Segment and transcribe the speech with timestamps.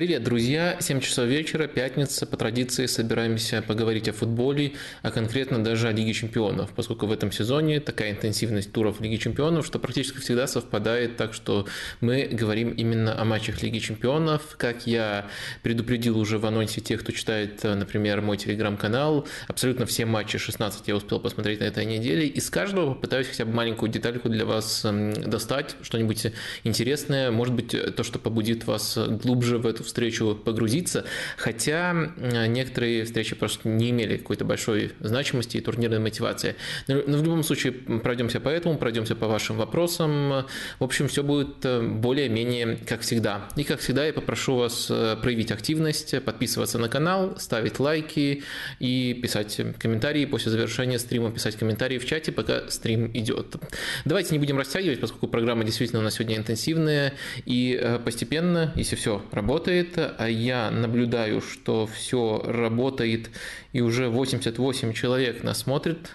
[0.00, 0.78] Привет, друзья!
[0.80, 2.24] 7 часов вечера, пятница.
[2.24, 4.72] По традиции собираемся поговорить о футболе,
[5.02, 9.66] а конкретно даже о Лиге чемпионов, поскольку в этом сезоне такая интенсивность туров Лиги чемпионов,
[9.66, 11.66] что практически всегда совпадает, так что
[12.00, 14.56] мы говорим именно о матчах Лиги чемпионов.
[14.56, 15.28] Как я
[15.62, 20.96] предупредил уже в анонсе тех, кто читает, например, мой телеграм-канал, абсолютно все матчи 16 я
[20.96, 22.26] успел посмотреть на этой неделе.
[22.26, 24.80] Из каждого попытаюсь хотя бы маленькую детальку для вас
[25.26, 26.28] достать, что-нибудь
[26.64, 31.04] интересное, может быть, то, что побудит вас глубже в эту встречу погрузиться,
[31.36, 36.56] хотя э, некоторые встречи просто не имели какой-то большой значимости и турнирной мотивации.
[36.88, 40.46] Но, в любом случае пройдемся по этому, пройдемся по вашим вопросам.
[40.78, 43.48] В общем, все будет э, более-менее как всегда.
[43.56, 48.42] И как всегда я попрошу вас э, проявить активность, подписываться на канал, ставить лайки
[48.78, 53.56] и писать комментарии после завершения стрима, писать комментарии в чате, пока стрим идет.
[54.04, 59.22] Давайте не будем растягивать, поскольку программа действительно у нас сегодня интенсивная, и постепенно, если все
[59.32, 63.30] работает, работает, а я наблюдаю, что все работает,
[63.72, 66.10] и уже 88 человек нас смотрит.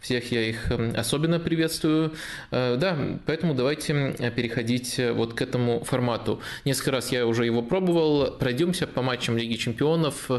[0.00, 2.14] Всех я их эм, особенно приветствую.
[2.50, 6.40] Э, да, поэтому давайте переходить э, вот к этому формату.
[6.64, 8.32] Несколько раз я уже его пробовал.
[8.38, 10.30] Пройдемся по матчам Лиги Чемпионов.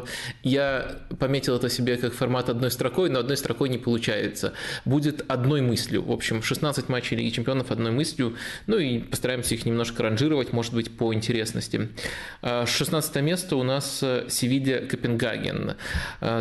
[0.41, 4.53] Я пометил это себе как формат одной строкой, но одной строкой не получается.
[4.83, 6.01] Будет одной мыслью.
[6.01, 8.35] В общем, 16 матчей Лиги Чемпионов одной мыслью.
[8.65, 11.89] Ну и постараемся их немножко ранжировать, может быть, по интересности.
[12.41, 15.75] 16 э, место у нас Севилья Копенгаген.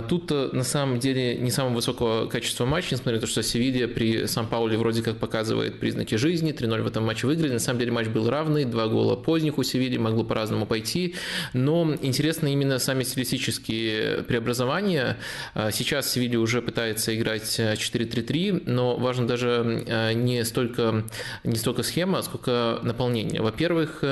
[0.08, 4.26] Тут на самом деле не самого высокого качества матч, несмотря на то, что Севилья при
[4.26, 7.52] Сан-Пауле вроде как показывает признаки жизни, 3-0 в этом матче выиграли.
[7.52, 11.14] На самом деле матч был равный, два гола поздних у Севильи, могло по-разному пойти.
[11.52, 15.18] Но интересно именно сами стилистические преобразования.
[15.54, 21.04] А, сейчас Севилья уже пытается играть 4-3-3, но важно даже а, не столько,
[21.44, 23.42] не столько схема, сколько наполнение.
[23.42, 24.04] Во-первых,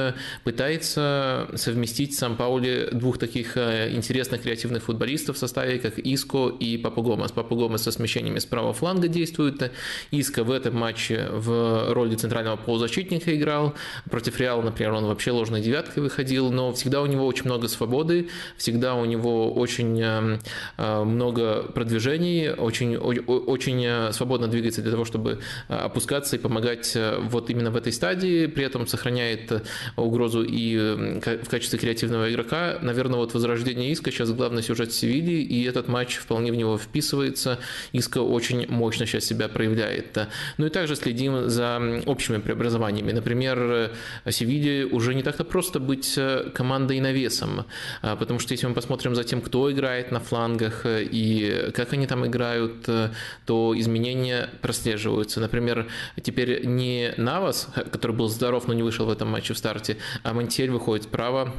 [0.44, 7.02] пытается совместить Сан-Паули двух таких а, интересных креативных футболистов в составе, как Иско и Папа
[7.02, 7.32] Гомес.
[7.32, 9.70] Папа Гомес со смещениями справа фланга действует.
[10.10, 13.74] Иска в этом матче в роли центрального полузащитника играл.
[14.10, 18.28] Против Реала, например, он вообще ложной девяткой выходил, но всегда у него очень много свободы,
[18.56, 20.38] всегда у него очень э,
[20.76, 27.50] э, много продвижений, очень, очень э, свободно двигается для того, чтобы опускаться и помогать вот
[27.50, 29.62] именно в этой стадии, при этом сохраняет
[29.96, 30.76] угрозу и
[31.20, 32.78] в качестве креативного игрока.
[32.80, 37.58] Наверное, вот возрождение Иска сейчас главный сюжет Севильи, и этот матч вполне в него вписывается.
[37.92, 40.18] Иска очень мощно сейчас себя проявляет.
[40.56, 43.12] Ну и также следим за общими преобразованиями.
[43.12, 43.90] Например,
[44.30, 47.64] Севилье уже не так-то просто быть э, командой навесом,
[48.02, 51.92] а, потому что если мы посмотрим за тем, кто играет на флангах э, и как
[51.92, 53.10] они там играют, э,
[53.46, 55.40] то изменения прослеживаются.
[55.40, 55.86] Например,
[56.22, 60.32] теперь не Навас, который был здоров, но не вышел в этом матче в старте, а
[60.32, 61.52] Монтель выходит справа,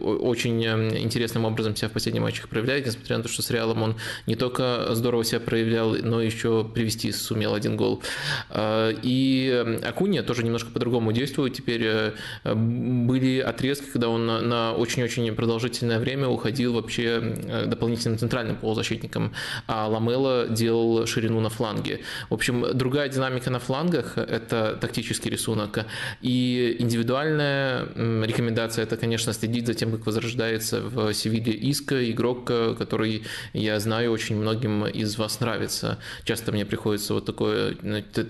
[0.00, 3.96] очень интересным образом себя в последних матчах проявляет, несмотря на то, что с Реалом он
[4.26, 8.02] не только здорово себя проявлял, но еще еще привести сумел один гол.
[8.50, 11.54] А, и Акуния тоже немножко по-другому действует.
[11.54, 12.12] Теперь э,
[12.54, 19.32] были отрезки, когда он на очень-очень продолжительное время уходил вообще э, дополнительным центральным полузащитником,
[19.66, 22.00] а Ламела делал ширину на фланге.
[22.30, 25.86] В общем, другая динамика на флангах– это тактический рисунок.
[26.20, 32.74] И индивидуальная рекомендация– это, конечно, следить за тем, как возрождается в Севилье Иска, игрок, э,
[32.78, 37.76] который, я знаю, очень многим из вас нравится часто мне приходится вот такое,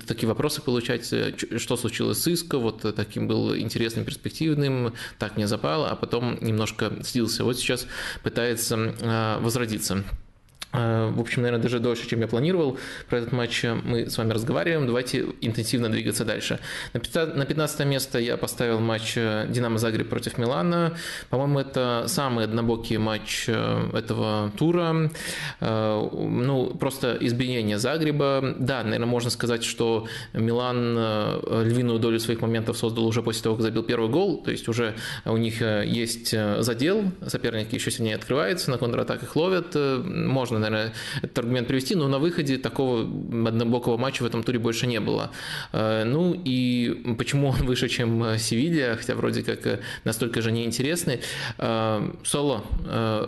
[0.07, 5.47] такие вопросы получать, э, что случилось с Иско, вот таким был интересным, перспективным, так не
[5.47, 7.45] запал, а потом немножко слился.
[7.45, 7.87] Вот сейчас
[8.23, 10.05] пытается а, возродиться.
[10.77, 12.79] А, в общем, наверное, даже дольше, чем я планировал.
[13.09, 14.87] Про этот матч мы с вами разговариваем.
[14.87, 16.59] Давайте интенсивно двигаться дальше.
[16.93, 20.97] На 15 место я поставил матч э, Динамо Загреб против Милана.
[21.31, 25.11] По-моему, это самый однобокий матч э, этого тура.
[25.61, 28.55] Э, ну, просто избиение Загреба.
[28.59, 30.97] Да, наверное, можно сказать, что Милан
[31.65, 34.43] львиную долю своих моментов создал уже после того, как забил первый гол.
[34.43, 34.95] То есть уже
[35.25, 39.75] у них есть задел, соперники еще сильнее открываются, на контратаках ловят.
[39.75, 44.87] Можно, наверное, этот аргумент привести, но на выходе такого однобокого матча в этом туре больше
[44.87, 45.31] не было.
[45.73, 51.21] Э, ну и почему он выше, чем Севилья, хотя вроде как э, настолько же неинтересный.
[51.59, 52.65] Э, соло,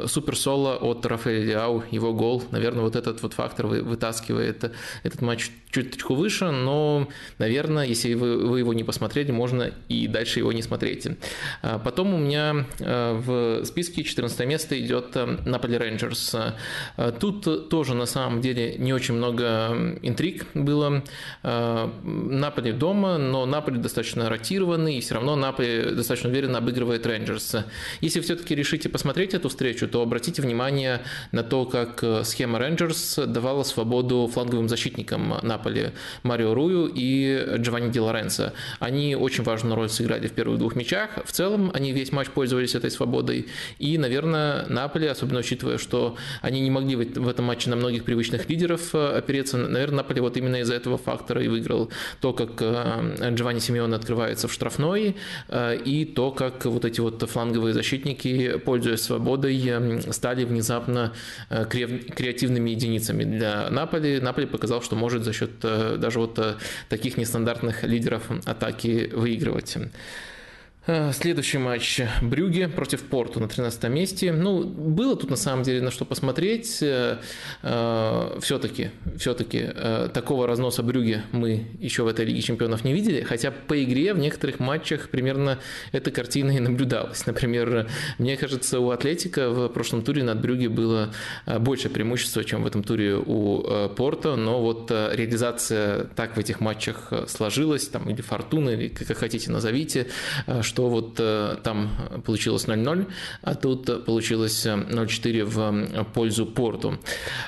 [0.07, 5.51] супер соло от Рафаэля Ляу, его гол, наверное, вот этот вот фактор вытаскивает этот матч
[5.71, 7.09] чуточку выше, но,
[7.39, 11.07] наверное, если вы, вы его не посмотрели, можно и дальше его не смотреть.
[11.85, 15.15] Потом у меня в списке 14 место идет
[15.47, 16.37] Наполи Рейнджерс.
[17.21, 21.03] Тут тоже на самом деле не очень много интриг было.
[21.43, 27.57] Наполи дома, но Наполи достаточно ротированный, и все равно Наполи достаточно уверенно обыгрывает Рейнджерс.
[28.01, 31.03] Если все-таки решите посмотреть эту встречу, то обратите внимание
[31.33, 35.91] на то, как схема Рейнджерс давала свободу фланговым защитникам Наполи
[36.23, 38.53] Марио Рую и Джованни Ди Лоренцо.
[38.79, 41.11] Они очень важную роль сыграли в первых двух мячах.
[41.25, 43.49] В целом они весь матч пользовались этой свободой.
[43.79, 48.49] И, наверное, Наполи, особенно учитывая, что они не могли в этом матче на многих привычных
[48.49, 51.91] лидеров опереться, наверное, Наполи вот именно из-за этого фактора и выиграл
[52.21, 55.17] то, как э, Джованни Симеон открывается в штрафной,
[55.49, 61.13] э, и то, как вот эти вот фланговые защитники, пользуясь свободой, э, стали внезапно
[61.49, 64.21] креативными единицами для Наполи.
[64.21, 66.39] Наполи показал, что может за счет даже вот
[66.89, 69.77] таких нестандартных лидеров атаки выигрывать.
[70.91, 74.33] Э, следующий матч Брюге против Порту на 13 месте.
[74.33, 76.79] Ну, было тут на самом деле на что посмотреть.
[76.81, 77.19] Э,
[77.63, 79.69] э, все-таки, все-таки
[80.15, 84.19] такого разноса Брюге мы еще в этой Лиге Чемпионов не видели, хотя по игре в
[84.19, 85.59] некоторых матчах примерно
[85.93, 87.27] эта картина и наблюдалась.
[87.27, 87.87] Например,
[88.17, 91.13] мне кажется, у Атлетика в прошлом туре над Брюге было
[91.59, 97.13] больше преимущества, чем в этом туре у Порта, но вот реализация так в этих матчах
[97.27, 100.07] сложилась, там, или фортуна, или как хотите назовите,
[100.63, 101.91] что что вот э, там
[102.25, 103.07] получилось 0-0,
[103.43, 107.01] а тут получилось 0-4 в пользу Порту.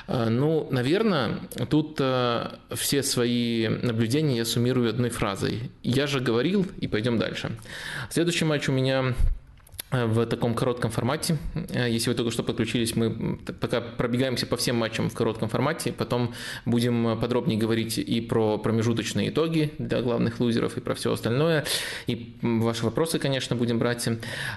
[0.07, 1.39] Э, ну, наверное,
[1.69, 5.71] тут э, все свои наблюдения я суммирую одной фразой.
[5.81, 7.51] Я же говорил, и пойдем дальше.
[8.09, 9.15] Следующий матч у меня
[9.91, 11.37] в таком коротком формате.
[11.73, 16.33] Если вы только что подключились, мы пока пробегаемся по всем матчам в коротком формате, потом
[16.65, 21.65] будем подробнее говорить и про промежуточные итоги для главных лузеров, и про все остальное,
[22.07, 24.07] и ваши вопросы, конечно, будем брать.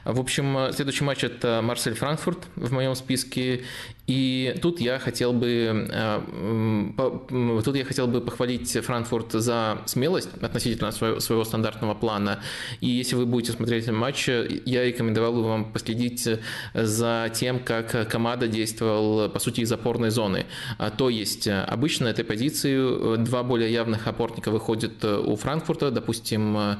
[0.05, 3.63] В общем, следующий матч– это Марсель-Франкфурт в моем списке,
[4.06, 10.91] и тут я хотел бы, э, тут я хотел бы похвалить Франкфурт за смелость относительно
[10.91, 12.41] своего, своего стандартного плана.
[12.81, 16.29] И если вы будете смотреть матч, я рекомендовал бы вам последить
[16.75, 20.45] за тем, как Камада действовал, по сути, из опорной зоны.
[20.79, 26.79] А, то есть, обычно на этой позиции два более явных опорника выходят у Франкфурта, допустим,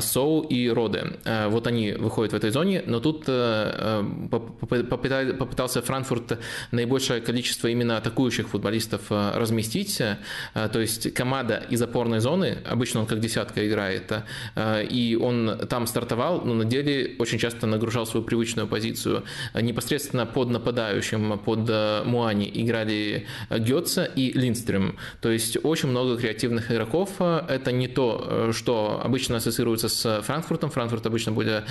[0.00, 1.18] Соу и Роде.
[1.48, 6.38] Вот они выходят в этой зоне, но тут э, попытался Франкфурт
[6.70, 10.00] наибольшее количество именно атакующих футболистов э, разместить.
[10.00, 10.16] Э,
[10.72, 14.12] то есть команда из опорной зоны, обычно он как десятка играет,
[14.54, 19.24] э, и он там стартовал, но на деле очень часто нагружал свою привычную позицию.
[19.54, 21.68] Непосредственно под нападающим, под
[22.06, 24.96] Муани играли Гетца и Линдстрем.
[25.20, 27.10] То есть очень много креативных игроков.
[27.20, 30.70] Это не то, что обычно ассоциируется с Франкфуртом.
[30.70, 31.64] Франкфурт обычно более,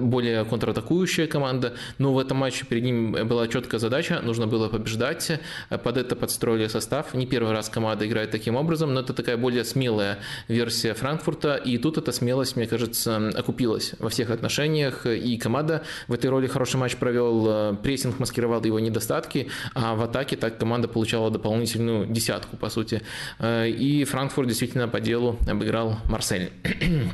[0.00, 5.40] более контратакующая команда, но в этом матче перед ним была четко задача, нужно было побеждать,
[5.68, 7.14] под это подстроили состав.
[7.14, 11.78] Не первый раз команда играет таким образом, но это такая более смелая версия Франкфурта, и
[11.78, 16.76] тут эта смелость, мне кажется, окупилась во всех отношениях, и команда в этой роли хороший
[16.76, 22.68] матч провел, прессинг маскировал его недостатки, а в атаке так команда получала дополнительную десятку, по
[22.70, 23.02] сути.
[23.42, 26.52] И Франкфурт действительно по делу обыграл Марсель.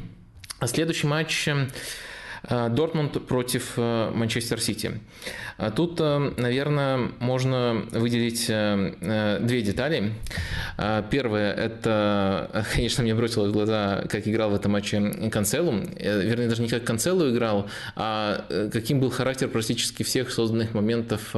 [0.64, 1.48] Следующий матч
[2.48, 5.00] Дортмунд против э, Манчестер Сити.
[5.56, 10.12] А тут, э, наверное, можно выделить две детали.
[11.10, 15.72] Первое– это, конечно, мне бросило в глаза, как играл в этом матче Канцелу.
[15.98, 21.34] Вернее, даже не как Канцелу играл, а каким был характер практически всех созданных моментов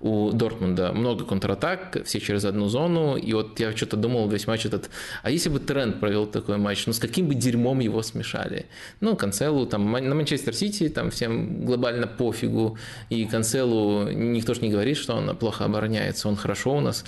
[0.00, 0.92] у Дортмунда.
[0.92, 3.16] Много контратак, все через одну зону.
[3.16, 4.90] И вот я что-то думал весь матч этот,
[5.22, 8.66] а если бы Тренд провел такой матч, ну с каким бы дерьмом его смешали?
[9.00, 12.78] Ну, Канцелу там на Манчестер Манчестер Сити, там всем глобально пофигу,
[13.10, 17.04] и Канцелу никто же не говорит, что он плохо обороняется, он хорошо у нас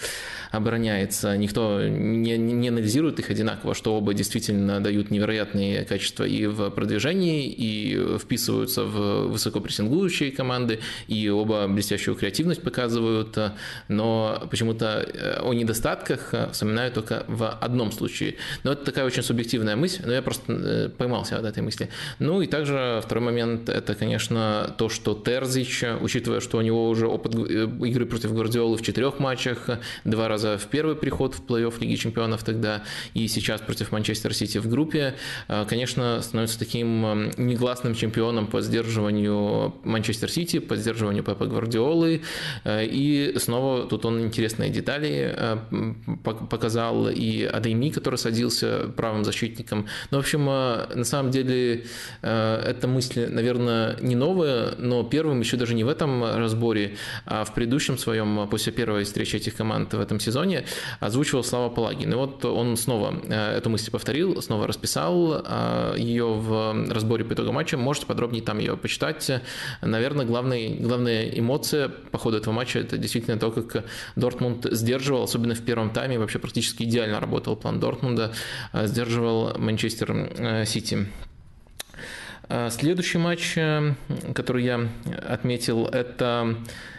[0.51, 6.71] обороняется, никто не, не анализирует их одинаково, что оба действительно дают невероятные качества и в
[6.71, 13.39] продвижении, и вписываются в высокопрессингующие команды, и оба блестящую креативность показывают,
[13.89, 18.37] но почему-то э, о недостатках вспоминаю только в одном случае.
[18.63, 21.89] Но это такая очень субъективная мысль, но я просто э, поймался от этой мысли.
[22.19, 27.07] Ну и также второй момент– это, конечно, то, что Терзич, учитывая, что у него уже
[27.07, 29.69] опыт э, игры против Гвардиолы в четырех матчах,
[30.05, 32.83] два раза в первый приход в плей-офф Лиги Чемпионов тогда,
[33.15, 35.15] и сейчас против Манчестер Сити в группе,
[35.49, 42.23] э, конечно, становится таким негласным чемпионом по сдерживанию Манчестер Сити, по сдерживанию Пепа Гвардиолы,
[42.67, 45.59] и снова тут он интересные детали
[46.23, 49.87] показал, и Адейми, который садился правым защитником.
[50.11, 51.85] Ну, в общем, на самом деле,
[52.23, 57.45] э, эта мысль, наверное, не новая, но первым еще даже не в этом разборе, а
[57.45, 60.65] в предыдущем своем, после первой встречи этих команд в этом сезоне,
[61.01, 62.13] озвучивал Слава Палагин.
[62.13, 67.35] И вот он снова э, эту мысль повторил, снова расписал э, ее в разборе по
[67.35, 67.77] итогам матча.
[67.77, 69.31] Можете подробнее там ее почитать.
[69.81, 75.55] Наверное, главная, главная эмоция по ходу этого матча– это действительно то, как Дортмунд сдерживал, особенно
[75.55, 78.33] в первом тайме, вообще практически идеально работал план Дортмунда,
[78.73, 81.09] сдерживал Манчестер Сити.
[82.55, 83.95] А, следующий матч, э,
[84.35, 84.87] который я
[85.27, 86.55] отметил, это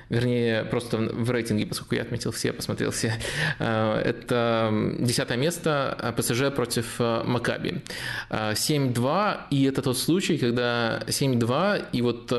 [0.10, 3.14] вернее, просто в рейтинге, поскольку я отметил все, посмотрел все,
[3.60, 7.82] э, это десятое место э, ПСЖ против э, Макаби.
[8.30, 12.34] 7-2, и это тот случай, когда 7-2, и вот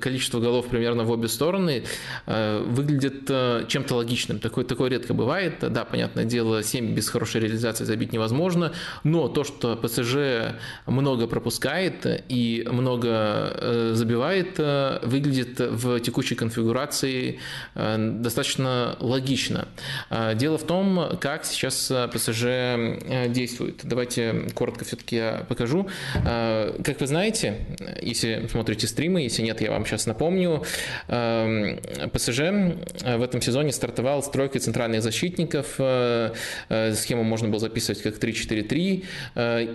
[0.00, 1.84] количество голов примерно в обе стороны
[2.26, 3.26] выглядит
[3.68, 4.38] чем-то логичным.
[4.38, 5.54] Такое, такое редко бывает.
[5.60, 8.72] Да, понятное дело, 7 без хорошей реализации забить невозможно,
[9.04, 10.54] но то, что ПСЖ
[10.86, 17.38] много пропускает и много забивает, выглядит в текущей конфигурации ситуации
[17.74, 19.68] э, достаточно логично.
[20.10, 23.80] Э, дело в том, как сейчас э, ПСЖ действует.
[23.84, 25.88] Давайте коротко все-таки я покажу.
[26.14, 27.66] Как вы знаете,
[28.02, 30.62] если смотрите стримы, если нет, я вам сейчас напомню,
[31.06, 35.74] ПСЖ в этом сезоне стартовал с тройкой центральных защитников.
[35.74, 39.04] Схему можно было записывать как 3-4-3,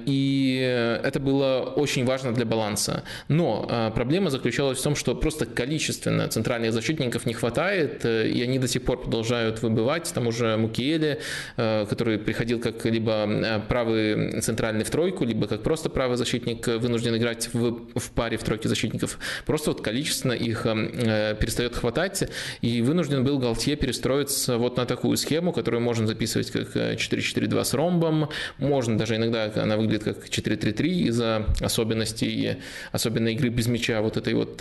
[0.06, 3.04] и это было очень важно для баланса.
[3.28, 8.60] Но проблема заключалась в том, что просто количественно центральных защитников не хватает, э, и они
[8.60, 10.12] до сих пор продолжают выбывать.
[10.14, 11.20] Там уже Мукиеле,
[11.58, 16.68] э, который приходил как либо э, правый центральный в тройку, либо как просто правый защитник,
[16.68, 19.20] вынужден играть в, в паре в тройке защитников.
[19.46, 22.30] Просто вот количественно их перестает хватать,
[22.62, 27.74] и вынужден был Галтье перестроиться вот на такую схему, которую можно записывать как 4-4-2 с
[27.74, 32.58] ромбом, можно даже иногда она выглядит как 4-3-3 из-за особенностей,
[32.92, 34.58] особенно игры без мяча вот этой вот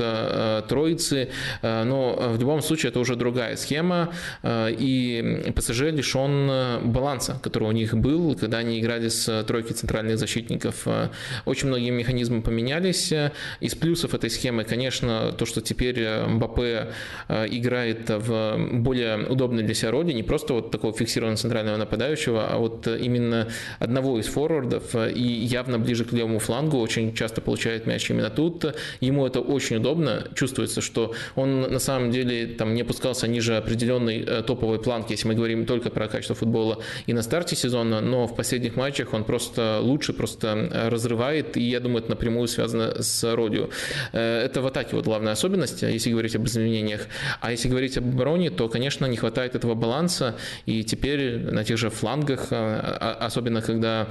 [0.68, 1.28] троицы,
[1.62, 7.68] но в любом случае это уже другая схема, э, и ПСЖ лишен э, баланса, который
[7.68, 10.82] у них был, когда они играли с тройкой центральных защитников.
[10.86, 11.08] Э,
[11.46, 13.12] очень многие механизмы поменялись.
[13.60, 16.88] Из плюсов этой схемы, конечно, то, что теперь Мбаппе
[17.28, 22.58] играет в более удобной для себя роли, не просто вот такого фиксированного центрального нападающего, а
[22.58, 28.10] вот именно одного из форвардов и явно ближе к левому флангу, очень часто получает мяч
[28.10, 28.74] именно тут.
[29.00, 34.20] Ему это очень удобно, чувствуется, что он на самом деле там не опускался ниже определенной
[34.20, 38.26] э, топовой планки, если мы говорим только про качество футбола и на старте сезона, но
[38.26, 43.02] в последних матчах он просто лучше, просто э, разрывает, и я думаю, это напрямую связано
[43.02, 43.70] с ролью.
[44.12, 47.06] Э, это в атаке вот главная особенность, если говорить об изменениях.
[47.40, 50.36] А если говорить об обороне, то, конечно, не хватает этого баланса,
[50.66, 54.08] и теперь на тех же флангах, а, особенно когда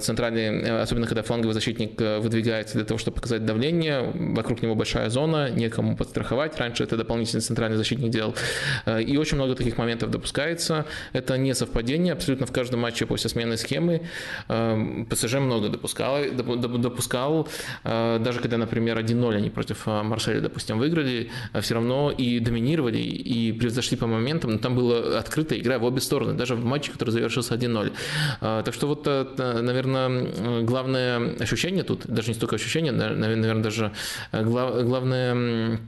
[0.00, 5.50] центральный, особенно когда фланговый защитник выдвигается для того, чтобы показать давление, вокруг него большая зона,
[5.50, 6.58] некому подстраховать.
[6.58, 8.34] Раньше это дополнительный центральный защитник делал.
[8.86, 10.86] Э, и очень много таких моментов допускается.
[11.12, 12.12] Это не совпадение.
[12.12, 14.02] Абсолютно в каждом матче после смены схемы
[14.48, 16.18] э, ПСЖ много допускал.
[16.32, 17.48] допускал
[17.84, 21.30] э, даже когда, например, 1-0 они против Марселя, допустим, выиграли,
[21.60, 24.52] все равно и доминировали, и превзошли по моментам.
[24.52, 27.92] Но там была открытая игра в обе стороны, даже в матче, который завершился 1-0.
[28.40, 29.06] Так что вот,
[29.38, 33.92] наверное, главное ощущение тут, даже не столько ощущение, наверное, даже
[34.32, 35.78] главное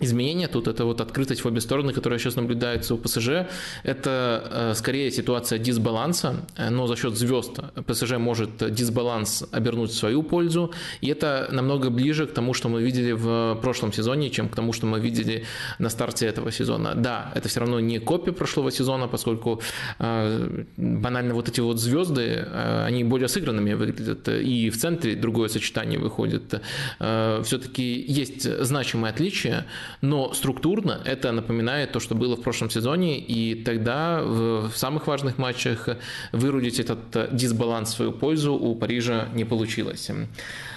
[0.00, 3.46] Изменения тут это вот открытость в обе стороны, которая сейчас наблюдается у ПСЖ.
[3.84, 9.94] Это э, скорее ситуация дисбаланса, э, но за счет звезд ПСЖ может дисбаланс обернуть в
[9.94, 10.72] свою пользу.
[11.00, 14.72] И это намного ближе к тому, что мы видели в прошлом сезоне, чем к тому,
[14.72, 15.44] что мы видели
[15.78, 16.96] на старте этого сезона.
[16.96, 19.62] Да, это все равно не копия прошлого сезона, поскольку
[20.00, 22.44] э, банально вот эти вот звезды,
[22.84, 24.28] они более сыгранными выглядят.
[24.28, 26.60] И в центре другое сочетание выходит.
[26.98, 29.66] Все-таки есть значимые отличия.
[30.00, 35.38] Но структурно это напоминает то, что было в прошлом сезоне, и тогда в самых важных
[35.38, 35.88] матчах
[36.32, 40.10] вырудить этот дисбаланс в свою пользу у Парижа не получилось.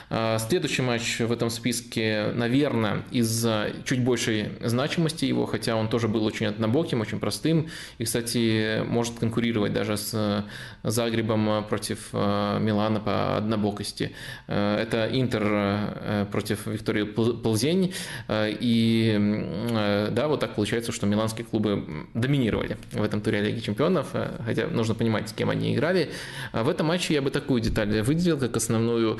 [0.09, 6.07] А, следующий матч в этом списке, наверное, из-за чуть большей значимости его, хотя он тоже
[6.07, 10.45] был очень однобоким, очень простым, и, кстати, может конкурировать даже с
[10.83, 14.13] Загребом против а, Милана по однобокости.
[14.47, 17.93] А, это Интер против Виктории Ползень,
[18.29, 24.07] и да, вот так получается, что миланские клубы доминировали в этом туре Лиги Чемпионов,
[24.45, 26.11] хотя нужно понимать, с кем они играли.
[26.53, 29.19] В этом матче я бы такую деталь выделил, как основную,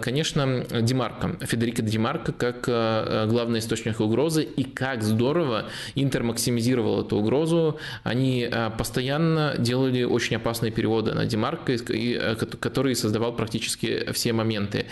[0.00, 5.64] конечно, конечно, Димарко, Федерико Димарко как э, главный источник угрозы, и как здорово
[5.96, 7.78] Интер максимизировал эту угрозу.
[8.04, 14.86] Они э, постоянно делали очень опасные переводы на Димарко, э, который создавал практически все моменты.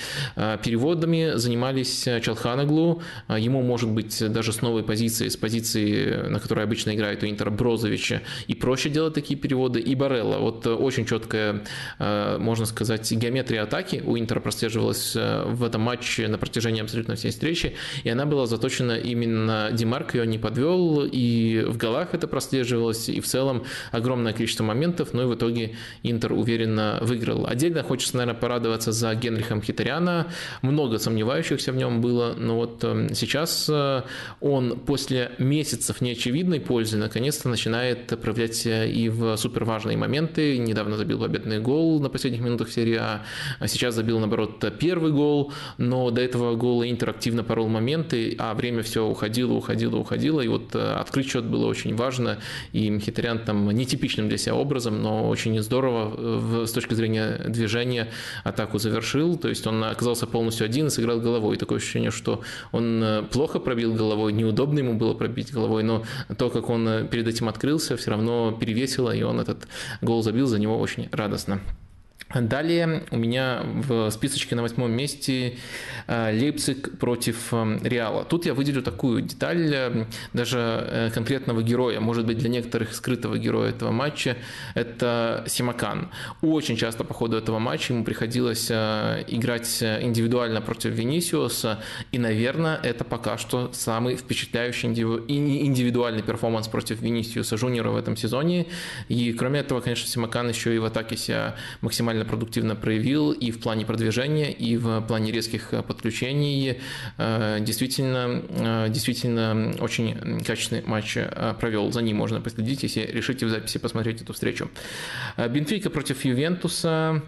[0.64, 6.94] Переводами занимались Чалханаглу, ему может быть даже с новой позиции, с позиции, на которой обычно
[6.94, 10.38] играет у Интера Брозовича, и проще делать такие переводы, и Барелла.
[10.38, 11.62] Вот очень четкая,
[11.98, 17.30] можно сказать, геометрия атаки у Интера прослеживалась Э, в этом матче на протяжении абсолютно всей
[17.30, 17.74] встречи,
[18.04, 23.20] и она была заточена именно Димарк, ее не подвел, и в голах это прослеживалось, и
[23.20, 27.46] в целом огромное количество моментов, но и в итоге Интер уверенно выиграл.
[27.46, 30.28] Отдельно хочется, наверное, порадоваться за Генрихом Хитаряна,
[30.62, 34.02] много сомневающихся в нем было, но вот эм, сейчас э,
[34.40, 41.60] он после месяцев неочевидной пользы наконец-то начинает проявлять и в суперважные моменты, недавно забил победный
[41.60, 43.22] гол на последних минутах серии А,
[43.58, 48.34] а сейчас забил, наоборот, первый первый гол, но до этого гола Интер активно порол моменты,
[48.38, 52.38] а время все уходило, уходило, уходило, и вот э, открыть счет было очень важно,
[52.72, 58.08] и Мхитарян там нетипичным для себя образом, но очень здорово э, с точки зрения движения
[58.44, 61.56] атаку завершил, то есть он оказался полностью один и сыграл головой.
[61.56, 62.40] Такое ощущение, что
[62.72, 66.02] он э, плохо пробил головой, неудобно ему было пробить головой, но
[66.36, 69.68] то, как он перед этим открылся, все равно перевесило, и он этот
[70.02, 71.60] гол забил, за него очень радостно.
[72.32, 75.58] Далее у меня в списочке на восьмом месте
[76.06, 78.24] э, Лейпциг против э, Реала.
[78.24, 83.70] Тут я выделю такую деталь, э, даже конкретного героя, может быть для некоторых скрытого героя
[83.70, 84.36] этого матча,
[84.74, 86.10] это Симакан.
[86.40, 93.02] Очень часто по ходу этого матча ему приходилось играть индивидуально против Венисиуса, и, наверное, это
[93.02, 98.66] пока что самый впечатляющий индивидуальный перформанс против Венисиуса Жуниора в этом сезоне.
[99.08, 103.50] И кроме этого, конечно, Симакан еще и в атаке себя максимально максимально продуктивно проявил и
[103.50, 106.78] в плане продвижения, и в плане резких э, подключений.
[107.18, 111.18] Э, действительно, э, действительно очень качественный матч
[111.60, 111.92] провел.
[111.92, 114.68] За ним можно последить, если решите в записи посмотреть эту встречу.
[115.36, 117.22] Бенфика против Ювентуса.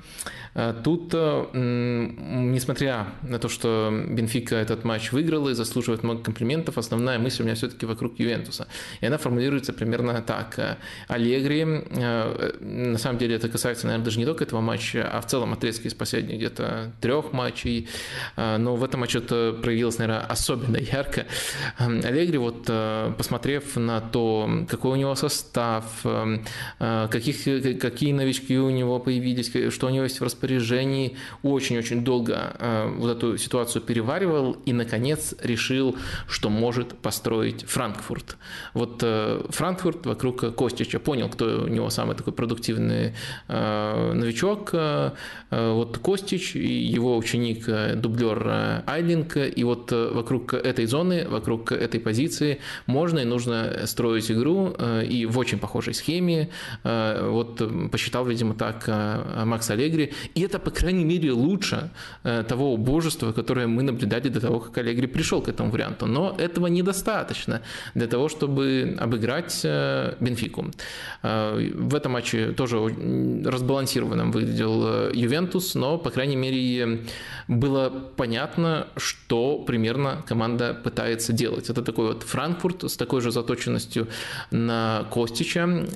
[0.85, 1.15] Тут,
[1.55, 7.45] несмотря на то, что Бенфика этот матч выиграла и заслуживает много комплиментов, основная мысль у
[7.47, 8.67] меня все-таки вокруг Ювентуса.
[9.01, 10.79] И она формулируется примерно так.
[11.09, 14.72] Аллегри, на самом деле это касается, наверное, даже не только этого матча,
[15.05, 17.89] а в целом отрезки из последних где-то трех матчей.
[18.37, 21.27] Но в этом матче это проявилось, наверное, особенно ярко.
[21.79, 22.65] Аллегри, вот
[23.17, 25.85] посмотрев на то, какой у него состав,
[26.79, 32.95] каких, какие новички у него появились, что у него есть в распоряжении, очень-очень долго э,
[32.97, 35.97] вот эту ситуацию переваривал и, наконец, решил,
[36.29, 38.37] что может построить Франкфурт.
[38.75, 43.15] Вот э, Франкфурт вокруг Костича понял, кто у него самый такой продуктивный
[43.49, 44.13] э,
[44.63, 45.17] новичок.
[45.51, 52.59] Вот Костич и его ученик, дублер Айлинг, и вот вокруг этой зоны, вокруг этой позиции
[52.87, 54.75] можно и нужно строить игру,
[55.09, 56.49] и в очень похожей схеме.
[56.85, 58.89] Вот посчитал, видимо, так
[59.45, 61.91] Макс Аллегри, и это, по крайней мере, лучше
[62.25, 66.07] э, того убожества, которое мы наблюдали до того, как Аллегри пришел к этому варианту.
[66.07, 67.61] Но этого недостаточно
[67.95, 70.67] для того, чтобы обыграть э, Бенфику.
[71.23, 72.79] Э, в этом матче тоже
[73.45, 77.05] разбалансированным выглядел Ювентус, но, по крайней мере,
[77.49, 81.71] было понятно, что примерно команда пытается делать.
[81.71, 84.09] Это такой вот Франкфурт с такой же заточенностью
[84.51, 85.87] на Костича,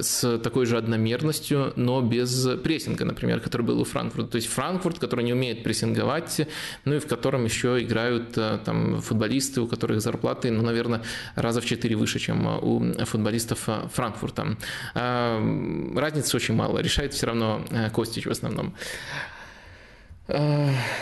[0.00, 4.30] с такой же одномерностью, но без прессинга, например, который был у Франкфурта.
[4.32, 6.48] То есть Франкфурт, который не умеет прессинговать,
[6.84, 11.02] ну и в котором еще играют э, там футболисты, у которых зарплаты, ну, наверное,
[11.34, 14.56] раза в четыре выше, чем у футболистов э, Франкфурта.
[14.94, 18.74] Разницы очень мало, решает все равно э, Костич в основном.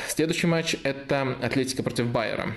[0.09, 2.55] Следующий матч– это Атлетика против Байера.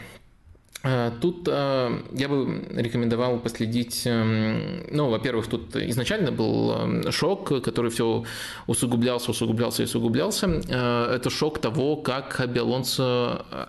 [0.83, 7.63] Э, тут э, я бы рекомендовал последить, эм, ну, во-первых, тут изначально был эм, шок,
[7.63, 8.23] который все
[8.67, 10.47] усугублялся, усугублялся и усугублялся.
[10.47, 12.61] Э, это шок того, как Хаби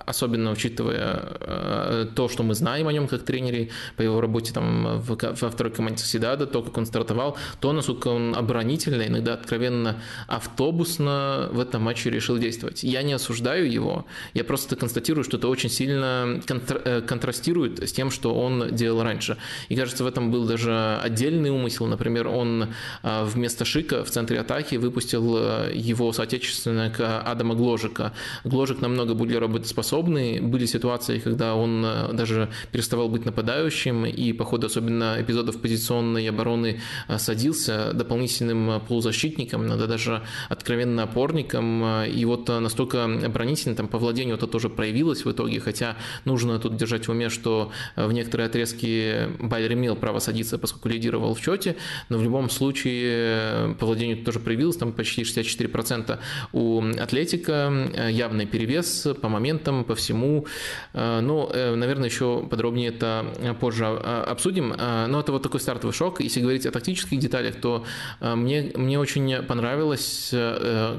[0.06, 5.50] особенно учитывая то, что мы знаем о нем как тренере, по его работе там во
[5.50, 9.96] второй команде Соседада, то, как он стартовал, то, насколько он оборонительно, иногда откровенно
[10.28, 12.82] автобусно в этом матче решил действовать.
[12.82, 18.10] Я не осуждаю его, я просто констатирую, что это очень сильно контр контрастирует с тем,
[18.10, 19.36] что он делал раньше.
[19.68, 21.86] И кажется, в этом был даже отдельный умысел.
[21.86, 22.68] Например, он
[23.02, 28.12] а, вместо Шика в центре атаки выпустил э, его соотечественника Адама Гложика.
[28.44, 30.40] Гложик намного более работоспособный.
[30.40, 36.28] Были ситуации, когда он э, даже переставал быть нападающим, и по ходу особенно эпизодов позиционной
[36.28, 36.80] обороны
[37.16, 42.04] садился дополнительным полузащитником, иногда даже откровенно опорником.
[42.04, 46.76] И вот настолько оборонительно там по владению это тоже проявилось в итоге, хотя нужно тут
[46.76, 51.34] держать держать в уме, что э, в некоторые отрезки Байер имел право садиться, поскольку лидировал
[51.34, 51.76] в счете,
[52.08, 56.18] но в любом случае э, по владению тоже проявилось, там почти 64%
[56.52, 60.46] у Атлетика, э, явный перевес по моментам, по всему.
[60.94, 63.24] Ну, наверное, еще подробнее это
[63.60, 66.20] позже обсудим, но это вот такой стартовый шок.
[66.20, 67.84] Если говорить о тактических деталях, то
[68.20, 70.34] мне, мне очень понравилось,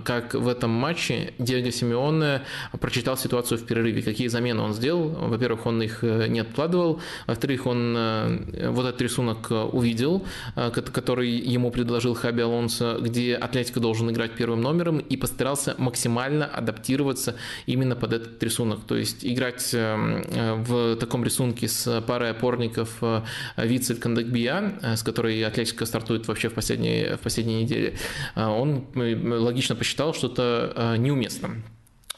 [0.04, 2.42] как в этом матче Диего Симеоне
[2.80, 5.10] прочитал ситуацию в перерыве, какие замены он сделал.
[5.10, 7.02] Во-первых, он их э, не откладывал.
[7.28, 13.80] Во-вторых, он э, вот этот рисунок э, увидел, который ему предложил Хаби Алонсо, где Атлетика
[13.80, 18.82] должен играть первым номером, и постарался максимально адаптироваться именно под этот рисунок.
[18.86, 23.02] То есть играть в таком рисунке с парой опорников
[23.58, 27.98] Вицель Кандакбия, с которой Атлетика стартует вообще в последней, в последней неделе,
[28.36, 31.62] он логично посчитал, что это неуместно.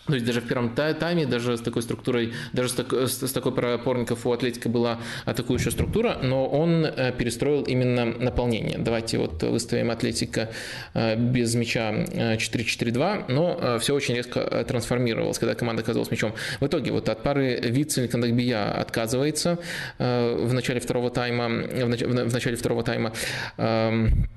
[0.08, 3.52] То есть даже в первом тайме, даже с такой структурой, даже с, так, с, такой
[3.52, 8.78] парой опорников у Атлетика была атакующая структура, но он э, перестроил именно наполнение.
[8.78, 10.52] Давайте вот выставим Атлетика
[10.94, 16.34] э, без мяча 4-4-2, э, но все очень резко трансформировалось, когда команда оказалась мячом.
[16.60, 19.58] В итоге вот от пары Вицель Кандагбия отказывается
[19.98, 23.14] в начале второго тайма, в начале второго тайма
[23.58, 24.28] эм,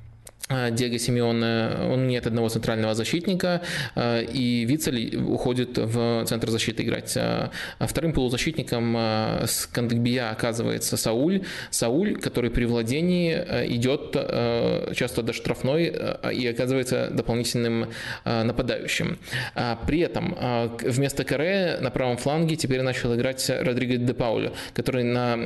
[0.49, 3.61] Диего Симеоне, он нет одного центрального защитника,
[3.95, 7.15] э, и Вицель уходит в центр защиты играть.
[7.17, 11.43] А вторым полузащитником э, с Кандагбия оказывается Сауль.
[11.71, 13.35] Сауль, который при владении
[13.75, 14.17] идет
[14.97, 15.95] часто до штрафной
[16.33, 17.89] и оказывается дополнительным
[18.25, 19.19] нападающим.
[19.87, 20.37] При этом
[20.83, 25.37] вместо Каре на правом фланге теперь начал играть Родриго де Паулю, который, на,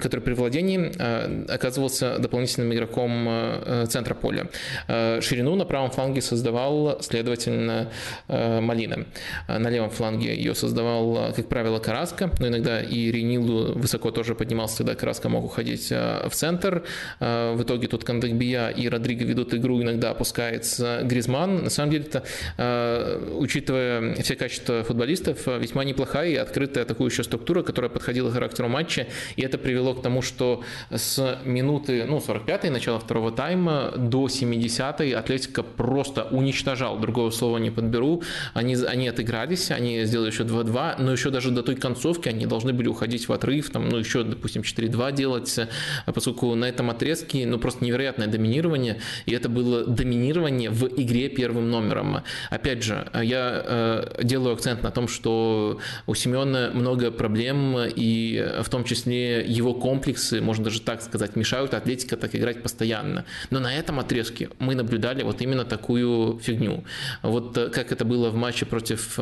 [0.00, 3.41] который при владении оказывался дополнительным игроком Э,
[3.88, 4.46] центра поля.
[4.88, 7.90] Э, ширину на правом фланге создавал, следовательно,
[8.28, 9.06] э, Малина.
[9.48, 14.78] На левом фланге ее создавал, как правило, Караска, но иногда и Ренилу высоко тоже поднимался,
[14.78, 16.84] тогда Караска мог уходить в центр.
[17.20, 21.64] В итоге тут Кандагбия и Родриго ведут игру, иногда опускается Гризман.
[21.64, 27.90] На самом деле это, учитывая все качества футболистов, весьма неплохая и открытая атакующая структура, которая
[27.90, 33.31] подходила характеру матча, и это привело к тому, что с минуты, ну, 45-й, начала второго
[33.32, 38.22] тайма до 70-й Атлетика просто уничтожал, другого слова не подберу.
[38.54, 42.72] Они, они отыгрались, они сделали еще 2-2, но еще даже до той концовки они должны
[42.72, 45.58] были уходить в отрыв, там, ну, еще, допустим, 4-2 делать,
[46.06, 51.70] поскольку на этом отрезке, ну, просто невероятное доминирование, и это было доминирование в игре первым
[51.70, 52.22] номером.
[52.50, 58.68] Опять же, я э, делаю акцент на том, что у Семена много проблем, и в
[58.68, 63.21] том числе его комплексы, можно даже так сказать, мешают Атлетика так играть постоянно.
[63.50, 66.84] Но на этом отрезке мы наблюдали вот именно такую фигню.
[67.22, 69.18] Вот э, как это было в матче против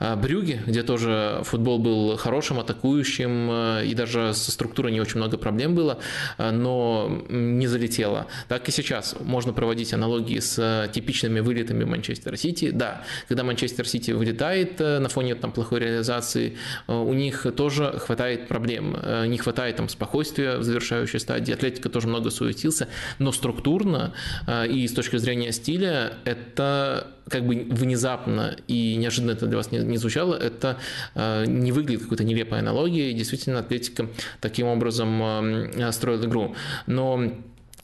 [0.00, 5.16] э, э, Брюги, где тоже футбол был хорошим, атакующим, и даже со структурой не очень
[5.16, 5.98] много проблем было,
[6.38, 8.26] но не залетело.
[8.48, 12.70] Так и сейчас можно проводить аналогии с типичными вылетами Манчестер Сити.
[12.70, 18.96] Да, когда Манчестер Сити вылетает на фоне там, плохой реализации, у них тоже хватает проблем.
[19.26, 21.52] Не хватает там спокойствия в завершающей стадии.
[21.52, 24.12] Атлетика тоже много суетился но структурно
[24.46, 29.70] э, и с точки зрения стиля это как бы внезапно и неожиданно это для вас
[29.70, 30.78] не, не звучало, это
[31.14, 33.12] э, не выглядит какой-то нелепой аналогией.
[33.12, 34.08] Действительно, Атлетика
[34.40, 36.54] таким образом э, строит игру.
[36.86, 37.32] Но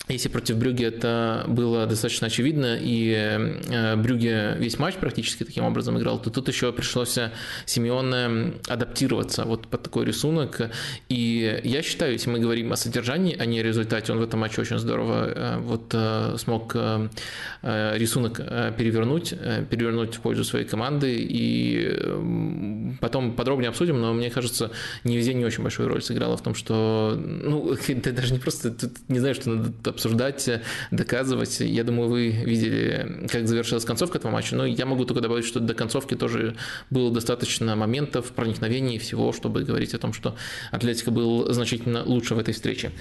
[0.08, 5.98] если против Брюги это было достаточно очевидно, и э, Брюге весь матч практически таким образом
[5.98, 7.18] играл, то тут еще пришлось
[7.64, 10.70] Симеоне адаптироваться вот под такой рисунок.
[11.08, 14.40] И я считаю, если мы говорим о содержании, а не о результате, он в этом
[14.40, 16.76] матче очень здорово э, вот э, смог
[17.62, 19.34] рисунок перевернуть,
[19.70, 24.70] перевернуть в пользу своей команды, и потом подробнее обсудим, но мне кажется,
[25.04, 28.70] не везде не очень большую роль сыграло в том, что, ну, ты даже не просто,
[28.70, 30.48] тут не знаю, что надо обсуждать,
[30.90, 31.60] доказывать.
[31.60, 35.58] Я думаю, вы видели, как завершилась концовка этого матча, но я могу только добавить, что
[35.60, 36.54] до концовки тоже
[36.90, 40.36] было достаточно моментов, проникновений и всего, чтобы говорить о том, что
[40.70, 42.92] Атлетика был значительно лучше в этой встрече.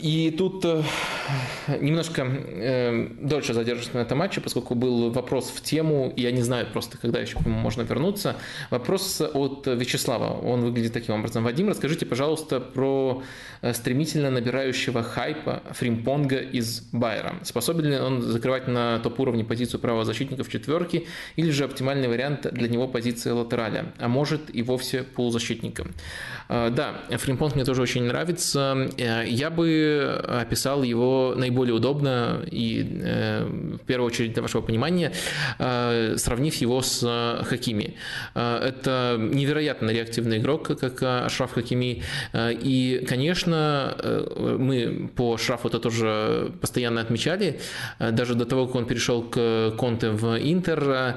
[0.00, 0.80] И тут э,
[1.80, 6.42] немножко э, дольше задержусь на этом матче, поскольку был вопрос в тему, и я не
[6.42, 8.36] знаю просто, когда еще к нему можно вернуться.
[8.70, 11.42] Вопрос от Вячеслава, он выглядит таким образом.
[11.42, 13.24] Вадим, расскажите, пожалуйста, про
[13.60, 17.34] э, стремительно набирающего хайпа Фримпонга из Байера.
[17.42, 22.46] Способен ли он закрывать на топ-уровне позицию правого защитника в четверке, или же оптимальный вариант
[22.52, 25.86] для него позиция латераля, а может и вовсе полузащитника?
[26.48, 28.88] Да, Фримпонг мне тоже очень нравится.
[28.96, 29.71] Я бы
[30.42, 35.12] описал его наиболее удобно и э, в первую очередь для вашего понимания,
[35.58, 37.94] э, сравнив его с э, Хакими.
[38.34, 42.02] Это невероятно реактивный игрок, как Ашраф Хакими.
[42.34, 43.96] И, конечно,
[44.58, 47.60] мы по Шрафу это тоже постоянно отмечали.
[47.98, 51.16] Даже до того, как он перешел к Конте в Интер,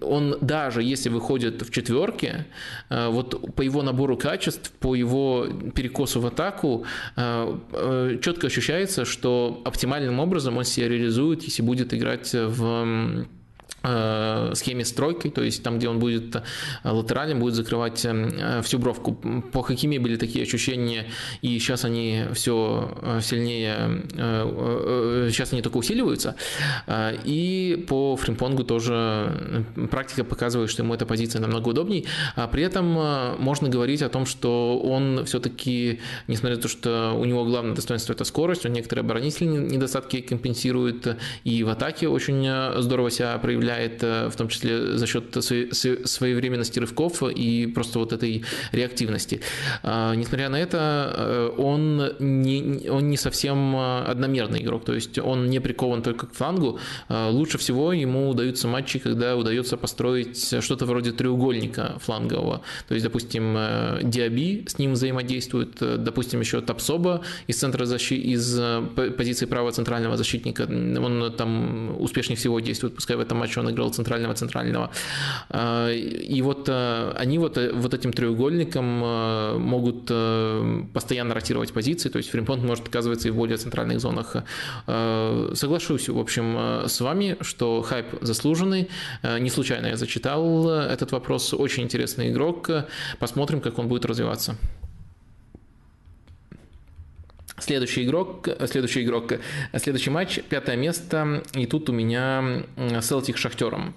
[0.00, 2.46] он даже если выходит в четверке,
[2.90, 6.84] вот по его набору качеств, по его перекосу в атаку,
[7.82, 13.26] Э, четко ощущается, что оптимальным образом он себя реализует, если будет играть в
[13.82, 16.42] схеме с тройкой, то есть там, где он будет э,
[16.84, 19.14] латеральным, будет закрывать э, всю бровку.
[19.52, 21.06] По Хакиме были такие ощущения,
[21.40, 24.02] и сейчас они все сильнее,
[25.32, 26.36] сейчас они только усиливаются.
[27.24, 32.06] И по фримпонгу тоже практика показывает, что ему эта позиция намного удобней.
[32.36, 32.84] А при этом
[33.38, 38.12] можно говорить о том, что он все-таки, несмотря на то, что у него главное достоинство
[38.12, 44.02] это скорость, он некоторые оборонительные недостатки компенсирует, и в атаке очень здорово себя проявляет определяет,
[44.02, 45.36] э, в том числе за счет
[46.04, 49.40] своевременности рывков и просто вот этой реактивности.
[49.82, 55.18] А, несмотря на это, э, он не, он не совсем э, одномерный игрок, то есть
[55.18, 56.78] он не прикован только к флангу.
[57.08, 62.62] А, лучше всего ему удаются матчи, когда удается построить что-то вроде треугольника флангового.
[62.88, 63.56] То есть, допустим,
[64.02, 68.60] Диаби с ним взаимодействует, допустим, еще Тапсоба из центра защиты, из
[69.16, 73.90] позиции правого центрального защитника, он там успешнее всего действует, пускай в этом матче он играл
[73.90, 74.90] центрального-центрального.
[75.48, 80.10] А, и вот а, они вот, э, вот этим треугольником а, могут
[80.92, 84.36] постоянно ротировать позиции, то есть Фримпонт может оказываться и в более центральных зонах.
[84.86, 88.88] Соглашусь, в общем, с вами, что хайп заслуженный.
[89.22, 91.54] Не случайно я зачитал этот вопрос.
[91.54, 92.70] Очень интересный игрок.
[93.18, 94.56] Посмотрим, как он будет развиваться.
[97.62, 99.34] Следующий игрок, следующий игрок,
[99.76, 102.64] следующий матч, пятое место, и тут у меня
[103.00, 103.94] Селтик Шахтером.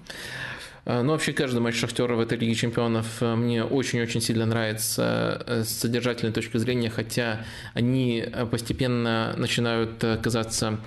[0.85, 5.43] Э, ну, вообще, каждый матч Шахтера в этой Лиге Чемпионов э, мне очень-очень сильно нравится
[5.45, 10.79] э, с содержательной точки зрения, хотя они постепенно начинают казаться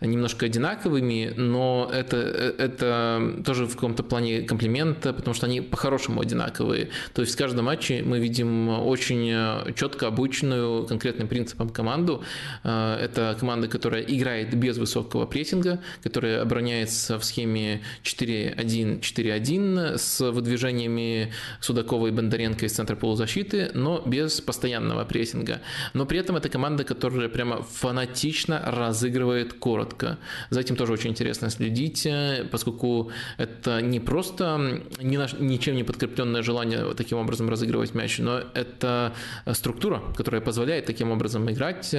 [0.00, 6.90] немножко одинаковыми, но это, это тоже в каком-то плане комплимент, потому что они по-хорошему одинаковые.
[7.14, 12.22] То есть в каждом матче мы видим очень четко обученную конкретным принципам команду.
[12.62, 21.30] Это команда, которая играет без высокого прессинга, которая обороняется в схеме 4-1-4-1, один с выдвижениями
[21.60, 25.60] Судакова и Бондаренко из центра полузащиты, но без постоянного прессинга.
[25.92, 30.16] Но при этом это команда, которая прямо фанатично разыгрывает коротко.
[30.48, 32.08] За этим тоже очень интересно следить,
[32.50, 38.40] поскольку это не просто ни на, ничем не подкрепленное желание таким образом разыгрывать мяч, но
[38.54, 39.12] это
[39.52, 41.94] структура, которая позволяет таким образом играть.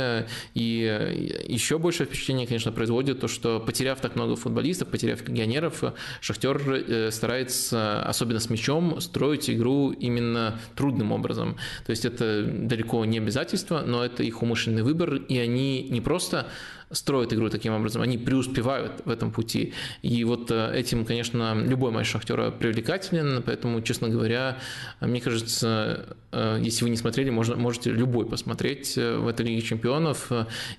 [0.56, 5.84] И еще больше впечатление, конечно, производит то, что потеряв так много футболистов, потеряв легионеров,
[6.22, 11.58] Шахтер э, старается старается, особенно с мячом, строить игру именно трудным образом.
[11.86, 16.48] То есть это далеко не обязательство, но это их умышленный выбор, и они не просто
[16.92, 19.74] строят игру таким образом, они преуспевают в этом пути.
[20.02, 24.58] И вот этим, конечно, любой матч Шахтера привлекателен, поэтому, честно говоря,
[25.02, 30.32] мне кажется, если вы не смотрели, можно, можете любой посмотреть в этой Лиге Чемпионов,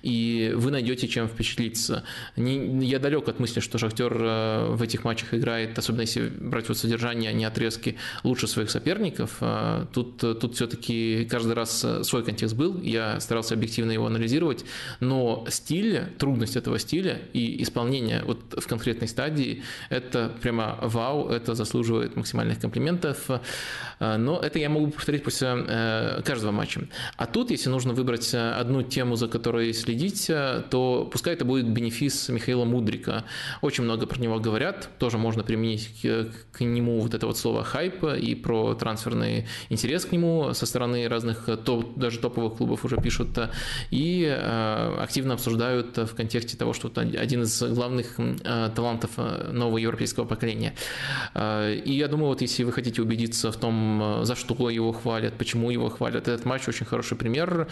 [0.03, 2.03] и вы найдете чем впечатлиться.
[2.35, 6.77] Не, я далек от мысли, что Шахтер в этих матчах играет, особенно если брать вот
[6.77, 9.41] содержание, а не отрезки, лучше своих соперников.
[9.93, 14.65] Тут, тут все-таки каждый раз свой контекст был, я старался объективно его анализировать,
[14.99, 21.55] но стиль, трудность этого стиля и исполнение вот в конкретной стадии, это прямо вау, это
[21.55, 23.29] заслуживает максимальных комплиментов,
[23.99, 26.87] но это я могу повторить после э, каждого матча.
[27.17, 32.29] А тут, если нужно выбрать одну тему, за которой следить, то пускай это будет бенефис
[32.29, 33.23] Михаила Мудрика.
[33.61, 36.05] Очень много про него говорят, тоже можно применить
[36.51, 41.07] к, нему вот это вот слово хайп и про трансферный интерес к нему со стороны
[41.07, 43.29] разных топ, даже топовых клубов уже пишут
[43.91, 49.77] и э, активно обсуждают в контексте того, что один из главных э, талантов э, нового
[49.77, 50.73] европейского поколения.
[51.35, 55.69] И я думаю, вот если вы хотите убедиться в том, за что его хвалят, почему
[55.69, 57.67] его хвалят, этот матч очень хороший пример.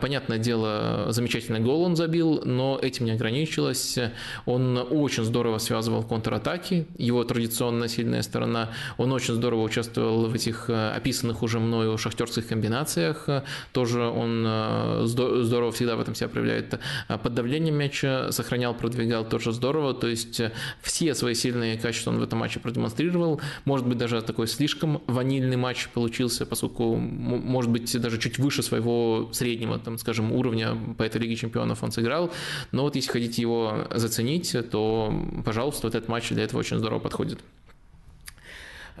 [0.00, 3.98] Понятное дело, замечательный гол он забил, но этим не ограничилось.
[4.46, 8.70] Он очень здорово связывал контратаки, его традиционно сильная сторона.
[8.98, 13.28] Он очень здорово участвовал в этих описанных уже мною шахтерских комбинациях.
[13.72, 16.78] Тоже он здорово всегда в этом себя проявляет.
[17.08, 19.94] Под давлением мяча сохранял, продвигал тоже здорово.
[19.94, 23.40] То есть э, все свои сильные качества он в этом матче продемонстрировал.
[23.64, 29.30] Может быть, даже такой слишком ванильный матч получился, поскольку, может быть, даже чуть выше своего
[29.32, 32.30] среднего, там, скажем, уровня по этой Лиге Чемпионов он сыграл.
[32.72, 35.12] Но вот если хотите его заценить, то,
[35.44, 37.38] пожалуйста, вот этот матч для этого очень здорово подходит.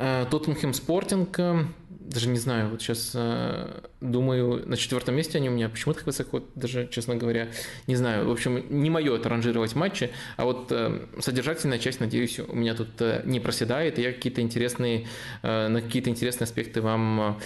[0.00, 5.50] Э, Тоттенхэм Спортинг, э, даже не знаю, вот сейчас э, думаю, на четвертом месте они
[5.50, 5.68] у меня.
[5.68, 7.48] Почему так высоко, даже, честно говоря,
[7.86, 8.26] не знаю.
[8.26, 10.72] В общем, не мое это ранжировать матчи, а вот
[11.20, 12.88] содержательная часть, надеюсь, у меня тут
[13.26, 15.06] не проседает, и я какие-то интересные,
[15.42, 17.38] на какие-то интересные аспекты вам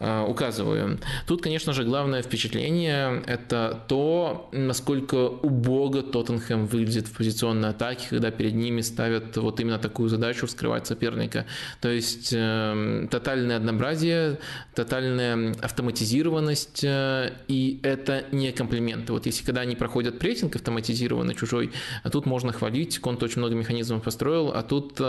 [0.00, 0.98] указываю.
[1.26, 8.30] Тут, конечно же, главное впечатление– это то, насколько убого Тоттенхэм выглядит в позиционной атаке, когда
[8.30, 11.46] перед ними ставят вот именно такую задачу вскрывать соперника.
[11.80, 14.38] То есть э, тотальное однообразие,
[14.74, 19.12] тотальная автоматизированность, э, и это не комплименты.
[19.12, 21.70] Вот если когда они проходят прессинг автоматизированный чужой,
[22.02, 25.00] а тут можно хвалить, Конт очень много механизмов построил, а тут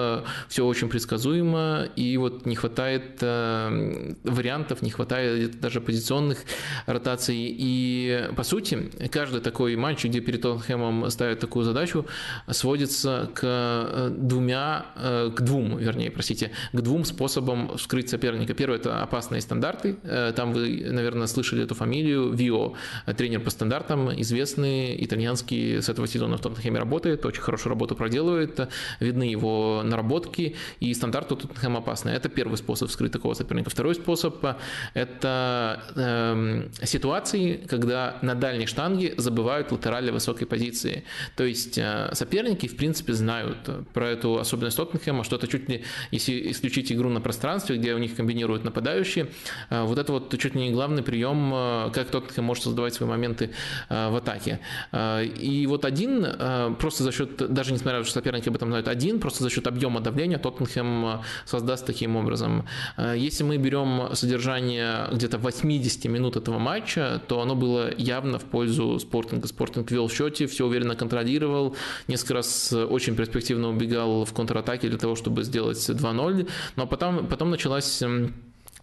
[0.47, 6.39] все очень предсказуемо, и вот не хватает вариантов вариантов, не хватает даже позиционных
[6.85, 7.35] ротаций.
[7.37, 12.05] И, по сути, каждый такой матч, где перед Тоттенхэмом ставят такую задачу,
[12.49, 18.53] сводится к э, двумя, э, к двум, вернее, простите, к двум способам вскрыть соперника.
[18.53, 19.97] Первый– это опасные стандарты.
[20.03, 22.31] Э, там вы, наверное, слышали эту фамилию.
[22.31, 22.73] Вио,
[23.17, 28.69] тренер по стандартам, известный, итальянский, с этого сезона в Тоттенхэме работает, очень хорошую работу проделывает,
[28.99, 32.13] видны его наработки, и стандарт у Тоттенхэма опасный.
[32.13, 33.69] Это первый способ вскрыть такого соперника.
[33.69, 34.45] Второй способ
[34.93, 41.03] это э, ситуации, когда на дальней штанге забывают латерали высокой позиции.
[41.35, 43.57] То есть э, соперники, в принципе, знают
[43.93, 47.97] про эту особенность Тоттенхэма, что это чуть ли, если исключить игру на пространстве, где у
[47.97, 49.27] них комбинируют нападающие,
[49.69, 53.09] э, вот это вот чуть ли не главный прием, э, как Тоттенхэм может создавать свои
[53.09, 53.51] моменты
[53.89, 54.59] э, в атаке.
[54.91, 58.55] Э, и вот один, э, просто за счет, даже несмотря на то, что соперники об
[58.55, 62.67] этом знают, один, просто за счет объема давления Тоттенхэм э, создаст таким образом.
[62.97, 68.39] Э, если мы берем содержание содержание где-то 80 минут этого матча, то оно было явно
[68.39, 69.47] в пользу Спортинга.
[69.47, 71.75] Спортинг вел в счете, все уверенно контролировал,
[72.07, 77.49] несколько раз очень перспективно убегал в контратаке для того, чтобы сделать 2-0, но потом, потом
[77.49, 78.01] началась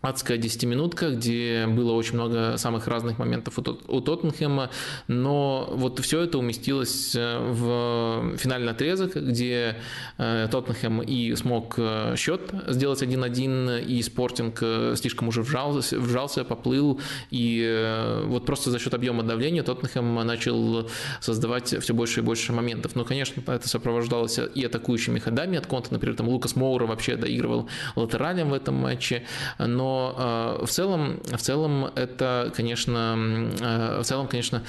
[0.02, 4.70] адская десятиминутка, где было очень много самых разных моментов у Тоттенхэма,
[5.06, 9.76] но вот все это уместилось э, в финальный отрезок, где
[10.18, 14.58] э, Тоттенхэм и смог э, счет сделать 1-1, и Спортинг
[14.98, 21.80] слишком уже вжался, вжался, поплыл, и вот просто за счет объема давления Тоттенхэм начал создавать
[21.80, 22.96] все больше и больше моментов.
[22.96, 27.68] Но, конечно, это сопровождалось и атакующими ходами от Конта, например, там Лукас Моура вообще доигрывал
[27.94, 29.24] латералем в этом матче,
[29.58, 33.16] но Э, в целом, в целом это, конечно,
[33.60, 34.62] э, в целом, конечно,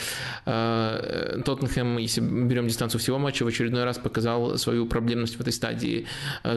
[0.45, 5.53] э, Тоттенхэм, если берем дистанцию всего матча, в очередной раз показал свою проблемность в этой
[5.53, 6.07] стадии.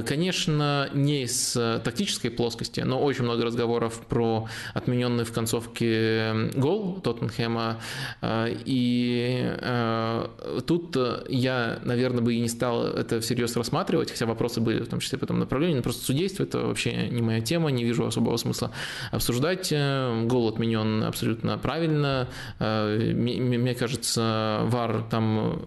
[0.06, 1.52] Конечно, не из
[1.84, 7.80] тактической плоскости, но очень много разговоров про отмененный в концовке гол Тоттенхэма.
[8.64, 9.52] И
[10.66, 10.96] тут
[11.28, 15.18] я, наверное, бы и не стал это всерьез рассматривать, хотя вопросы были в том числе
[15.18, 15.82] по этому направлению.
[15.82, 18.70] Просто судейство– это вообще не моя тема, не вижу особого смысла смысла
[19.10, 19.72] обсуждать.
[19.72, 22.28] Гол отменен абсолютно правильно.
[22.58, 25.62] Мне кажется, ВАР там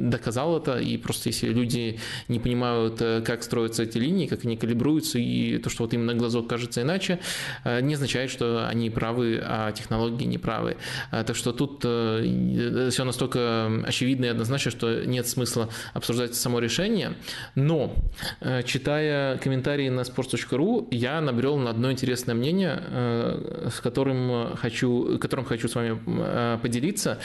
[0.00, 5.18] доказал это, и просто если люди не понимают, как строятся эти линии, как они калибруются,
[5.18, 7.20] и то, что вот им на глазок кажется иначе,
[7.64, 10.76] не означает, что они правы, а технологии неправы.
[11.10, 17.14] Так что тут все настолько очевидно и однозначно, что нет смысла обсуждать само решение.
[17.54, 17.94] Но,
[18.40, 25.18] э, читая комментарии на sports.ru, я набрел на одно интересное мнение, э, с которым хочу,
[25.18, 27.18] которым хочу с вами э, поделиться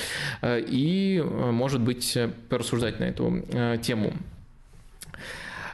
[0.43, 2.17] и, может быть,
[2.49, 3.43] порассуждать на эту
[3.81, 4.13] тему.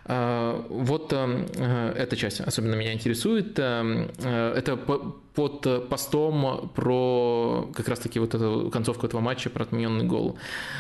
[0.06, 3.60] Вот эта часть особенно меня интересует.
[3.60, 4.80] Это
[5.40, 10.38] под э, постом про как раз-таки вот эту концовку этого матча, про отмененный гол.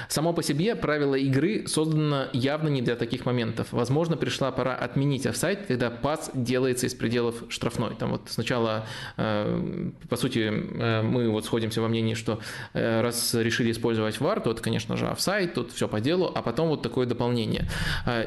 [0.09, 3.67] Само по себе правило игры создано явно не для таких моментов.
[3.71, 7.95] Возможно, пришла пора отменить офсайд, когда пас делается из пределов штрафной.
[7.95, 12.39] Там вот сначала, э, по сути, э, мы вот сходимся во мнении, что
[12.73, 16.67] раз решили использовать VAR, то это, конечно же, офсайд, тут все по делу, а потом
[16.67, 17.69] вот такое дополнение.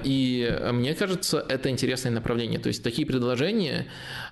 [0.05, 2.59] И мне кажется, это интересное направление.
[2.59, 3.87] То есть такие предложения,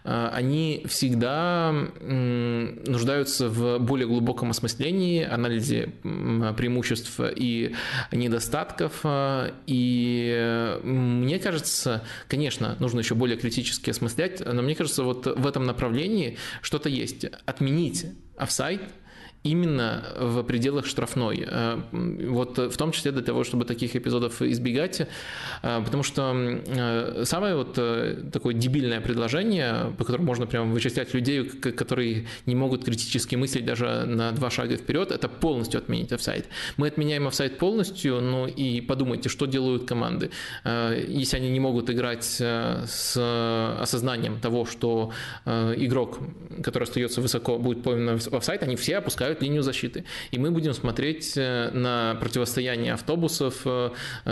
[0.05, 7.75] они всегда нуждаются в более глубоком осмыслении, анализе преимуществ и
[8.13, 9.05] недостатков.
[9.67, 15.65] И мне кажется, конечно, нужно еще более критически осмыслять, но мне кажется, вот в этом
[15.65, 17.27] направлении что-то есть.
[17.47, 18.83] Отменить офсайт–
[19.43, 21.47] именно в пределах штрафной.
[21.47, 27.23] Э, вот в том числе для того, чтобы таких эпизодов избегать, э, потому что э,
[27.25, 27.79] самое вот
[28.33, 34.05] такое дебильное предложение, по которому можно прямо вычислять людей, которые не могут критически мыслить даже
[34.07, 36.47] на два шага вперед, это полностью отменить офсайд.
[36.77, 40.31] Мы отменяем офсайд полностью, ну и подумайте, что делают команды.
[40.65, 45.13] Если они не могут играть с осознанием того, что
[45.47, 46.19] игрок,
[46.63, 50.05] который остается высоко, будет пойман в офсайд, они все опускают ставят линию защиты.
[50.33, 53.91] И мы будем смотреть э, на противостояние автобусов, э,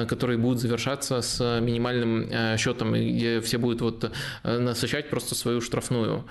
[0.09, 6.25] которые будут завершаться с минимальным э, счетом, где все будут вот насыщать просто свою штрафную.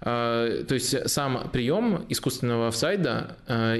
[0.00, 3.36] То есть сам прием искусственного офсайда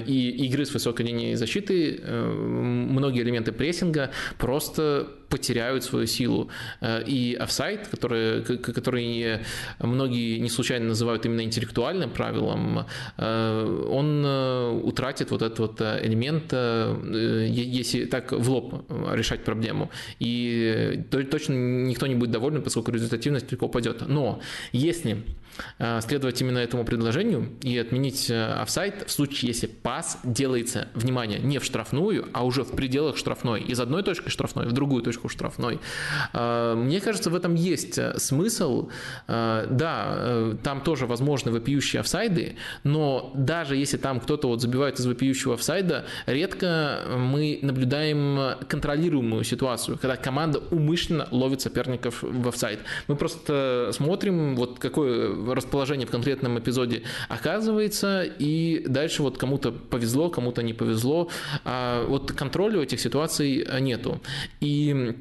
[0.07, 6.49] и игры с высокой линией защиты, многие элементы прессинга просто потеряют свою силу.
[6.81, 9.39] Э, и офсайт, который, который
[9.81, 12.87] многие не случайно называют именно интеллектуальным правилом,
[13.19, 18.75] э, он э, утратит вот этот вот элемент, если так в лоб
[19.13, 19.91] решать проблему.
[20.21, 24.09] И точно никто не будет доволен, поскольку результативность легко упадет.
[24.09, 24.41] Но
[24.73, 25.17] если
[26.01, 31.65] следовать именно этому предложению и отменить офсайт в случае, если пас делается, внимание, не в
[31.65, 35.81] штрафную, а уже в пределах штрафной, из одной точки штрафной в другую точку штрафной.
[36.33, 38.89] А, мне кажется, в этом есть э, смысл.
[39.27, 45.07] Да, э, там тоже возможны вопиющие офсайды, но даже если там кто-то вот забивает из
[45.07, 52.81] вопиющего офсайда, редко мы наблюдаем контролируемую ситуацию, когда команда умышленно ловит соперников в офсайд.
[53.09, 60.31] Мы просто смотрим, вот какое расположение в конкретном эпизоде оказывается, и дальше вот кому-то повезло,
[60.31, 61.29] кому-то не повезло.
[61.65, 64.21] А вот контроля у этих ситуаций нету.
[64.61, 65.17] И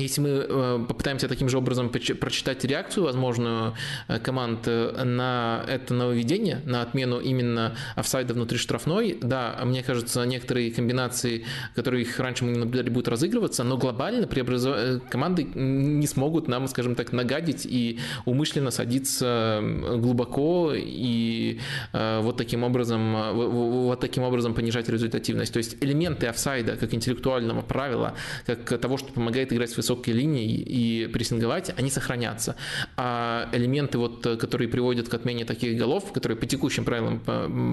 [0.00, 3.74] если мы э, попытаемся таким же образом прочитать реакцию возможную
[4.08, 10.24] э, команд э, на это нововведение, на отмену именно офсайда внутри штрафной, да, мне кажется,
[10.24, 15.02] некоторые комбинации, которые их раньше мы не наблюдали, будут разыгрываться, но глобально преобразов...
[15.10, 21.58] команды не смогут нам, скажем так, нагадить и умышленно садиться глубоко и
[21.92, 25.52] вот таким образом, вот таким образом понижать результативность.
[25.52, 28.14] То есть элементы офсайда как интеллектуального правила,
[28.46, 32.56] как того, что помогает играть с высокой линии и прессинговать, они сохранятся.
[32.96, 37.20] А элементы, вот, которые приводят к отмене таких голов, которые по текущим правилам,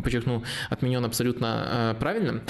[0.03, 2.41] подчеркну, отменен абсолютно а, правильно,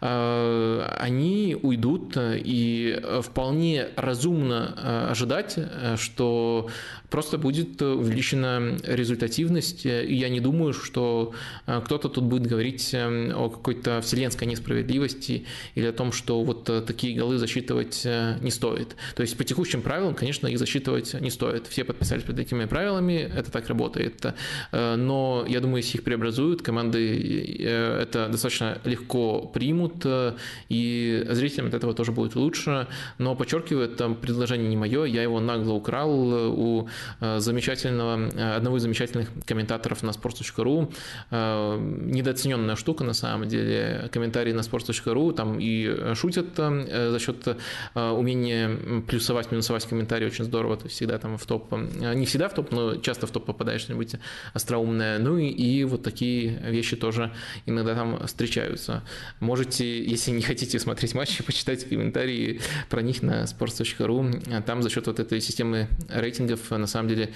[0.00, 5.58] а, они уйдут, и вполне разумно ожидать,
[5.96, 6.68] что
[7.16, 11.32] просто будет увеличена результативность, и я не думаю, что
[11.64, 17.38] кто-то тут будет говорить о какой-то вселенской несправедливости или о том, что вот такие голы
[17.38, 18.06] засчитывать
[18.40, 18.96] не стоит.
[19.14, 21.66] То есть по текущим правилам, конечно, их засчитывать не стоит.
[21.68, 24.26] Все подписались под этими правилами, это так работает.
[24.72, 30.34] Э, но я думаю, если их преобразуют, команды э, это достаточно легко примут, э,
[30.68, 32.86] и зрителям от этого тоже будет лучше.
[33.18, 36.88] Но подчеркиваю, это предложение не мое, я его нагло украл у
[37.20, 40.92] замечательного, одного из замечательных комментаторов на sports.ru.
[41.30, 44.08] Недооцененная штука на самом деле.
[44.12, 47.56] Комментарии на sports.ru там и шутят за счет
[47.94, 52.70] умения плюсовать, минусовать комментарии очень здорово, есть всегда там в топ, не всегда в топ,
[52.72, 54.14] но часто в топ попадаешь что-нибудь
[54.52, 55.18] остроумное.
[55.18, 57.32] Ну и, и вот такие вещи тоже
[57.66, 59.02] иногда там встречаются.
[59.40, 64.62] Можете, если не хотите смотреть матчи, почитать комментарии про них на sports.ru.
[64.62, 67.32] Там за счет вот этой системы рейтингов на самом деле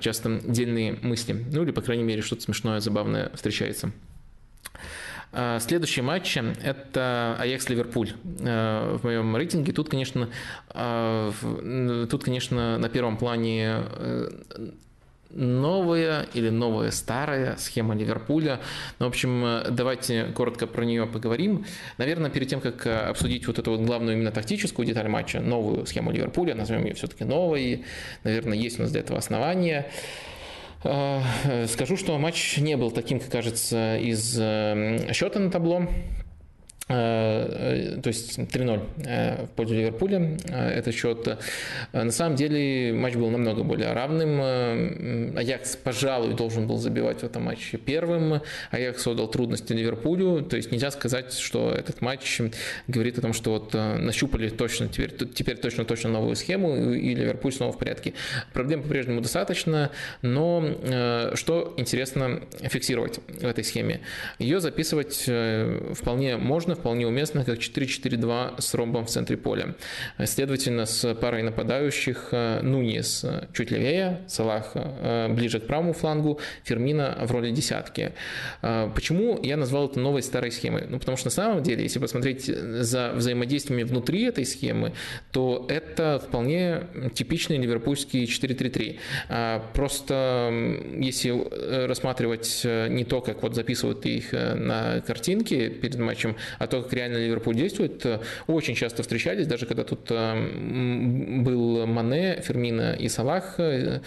[0.00, 1.44] часто дельные мысли.
[1.52, 3.92] Ну или, по крайней мере, что-то смешное, забавное встречается.
[5.32, 9.72] А, следующий матч– это Аякс-Ливерпуль а, в моем рейтинге.
[9.72, 10.28] Тут, конечно,
[10.68, 11.32] а,
[12.10, 14.28] тут, конечно, на первом плане э,
[15.30, 18.60] новая или новая старая схема Ливерпуля.
[18.98, 21.64] Ну, в общем, давайте коротко про нее поговорим.
[21.98, 26.10] Наверное, перед тем, как обсудить вот эту вот главную именно тактическую деталь матча, новую схему
[26.10, 27.84] Ливерпуля, назовем ее все-таки новой,
[28.24, 29.90] наверное, есть у нас для этого основания.
[30.82, 35.86] Э, скажу, что матч не был таким, как кажется, из э, счета на табло.
[36.90, 40.36] Э, то есть 3-0 э, в пользу Ливерпуля.
[40.48, 41.38] Э, это счет.
[41.92, 45.36] На самом деле матч был намного более равным.
[45.36, 48.42] Аякс, пожалуй, должен был забивать в этом матче первым.
[48.72, 50.42] Аякс отдал трудности Ливерпулю.
[50.42, 52.40] То есть нельзя сказать, что этот матч
[52.88, 57.72] говорит о том, что вот нащупали точно, теперь, теперь точно-точно новую схему, и Ливерпуль снова
[57.72, 58.14] в порядке.
[58.52, 59.90] Проблем по-прежнему достаточно,
[60.22, 60.64] но
[61.34, 64.00] что интересно фиксировать в этой схеме?
[64.38, 65.28] Ее записывать
[65.94, 69.74] вполне можно, вполне уместно, как 4-4-2 с ромбом в центре поля.
[70.24, 77.18] Следовательно, с парой нападающих э, Нунис чуть левее, Салах э, ближе к правому флангу, Фермина
[77.22, 78.12] в роли десятки.
[78.62, 80.86] Э, почему я назвал это новой старой схемой?
[80.88, 84.92] Ну, потому что на самом деле, если посмотреть за взаимодействиями внутри этой схемы,
[85.32, 89.62] то это вполне типичный ливерпульский 4-3-3.
[89.74, 90.50] Просто
[90.96, 96.92] если рассматривать не то, как вот записывают их на картинке перед матчем, а то, как
[96.92, 103.08] реально Ливерпуль действует, э, очень часто встречались, даже когда тут э, был Мане, Фермина и
[103.08, 104.00] Салах, э,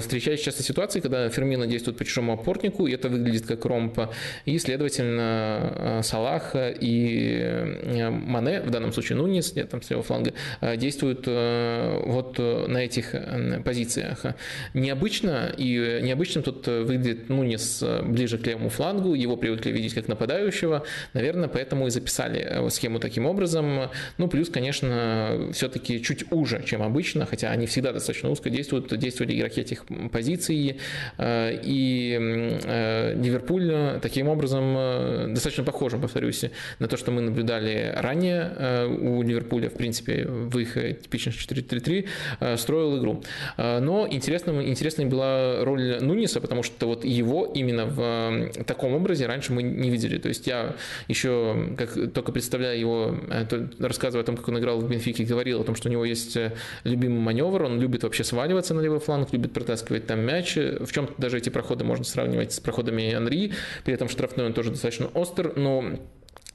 [0.00, 3.98] встречались часто ситуации, когда Фермина действует по чужому опорнику, и это выглядит как ромб,
[4.44, 10.32] и, следовательно, Салах и Мане, в данном случае Нунис, там с левого фланга,
[10.76, 13.14] действуют вот на этих
[13.64, 14.24] позициях.
[14.74, 20.84] Необычно, и необычным тут выглядит Нунис ближе к левому флангу, его привыкли видеть как нападающего,
[21.14, 23.90] наверное, поэтому записали э, схему таким образом.
[24.18, 29.38] Ну, плюс, конечно, все-таки чуть уже, чем обычно, хотя они всегда достаточно узко действуют, действовали
[29.38, 30.78] игроки этих позиций.
[31.18, 32.18] Э, и
[32.64, 36.44] э, Ливерпуль таким образом достаточно похожим, повторюсь,
[36.78, 42.98] на то, что мы наблюдали ранее у Ливерпуля, в принципе, в их типичном 4-3-3, строил
[42.98, 43.22] игру.
[43.56, 49.52] Но интересным, интересной была роль Нуниса, потому что вот его именно в таком образе раньше
[49.52, 50.18] мы не видели.
[50.18, 50.74] То есть я
[51.08, 53.46] еще как только представляя его, э,
[53.78, 56.36] рассказывая о том, как он играл в Бенфике, говорил о том, что у него есть
[56.36, 56.54] э,
[56.84, 60.56] любимый маневр, он любит вообще сваливаться на левый фланг, любит протаскивать там мяч.
[60.56, 63.52] В чем даже эти проходы можно сравнивать с проходами Анри,
[63.84, 65.98] при этом штрафной он тоже достаточно остр, но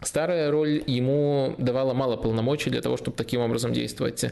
[0.02, 4.26] Старая роль ему давала мало полномочий для того, чтобы таким образом действовать.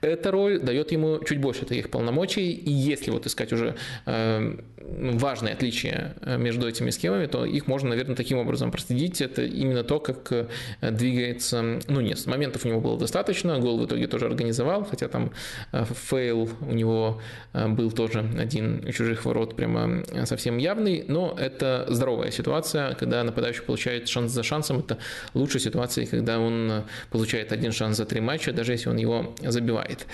[0.00, 3.74] Эта роль дает ему чуть больше таких полномочий, и если вот искать уже
[4.06, 4.56] э,
[4.88, 9.20] важные отличия э, между этими схемами, то их можно, наверное, таким образом проследить.
[9.20, 10.46] Это именно то, как э,
[10.80, 15.32] двигается ну нет, Моментов у него было достаточно, гол в итоге тоже организовал, хотя там
[15.72, 17.20] э, фейл у него
[17.52, 23.62] был тоже один у чужих ворот прямо совсем явный, но это здоровая ситуация, когда нападающий
[23.62, 24.98] получает шанс за шансом, это
[25.34, 29.34] лучшей ситуации, когда он э, получает один шанс за три матча, даже если он его
[29.42, 30.06] забивает.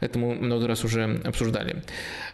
[0.00, 1.82] Это мы много раз уже обсуждали.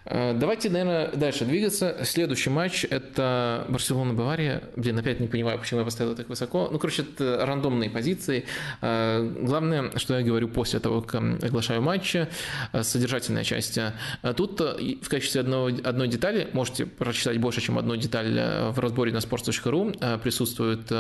[0.07, 1.99] Э, давайте, наверное, дальше двигаться.
[2.05, 4.62] Следующий матч– это Барселона-Бавария.
[4.77, 6.69] Блин, опять не понимаю, почему я поставил так высоко.
[6.71, 8.45] Ну, короче, это рандомные позиции.
[8.83, 12.17] Э, главное, что я говорю после того, как оглашаю матч,
[12.83, 13.79] содержательная часть.
[14.37, 19.19] Тут в качестве одного, одной детали, можете прочитать больше, чем одну деталь в разборе на
[19.19, 20.91] sports.ru, присутствует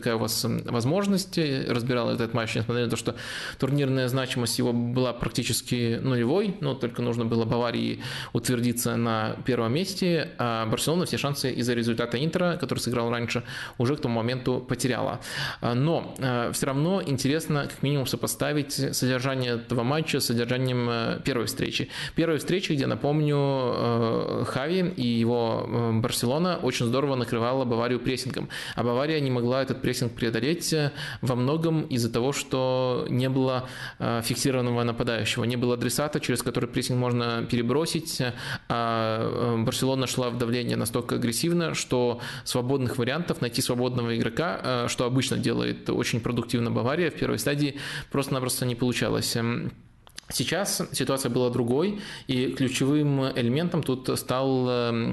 [0.00, 1.38] такая у вас возможность.
[1.68, 3.14] Разбирал этот матч, несмотря на то, что
[3.58, 8.00] турнирная значимость его была практически нулевой, но только нужно было Баварии
[8.32, 13.42] утвердиться на первом месте, а Барселона все шансы из-за результата Интера, который сыграл раньше,
[13.76, 15.20] уже к тому моменту потеряла.
[15.60, 21.44] Но э, все равно интересно как минимум сопоставить содержание этого матча с содержанием э, первой
[21.46, 21.88] встречи.
[22.14, 25.68] Первой встречи, где, напомню, э, Хави и его
[26.02, 31.34] Барселона очень здорово накрывала Баварию прессингом, а Бавария не могла этот прессинг преодолеть э, во
[31.34, 33.68] многом из-за того, что не было
[33.98, 38.22] э, фиксированного нападающего, не было адресата, через который прессинг можно перебросить,
[38.68, 45.04] а э, Барселона шла в давление настолько агрессивно, что свободных вариантов, найти свободного игрока, что
[45.04, 47.76] обычно делает очень продуктивно Бавария в первой стадии,
[48.10, 49.36] просто-напросто не получалось.
[50.32, 55.12] Сейчас ситуация была другой, и ключевым элементом тут стал э,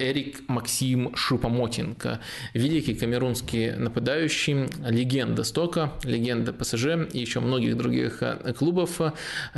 [0.00, 2.20] Эрик Максим Шупомотенко,
[2.54, 9.00] великий камерунский нападающий, легенда Стока, легенда ПСЖ и еще многих других э, клубов.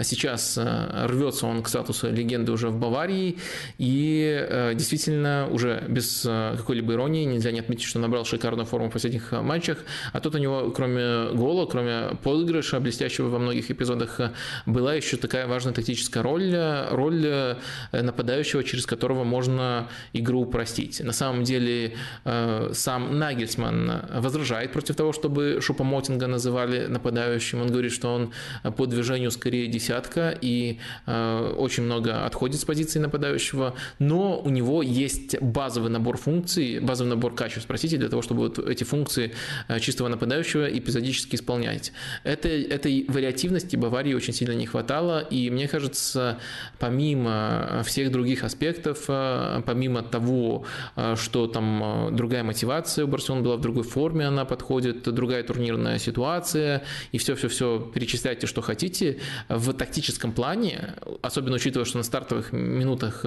[0.02, 3.38] Сейчас э, рвется он к статусу легенды уже в Баварии,
[3.78, 9.32] и действительно уже без какой-либо иронии нельзя не отметить, что набрал шикарную форму в последних
[9.32, 9.78] матчах,
[10.12, 14.20] а тут у него кроме гола, кроме подыгрыша, блестящего во многих эпизодах,
[14.66, 16.52] была была еще такая важная тактическая роль,
[16.90, 17.56] роль э,
[17.92, 21.00] нападающего, через которого можно игру упростить.
[21.00, 21.92] На самом деле
[22.24, 27.62] э, сам Нагельсман возражает против того, чтобы Шупомотинга называли нападающим.
[27.62, 28.32] Он говорит, что он
[28.76, 34.82] по движению скорее десятка и э, очень много отходит с позиции нападающего, но у него
[34.82, 39.32] есть базовый набор функций, базовый набор качеств, простите, для того, чтобы вот эти функции
[39.80, 41.92] чистого нападающего эпизодически исполнять.
[42.24, 46.38] Это, этой вариативности Баварии очень сильно не хватает хватало, и мне кажется,
[46.78, 50.64] помимо всех других аспектов, э, помимо того,
[50.96, 55.42] э, что там э, другая мотивация у Барселоны была в другой форме, она подходит, другая
[55.42, 59.18] турнирная ситуация, и все-все-все перечисляйте, что хотите,
[59.48, 63.24] в тактическом плане, особенно учитывая, что на стартовых минутах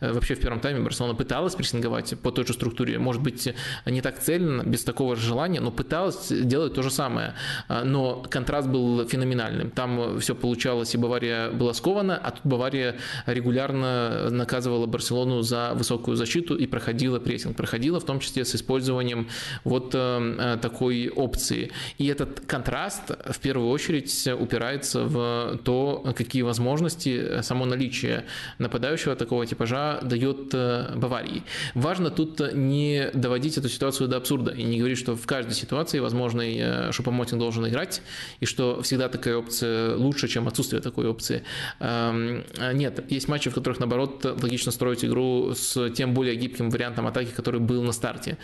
[0.00, 3.54] вообще в первом тайме Барселона пыталась прессинговать по той же структуре, может быть,
[3.86, 7.34] не так цельно, без такого же желания, но пыталась делать то же самое.
[7.68, 9.70] Но контраст был феноменальным.
[9.70, 16.16] Там все получалось и Бавария была скована, а тут Бавария регулярно наказывала Барселону за высокую
[16.16, 17.56] защиту и проходила прессинг.
[17.56, 19.28] Проходила в том числе с использованием
[19.62, 21.70] вот э, такой опции.
[21.98, 28.24] И этот контраст в первую очередь упирается в то, какие возможности само наличие
[28.58, 31.42] нападающего такого типажа дает э, Баварии.
[31.74, 35.98] Важно тут не доводить эту ситуацию до абсурда и не говорить, что в каждой ситуации
[35.98, 38.02] возможный э, Шупомотин должен играть,
[38.40, 41.44] и что всегда такая опция лучше, чем отсутствие такой опции.
[41.80, 47.06] Эм, нет, есть матчи, в которых, наоборот, логично строить игру с тем более гибким вариантом
[47.06, 48.38] атаки, который был на старте.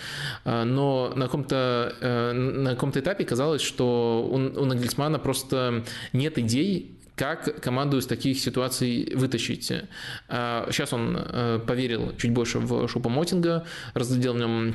[0.45, 6.39] Э, но на каком-то, э, на каком-то этапе казалось, что у, у Нагельсмана просто нет
[6.39, 9.66] идей, как команду из таких ситуаций вытащить.
[9.66, 14.74] Сейчас э, он поверил чуть больше в Шупа Мотинга, разглядел в нем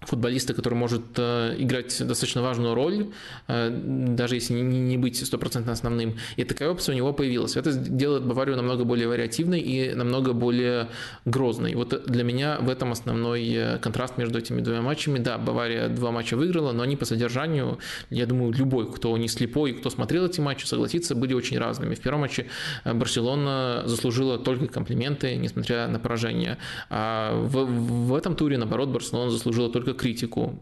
[0.00, 3.08] футболиста, который может э, играть достаточно важную роль,
[3.48, 6.16] э, даже если не быть стопроцентно основным.
[6.36, 7.56] И такая опция у него появилась.
[7.56, 10.88] Это делает Баварию намного более вариативной и намного более
[11.24, 11.74] грозной.
[11.74, 15.18] Вот для меня в этом основной э, контраст между этими двумя матчами.
[15.18, 17.78] Да, Бавария два матча выиграла, но они по содержанию,
[18.08, 21.94] я думаю, любой, кто не слепой, кто смотрел эти матчи, согласится, были очень разными.
[21.94, 22.46] В первом матче
[22.84, 26.56] Барселона заслужила только комплименты, несмотря на поражение.
[26.88, 30.60] А в, в этом туре, наоборот, Барселона заслужила только только критику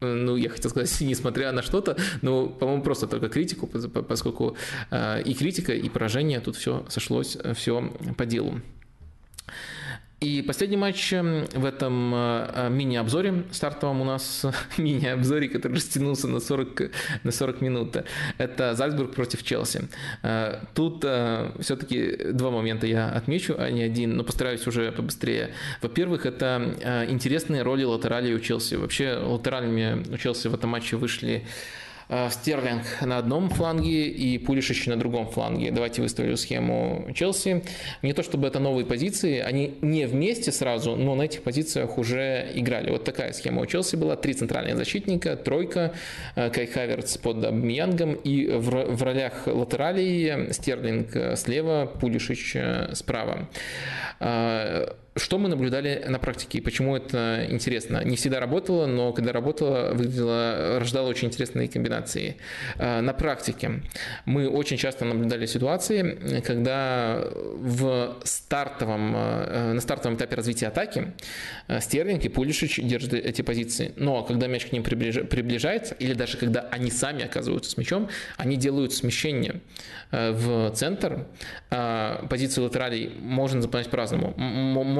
[0.00, 4.56] ну, я хотел сказать, несмотря на что-то, но, по-моему, просто только критику, поскольку
[4.90, 8.60] э, и критика, и поражение, тут все сошлось, все по делу.
[10.20, 14.44] И последний матч эм, в этом э, э, мини-обзоре стартовом у нас,
[14.76, 16.90] мини-обзоре, который растянулся на 40,
[17.24, 17.96] на 40 минут,
[18.36, 19.88] это Зальцбург против Челси.
[20.22, 21.06] Э, тут
[21.60, 25.54] все-таки два момента я отмечу, а не один, но постараюсь уже побыстрее.
[25.80, 28.74] Во-первых, это интересные роли латералей у Челси.
[28.74, 31.79] Вообще латералями у Челси в этом матче вышли Э,
[32.30, 35.70] Стерлинг на одном фланге и Пулишич на другом фланге.
[35.70, 37.62] Давайте выставлю схему Челси.
[38.02, 42.50] Не то чтобы это новые позиции, они не вместе сразу, но на этих позициях уже
[42.54, 42.90] играли.
[42.90, 44.16] Вот такая схема у Челси была.
[44.16, 45.94] Три центральных защитника, тройка,
[46.34, 53.48] э, Кай Хаверц под Абмиянгом и в, в ролях латералей Стерлинг слева, Пулишич э, справа.
[55.16, 58.04] Что мы наблюдали на практике и почему это интересно?
[58.04, 62.36] Не всегда работало, но когда работало, выглядело, рождало очень интересные комбинации.
[62.78, 63.82] А, на практике
[64.24, 71.12] мы очень часто наблюдали ситуации, когда в стартовом, э, на стартовом этапе развития атаки
[71.66, 73.92] э, Стерлинг и Пулишич держат эти позиции.
[73.96, 78.56] Но когда мяч к ним приближается, или даже когда они сами оказываются с мячом, они
[78.56, 79.60] делают смещение
[80.12, 81.26] в центр.
[81.70, 84.34] А, позицию латералей можно заполнять по-разному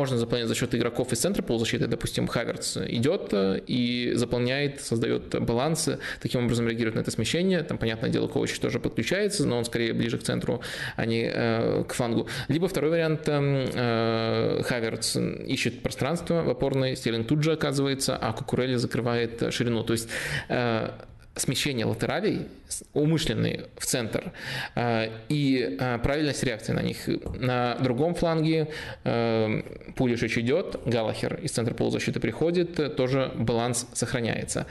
[0.01, 1.87] можно заполнять за счет игроков из центра полузащиты.
[1.87, 5.91] Допустим, Хаверц идет э, и заполняет, создает баланс,
[6.23, 7.63] таким образом реагирует на это смещение.
[7.63, 10.63] Там, понятное дело, Ковач тоже подключается, но он скорее ближе к центру,
[10.97, 12.29] а не э, к флангу.
[12.49, 18.33] Либо второй вариант, эм, э, Хаверц ищет пространство в опорной, Стерлинг тут же оказывается, а
[18.33, 19.85] Кукурелли закрывает ширину.
[19.85, 20.09] То есть
[20.49, 20.91] э,
[21.37, 22.49] смещение латералей,
[22.93, 24.33] умышленные в центр,
[24.75, 27.09] э, и э, правильность реакции на них.
[27.39, 28.69] На другом фланге
[29.05, 29.63] э,
[29.97, 34.67] Пулишич идет, Галахер из центра полузащиты приходит, тоже баланс сохраняется.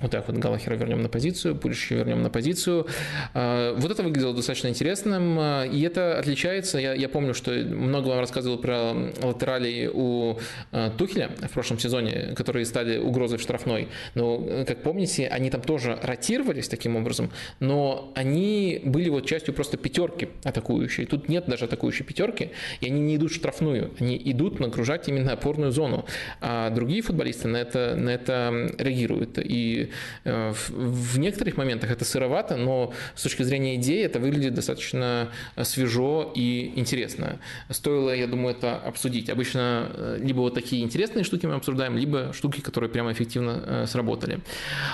[0.00, 2.88] Вот так вот Галахера вернем на позицию, Пулища вернем на позицию.
[3.32, 6.78] А, вот это выглядело достаточно интересным, а, и это отличается.
[6.78, 8.92] Я, я помню, что много вам рассказывал про
[9.22, 10.36] латералей у
[10.72, 13.86] а, Тухеля в прошлом сезоне, которые стали угрозой в штрафной.
[14.16, 17.30] Но, как помните, они там тоже ротировались таким образом,
[17.60, 21.06] но они были вот частью просто пятерки атакующей.
[21.06, 25.32] Тут нет даже атакующей пятерки, и они не идут в штрафную, они идут нагружать именно
[25.32, 26.04] опорную зону.
[26.40, 29.38] А другие футболисты на это, на это реагируют.
[29.38, 29.83] И
[30.24, 35.64] Э, в некоторых моментах это сыровато, но с точки зрения идеи это выглядит достаточно э,
[35.64, 37.38] свежо и интересно.
[37.70, 39.30] Стоило, я думаю, это обсудить.
[39.30, 44.40] Обычно э, либо вот такие интересные штуки мы обсуждаем, либо штуки, которые прямо эффективно сработали.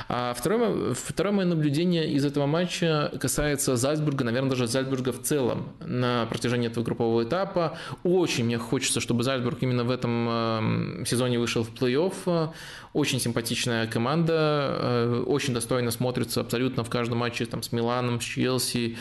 [0.09, 5.73] А второе, второе мое наблюдение из этого матча касается Зальцбурга, наверное, даже Зальцбурга в целом
[5.81, 7.79] на протяжении этого группового этапа.
[8.03, 12.53] Очень мне хочется, чтобы Зальцбург именно в этом сезоне вышел в плей-офф.
[12.93, 18.25] Очень симпатичная команда, э, очень достойно смотрится абсолютно в каждом матче там, с Миланом, с
[18.25, 18.97] Челси.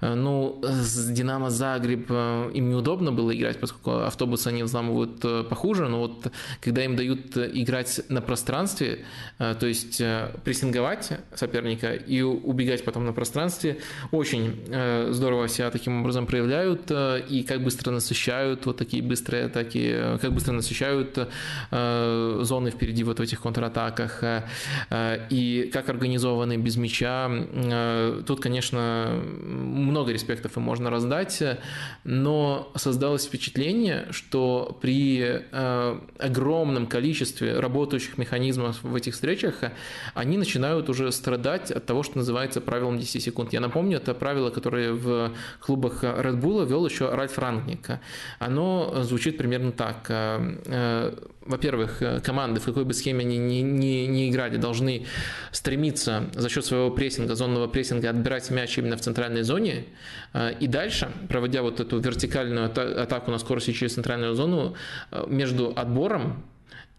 [0.00, 5.86] Э, ну, с Динамо Загреб э, им неудобно было играть, поскольку автобусы они взламывают похуже,
[5.86, 9.04] но вот когда им дают играть на пространстве,
[9.38, 10.02] то есть
[10.42, 13.78] прессинговать соперника и убегать потом на пространстве,
[14.10, 14.64] очень
[15.12, 20.52] здорово себя таким образом проявляют и как быстро насыщают вот такие быстрые атаки, как быстро
[20.52, 21.18] насыщают
[21.70, 24.42] зоны впереди вот в этих контратаках э,
[24.90, 27.28] э, и как организованы без мяча.
[27.30, 31.42] Э, тут, конечно, много респектов и можно раздать,
[32.04, 35.42] но создалось впечатление, что при
[36.18, 39.56] огромном количестве работающих механизмов в этих встречах
[40.14, 43.52] они начинают уже страдать от того, что называется правилом 10 секунд.
[43.52, 47.90] Я напомню, это правило, которое в клубах Red Bull вел еще Ральф Рангник.
[48.38, 50.10] Оно звучит примерно так
[51.48, 55.06] во-первых, э, команды, в какой бы схеме они ни, ни, ни играли, должны
[55.50, 59.86] стремиться за счет своего прессинга, зонного прессинга отбирать мяч именно в центральной зоне.
[60.34, 64.74] Э, и дальше, проводя вот эту вертикальную атаку на скорости через центральную зону,
[65.10, 66.44] э, между отбором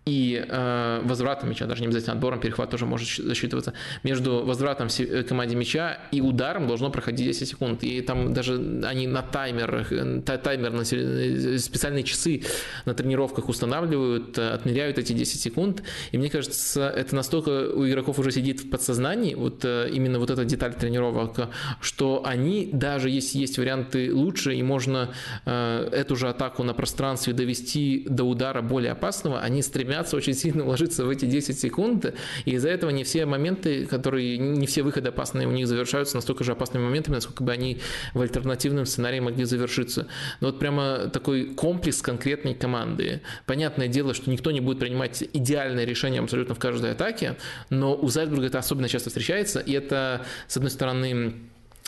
[0.10, 5.24] и э, возвратом мяча, даже не обязательно отбором, перехват тоже может засчитываться, между возвратом э,
[5.24, 7.84] команде мяча и ударом должно проходить 10 секунд.
[7.84, 12.44] И там даже они на таймерах, э, таймер, на э, специальные часы
[12.86, 15.84] на тренировках устанавливают, отмеряют эти 10 секунд.
[16.12, 20.46] И мне кажется, это настолько у игроков уже сидит в подсознании, вот именно вот эта
[20.46, 21.50] деталь тренировок,
[21.82, 25.10] что они, даже если есть варианты лучше, и можно
[25.46, 30.34] э, эту же атаку на пространстве довести до удара более опасного, они стремятся стремятся очень
[30.34, 32.14] сильно уложиться в эти 10 секунд,
[32.46, 36.44] и из-за этого не все моменты, которые, не все выходы опасные у них завершаются настолько
[36.44, 37.80] же опасными моментами, насколько бы они
[38.14, 40.08] в альтернативном сценарии могли завершиться.
[40.42, 43.22] Но вот прямо такой комплекс конкретной команды.
[43.46, 47.36] Понятное дело, что никто не будет принимать идеальное решение абсолютно в каждой атаке,
[47.70, 51.34] но у Зальцбурга это особенно часто встречается, и это, с одной стороны,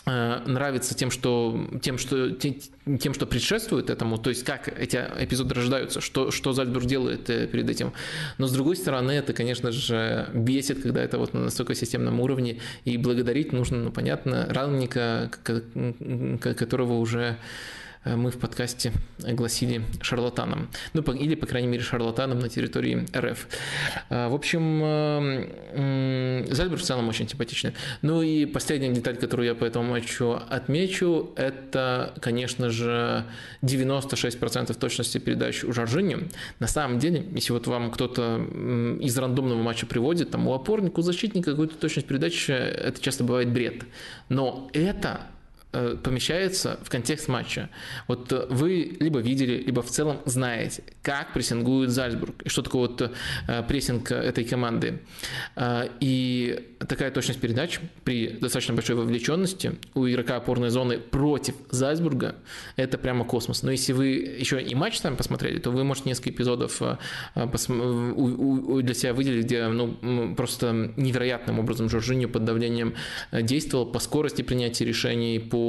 [0.04, 6.00] нравится тем, что, тем, что, тем, что предшествует этому, то есть как эти эпизоды рождаются,
[6.00, 7.92] что, что Зальцбург делает э, перед этим.
[8.38, 12.58] Но с другой стороны, это, конечно же, бесит, когда это вот на настолько системном уровне,
[12.84, 15.30] и благодарить нужно, ну, понятно, ранника,
[16.40, 17.36] которого уже Э,
[18.04, 18.92] мы в подкасте
[19.24, 20.68] огласили шарлатаном.
[20.92, 23.46] Ну, или, по крайней мере, шарлатаном на территории РФ.
[24.10, 27.74] Э, в общем, э, Зальберг в целом очень симпатичный.
[28.02, 33.24] Ну и последняя деталь, которую я по этому матчу отмечу, это, конечно же,
[33.62, 36.28] 96% точности передач у Жоржини.
[36.58, 38.38] На самом деле, если вот вам кто-то
[39.00, 43.50] из рандомного матча приводит, там у опорника, у защитника какую-то точность передачи, это часто бывает
[43.50, 43.84] бред.
[44.28, 45.31] Но это Э,
[45.72, 47.70] помещается в контекст матча.
[48.06, 52.82] Вот э, вы либо видели, либо в целом знаете, как прессингует Зальцбург, и что такое
[52.82, 55.00] вот э, прессинг этой команды.
[56.00, 62.36] И такая точность передач при достаточно большой вовлеченности у игрока опорной зоны против Зальцбурга–
[62.76, 63.62] это прямо космос.
[63.62, 66.82] Но если вы еще и матч там посмотрели, то вы можете несколько эпизодов
[67.34, 72.94] для себя выделить, где ну, просто невероятным образом Жоржиньо под давлением
[73.32, 75.61] действовал по скорости принятия решений, по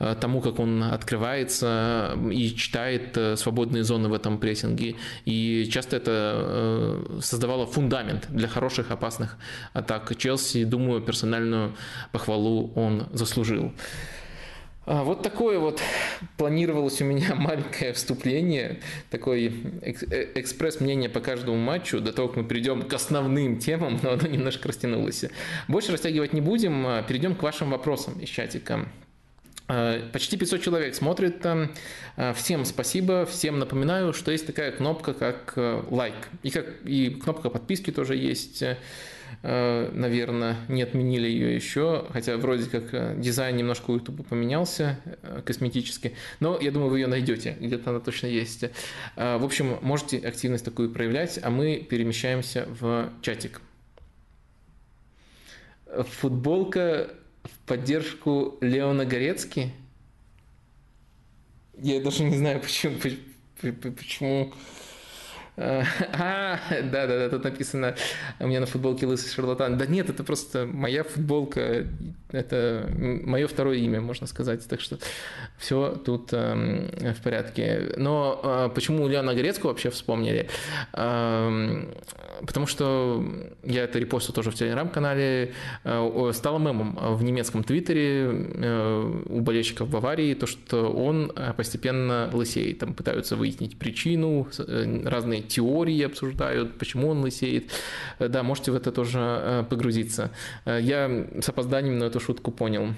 [0.00, 4.96] э, тому, как он открывается и читает э, свободные зоны в этом прессинге.
[5.24, 9.36] И часто это э, создавало фундамент для хороших, опасных
[9.72, 10.64] атак Челси.
[10.64, 11.72] Думаю, персональную
[12.12, 13.72] похвалу он заслужил.
[14.90, 15.82] А, вот такое вот
[16.38, 19.48] планировалось у меня маленькое вступление, такой
[20.34, 24.68] экспресс-мнение по каждому матчу, до того, как мы перейдем к основным темам, но оно немножко
[24.68, 25.26] растянулось.
[25.68, 28.88] Больше растягивать не будем, а перейдем к вашим вопросам из чатика.
[29.68, 31.44] Э, почти 500 человек смотрит.
[31.44, 36.14] Э, всем спасибо, всем напоминаю, что есть такая кнопка, как э, лайк.
[36.42, 38.64] И, как, и кнопка подписки тоже есть.
[39.42, 44.98] наверное, не отменили ее еще, хотя вроде как дизайн немножко у YouTube поменялся
[45.44, 48.64] косметически, но я думаю, вы ее найдете, где-то она точно есть.
[49.16, 53.60] В общем, можете активность такую проявлять, а мы перемещаемся в чатик.
[56.20, 57.10] Футболка
[57.54, 59.72] в поддержку Леона Горецки.
[61.80, 62.96] Я даже не знаю, почему,
[63.92, 64.52] почему
[65.58, 67.94] А, да, да, да, тут написано
[68.38, 69.76] у меня на футболке лысый шарлатан.
[69.76, 71.86] Да нет, это просто моя футболка,
[72.30, 74.66] это мое второе имя, можно сказать.
[74.68, 74.98] Так что
[75.56, 77.92] все тут э, в порядке.
[77.96, 80.48] Но э, почему Леона Горецкого вообще вспомнили?
[80.92, 81.84] Э,
[82.46, 83.24] потому что
[83.64, 85.54] я это репостил тоже в телеграм-канале.
[85.84, 92.78] Э, стало мемом в немецком твиттере э, у болельщиков Баварии, то, что он постепенно лысеет.
[92.78, 97.70] Там пытаются выяснить причину, э, разные теории обсуждают, почему он лысеет.
[98.18, 100.30] Э, да, можете в это тоже э, погрузиться.
[100.64, 102.94] Э, я с опозданием на эту шутку понял.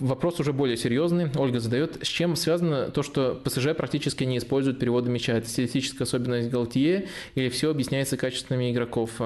[0.00, 1.30] Вопрос уже более серьезный.
[1.36, 1.98] Ольга задает.
[2.02, 5.34] С чем связано то, что ПСЖ практически не используют переводы мяча?
[5.34, 9.20] Это стилистическая особенность Галтье или все объясняется качествами игроков?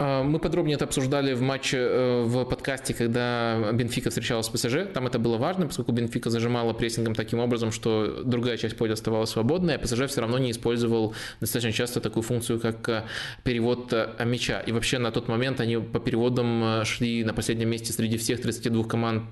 [0.00, 4.90] А, мы подробнее это обсуждали в матче э, в подкасте, когда Бенфика встречалась с ПСЖ.
[4.94, 9.28] Там это было важно, поскольку Бенфика зажимала прессингом таким образом, что другая часть поля оставалась
[9.28, 13.02] свободной, а ПСЖ все равно не использовал достаточно часто такую функцию, как э,
[13.44, 14.60] перевод э, мяча.
[14.60, 18.84] И вообще на тот момент они по переводам шли на последнем месте среди всех 32
[18.84, 19.22] команд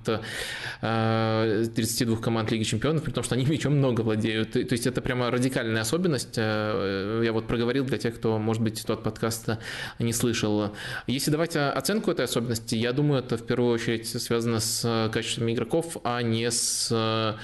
[0.81, 4.53] 32 команд Лиги Чемпионов, при том, что они мячом много владеют.
[4.53, 6.37] То есть это прямо радикальная особенность.
[6.37, 9.49] Я вот проговорил для тех, кто, может быть, тот подкаст
[9.99, 10.73] не слышал было.
[11.07, 15.97] Если давать оценку этой особенности, я думаю, это в первую очередь связано с качеством игроков,
[16.05, 17.35] а не с Э,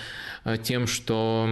[0.63, 1.49] тем, что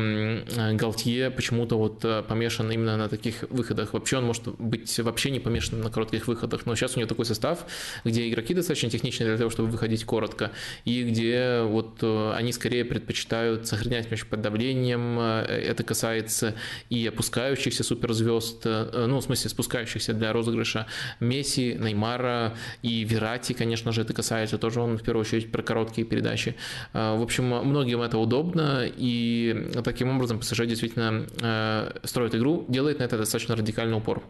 [0.75, 3.95] Галтье почему-то вот э, помешан именно на таких выходах.
[3.95, 7.25] Вообще он может быть вообще не помешан на коротких выходах, но сейчас у него такой
[7.25, 7.65] состав,
[8.05, 10.53] где игроки достаточно техничные для того, чтобы выходить коротко,
[10.85, 15.19] и где вот э, они скорее предпочитают сохранять мяч под давлением.
[15.19, 16.55] Это касается
[16.91, 20.87] и опускающихся суперзвезд, ну, в смысле, спускающихся для розыгрыша
[21.21, 26.07] Месси, Неймара и Верати, конечно же, это касается тоже он в первую очередь про короткие
[26.07, 26.57] передачи.
[26.93, 33.05] В общем, многим это удобно, и таким образом ПСЖ действительно э, строит игру, делает на
[33.05, 34.23] это достаточно радикальный упор.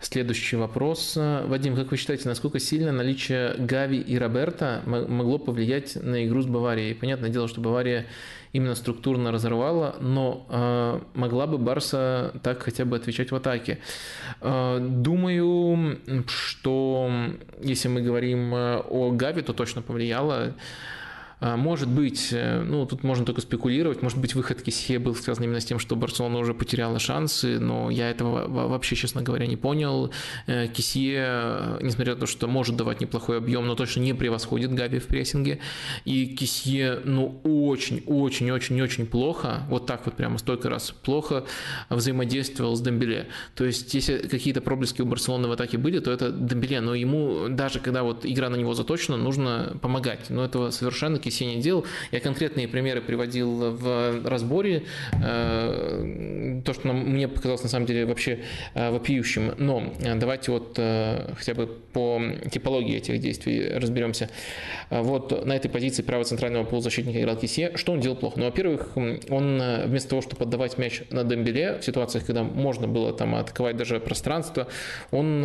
[0.00, 1.16] Следующий вопрос.
[1.16, 6.46] Вадим, как вы считаете, насколько сильно наличие Гави и Роберта могло повлиять на игру с
[6.46, 6.94] Баварией?
[6.94, 8.06] Понятное дело, что Бавария
[8.52, 13.80] именно структурно разорвала, но э, могла бы Барса так хотя бы отвечать в атаке.
[14.40, 15.98] Э, думаю,
[16.28, 17.10] что
[17.60, 20.54] если мы говорим о Гави, то точно повлияло.
[21.40, 25.44] А, может быть, э, ну, тут можно только спекулировать, может быть, выход Кисье был связан
[25.44, 29.56] именно с тем, что Барселона уже потеряла шансы, но я этого вообще, честно говоря, не
[29.56, 30.10] понял.
[30.46, 34.74] Э, Кисье, э, несмотря на то, что может давать неплохой объем, но точно не превосходит
[34.74, 35.60] Габи в прессинге.
[36.04, 41.44] И Кисье, ну, очень-очень-очень-очень плохо, вот так вот прямо столько раз плохо
[41.88, 43.28] взаимодействовал с Дембеле.
[43.54, 47.46] То есть, если какие-то проблески у Барселоны в атаке были, то это Дембеле, но ему,
[47.48, 50.30] даже когда вот игра на него заточена, нужно помогать.
[50.30, 51.84] Но этого совершенно Кисеня делал.
[52.10, 54.84] Я конкретные примеры приводил в разборе.
[55.22, 58.40] Э, то, что мне показалось на самом деле вообще
[58.74, 59.54] э, вопиющим.
[59.58, 60.78] Но э, давайте вот
[61.36, 62.20] хотя бы по
[62.50, 64.30] типологии этих действий разберемся.
[64.90, 67.72] Вот на этой позиции правого центрального полузащитника играл Кисе.
[67.74, 68.38] Что он делал плохо?
[68.38, 73.12] Ну, во-первых, он вместо того, чтобы отдавать мяч на Дембеле в ситуациях, когда можно было
[73.12, 74.68] там атаковать даже пространство,
[75.10, 75.44] он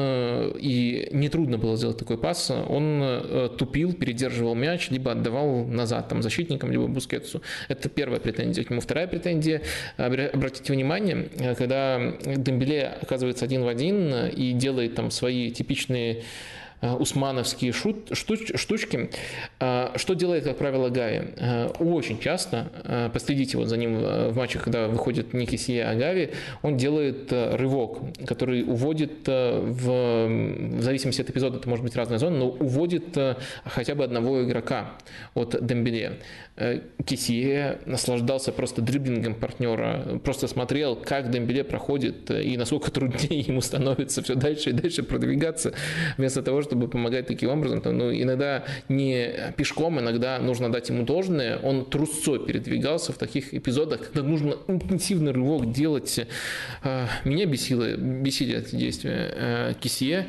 [0.58, 6.72] и нетрудно было сделать такой пас, он тупил, передерживал мяч, либо отдавал назад там, защитникам,
[6.72, 7.42] либо Бускетсу.
[7.68, 8.82] Это первая претензия к нему.
[8.82, 9.62] Вторая претензия,
[9.98, 17.72] обратите внимание, когда Дембеле оказывается один в один и делает там свои типичные Э, усмановские
[17.72, 19.10] шут, штуч, штучки.
[19.60, 21.22] Э, что делает, как правило, Гави?
[21.38, 22.72] Э, очень часто,
[23.14, 26.32] последите вот за ним в матчах, когда выходит не Кисия, Гави,
[26.62, 32.38] он делает рывок, который уводит в, в зависимости от эпизода, это может быть разная зона,
[32.38, 33.18] но уводит
[33.66, 34.92] хотя бы одного игрока
[35.34, 36.20] от Дембеле.
[37.06, 44.22] Кисие наслаждался просто дриблингом партнера, просто смотрел, как Дембеле проходит и насколько труднее ему становится
[44.22, 45.74] все дальше и дальше продвигаться,
[46.18, 47.82] вместо того, чтобы чтобы помогать таким образом.
[47.82, 51.60] То, ну, иногда не пешком, иногда нужно дать ему должное.
[51.60, 56.28] Он трусцой передвигался в таких эпизодах, когда нужно интенсивный рывок делать.
[56.84, 60.26] А, меня бесило, бесили эти действия э, Кисье.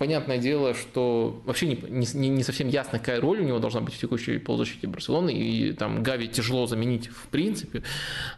[0.00, 1.78] Понятное дело, что вообще не,
[2.14, 5.72] не, не совсем ясно, какая роль у него должна быть в текущей полузащите Барселоны, и
[5.72, 7.82] там Гави тяжело заменить в принципе,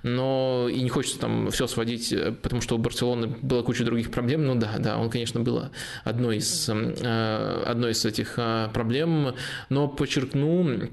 [0.03, 4.45] но и не хочется там все сводить, потому что у Барселоны была куча других проблем,
[4.45, 5.63] ну да, да, он, конечно, был
[6.03, 9.37] одной из, э, одной из этих э, проблем,
[9.69, 10.91] но подчеркну,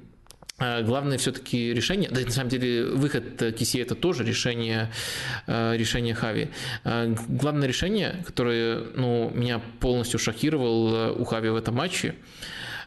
[0.59, 4.91] главное все-таки решение, да на самом деле выход Киси это тоже решение,
[5.47, 6.49] а, решение Хави.
[6.83, 12.15] А, главное решение, которое ну, меня полностью шокировало у Хави в этом матче,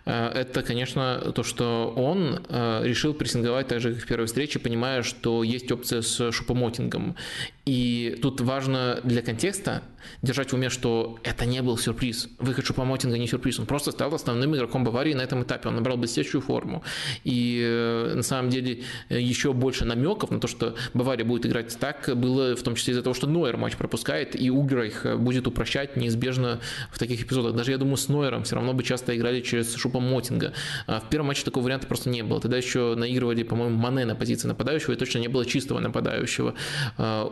[0.05, 5.45] это, конечно, то, что он решил прессинговать так же, как в первой встрече, понимая, что
[5.45, 7.15] есть опция с шупомотингом.
[7.65, 9.83] И тут важно для контекста
[10.21, 12.29] держать в уме, что это не был сюрприз.
[12.39, 13.61] Выход Шупомотинга не сюрприз.
[13.61, 15.69] Он просто стал основным игроком Баварии на этом этапе.
[15.69, 16.83] Он набрал блестящую форму.
[17.23, 22.11] И э, на самом деле еще больше намеков на то, что Бавария будет играть так,
[22.17, 26.61] было в том числе из-за того, что Нойер матч пропускает, и Уграйх будет упрощать неизбежно
[26.91, 27.55] в таких эпизодах.
[27.55, 30.53] Даже, я думаю, с Нойером все равно бы часто играли через Шупомотинга.
[30.87, 32.41] А в первом матче такого варианта просто не было.
[32.41, 36.55] Тогда еще наигрывали, по-моему, Мане на позиции нападающего, и точно не было чистого нападающего
[36.99, 37.25] а,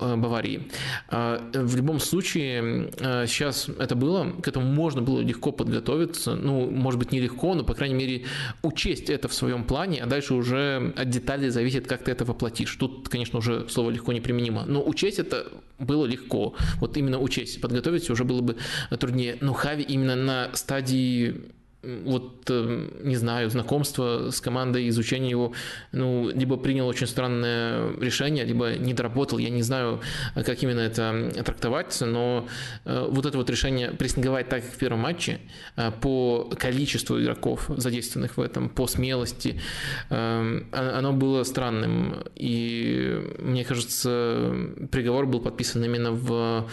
[0.00, 0.68] Э, Баварии.
[1.08, 6.70] А, в любом случае, э, сейчас это было, к этому можно было легко подготовиться, ну,
[6.70, 8.24] может быть, не легко, но, по крайней мере,
[8.62, 12.74] учесть это в своем плане, а дальше уже от деталей зависит, как ты это воплотишь.
[12.76, 15.46] Тут, конечно, уже слово легко неприменимо, но учесть это
[15.78, 16.54] было легко.
[16.80, 18.56] Вот именно учесть, подготовиться уже было бы
[18.98, 19.38] труднее.
[19.40, 21.50] Но Хави именно на стадии
[21.82, 25.52] вот, э, не знаю, знакомство с командой, изучение его,
[25.92, 30.00] ну, либо принял очень странное решение, либо не доработал, я не знаю,
[30.34, 32.46] как именно это трактовать, но
[32.84, 35.40] э, вот это вот решение прессинговать так, как в первом матче,
[35.76, 39.60] э, по количеству игроков, задействованных в этом, по смелости,
[40.08, 44.52] оно было странным, и мне кажется,
[44.90, 46.68] приговор был подписан именно в,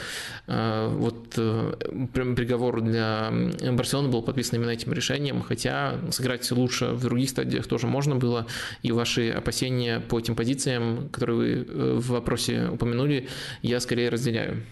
[0.47, 3.31] вот, приговор для
[3.71, 8.45] Барселоны был подписан именно этим решением, хотя сыграть лучше в других стадиях тоже можно было,
[8.83, 13.29] и ваши опасения по этим позициям, которые вы э, в вопросе упомянули,
[13.61, 14.63] я скорее разделяю.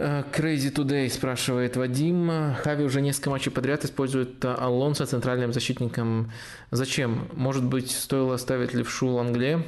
[0.00, 2.54] Э, Crazy Today спрашивает Вадим.
[2.62, 6.32] Хави уже несколько матчей подряд использует Алонсо центральным защитником.
[6.70, 7.28] Зачем?
[7.34, 9.62] Может быть, стоило оставить левшу Лангле?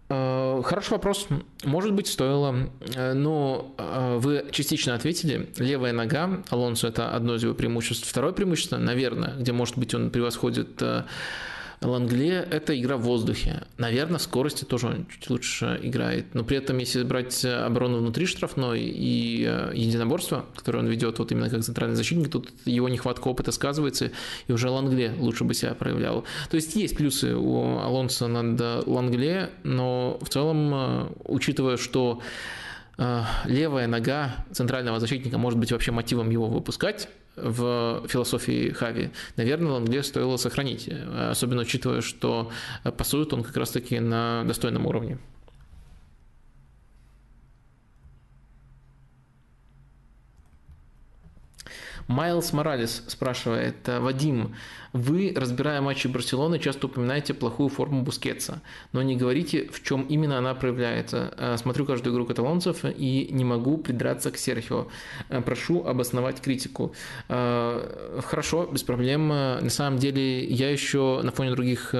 [0.63, 1.27] хороший вопрос.
[1.63, 2.69] Может быть, стоило.
[2.95, 5.49] Э, но э, вы частично ответили.
[5.57, 8.07] Левая нога Алонсо– это одно из его преимуществ.
[8.07, 10.81] Второе преимущество, наверное, где, может быть, он превосходит
[11.81, 13.63] Лангле– это игра в воздухе.
[13.77, 16.35] Наверное, в скорости тоже он чуть лучше играет.
[16.35, 21.31] Но при этом, если брать оборону внутри штрафной и э, единоборство, которое он ведет вот
[21.31, 24.11] именно как центральный защитник, тут его нехватка опыта сказывается,
[24.47, 26.23] и уже Лангле лучше бы себя проявлял.
[26.51, 32.21] То есть есть плюсы у Алонса над Лангле, но в целом, э, учитывая, что
[32.99, 39.71] э, левая нога центрального защитника может быть вообще мотивом его выпускать, в философии Хави, наверное,
[39.73, 42.51] Лангле стоило сохранить, особенно учитывая, что
[42.97, 45.17] пасует он как раз-таки на достойном уровне.
[52.11, 54.53] Майлз Моралес спрашивает, Вадим,
[54.93, 60.37] вы, разбирая матчи Барселоны, часто упоминаете плохую форму Бускетса, но не говорите, в чем именно
[60.37, 61.33] она проявляется.
[61.37, 64.87] Э, смотрю каждую игру каталонцев и не могу придраться к Серхио.
[65.29, 66.93] Э, прошу обосновать критику.
[67.29, 69.29] Э, хорошо, без проблем.
[69.29, 71.95] На самом деле, я еще на фоне других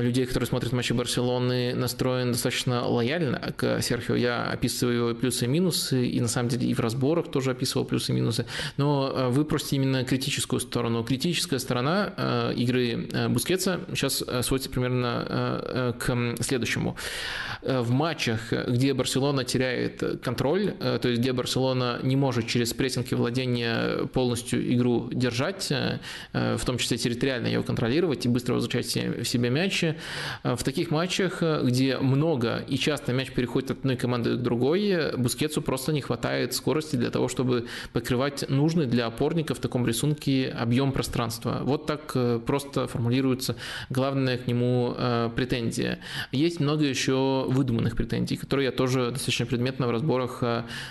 [0.00, 4.14] людей, которые смотрят матчи Барселоны, настроен достаточно лояльно к Серхио.
[4.14, 7.84] Я описываю его плюсы и минусы, и на самом деле и в разборах тоже описывал
[7.84, 8.46] плюсы и минусы.
[8.76, 11.04] Но э, вы просите именно критическую сторону.
[11.04, 16.96] Критическая сторона э, игры э, Бускетса сейчас сводится примерно к следующему.
[17.62, 23.14] В матчах, где Барселона теряет контроль, то есть где Барселона не может через прессинг и
[23.14, 25.72] владение полностью игру держать,
[26.32, 29.96] в том числе территориально ее контролировать и быстро возвращать в себе мяч, матче.
[30.42, 34.42] Э, в таких матчах, э, где много и часто мяч переходит от одной команды к
[34.42, 39.86] другой, Бускетсу просто не хватает скорости для того, чтобы покрывать нужный для опорника в таком
[39.86, 41.60] рисунке объем пространства.
[41.62, 43.56] Вот так э, просто формулируется
[43.90, 44.94] главная к нему
[45.36, 45.98] претензия.
[46.32, 50.42] Есть много еще выдуманных претензий, которые я тоже достаточно предметно в разборах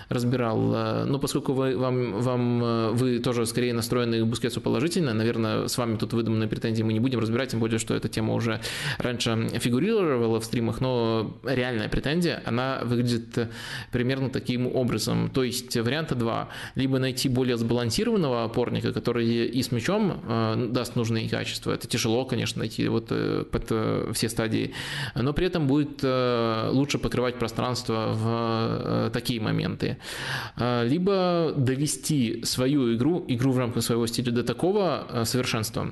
[0.10, 1.06] разбирал.
[1.06, 5.98] Но поскольку вы, вам, вам, вы тоже скорее настроены к Бускетсу положительно, наверное, с вами
[5.98, 8.60] тут выдуманные претензии мы не будем разбирать, тем более, что эта тема уже
[8.97, 13.49] раньше фигурировала в стримах, но реальная претензия, она выглядит
[13.91, 15.29] примерно таким образом.
[15.29, 16.49] То есть варианта два.
[16.75, 21.71] Либо найти более сбалансированного опорника, который и с мячом э, даст нужные качества.
[21.71, 24.73] Это тяжело, конечно, найти вот э, под э, все стадии.
[25.15, 29.97] Но при этом будет лучше покрывать пространство в такие моменты.
[30.57, 35.89] Либо довести свою игру, игру в рамках своего стиля до такого совершенства,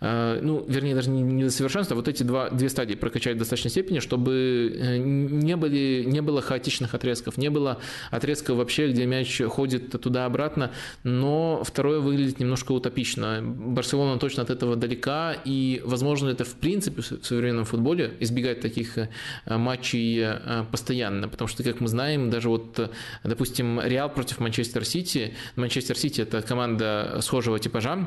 [0.00, 3.70] ну, вернее, даже не до совершенства, а вот эти два, две стадии прокачать в достаточной
[3.70, 7.78] степени, чтобы э, не, были, не было хаотичных отрезков, не было
[8.10, 10.72] отрезков вообще, где мяч ходит туда-обратно,
[11.02, 13.40] но второе выглядит немножко утопично.
[13.42, 18.98] Барселона точно от этого далека, и, возможно, это в принципе в современном футболе избегать таких
[18.98, 19.08] э,
[19.46, 20.26] матчей
[20.70, 22.90] постоянно, потому что, как мы знаем, даже вот,
[23.24, 28.06] допустим, Реал против Манчестер Сити, Манчестер Сити это команда схожего типажа,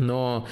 [0.00, 0.46] но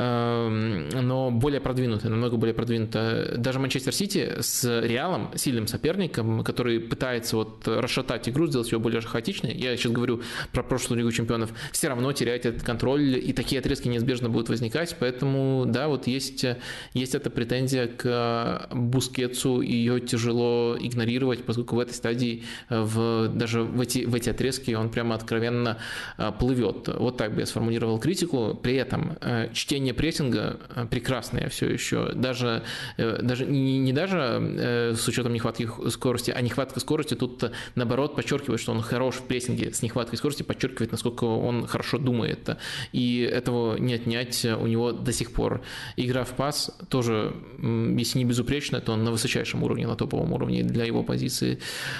[0.00, 3.36] Эм, но более продвинутая, намного более продвинутая.
[3.36, 9.02] Даже Манчестер Сити с Реалом, сильным соперником, который пытается вот расшатать игру, сделать ее более
[9.02, 10.22] хаотичной, я сейчас говорю
[10.52, 14.96] про прошлую Лигу Чемпионов, все равно теряет этот контроль, и такие отрезки неизбежно будут возникать,
[14.98, 16.46] поэтому, да, вот есть,
[16.94, 23.78] есть эта претензия к Бускетсу, ее тяжело игнорировать, поскольку в этой стадии, в, даже в
[23.80, 25.76] эти, в эти отрезки он прямо откровенно
[26.16, 26.88] э, плывет.
[26.88, 28.58] Вот так бы я сформулировал критику.
[28.62, 32.12] При этом э, чтение прессинга э, прекрасное все еще.
[32.14, 32.62] Даже,
[32.96, 38.60] э, даже не, не даже с учетом нехватки скорости, а нехватка скорости тут наоборот подчеркивает,
[38.60, 42.56] что он хорош в прессинге с нехваткой скорости, подчеркивает, насколько он хорошо думает.
[42.92, 45.62] И этого не отнять у него до сих пор.
[45.96, 50.62] Игра в пас тоже, если не безупречная, то он на высочайшем уровне, на топовом уровне
[50.62, 51.58] для его позиции.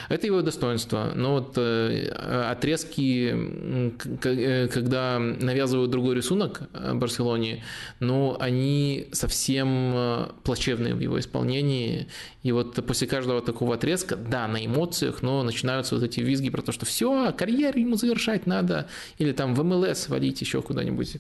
[0.09, 1.13] Это его достоинство.
[1.15, 7.65] Но вот отрезки, когда навязывают другой рисунок Барселоне,
[7.99, 12.09] но они совсем э, плачевные в его исполнении.
[12.43, 16.63] И вот после каждого такого отрезка, да, на эмоциях, но начинаются вот эти визги про
[16.63, 21.17] то, что все, карьеру ему завершать надо, или там в МЛС валить еще куда-нибудь.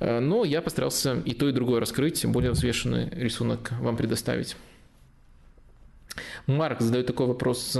[0.00, 4.56] Э, но я постарался и то, и другое раскрыть, более взвешенный рисунок вам предоставить.
[6.46, 7.78] Марк задает такой вопрос.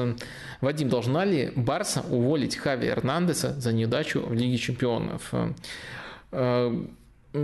[0.61, 5.33] Вадим, должна ли Барса уволить Хави Эрнандеса за неудачу в Лиге Чемпионов?
[6.33, 6.85] Э,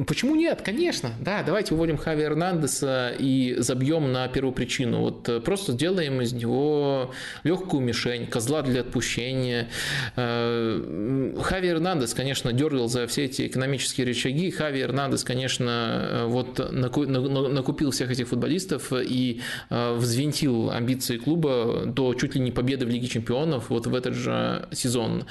[0.06, 0.60] Почему нет?
[0.62, 5.00] Конечно, да, давайте уволим Хави Эрнандеса и забьем на первую причину.
[5.00, 9.70] Вот э, просто сделаем из него легкую мишень, козла для отпущения.
[10.14, 14.50] Э, Хави Эрнандес, конечно, дергал за все эти экономические рычаги.
[14.50, 22.34] Хави Эрнандес, конечно, э, вот накупил всех этих футболистов и взвинтил амбиции клуба до чуть
[22.34, 25.24] ли не победы в Лиге Чемпионов вот в этот же сезон.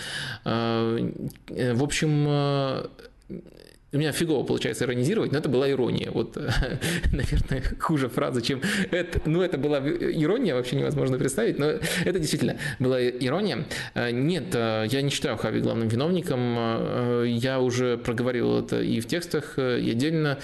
[0.43, 2.87] В общем,
[3.93, 6.11] у меня фигово получается иронизировать, но это была ирония.
[6.11, 6.36] Вот,
[7.11, 8.61] наверное, хуже фраза, чем
[8.91, 9.21] это.
[9.25, 11.67] Ну, это была ирония, вообще невозможно представить, но
[12.05, 13.65] это действительно была ирония.
[13.93, 16.55] Э, нет, э, я не считаю Хави главным виновником.
[16.57, 20.38] Э, я уже проговорил это и в текстах, и отдельно.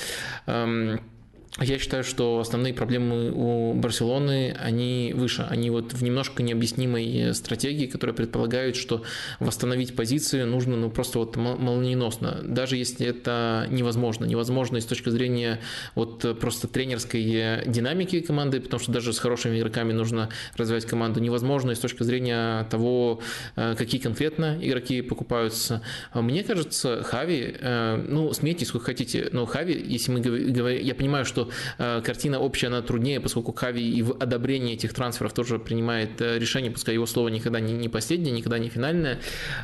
[1.59, 5.45] Я считаю, что основные проблемы у Барселоны, они выше.
[5.47, 9.03] Они вот в немножко необъяснимой стратегии, которая предполагает, что
[9.39, 12.39] восстановить позицию нужно ну, просто вот молниеносно.
[12.43, 14.25] Даже если это невозможно.
[14.25, 15.59] Невозможно с точки зрения
[15.93, 21.19] вот просто тренерской динамики команды, потому что даже с хорошими игроками нужно развивать команду.
[21.19, 23.19] Невозможно с точки зрения того,
[23.55, 25.83] э, какие конкретно игроки покупаются.
[26.15, 31.25] Мне кажется, Хави, э, ну, смейтесь сколько хотите, но Хави, если мы говорим, я понимаю,
[31.25, 31.42] что
[31.77, 36.39] э, картина общая, она труднее, поскольку Хави и в одобрении этих трансферов тоже принимает э,
[36.39, 39.19] решение, пускай его слово никогда не, не последнее, никогда не финальное,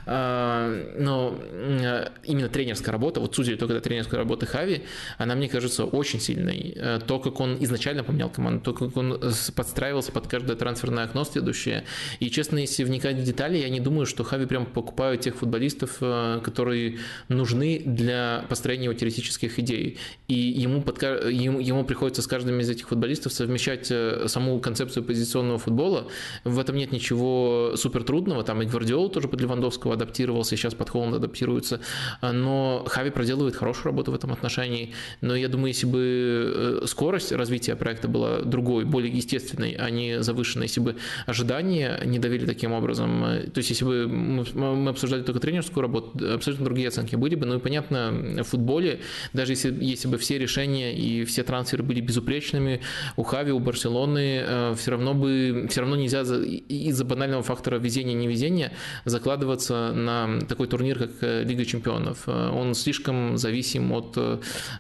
[0.06, 4.84] э, но э, именно тренерская работа, вот судя только до тренерской работы Хави,
[5.18, 6.74] она, мне кажется, очень сильной.
[6.76, 11.06] Э, то, как он изначально поменял команду, то, как он э, подстраивался под каждое трансферное
[11.06, 11.86] окно следующее.
[12.20, 15.98] И, честно, если вникать в детали, я не думаю, что Хави прям покупают тех футболистов,
[16.02, 19.98] э, которые нужны для построения его теоретических идей.
[20.28, 25.04] И ему, под, ему, ему приходится с каждым из этих футболистов совмещать э, саму концепцию
[25.04, 26.08] позиционного футбола.
[26.44, 28.44] В этом нет ничего супер трудного.
[28.44, 31.80] Там и Гвардиол тоже под Левандовского адаптировался, и сейчас под Холланд адаптируется.
[32.22, 34.94] Но Хави проделывает хорошую работу в этом отношении.
[35.22, 40.22] Но я думаю, если бы э, скорость развития проекта была другой, более естественной, а не
[40.22, 40.96] завышенной, если бы
[41.26, 46.34] ожидания не давили таким образом, э, то есть если бы мы обсуждали только тренерскую работу,
[46.34, 47.46] абсолютно другие оценки были бы.
[47.46, 49.00] Ну и понятно, в футболе,
[49.34, 52.82] даже если, если бы все решения и все транспорты трансферы были безупречными,
[53.18, 58.72] у Хави, у Барселоны э, все равно бы, все равно нельзя из-за банального фактора везения-невезения
[59.06, 62.28] закладываться на такой турнир, как э, Лига Чемпионов.
[62.28, 64.18] Он слишком зависим от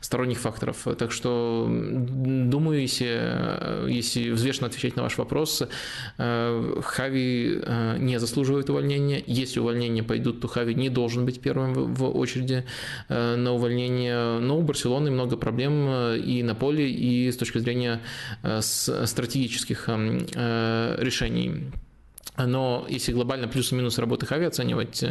[0.01, 0.87] сторонних факторов.
[0.97, 5.63] Так что, думаю, если, если взвешенно отвечать на ваш вопрос,
[6.17, 7.61] Хави
[7.99, 9.23] не заслуживает увольнения.
[9.27, 12.65] Если увольнения пойдут, то Хави не должен быть первым в очереди
[13.09, 14.39] на увольнение.
[14.39, 18.01] Но у Барселоны много проблем э, и на поле, и с точки зрения
[18.43, 21.71] э, стратегических эм, э, решений
[22.45, 25.03] но если глобально плюс и минус работы Хави оценивать,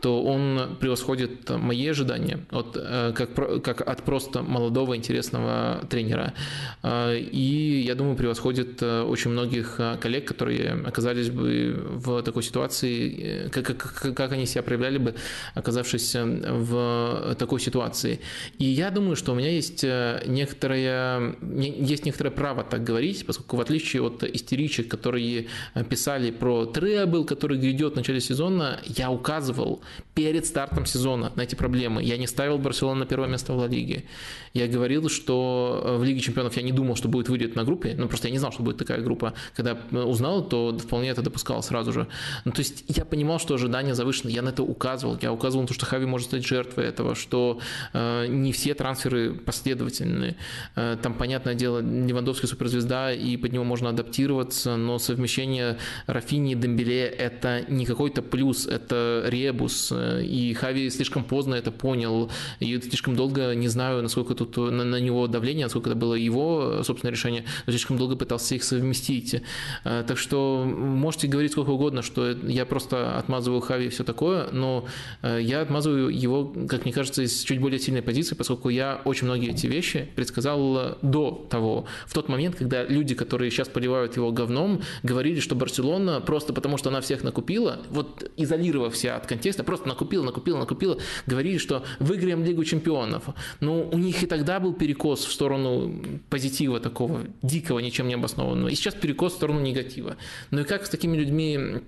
[0.00, 6.34] то он превосходит мои ожидания от, э, как, как от просто молодого интересного тренера.
[6.82, 13.48] Э, и, я думаю, превосходит э, очень многих коллег, которые оказались бы в такой ситуации,
[13.50, 15.14] как, как, как они себя проявляли бы,
[15.54, 18.20] оказавшись в такой ситуации.
[18.58, 23.60] И я думаю, что у меня есть некоторое, есть некоторое право так говорить, поскольку в
[23.60, 25.46] отличие от истеричек, которые
[25.88, 29.80] писали про требл, который грядет в начале сезона, я указывал
[30.14, 32.02] перед стартом сезона на эти проблемы.
[32.02, 34.04] Я не ставил Барселону на первое место в Ла Лиге.
[34.52, 37.94] Я говорил, что э, в Лиге чемпионов я не думал, что будет выйдет на группе,
[37.98, 39.34] ну просто я не знал, что будет такая группа.
[39.56, 42.06] Когда узнал, то вполне это допускал сразу же.
[42.44, 45.18] Ну то есть я понимал, что ожидания завышены, я на это указывал.
[45.20, 47.60] Я указывал на то, что Хави может стать жертвой этого, что
[47.92, 50.36] э, не все трансферы последовательны.
[50.76, 56.54] Э, там, понятное дело, Левандовский суперзвезда, и под него можно адаптироваться, но совмещение Рафини и
[56.54, 59.92] Дембеле это не какой-то плюс, это ребус.
[60.22, 62.30] И Хави слишком поздно это понял.
[62.60, 66.82] И слишком долго не знаю, насколько тут на, на него давление, насколько это было его
[66.82, 69.42] собственное решение, но слишком долго пытался их совместить.
[69.84, 74.48] Э, так что можете говорить сколько угодно, что я просто отмазываю Хави и все такое,
[74.52, 74.86] но
[75.22, 79.26] э, я отмазываю его, как мне кажется, из чуть более сильной позиции, поскольку я очень
[79.26, 81.86] многие эти вещи предсказал до того.
[82.06, 86.76] В тот момент, когда люди, которые сейчас поливают его говном, говорили, что Барселона просто потому,
[86.76, 91.84] что она всех накупила, вот изолировав себя от контекста, просто накупила, накупила, накупила, говорили, что
[92.00, 93.24] выиграем Лигу чемпионов.
[93.60, 98.68] Но у них и тогда был перекос в сторону позитива такого дикого, ничем не обоснованного.
[98.68, 100.16] И сейчас перекос в сторону негатива.
[100.50, 101.80] Ну и как с такими людьми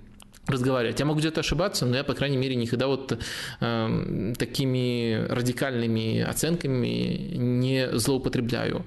[0.47, 0.99] разговаривать.
[0.99, 3.17] Я могу где-то ошибаться, но я, по крайней мере, никогда вот
[3.59, 8.85] э, такими радикальными оценками не злоупотребляю.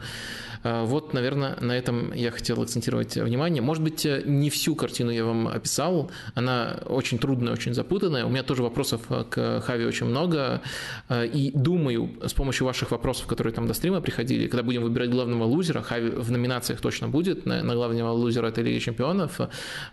[0.62, 3.62] Э, вот, наверное, на этом я хотел акцентировать внимание.
[3.62, 8.24] Может быть, э, не всю картину я вам описал, она очень трудная, очень запутанная.
[8.24, 10.60] У меня тоже вопросов э, к Хави очень много,
[11.10, 15.44] и думаю, с помощью ваших вопросов, которые там до стрима приходили, когда будем выбирать главного
[15.44, 19.40] лузера, Хави в номинациях точно будет, на, на главного лузера этой Лиги Чемпионов,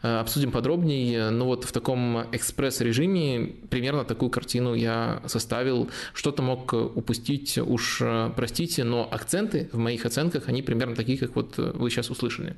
[0.02, 7.58] обсудим подробнее, но вот в таком экспресс-режиме примерно такую картину я составил, что-то мог упустить,
[7.58, 8.02] уж
[8.36, 12.10] простите, но акценты в моих оценках, они они примерно такие, как вот э, вы сейчас
[12.10, 12.56] услышали.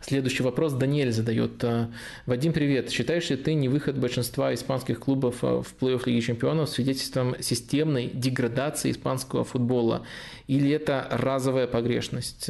[0.00, 1.64] Следующий вопрос Даниэль задает.
[1.64, 1.88] Э,
[2.26, 2.90] Вадим, привет.
[2.90, 8.08] Считаешь ли ты не выход большинства испанских клубов э, в плей-офф Лиги Чемпионов свидетельством системной
[8.14, 10.06] деградации испанского футбола?
[10.46, 12.48] Или это разовая погрешность?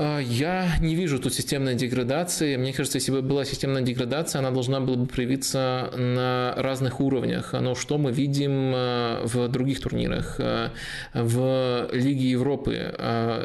[0.00, 2.56] А, я не вижу тут системной деградации.
[2.56, 7.52] Мне кажется, если бы была системная деградация, она должна была бы проявиться на разных уровнях.
[7.52, 10.36] Но что мы видим а, в других турнирах?
[10.38, 10.70] А,
[11.14, 12.94] в Лиге Европы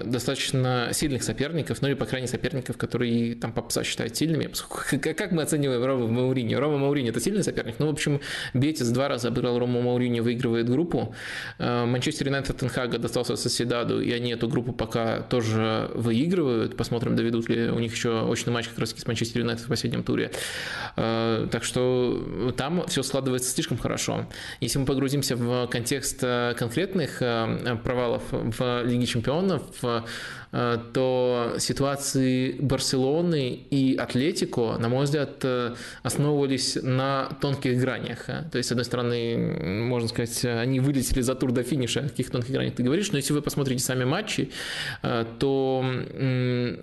[0.05, 4.49] достаточно сильных соперников, ну или, по крайней мере, соперников, которые там попса считают сильными.
[5.13, 6.53] Как мы оцениваем Рома Маурини?
[6.53, 7.75] Рома Маурини– это сильный соперник?
[7.79, 8.21] Ну, в общем,
[8.53, 11.15] Бетис два раза обыграл Рома Маурини, выигрывает группу.
[11.57, 16.77] Манчестер Юнайтед Тенхага достался Соседаду, и они эту группу пока тоже выигрывают выигрывают.
[16.77, 20.03] Посмотрим, доведут ли у них еще очный матч как раз с Манчестер Юнайтед в последнем
[20.03, 20.31] туре.
[20.95, 24.25] Э, так что там все складывается слишком хорошо.
[24.61, 29.63] Если мы погрузимся в контекст э, конкретных э, провалов в Лиге чемпионов,
[30.93, 35.73] то ситуации Барселоны и Атлетико, на мой взгляд, э,
[36.03, 38.25] основывались на тонких гранях.
[38.25, 39.35] То есть, с одной стороны,
[39.83, 43.17] можно сказать, они вылетели за тур до финиша, о каких тонких гранях ты говоришь, но
[43.17, 44.51] если вы посмотрите сами матчи,
[45.01, 45.83] э, то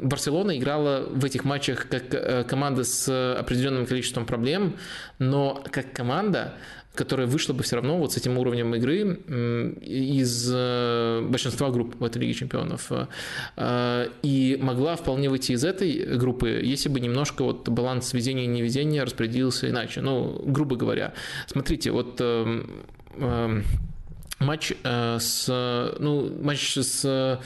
[0.03, 4.77] Барселона играла в этих матчах как команда с определенным количеством проблем,
[5.21, 6.55] но как команда
[6.95, 9.21] которая вышла бы все равно вот с этим уровнем игры
[9.83, 12.91] из э, большинства групп в этой Лиге Чемпионов.
[13.57, 18.49] Э, и могла вполне выйти из этой группы, если бы немножко вот баланс везения и
[18.49, 20.01] невезения распределился иначе.
[20.01, 21.15] Ну, грубо говоря.
[21.47, 22.85] Смотрите, вот эм,
[23.17, 23.65] эм,
[24.41, 25.47] матч с,
[25.99, 27.41] ну, матч с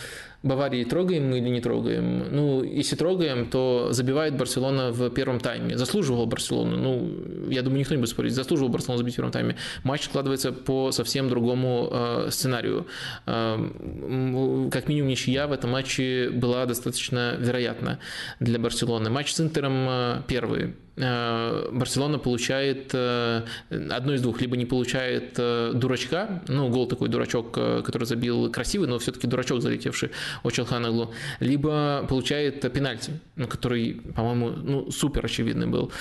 [0.45, 2.27] Баварии трогаем мы или не трогаем?
[2.31, 5.79] Ну, если трогаем, то забивает Барселона в первом тайме.
[5.79, 6.77] Заслуживал Барселона.
[6.77, 7.09] Ну,
[7.49, 8.35] я думаю, никто не будет спорить.
[8.35, 9.57] Заслуживал Барселона забить в первом тайме.
[9.85, 12.87] Матч складывается по совсем другому э, сценарию.
[13.25, 17.99] Э, как минимум ничья в этом матче была достаточно вероятна
[18.39, 19.09] для Барселоны.
[19.09, 25.35] Матч с Интером э, первый Э, Барселона получает э, одно из двух, либо не получает
[25.35, 30.11] дурачка, ну, гол такой дурачок, который забил красивый, но все-таки дурачок, залетевший
[30.43, 35.93] от Челханаглу, либо получает пенальти, ну, который, по-моему, ну, супер очевидный был.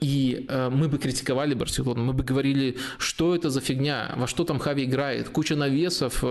[0.00, 4.58] И мы бы критиковали Барселону, мы бы говорили, что это за фигня, во что там
[4.58, 6.24] Хави играет, куча навесов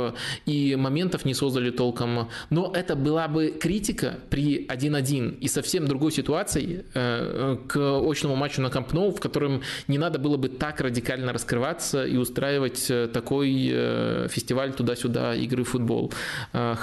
[0.45, 2.29] и моментов не создали толком.
[2.49, 8.69] Но это была бы критика при 1-1 и совсем другой ситуации, к очному матчу на
[8.69, 14.27] Камп в котором не надо было бы так радикально раскрываться и устраивать э, такой э,
[14.29, 16.11] фестиваль туда-сюда игры в футбол
[16.53, 16.75] э,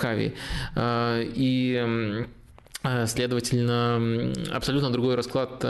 [0.74, 1.32] Хави.
[1.34, 2.26] И
[3.06, 5.64] Следовательно, абсолютно другой расклад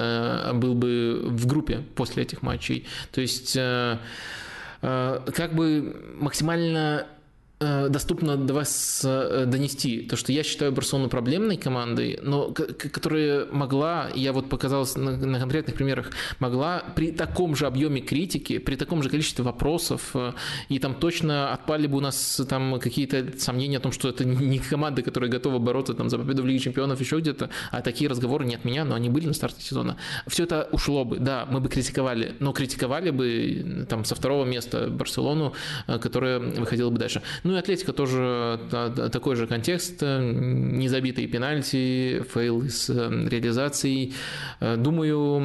[0.55, 2.89] был бы в группе после этих матчей.
[3.12, 7.13] То есть как бы максимально Э,
[7.88, 10.00] доступно до вас э, донести.
[10.02, 15.38] То, что я считаю Барселону проблемной командой, но которая могла, я вот показал на, на
[15.38, 20.32] конкретных примерах, могла при таком же объеме критики, при таком же количестве вопросов, э,
[20.68, 24.58] и там точно отпали бы у нас там какие-то сомнения о том, что это не
[24.58, 28.44] команда, которая готова бороться там за победу в Лиге Чемпионов еще где-то, а такие разговоры
[28.44, 29.96] не от меня, но они были на старте сезона.
[30.26, 34.88] Все это ушло бы, да, мы бы критиковали, но критиковали бы там со второго места
[34.88, 35.54] Барселону,
[35.86, 37.22] которая выходила бы дальше.
[37.42, 38.59] Ну и Атлетико тоже
[39.12, 44.14] такой же контекст, незабитые пенальти, фейл с э, реализацией.
[44.60, 45.40] Э, думаю,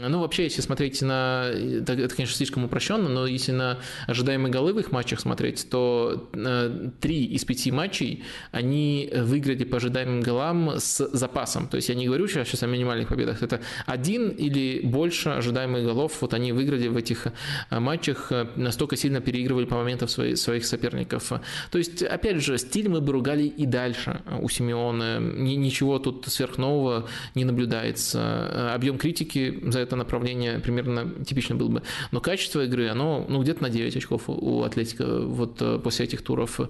[0.00, 4.78] ну вообще, если смотреть на, это, конечно, слишком упрощенно, но если на ожидаемые голы в
[4.78, 11.06] их матчах смотреть, то э, три из пяти матчей они выиграли по ожидаемым голам с
[11.12, 11.68] запасом.
[11.68, 15.84] То есть я не говорю сейчас, сейчас о минимальных победах, это один или больше ожидаемых
[15.84, 17.28] голов, вот они выиграли в этих
[17.70, 21.32] матчах, настолько сильно переигрывали по моментам своих, своих соперников.
[21.70, 25.18] То есть, опять же, стиль мы бы ругали и дальше у Симеона.
[25.20, 28.74] Ничего тут сверхнового не наблюдается.
[28.74, 31.82] Объем критики за это направление примерно типично был бы.
[32.12, 36.22] Но качество игры, оно ну, где-то на 9 очков у Атлетика вот э, после этих
[36.22, 36.60] туров.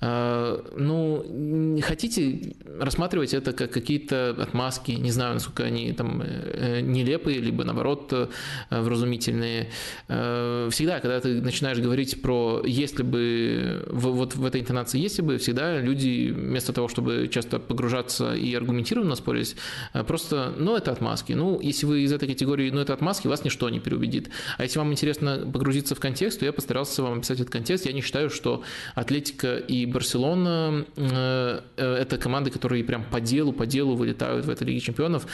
[0.00, 7.38] Э, ну, хотите рассматривать это как какие-то отмазки, не знаю, насколько они там э, нелепые,
[7.40, 8.30] либо наоборот
[8.70, 9.70] вразумительные.
[10.06, 15.38] Всегда, когда ты начинаешь говорить про если бы вот вот в этой интонации если бы
[15.38, 19.56] всегда люди вместо того, чтобы часто погружаться и аргументированно спорить,
[19.92, 21.32] э, просто, ну, это отмазки.
[21.32, 24.30] Ну, если вы из этой категории, ну, это отмазки, вас ничто не переубедит.
[24.58, 27.86] А если вам интересно погрузиться в контекст, то я постарался вам описать этот контекст.
[27.86, 28.62] Я не считаю, что
[28.94, 34.50] Атлетика и Барселона э, э, это команды, которые прям по делу, по делу вылетают в
[34.50, 35.26] этой Лиге Чемпионов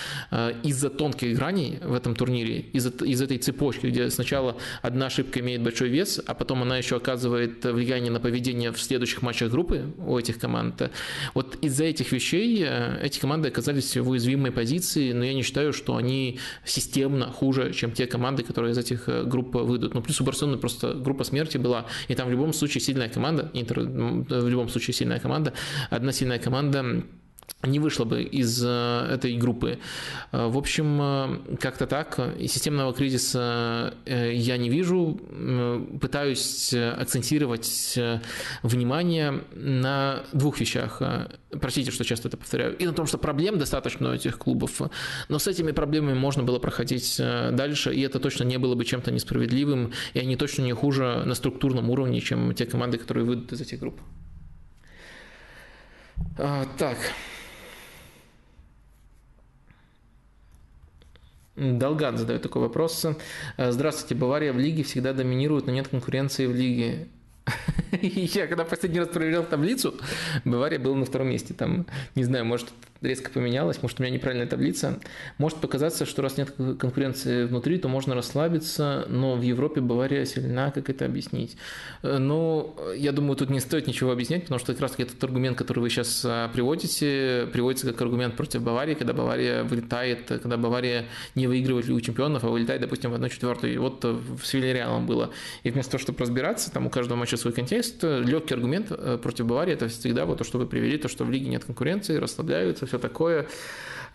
[0.63, 5.63] из-за тонких граней в этом турнире, из, из этой цепочки, где сначала одна ошибка имеет
[5.63, 10.19] большой вес, а потом она еще оказывает влияние на поведение в следующих матчах группы у
[10.19, 10.91] этих команд.
[11.35, 15.73] Вот из-за этих вещей э, эти команды оказались в уязвимой позиции, но я не считаю,
[15.73, 19.95] что они системно хуже, чем те команды, которые из этих э, групп выйдут.
[19.95, 23.51] Ну, плюс у Барселоны просто группа смерти была, и там в любом случае сильная команда,
[23.53, 25.53] Интер в любом случае сильная команда,
[25.91, 27.05] одна сильная команда
[27.67, 29.79] не вышло бы из э, этой группы.
[30.33, 32.19] Э, в общем, э, как-то так.
[32.39, 35.21] И системного кризиса я не вижу.
[36.01, 37.99] Пытаюсь акцентировать
[38.63, 41.03] внимание на двух вещах.
[41.61, 42.77] Простите, что часто это повторяю.
[42.77, 44.81] И на том, что проблем достаточно у этих клубов.
[45.29, 49.11] Но с этими проблемами можно было проходить дальше, и это точно не было бы чем-то
[49.11, 53.61] несправедливым, и они точно не хуже на структурном уровне, чем те команды, которые выйдут из
[53.61, 54.01] этих групп.
[56.79, 56.99] Так.
[61.57, 63.07] Долган задает такой вопрос.
[63.57, 67.09] Здравствуйте, Бавария в лиге всегда доминирует, но нет конкуренции в лиге.
[68.03, 69.95] Я когда последний раз проверял таблицу,
[70.45, 71.55] Бавария был на втором месте.
[71.55, 72.69] Там, не знаю, может,
[73.01, 74.99] резко поменялось, может, у меня неправильная таблица.
[75.39, 80.71] Может показаться, что раз нет конкуренции внутри, то можно расслабиться, но в Европе Бавария сильна,
[80.71, 81.57] как это объяснить?
[82.03, 85.57] Э, но я думаю, тут не стоит ничего объяснять, потому что как раз этот аргумент,
[85.57, 91.07] который вы сейчас а, приводите, приводится как аргумент против Баварии, когда Бавария вылетает, когда Бавария
[91.35, 93.73] не выигрывает Лигу чемпионов, а вылетает, допустим, в 1-4.
[93.73, 95.31] И вот в Севильяреалом было.
[95.63, 99.47] И вместо того, чтобы разбираться, там у каждого матча свой контекст, легкий аргумент э, против
[99.47, 102.87] Баварии, это всегда вот то, что вы привели, то, что в лиге нет конкуренции, расслабляются,
[102.87, 103.47] все такое.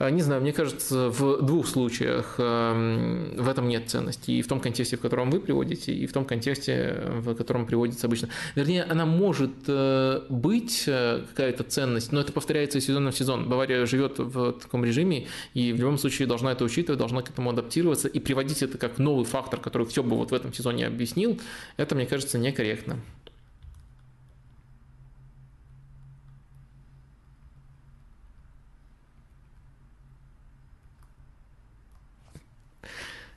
[0.02, 4.32] А, не знаю, мне кажется, в двух случаях эм, в этом нет ценности.
[4.32, 8.08] И в том контексте, в котором вы приводите, и в том контексте, в котором приводится
[8.08, 8.30] обычно.
[8.56, 13.48] Вернее, она может э, быть э, какая-то ценность, но это повторяется из сезона в сезон.
[13.48, 17.52] Бавария живет в таком режиме, и в любом случае должна это учитывать, должна к этому
[17.52, 21.40] адаптироваться, и приводить это как новый фактор, который все бы вот в этом сезоне объяснил,
[21.78, 22.98] это, мне кажется, некорректно.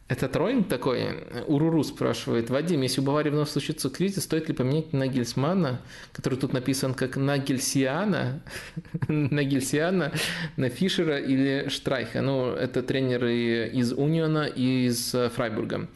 [0.07, 1.25] Это троллинг такой?
[1.47, 2.51] Уруру спрашивает.
[2.51, 5.81] Вадим, если у Баварии вновь случится кризис, стоит ли поменять Нагельсмана,
[6.13, 8.43] который тут написан как Нагельсиана,
[9.09, 10.13] Нагельсиана
[10.57, 12.21] на Фишера или Штрайха?
[12.21, 15.89] Ну, это тренеры из Униона и из Фрайбурга.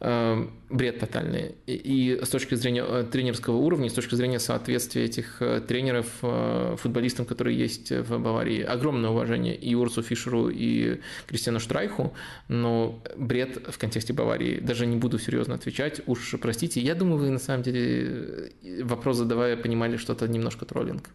[0.00, 1.56] Эм, бред тотальный.
[1.66, 6.76] И с точки зрения э, тренерского уровня, с точки зрения соответствия этих э, тренеров э,
[6.78, 12.14] футболистам, которые есть в Баварии, огромное уважение и Урсу Фишеру, и Кристиану Штрайху,
[12.46, 14.60] но бред в контексте Баварии.
[14.60, 16.80] Даже не буду серьезно отвечать, уж простите.
[16.80, 18.52] Я думаю, вы на самом деле
[18.84, 21.10] вопрос задавая понимали, что это немножко троллинг.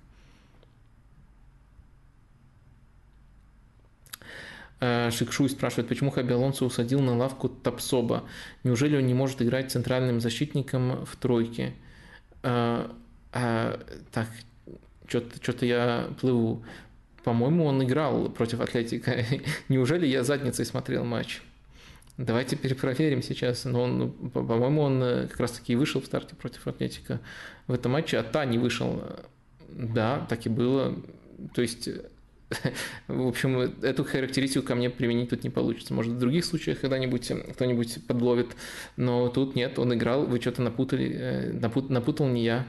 [5.12, 8.24] Шикшуй спрашивает, почему Хаби Алонсо усадил на лавку Тапсоба?
[8.64, 11.74] Неужели он не может играть центральным защитником в тройке?
[12.42, 12.92] А,
[13.32, 13.80] а,
[14.12, 14.28] так,
[15.08, 16.66] что-то я плыву.
[17.24, 19.26] По-моему, он играл против Атлетика.
[19.70, 21.42] Неужели я задницей смотрел матч?
[22.18, 23.64] Давайте перепроверим сейчас.
[23.64, 27.22] Но он, по-моему, он как раз-таки вышел в старте против Атлетика
[27.68, 29.02] в этом матче, а Та не вышел.
[29.70, 30.96] Да, так и было.
[31.56, 31.90] То есть
[33.08, 35.94] В общем, эту характеристику ко мне применить тут не получится.
[35.94, 38.56] Может, в других случаях когда-нибудь кто-нибудь подловит,
[38.98, 42.68] но тут нет, он играл, вы что-то напутали, э, напут, напутал не я,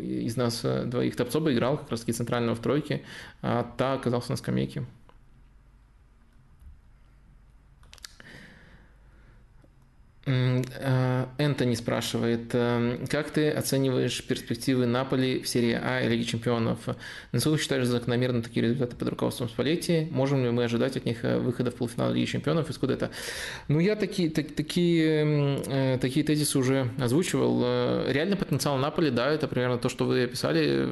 [0.00, 1.16] из нас э, двоих.
[1.16, 3.02] Топцоба играл как раз-таки центрального в тройке,
[3.42, 4.84] а та оказался на скамейке.
[10.30, 16.78] Энтони спрашивает, э, как ты оцениваешь перспективы Наполи в серии А и Лиги Чемпионов?
[17.32, 20.08] Насколько считаешь закономерно такие результаты под руководством Спалетти?
[20.10, 23.10] Можем ли мы ожидать от них э, выхода в полуфинал Лиги Чемпионов и скуда это?
[23.68, 28.06] Ну, я такие, так, такие, такие тезисы уже озвучивал.
[28.08, 30.88] Реальный потенциал Наполи, да, это примерно то, что вы описали.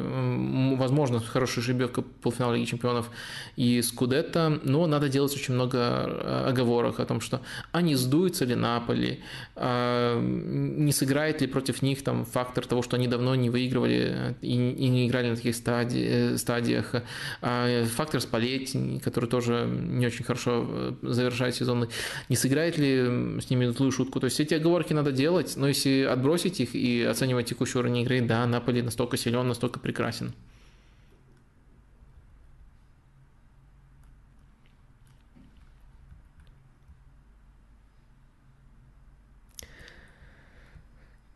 [0.76, 3.10] Возможно, хорошая жеребьевка полуфинала Лиги Чемпионов
[3.56, 7.40] и Скудетто, но надо делать очень много оговорок о том, что
[7.72, 12.96] а не сдуется ли Наполи, а, не сыграет ли против них там фактор того, что
[12.96, 16.94] они давно не выигрывали и, и не играли на таких стадии, э, стадиях,
[17.42, 21.88] а фактор Спалетти, который тоже не очень хорошо э, завершает сезон,
[22.28, 24.20] не сыграет ли с ними злую шутку.
[24.20, 28.20] То есть эти оговорки надо делать, но если отбросить их и оценивать текущий уровень игры,
[28.20, 30.32] да, Наполи настолько силен, настолько прекрасен.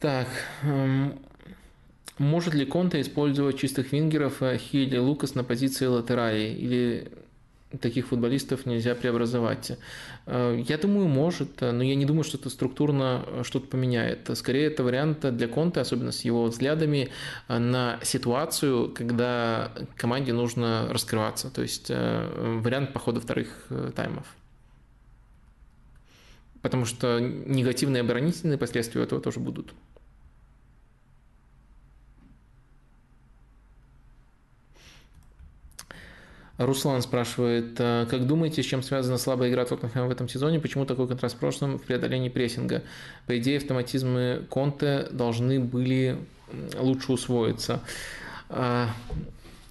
[0.02, 0.26] Так,
[0.64, 1.20] эм,
[2.18, 6.54] может ли Конте использовать чистых вингеров э, Хилли Лукас на позиции латералей?
[6.54, 7.12] Или
[7.80, 9.78] таких футболистов нельзя преобразовать?
[10.26, 14.28] Э, я думаю, может, э, но я не думаю, что это структурно что-то поменяет.
[14.34, 17.10] Скорее, это вариант для Конте, особенно с его взглядами
[17.46, 21.48] на ситуацию, когда команде нужно раскрываться.
[21.48, 24.26] То есть вариант похода вторых таймов.
[26.60, 29.72] Потому что негативные оборонительные последствия этого тоже будут.
[36.66, 40.60] Руслан спрашивает, «А как думаете, с чем связана слабая игра Тоттенхэма в этом сезоне?
[40.60, 42.82] Почему такой контраст с прошлым в преодолении прессинга?
[43.26, 46.18] По идее, автоматизмы Конте должны были
[46.78, 47.80] лучше усвоиться.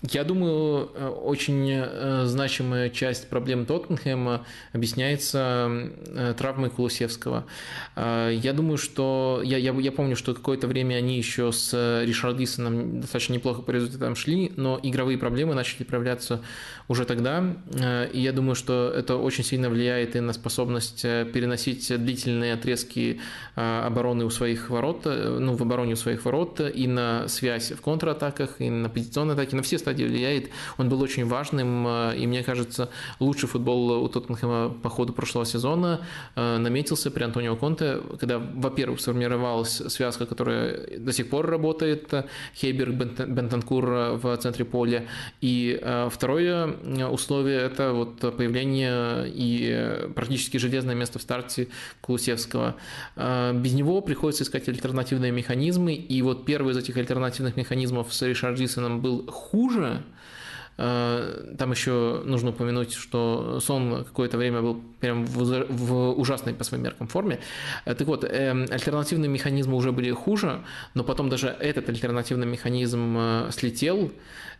[0.09, 7.45] Я думаю, э, очень э, значимая часть проблем Тоттенхэма объясняется э, травмой Кулусевского.
[7.95, 9.41] Я думаю, что...
[9.43, 14.15] Я, я, я помню, что какое-то время они еще с Ришардисоном достаточно неплохо по результатам
[14.15, 16.41] шли, но игровые проблемы начали проявляться
[16.87, 17.55] уже тогда.
[18.13, 23.19] И я думаю, что это очень сильно влияет и на способность переносить длительные отрезки
[23.55, 28.55] обороны у своих ворот, ну, в обороне у своих ворот, и на связь в контратаках,
[28.59, 30.49] и на позиционные атаки, на все стадии влияет.
[30.77, 32.89] Он был очень важным, э, и мне кажется,
[33.19, 36.01] лучший футбол у Тоттенхэма по ходу прошлого сезона
[36.35, 42.13] э, наметился при Антонио Конте, когда, во-первых, сформировалась связка, которая до сих пор работает,
[42.55, 45.05] Хейберг, Бентанкур в центре поля,
[45.41, 46.76] и э, второе
[47.09, 51.68] условие– это вот появление и практически железное место в старте
[52.01, 52.76] Кулусевского.
[53.15, 59.01] Без него приходится искать альтернативные механизмы, и вот первый из этих альтернативных механизмов с Ришардисоном
[59.01, 59.80] был хуже,
[60.77, 67.07] Там еще нужно упомянуть, что Сон какое-то время был прям в ужасной по своим меркам
[67.07, 67.39] форме.
[67.85, 70.63] Так вот, эм, альтернативные механизмы уже были хуже,
[70.95, 73.19] но потом даже этот альтернативный механизм
[73.51, 74.11] слетел,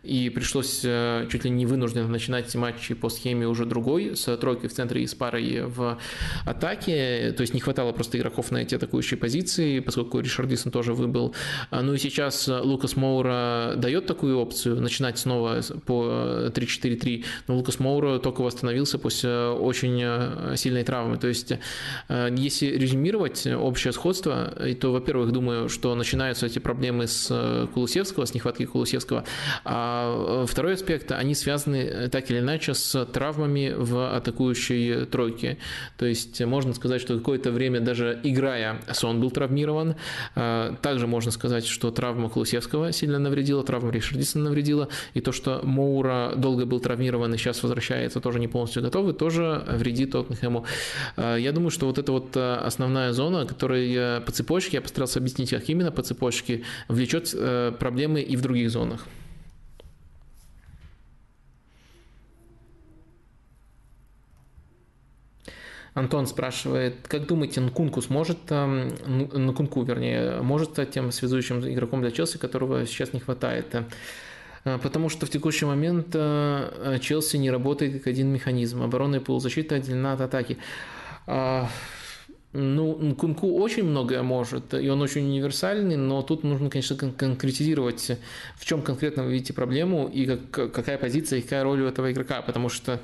[0.02, 4.68] и пришлось э, чуть ли не вынужденно начинать матчи по схеме уже другой, с тройкой
[4.68, 5.98] в центре и с парой в
[6.44, 11.34] атаке, то есть не хватало просто игроков на эти атакующие позиции, поскольку Ришардисон тоже выбыл.
[11.70, 17.78] А, ну и сейчас Лукас Моура дает такую опцию, начинать снова по 3-4-3, но Лукас
[17.78, 21.52] Моура только восстановился после очень э, сильной травмы, то есть
[22.08, 28.34] э, если резюмировать общее сходство, то, во-первых, думаю, что начинаются эти проблемы с Кулусевского, с
[28.34, 29.24] нехваткой Кулусевского,
[29.64, 35.58] а а второй аспект, они связаны э, так или иначе с травмами в атакующей тройке.
[35.98, 39.96] То есть можно сказать, что какое-то время даже играя, Сон был травмирован.
[40.34, 44.88] А, также можно сказать, что травма Клусевского сильно навредила, травма Ришардисона навредила.
[45.14, 49.64] И то, что Моура долго был травмирован и сейчас возвращается, тоже не полностью готовый, тоже
[49.68, 50.64] вредит Тоттенхэму.
[51.16, 55.18] А, я думаю, что вот это вот э, основная зона, которая по цепочке, я постарался
[55.18, 59.06] объяснить, как именно по цепочке, влечет э, проблемы и в других зонах.
[65.94, 72.10] Антон спрашивает, как думаете, Нкунку сможет, эм, Нкунку, вернее, может стать тем связующим игроком для
[72.10, 73.74] Челси, которого сейчас не хватает?
[74.64, 78.82] Э, потому что в текущий момент э, Челси не работает как один механизм.
[78.82, 80.58] Оборона и полузащита отделена от атаки.
[82.54, 88.18] Ну, Кунку очень многое может, и он очень универсальный, но тут нужно, конечно, конкретизировать,
[88.56, 92.12] в чем конкретно вы видите проблему и как, какая позиция и какая роль у этого
[92.12, 93.00] игрока, потому что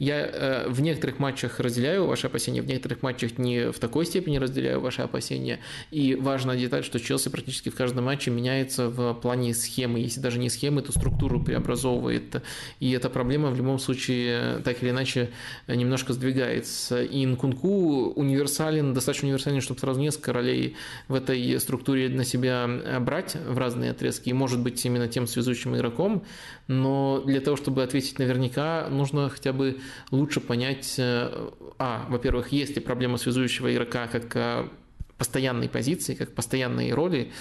[0.00, 4.36] я э, в некоторых матчах разделяю ваши опасения, в некоторых матчах не в такой степени
[4.36, 5.60] разделяю ваши опасения,
[5.92, 10.40] и важная деталь, что Челси практически в каждом матче меняется в плане схемы, если даже
[10.40, 12.42] не схемы, то структуру преобразовывает,
[12.80, 15.30] и эта проблема в любом случае так или иначе
[15.68, 20.76] немножко сдвигается, и Нкунку универсален достаточно универсальный, чтобы сразу несколько ролей
[21.08, 22.68] в этой структуре на себя
[23.00, 26.24] брать в разные отрезки и может быть именно тем связующим игроком,
[26.68, 29.78] но для того, чтобы ответить наверняка, нужно хотя бы
[30.10, 34.68] лучше понять, э, а, во-первых, есть ли проблема связующего игрока как э,
[35.16, 37.32] постоянной позиции, как постоянной роли,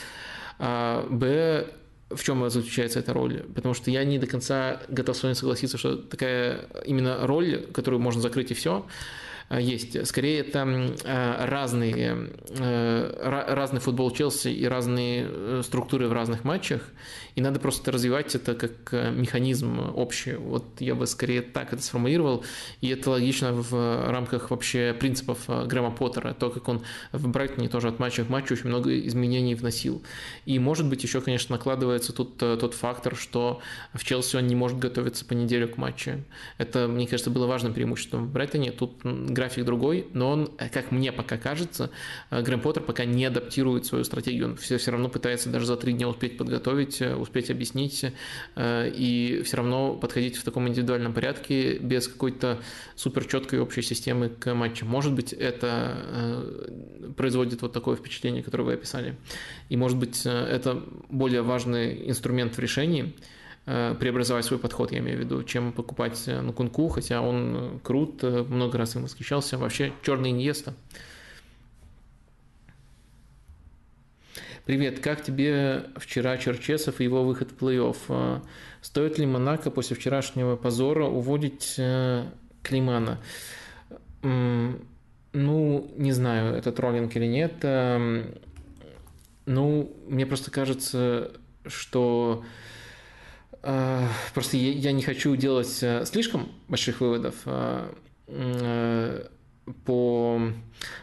[0.59, 1.67] а, б,
[2.09, 3.43] в чем заключается эта роль?
[3.53, 8.01] Потому что я не до конца готов с вами согласиться, что такая именно роль, которую
[8.01, 8.85] можно закрыть и все,
[9.49, 10.05] есть.
[10.07, 10.59] Скорее, это
[11.05, 16.81] э, разные, э, разный футбол Челси и разные структуры в разных матчах,
[17.37, 20.33] и надо просто развивать это как механизм общий.
[20.33, 22.43] Вот я бы скорее так это сформулировал,
[22.81, 26.81] и это логично в рамках вообще принципов Грэма Поттера, то, как он
[27.11, 30.01] в Брайтоне тоже от матча к матчу очень много изменений вносил.
[30.45, 33.61] И, может быть, еще, конечно, накладывается тут тот фактор, что
[33.93, 36.23] в Челси он не может готовиться по неделю к матчу.
[36.57, 38.71] Это, мне кажется, было важным преимуществом в Брайтоне.
[38.71, 41.91] Тут график другой, но он, как мне пока кажется,
[42.31, 44.47] э, Грэм Поттер пока не адаптирует свою стратегию.
[44.47, 48.05] Он все, все равно пытается даже за три дня успеть подготовить, э, успеть объяснить
[48.55, 52.59] э, и все равно подходить в таком индивидуальном порядке без какой-то
[52.95, 54.85] супер четкой общей системы к матчу.
[54.85, 56.43] Может быть, это
[57.15, 59.15] производит вот такое впечатление, которое вы описали.
[59.69, 63.13] И может быть, это более важный инструмент в решении,
[63.69, 67.55] Э, преобразовать свой подход, я имею в виду, чем покупать э, на Кунку, хотя он
[67.57, 69.57] э, крут, много раз им восхищался.
[69.57, 70.73] Вообще, черный Иньеста.
[74.67, 78.41] Привет, как тебе вчера Черчесов и его выход в плей-офф?
[78.81, 81.79] Стоит ли Монако после вчерашнего позора уводить
[82.63, 83.17] Климана?
[84.21, 87.53] Ну, не знаю, это троллинг или нет.
[87.61, 88.35] Эм,
[89.45, 91.31] ну, мне просто кажется,
[91.65, 92.43] что
[93.63, 97.95] а, просто я не хочу делать э, слишком больших выводов а,
[98.27, 99.27] э,
[99.85, 100.41] по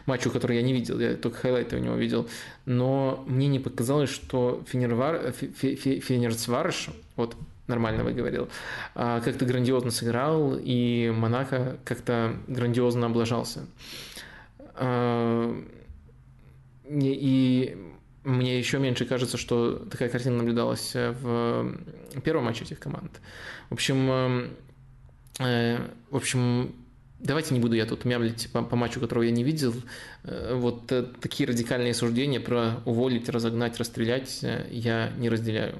[0.05, 2.27] матчу, который я не видел, я только хайлайты у него видел,
[2.65, 7.35] но мне не показалось, что Фенервар, Фенерцварш, вот
[7.67, 8.49] нормально выговорил,
[8.93, 13.65] а, как-то грандиозно сыграл, и Монако как-то грандиозно облажался.
[16.87, 17.77] И
[18.23, 21.75] мне еще меньше кажется, что такая картина наблюдалась в
[22.23, 23.21] первом матче этих команд.
[23.69, 24.49] В общем,
[25.39, 25.77] э,
[26.09, 26.75] в общем,
[27.19, 29.73] давайте не буду я тут мямлить по, по матчу, которого я не видел.
[30.23, 30.87] Вот
[31.21, 35.75] такие радикальные суждения про уволить, разогнать, расстрелять я не разделяю.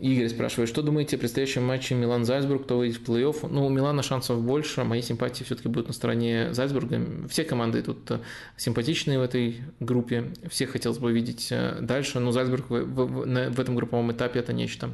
[0.00, 3.48] Игорь спрашивает, что думаете о предстоящем матче Милан-Зальцбург, кто выйдет в плей-офф?
[3.50, 7.00] Ну, у Милана шансов больше, мои симпатии все-таки будут на стороне Зальцбурга.
[7.28, 8.20] Все команды тут э,
[8.56, 13.60] симпатичные в этой группе, всех хотелось бы видеть э, дальше, но Зальцбург в, в, в
[13.60, 14.90] этом групповом этапе это нечто.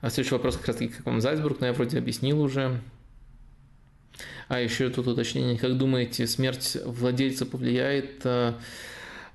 [0.00, 2.80] А следующий вопрос как раз таки, как вам Зальцбург, но я вроде объяснил уже.
[4.48, 8.54] А еще тут уточнение, как думаете, смерть владельца повлияет э,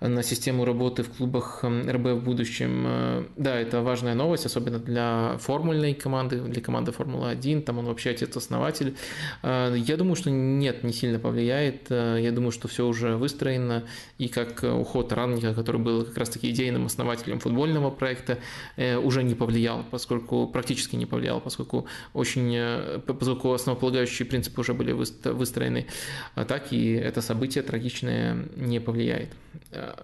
[0.02, 2.86] на систему работы в клубах эм, РБ в будущем.
[2.88, 8.12] Э, да, это важная новость, особенно для формульной команды, для команды Формулы-1, там он вообще
[8.12, 8.96] отец-основатель.
[9.44, 11.88] Э, я думаю, что нет, не сильно повлияет.
[11.90, 13.84] Э, я думаю, что все уже выстроено,
[14.18, 18.40] и как уход Ранника, который был как раз-таки идейным основателем футбольного проекта,
[18.78, 25.88] уже не повлиял, поскольку практически не повлиял, поскольку очень, поскольку основополагающие принципы уже были выстроены,
[26.36, 29.30] а так и это событие трагичное не повлияет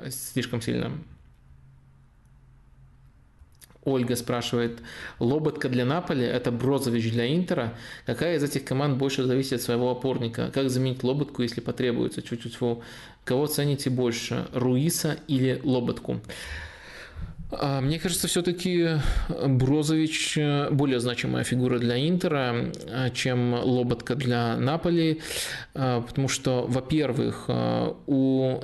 [0.10, 0.92] слишком сильно.
[3.84, 4.80] Ольга спрашивает,
[5.20, 7.74] Лоботка для Наполи– это Брозович для Интера.
[8.06, 10.52] Какая из этих команд больше зависит от своего опорника?
[10.54, 12.22] Как заменить Лоботку, если потребуется?
[12.22, 12.58] Чуть-чуть.
[13.24, 16.22] Кого цените больше, Руиса или Лоботку?
[17.52, 19.00] А, мне кажется, все-таки
[19.30, 25.22] Брозович э, более значимая фигура для Интера, э, чем Лоботка для Наполи,
[25.74, 27.50] э, потому что, во-первых,
[28.08, 28.60] у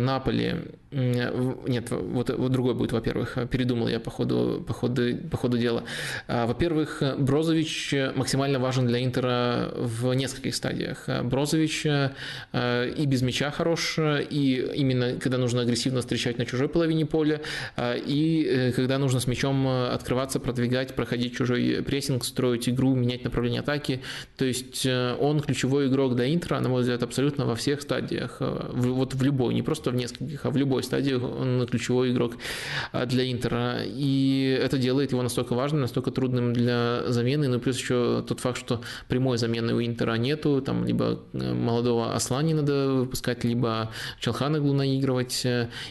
[0.00, 0.56] Наполи
[0.92, 5.84] нет, вот, вот другой будет, во-первых, передумал я по ходу, по ходу, по ходу дела.
[6.28, 11.08] А, во-первых, Брозович максимально важен для Интера в нескольких стадиях.
[11.24, 17.40] Брозович и без мяча хорош, и именно когда нужно агрессивно встречать на чужой половине поля,
[17.78, 23.24] и Э, когда нужно с мячом э, открываться, продвигать, проходить чужой прессинг, строить игру, менять
[23.24, 24.00] направление атаки.
[24.36, 28.38] То есть э, он ключевой игрок для Интера, на мой взгляд, абсолютно во всех стадиях.
[28.40, 32.34] Вот в любой, не просто в нескольких, а в любой стадии он ключевой игрок
[33.06, 33.78] для Интера.
[33.84, 37.48] И это делает его настолько важным, настолько трудным для замены.
[37.48, 40.62] Ну, плюс еще тот факт, что прямой замены у Интера нету.
[40.62, 43.90] Там либо молодого Аслани надо выпускать, либо
[44.20, 45.46] Челханаглу наигрывать.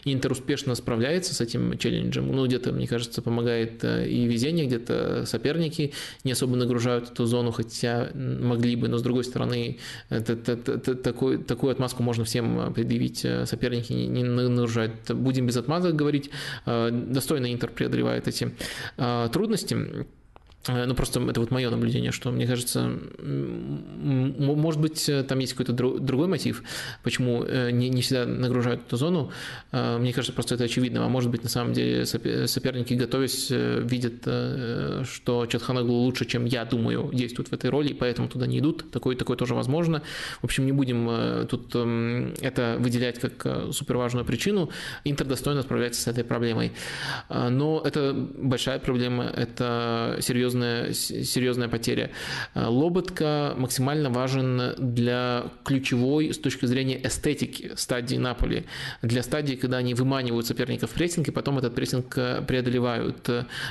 [0.05, 5.25] Интер успешно справляется с этим челленджем ну, где-то, мне кажется, помогает э, и везение, где-то
[5.25, 5.93] соперники
[6.23, 9.77] не особо нагружают эту зону, хотя могли бы, но с другой стороны,
[10.09, 14.78] это, это, это, такой, такую отмазку можно всем предъявить, э, соперники не, не нагружают.
[15.09, 16.29] Будем без отмазок говорить,
[16.65, 18.51] э, достойно Интер преодолевает эти
[19.31, 20.05] трудности.
[20.67, 25.53] Э, ну, просто это вот мое наблюдение, что, мне кажется, может быть, э, там есть
[25.53, 26.63] какой-то другой мотив,
[27.03, 29.31] почему э, не, не всегда нагружают эту зону.
[29.71, 31.05] Мне кажется, просто это очевидно.
[31.05, 34.21] А может быть, на самом деле, соперники, готовясь, видят,
[35.07, 38.91] что Чатханаглу лучше, чем я думаю, действует в этой роли, и поэтому туда не идут.
[38.91, 40.01] Такое, такое тоже возможно.
[40.41, 44.69] В общем, не будем тут эм, это выделять как суперважную причину.
[45.03, 46.71] Интер достойно справляется с этой проблемой.
[47.29, 52.11] Но это большая проблема, это серьезно серьезная, серьезная потеря.
[52.55, 58.65] Э, Лоботка максимально важен для ключевой с точки зрения эстетики стадии Наполи.
[59.01, 63.29] Для стадии, когда они выманивают соперников в прессинг, и потом этот прессинг э, преодолевают.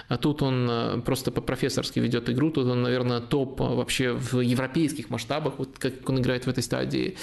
[0.09, 5.55] А тут он просто по-профессорски ведет игру, тут он, наверное, топ вообще в европейских масштабах,
[5.59, 7.17] вот как он играет в этой стадии.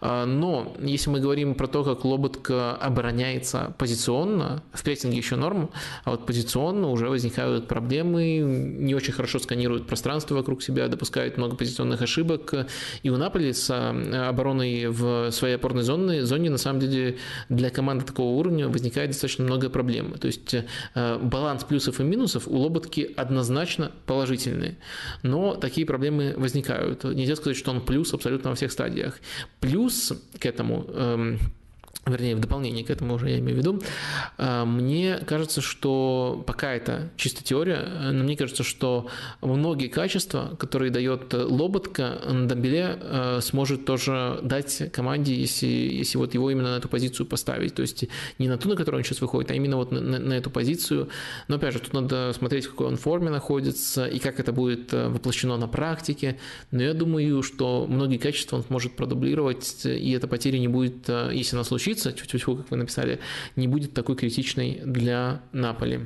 [0.00, 5.70] Но если мы говорим про то, как Лоботка обороняется позиционно, в прессинге еще норм,
[6.04, 11.56] а вот позиционно уже возникают проблемы, не очень хорошо сканируют пространство вокруг себя, допускают много
[11.56, 12.54] позиционных ошибок.
[13.02, 17.18] И у Наполи с э, обороной в своей опорной зоне, зоне на самом деле
[17.48, 20.14] для команды такого уровня возникает достаточно много проблем.
[20.18, 24.78] То есть э, баланс плюсов и минусов у Лоботки однозначно положительный.
[25.22, 27.04] Но такие проблемы возникают.
[27.04, 29.18] Нельзя сказать, что он плюс абсолютно во всех стадиях.
[29.60, 31.38] Плюс к этому эм,
[32.06, 33.82] вернее, в дополнение к этому уже я имею в виду,
[34.36, 39.08] а, мне кажется, что пока это чисто теория, но мне кажется, что
[39.40, 46.50] многие качества, которые дает Лоботка, Дамбеле а, сможет тоже дать команде, если, если вот его
[46.50, 47.74] именно на эту позицию поставить.
[47.74, 48.04] То есть
[48.38, 50.50] не на ту, на которую он сейчас выходит, а именно вот на, на, на эту
[50.50, 51.08] позицию.
[51.48, 54.92] Но опять же, тут надо смотреть, в какой он форме находится и как это будет
[54.92, 56.38] а, воплощено на практике.
[56.70, 61.56] Но я думаю, что многие качества он сможет продублировать, и эта потеря не будет, если
[61.56, 63.20] она случится, случится, тьфу как вы написали,
[63.56, 66.00] не будет такой критичной для Наполи.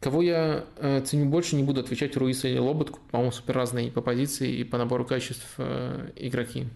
[0.00, 4.02] Кого я э, ценю больше, не буду отвечать Руиса или Лоботку, по-моему, супер разные по
[4.02, 6.66] позиции и по набору качеств э, игроки.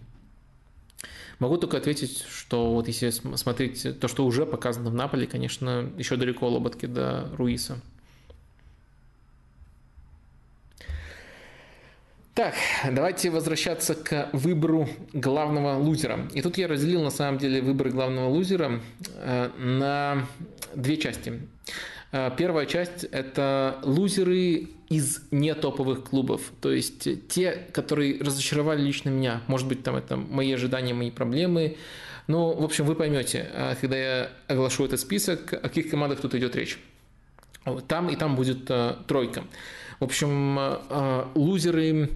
[1.37, 6.15] Могу только ответить, что вот если смотреть то, что уже показано в Наполе, конечно, еще
[6.15, 7.79] далеко Лоботки до Руиса.
[12.35, 12.53] Так,
[12.89, 16.27] давайте возвращаться к выбору главного лузера.
[16.33, 18.79] И тут я разделил на самом деле выбор главного лузера
[19.15, 20.25] э, на
[20.73, 21.41] две части.
[22.37, 29.43] Первая часть– это лузеры из не топовых клубов, то есть те, которые разочаровали лично меня.
[29.45, 31.77] Может быть, там это мои ожидания, мои проблемы.
[32.25, 36.55] Но, в общем, вы поймете, когда я оглашу этот список, о каких командах тут идет
[36.55, 36.79] речь.
[37.87, 38.71] Там и там будет
[39.05, 39.43] тройка.
[39.99, 40.59] В общем,
[41.35, 42.09] лузеры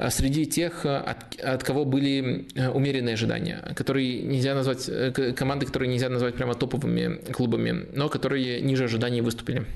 [0.00, 4.90] Э, среди тех, э, от, от кого были э, умеренные ожидания, которые нельзя назвать,
[5.36, 9.66] команды, которые нельзя назвать прямо топовыми клубами, но которые ниже ожиданий выступили.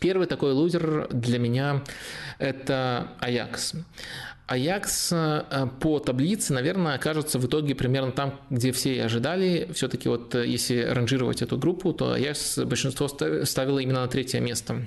[0.00, 1.82] Первый такой лузер для меня–
[2.38, 3.72] это Аякс.
[4.46, 5.12] Аякс
[5.80, 9.68] по таблице, наверное, окажется в итоге примерно там, где все и ожидали.
[9.72, 14.82] Все-таки вот если ранжировать эту группу, то Аякс большинство ставило именно на третье место.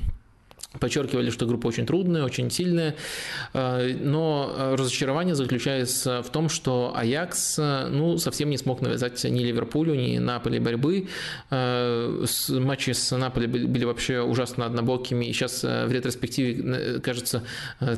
[0.80, 2.96] Подчеркивали, что группа очень трудная, очень сильная,
[3.54, 9.96] э, но разочарование заключается в том, что Аякс ну, совсем не смог навязать ни Ливерпулю,
[9.96, 11.10] ни Наполи борьбы.
[11.50, 17.44] Э, матчи с Наполи были вообще ужасно однобокими, и сейчас э, в ретроспективе кажется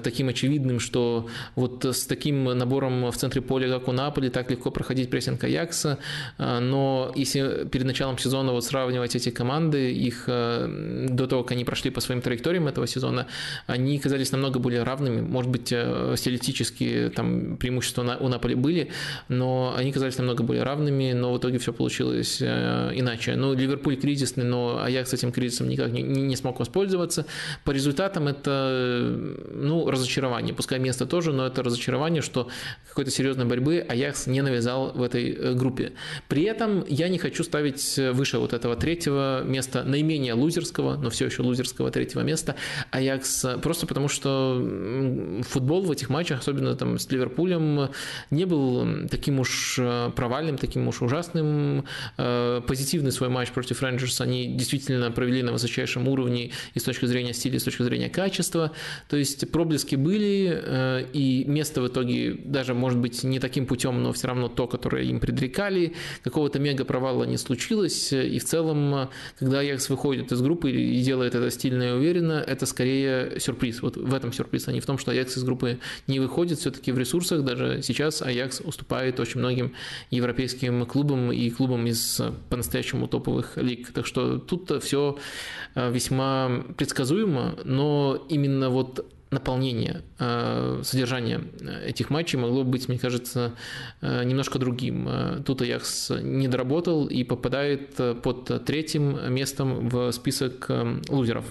[0.03, 4.71] таким очевидным, что вот с таким набором в центре поля, как у Наполи, так легко
[4.71, 5.99] проходить прессинг Аякса,
[6.39, 11.91] но если перед началом сезона вот сравнивать эти команды, их до того, как они прошли
[11.91, 13.27] по своим траекториям, героем этого сезона,
[13.67, 15.21] они казались намного более равными.
[15.21, 18.89] Может быть, э, стилистические там преимущества у Наполи были,
[19.29, 23.35] но они казались намного более равными, но в итоге все получилось э, иначе.
[23.35, 27.25] Ну, Ливерпуль кризисный, но Аякс этим кризисом никак не, не смог воспользоваться.
[27.63, 29.17] По результатам это,
[29.53, 30.53] ну, разочарование.
[30.53, 32.47] Пускай место тоже, но это разочарование, что
[32.87, 35.91] какой-то серьезной борьбы Аякс не навязал в этой э, группе.
[36.27, 41.25] При этом я не хочу ставить выше вот этого третьего места, наименее лузерского, но все
[41.25, 42.52] еще лузерского третьего места,
[42.91, 47.89] Аякс, просто потому что футбол в этих матчах, особенно там с Ливерпулем,
[48.29, 51.85] не был таким уж э, провальным, таким уж ужасным.
[52.17, 57.05] Э, позитивный свой матч против Рейнджерс они действительно провели на высочайшем уровне и с точки
[57.05, 58.71] зрения стиля, и с точки зрения качества.
[59.09, 64.01] То есть проблески были, э, и место в итоге даже, может быть, не таким путем,
[64.01, 65.93] но все равно то, которое им предрекали.
[66.23, 71.35] Какого-то мега провала не случилось, и в целом, когда Аякс выходит из группы и делает
[71.35, 73.81] это стильно и уверенно, это скорее сюрприз.
[73.81, 76.59] Вот в этом сюрприз, а не в том, что Аякс из группы не выходит.
[76.59, 79.73] Все-таки в ресурсах даже сейчас Аякс уступает очень многим
[80.11, 83.91] европейским клубам и клубам из по-настоящему топовых лиг.
[83.91, 85.17] Так что тут все
[85.75, 91.41] э, весьма предсказуемо, но именно вот наполнение, э, содержание
[91.85, 93.53] этих матчей могло быть, мне кажется,
[94.01, 95.09] э, немножко другим.
[95.45, 100.69] Тут Аякс не доработал и попадает под третьим местом в список
[101.09, 101.45] лузеров.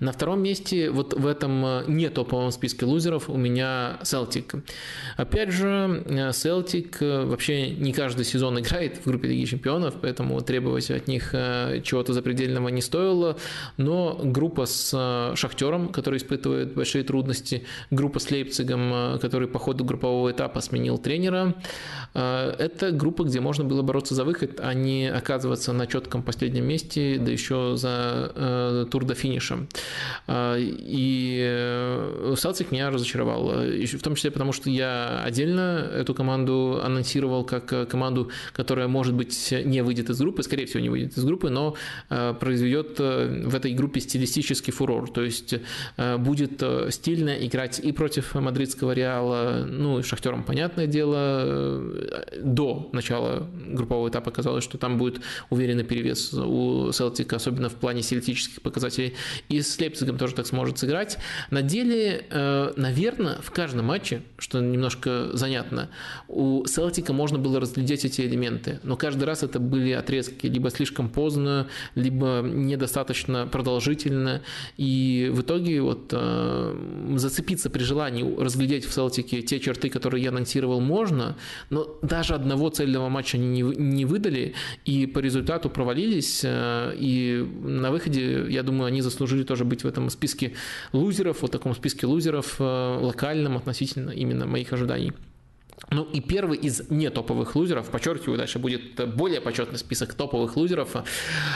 [0.00, 4.54] На втором месте вот в этом э, не топовом списке лузеров у меня Селтик.
[5.16, 10.90] Опять же, Селтик э, вообще не каждый сезон играет в группе Лиги Чемпионов, поэтому требовать
[10.90, 13.36] от них э, чего-то запредельного не стоило.
[13.76, 20.30] Но группа с Шахтером, который испытывает большие трудности, группа с Лейпцигом, который по ходу группового
[20.30, 21.54] этапа сменил тренера,
[22.14, 27.18] это группа, где можно было бороться за выход, а не оказываться на четком последнем месте,
[27.18, 29.68] да еще за тур до финиша финишем.
[30.26, 37.44] А, и Селтик меня разочаровал, в том числе потому, что я отдельно эту команду анонсировал
[37.44, 41.50] как команду, которая, может быть, не выйдет из группы, скорее всего, не выйдет из группы,
[41.50, 41.74] но
[42.08, 45.54] а, произведет э, в этой группе стилистический фурор, то есть
[45.96, 51.82] э, будет э, стильно играть и против мадридского Реала, ну, и Шахтером, понятное дело,
[52.40, 55.20] до начала группового этапа казалось, что там будет
[55.50, 59.14] уверенный перевес у Селтика, особенно в плане стилистических показателей
[59.48, 61.18] и с Лейпцигом тоже так сможет сыграть.
[61.50, 65.88] На деле, э, наверное, в каждом матче, что немножко занятно,
[66.28, 70.46] у Селтика можно было разглядеть эти элементы, но каждый раз это были отрезки.
[70.46, 74.42] Либо слишком поздно, либо недостаточно продолжительно,
[74.76, 80.30] и в итоге вот э, зацепиться при желании разглядеть в Селтике те черты, которые я
[80.30, 81.36] анонсировал, можно,
[81.70, 84.54] но даже одного цельного матча они не выдали,
[84.84, 89.82] и по результату провалились, э, и на выходе, я думаю, они заслужили заслужили тоже быть
[89.82, 90.52] в этом списке
[90.92, 95.14] лузеров, вот таком списке лузеров э, локальном относительно именно моих ожиданий.
[95.90, 100.96] Ну и первый из не топовых лузеров, подчеркиваю, дальше будет более почетный список топовых лузеров,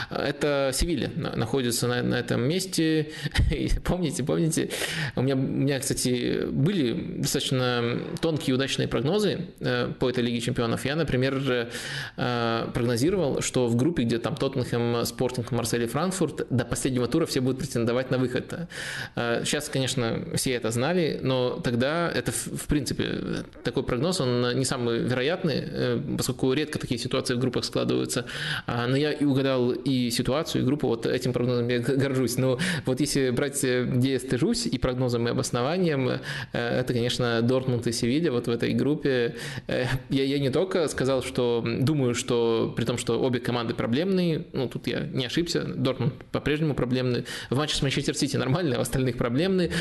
[0.09, 3.11] это Севилья находится на, на этом месте.
[3.51, 4.69] И помните, помните,
[5.15, 10.85] у меня, у меня, кстати, были достаточно тонкие удачные прогнозы э, по этой Лиге Чемпионов.
[10.85, 11.69] Я, например,
[12.15, 17.25] э, прогнозировал, что в группе, где там Тоттенхэм, Спортинг, Марсель и Франкфурт, до последнего тура
[17.25, 18.69] все будут претендовать на выход.
[19.15, 24.65] Э, сейчас, конечно, все это знали, но тогда это, в принципе, такой прогноз он не
[24.65, 28.25] самый вероятный, поскольку редко такие ситуации в группах складываются.
[28.67, 32.37] А, но я и угадал и ситуацию, и группу, вот этим прогнозом я горжусь.
[32.37, 36.19] Но вот если брать, где я стыжусь, и прогнозом, и обоснованием,
[36.51, 39.35] это, конечно, Дортмунд и Севилья вот в этой группе.
[39.67, 44.67] Я, я не только сказал, что думаю, что при том, что обе команды проблемные, ну,
[44.67, 47.25] тут я не ошибся, Дортмунд по-прежнему проблемный.
[47.49, 49.71] В матче с Манчестер Сити нормально, а в остальных проблемные.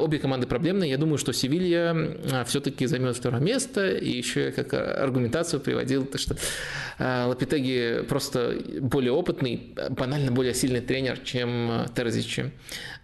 [0.00, 0.90] Обе команды проблемные.
[0.90, 3.67] Я думаю, что Севилья все-таки займет второе место.
[3.76, 6.36] И еще я как аргументацию приводил, то, что
[6.98, 12.52] а, Лапитеги просто более опытный, банально более сильный тренер, чем Терзичи.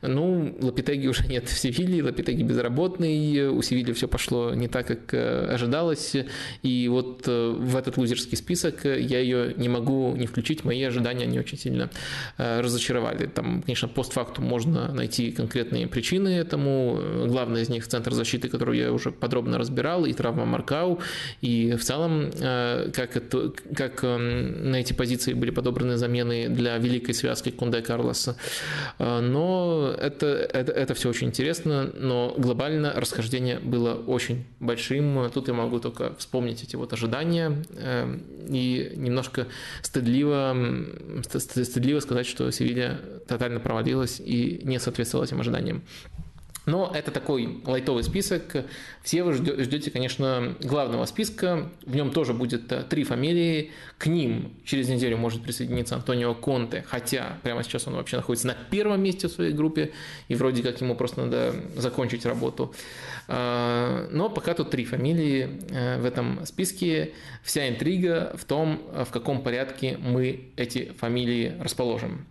[0.09, 5.14] Ну, Лапитеги уже нет в Севилье, Лапитеги безработный, у Севильи все пошло не так, как
[5.14, 6.16] э, ожидалось.
[6.62, 11.26] И вот э, в этот лузерский список я ее не могу не включить, мои ожидания
[11.26, 11.90] не очень сильно
[12.39, 13.26] э, разочаровали.
[13.26, 17.01] Там, конечно, постфактум можно найти конкретные причины этому.
[17.26, 21.01] Главное из них– центр защиты, который я уже подробно разбирал, и травма Маркау.
[21.40, 27.14] И в целом, как, это, как эм, на эти позиции были подобраны замены для великой
[27.14, 28.36] связки Кунде Карлоса.
[28.98, 35.30] Но это, это, это все очень интересно, но глобально расхождение было очень большим.
[35.32, 37.62] Тут я могу только вспомнить эти вот ожидания
[38.48, 39.46] и немножко
[39.82, 40.56] стыдливо,
[41.28, 45.82] стыдливо сказать, что Севилья тотально провалилась и не соответствовала этим ожиданиям.
[46.66, 48.64] Но это такой лайтовый список.
[49.02, 51.70] Все вы ждете, конечно, главного списка.
[51.84, 53.72] В нем тоже будет э, три фамилии.
[53.98, 58.54] К ним через неделю может присоединиться Антонио Конте, хотя прямо сейчас он вообще находится на
[58.54, 59.92] первом месте в своей группе,
[60.28, 62.74] и вроде как ему просто надо закончить работу.
[63.28, 67.12] А, но пока тут три фамилии э, в этом списке.
[67.42, 72.26] Вся интрига в том, в каком порядке мы эти фамилии расположим.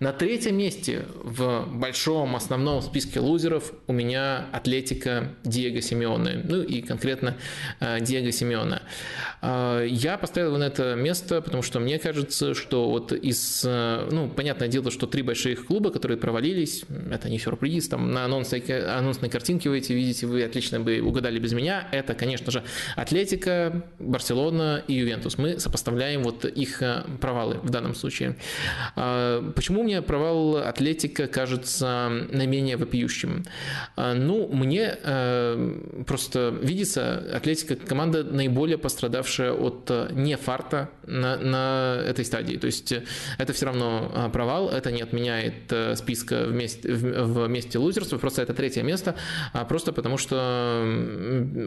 [0.00, 6.82] На третьем месте в большом основном списке лузеров у меня Атлетика Диего Симеоне, ну и
[6.82, 7.36] конкретно
[7.78, 8.82] э, Диего Симеона.
[9.40, 14.08] Э, я поставил его на это место, потому что мне кажется, что вот из, э,
[14.10, 18.60] ну, понятное дело, что три больших клуба, которые провалились, это не сюрприз, там на анонсной,
[18.98, 22.64] анонсной картинке вы эти видите, вы отлично бы угадали без меня, это, конечно же,
[22.96, 25.38] Атлетика, Барселона и Ювентус.
[25.38, 26.82] Мы сопоставляем вот их
[27.20, 28.36] провалы в данном случае.
[28.94, 33.44] Почему мне провал Атлетика кажется наименее вопиющим?
[33.96, 41.36] А, ну, мне э, просто видится Атлетика команда наиболее пострадавшая от э, не фарта на,
[41.36, 42.56] на этой стадии.
[42.56, 43.04] То есть э,
[43.38, 49.14] это все равно провал, это не отменяет списка вместе, вместе лузерства, просто это третье место,
[49.52, 50.84] а просто потому что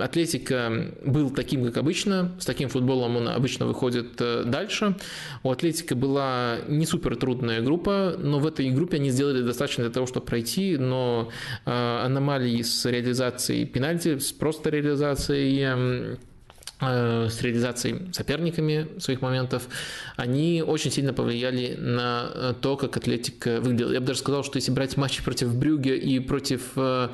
[0.02, 4.96] Атлетика был таким, как обычно, с таким футболом он обычно выходит дальше.
[5.44, 9.94] У Атлетика была не супер трудная группа, но в этой группе они сделали достаточно для
[9.94, 11.30] того, чтобы пройти, но
[11.66, 16.18] э, аномалии с реализацией пенальти, с просто реализацией
[16.80, 19.68] с реализацией соперниками своих моментов,
[20.16, 23.92] они очень сильно повлияли на э, то, как Атлетик выглядел.
[23.92, 27.10] Я бы даже сказал, что если брать матчи против Брюге и против э,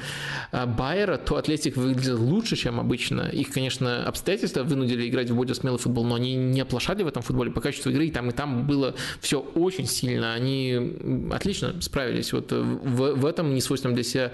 [0.51, 3.21] Байера, то Атлетик выглядел лучше, чем обычно.
[3.21, 7.23] Их, конечно, обстоятельства вынудили играть в более смелый футбол, но они не оплошали в этом
[7.23, 10.33] футболе по качеству игры, и там и там было все очень сильно.
[10.33, 10.97] Они
[11.31, 14.31] отлично справились вот в, в этом несвойственном для себя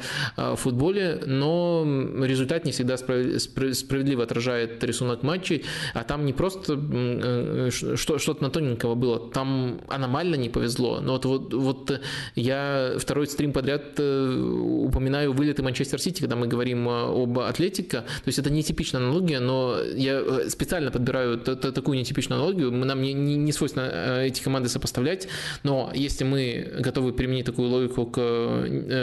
[0.56, 1.86] футболе, но
[2.24, 8.50] результат не всегда справедливо отражает рисунок рисунок матчей, а там не просто э, что-то на
[8.50, 11.00] тоненького было, там аномально не повезло.
[11.02, 12.02] Но вот, вот, вот
[12.36, 14.42] я второй стрим подряд э,
[14.88, 18.02] упоминаю вылеты Манчестер Сити, когда мы говорим э, об Атлетико.
[18.02, 22.72] То есть это нетипичная аналогия, но я специально подбираю такую нетипичную аналогию.
[22.72, 25.28] Нам не, не, не свойственно эти команды сопоставлять,
[25.64, 28.20] но если мы готовы применить такую логику к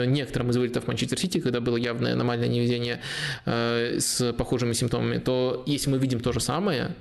[0.07, 3.01] некоторым из вылетов Манчестер Сити, когда было явное аномальное невезение
[3.45, 6.95] с похожими симптомами, то если мы видим то же самое,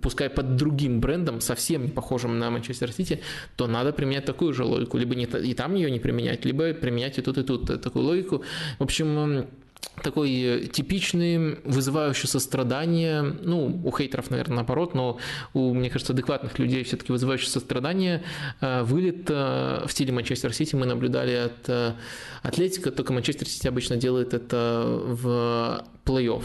[0.00, 3.20] пускай под другим брендом, совсем не похожим на Манчестер Сити,
[3.56, 4.98] то надо применять такую же логику.
[4.98, 8.42] Либо не, и там ее не применять, либо применять и тут, и тут такую логику.
[8.78, 9.46] В общем,
[10.02, 15.18] такой типичный, вызывающий сострадание, ну, у хейтеров, наверное, наоборот, но
[15.54, 18.22] у, мне кажется, адекватных людей все-таки вызывающий сострадание,
[18.60, 21.92] э, вылет э, в стиле Манчестер Сити мы наблюдали от э,
[22.42, 26.44] Атлетика, только Манчестер Сити обычно делает это в плей-офф.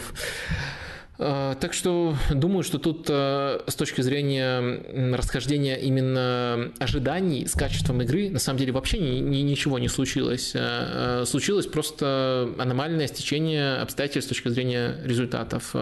[1.18, 8.02] А, так что думаю, что тут а, с точки зрения расхождения именно ожиданий с качеством
[8.02, 10.52] игры, на самом деле вообще ни, ни, ничего не случилось.
[10.56, 15.74] А, случилось просто аномальное стечение обстоятельств с точки зрения результатов.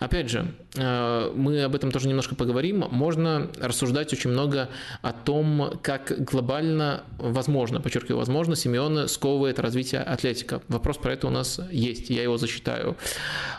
[0.00, 2.84] Опять же, мы об этом тоже немножко поговорим.
[2.90, 4.68] Можно рассуждать очень много
[5.02, 10.62] о том, как глобально возможно, подчеркиваю, возможно, Симеона сковывает развитие атлетика.
[10.68, 12.96] Вопрос про это у нас есть, я его засчитаю.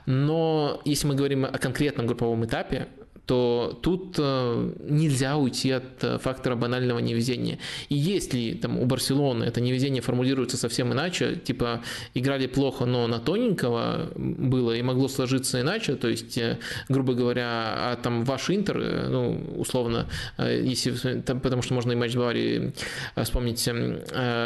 [0.06, 2.88] Но если мы мы говорим о конкретном групповом этапе,
[3.26, 7.58] то тут э, нельзя уйти от э, фактора банального невезения.
[7.88, 11.82] И если там у Барселоны это невезение формулируется совсем иначе, типа
[12.14, 16.60] играли плохо, но на тоненького было и могло сложиться иначе, то есть, э,
[16.90, 22.14] грубо говоря, а там ваш Интер, ну, условно, если, там, потому что можно и матч
[22.16, 22.74] Баварии
[23.16, 23.68] вспомнить,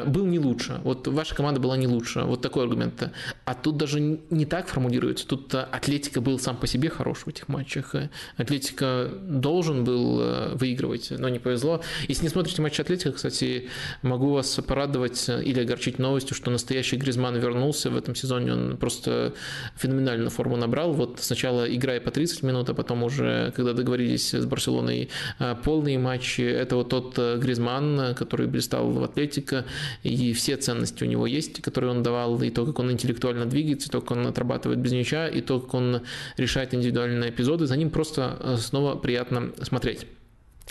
[0.06, 0.80] был не лучше.
[0.84, 2.22] Вот ваша команда была не лучше.
[2.22, 3.10] Вот такой аргумент.
[3.44, 5.28] А тут даже не так формулируется.
[5.28, 7.96] Тут Атлетика был сам по себе хорош в этих матчах.
[8.38, 11.82] Атлетика Атлетика должен был э, выигрывать, но не повезло.
[12.08, 13.70] Если не смотрите матч Атлетика, кстати,
[14.02, 17.90] могу вас порадовать или огорчить новостью, что настоящий Гризман вернулся.
[17.90, 19.34] В этом сезоне, он просто
[19.76, 20.94] феноменальную форму набрал.
[20.94, 25.98] Вот сначала играя по 30 минут, а потом уже, когда договорились с Барселоной э, полные
[25.98, 29.66] матчи, это вот тот э, Гризман, который блистал в Атлетика,
[30.04, 33.88] и все ценности у него есть, которые он давал, и то, как он интеллектуально двигается,
[33.88, 36.02] и то, как он отрабатывает без мяча, и то, как он
[36.38, 40.08] решает индивидуальные эпизоды, за ним просто снова приятно смотреть.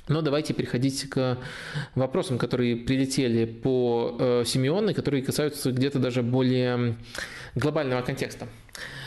[0.08, 1.38] Но давайте переходить к
[1.94, 6.96] вопросам, которые прилетели по э, Симеоне, которые касаются где-то даже более
[7.54, 8.46] глобального контекста.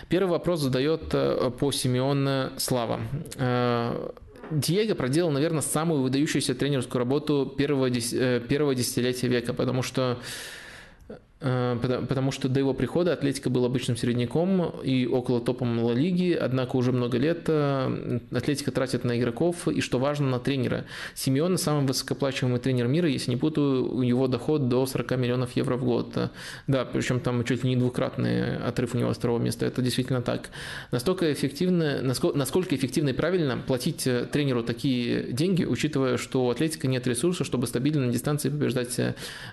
[0.09, 2.99] Первый вопрос задает э, по Симеоне Слава.
[3.35, 4.09] Э,
[4.51, 10.17] Диего проделал, наверное, самую выдающуюся тренерскую работу первого, э, первого десятилетия века, потому что
[11.39, 16.75] потому что до его прихода Атлетика был обычным середняком и около топом Ла Лиги, однако
[16.75, 20.83] уже много лет э, Атлетика тратит на игроков и, что важно, на тренера.
[21.15, 25.77] Симеон самый высокоплачиваемый тренер мира, если не путаю, у него доход до 40 миллионов евро
[25.77, 26.13] в год.
[26.67, 30.21] Да, причем там чуть ли не двукратный отрыв у него с второго места, это действительно
[30.21, 30.49] так.
[30.91, 36.87] Настолько эффективно, насколько эффективно и правильно платить э, тренеру такие деньги, учитывая, что у Атлетика
[36.87, 38.99] нет ресурсов, чтобы стабильно на дистанции побеждать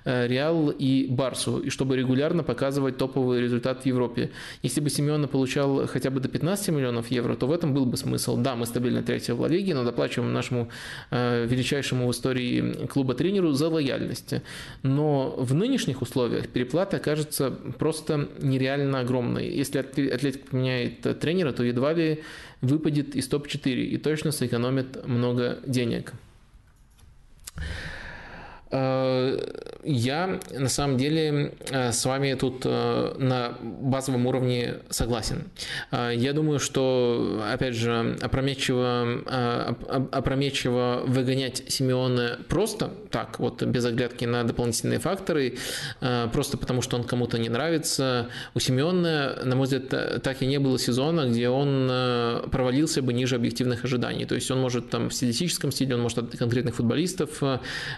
[0.04, 4.30] Реал и Барсу, и чтобы регулярно показывать топовый результат в Европе.
[4.62, 7.98] Если бы Семена получал хотя бы до 15 миллионов евро, то в этом был бы
[7.98, 8.38] смысл.
[8.38, 10.70] Да, мы стабильно третья в Ла Лиге, но доплачиваем нашему
[11.10, 14.36] э, величайшему в истории клуба тренеру за лояльность.
[14.82, 19.50] Но в нынешних условиях переплата окажется просто нереально огромной.
[19.50, 22.22] Если Атлетик поменяет тренера, то едва ли
[22.62, 26.14] выпадет из топ-4 и точно сэкономит много денег.
[28.70, 29.38] Э,
[29.84, 35.44] я на самом деле э, с вами тут э, на базовом уровне согласен.
[35.93, 39.24] Я думаю, что, опять же, опрометчиво,
[40.10, 45.59] опрометчиво выгонять Симеона просто так, вот без оглядки на дополнительные факторы,
[46.32, 48.28] просто потому что он кому-то не нравится.
[48.55, 51.90] У Симеона, на мой взгляд, так и не было сезона, где он
[52.51, 54.24] провалился бы ниже объективных ожиданий.
[54.24, 57.43] То есть он может там в стилистическом стиле, он может от конкретных футболистов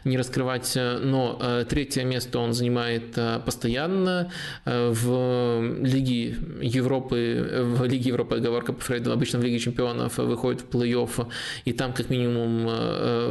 [0.05, 4.31] не раскрывать сказать, но э, третье место он занимает э, постоянно
[4.65, 10.63] э, в Лиге Европы, в Лиге Европы, оговорка по Фрейду, обычно в Лиге Чемпионов выходит
[10.63, 11.27] в плей-офф,
[11.65, 12.67] и там как минимум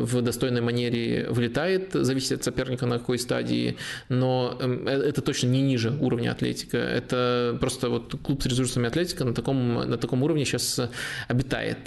[0.05, 3.77] в достойной манере вылетает, зависит от соперника на какой стадии,
[4.09, 9.25] но эм, это точно не ниже уровня Атлетика, это просто вот клуб с ресурсами Атлетика
[9.25, 10.79] на таком, на таком уровне сейчас
[11.27, 11.77] обитает.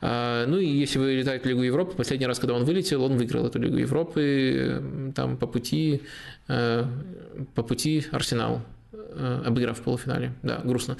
[0.00, 3.46] Ну и если вы летаете в Лигу Европы, последний раз, когда он вылетел, он выиграл
[3.46, 4.77] эту Лигу Европы,
[5.14, 6.02] там по пути,
[6.48, 6.84] э,
[7.54, 8.62] по пути Арсенал
[9.44, 10.32] обыграв в полуфинале.
[10.42, 10.96] Да, грустно.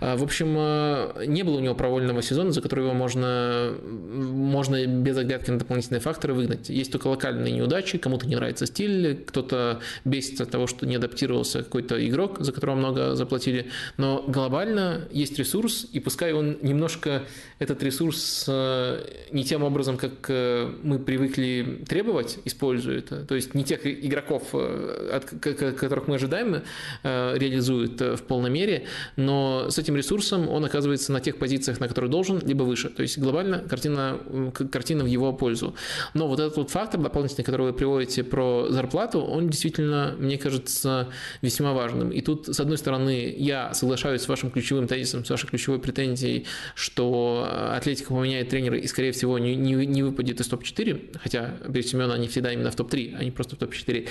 [0.00, 4.86] А, в общем, э, не было у него провольного сезона, за который его можно, можно
[4.86, 6.68] без оглядки на дополнительные факторы выгнать.
[6.68, 11.62] Есть только локальные неудачи, кому-то не нравится стиль, кто-то бесится от того, что не адаптировался
[11.62, 13.70] какой-то игрок, за которого много заплатили.
[13.96, 17.24] Но глобально есть ресурс, и пускай он немножко
[17.58, 23.86] этот ресурс э, не тем образом, как мы привыкли требовать, использует, то есть не тех
[23.86, 26.62] игроков, от которых мы ожидаем,
[27.02, 28.84] реализует реализует э, в полной мере,
[29.16, 32.88] но с этим ресурсом он оказывается на тех позициях, на которых должен, либо выше.
[32.88, 34.18] То есть глобально картина,
[34.70, 35.74] картина в его пользу.
[36.14, 41.08] Но вот этот вот фактор дополнительный, который вы приводите про зарплату, он действительно, мне кажется,
[41.42, 42.10] весьма важным.
[42.10, 46.46] И тут, с одной стороны, я соглашаюсь с вашим ключевым тезисом, с вашей ключевой претензией,
[46.74, 51.82] что Атлетика поменяет тренера и, скорее всего, не, не, не выпадет из топ-4, хотя при
[51.82, 54.08] Семена они всегда именно в топ-3, а не просто в топ-4.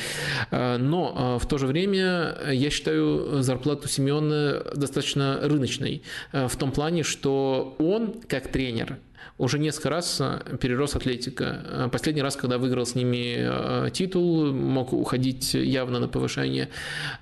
[0.52, 6.56] Э, но э, в то же время я считаю зарплату Семена достаточно рыночной, э, в
[6.56, 8.98] том плане, что он, как тренер,
[9.38, 11.62] уже несколько раз э, перерос Атлетика.
[11.66, 16.70] Э, последний раз, когда выиграл с ними э, титул, мог уходить явно на повышение.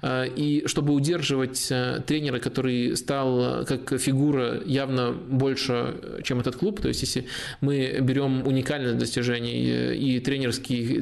[0.04, 1.72] И чтобы удерживать
[2.06, 7.26] тренера, который стал как фигура явно больше, чем этот клуб, то есть если
[7.62, 11.00] мы берем уникальность достижений и тренерские,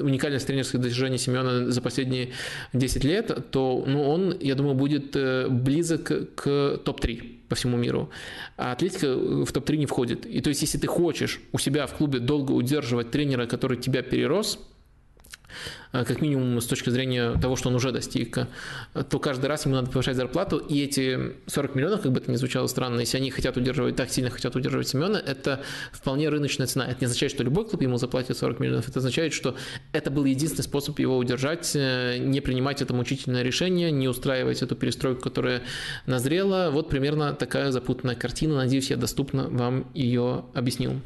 [0.00, 2.30] уникальность тренерских достижений Семена за последние
[2.72, 5.16] 10 лет, то ну, он, я думаю, будет
[5.48, 8.10] близок к топ-3 по всему миру.
[8.56, 10.26] А Атлетика в топ-3 не входит.
[10.26, 14.02] И то есть, если ты хочешь у себя в клубе долго удерживать тренера, который тебя
[14.02, 14.77] перерос, Э,
[15.92, 18.46] как минимум с точки зрения того, что он уже достиг, э,
[19.08, 22.36] то каждый раз ему надо повышать зарплату, и эти 40 миллионов, как бы это ни
[22.36, 25.62] звучало странно, если они хотят удерживать, так сильно хотят удерживать Семена, это
[25.92, 26.86] вполне рыночная цена.
[26.86, 29.56] Это не означает, что любой клуб ему заплатит 40 миллионов, это означает, что
[29.92, 34.76] это был единственный способ его удержать, э, не принимать это мучительное решение, не устраивать эту
[34.76, 35.62] перестройку, которая
[36.06, 36.70] назрела.
[36.70, 38.56] Вот примерно такая запутанная картина.
[38.56, 41.00] Надеюсь, я доступно вам ее объяснил.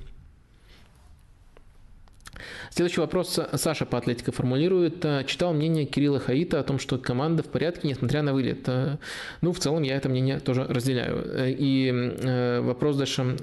[2.75, 5.05] Следующий вопрос Саша по Атлетико формулирует.
[5.05, 8.67] Э, читал мнение Кирилла Хаита о том, что команда в порядке, несмотря на вылет.
[8.67, 8.97] Э,
[9.43, 11.23] ну, в целом, я это мнение тоже разделяю.
[11.23, 13.37] Э, и вопрос дальше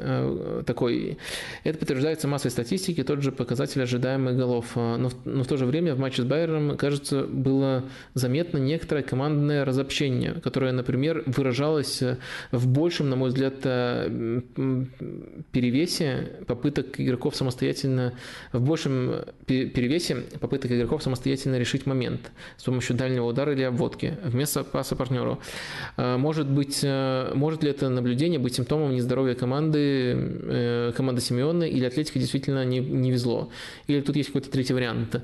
[0.66, 1.20] такой.
[1.64, 4.76] Это подтверждается массой статистики, тот же показатель ожидаемых голов.
[4.76, 7.84] Но в, но в то же время в матче с Байером, кажется, было
[8.16, 12.02] заметно некоторое командное разобщение, которое, например, выражалось
[12.52, 13.62] в большем, на мой взгляд,
[15.52, 18.14] перевесе попыток игроков самостоятельно,
[18.54, 24.64] в большем перевесе попыток игроков самостоятельно решить момент с помощью дальнего удара или обводки вместо
[24.64, 25.40] паса партнеру.
[25.98, 31.64] А, может быть, э, может ли это наблюдение быть симптомом нездоровья команды, э, команды Симеона
[31.64, 33.50] или Атлетика действительно не, не везло?
[33.88, 35.22] Или тут есть какой-то третий вариант?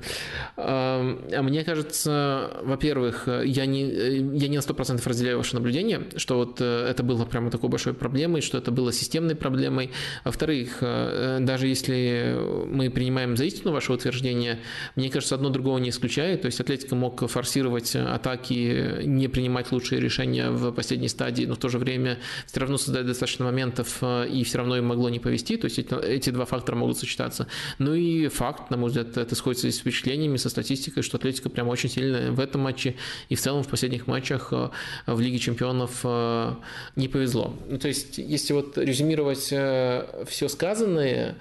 [0.56, 6.36] А, а мне кажется, во-первых, я не, я не на 100% разделяю ваше наблюдение, что
[6.36, 9.90] вот э, это было прямо такой большой проблемой, что это было системной проблемой.
[10.24, 12.36] Во-вторых, даже если
[12.66, 14.60] мы принимаем за истину ваше утверждение,
[14.94, 16.42] мне кажется, одно другого не исключает.
[16.42, 21.58] То есть Атлетика мог форсировать атаки, не принимать лучшие решения в последней стадии, но в
[21.58, 25.18] то же время все равно создать достаточно моментов, э, и все равно им могло не
[25.18, 25.56] повести.
[25.56, 27.46] То есть эти два фактора могут сочетаться.
[27.78, 31.68] Ну и факт, на мой взгляд, это сходится с впечатлениями, со статистикой, что Атлетика прям
[31.68, 32.96] очень сильно в этом матче
[33.28, 34.70] и в целом в последних матчах э,
[35.06, 36.54] в Лиге Чемпионов э,
[36.96, 37.54] не повезло.
[37.68, 41.36] Ну, то есть, если вот резюмировать все сказанное,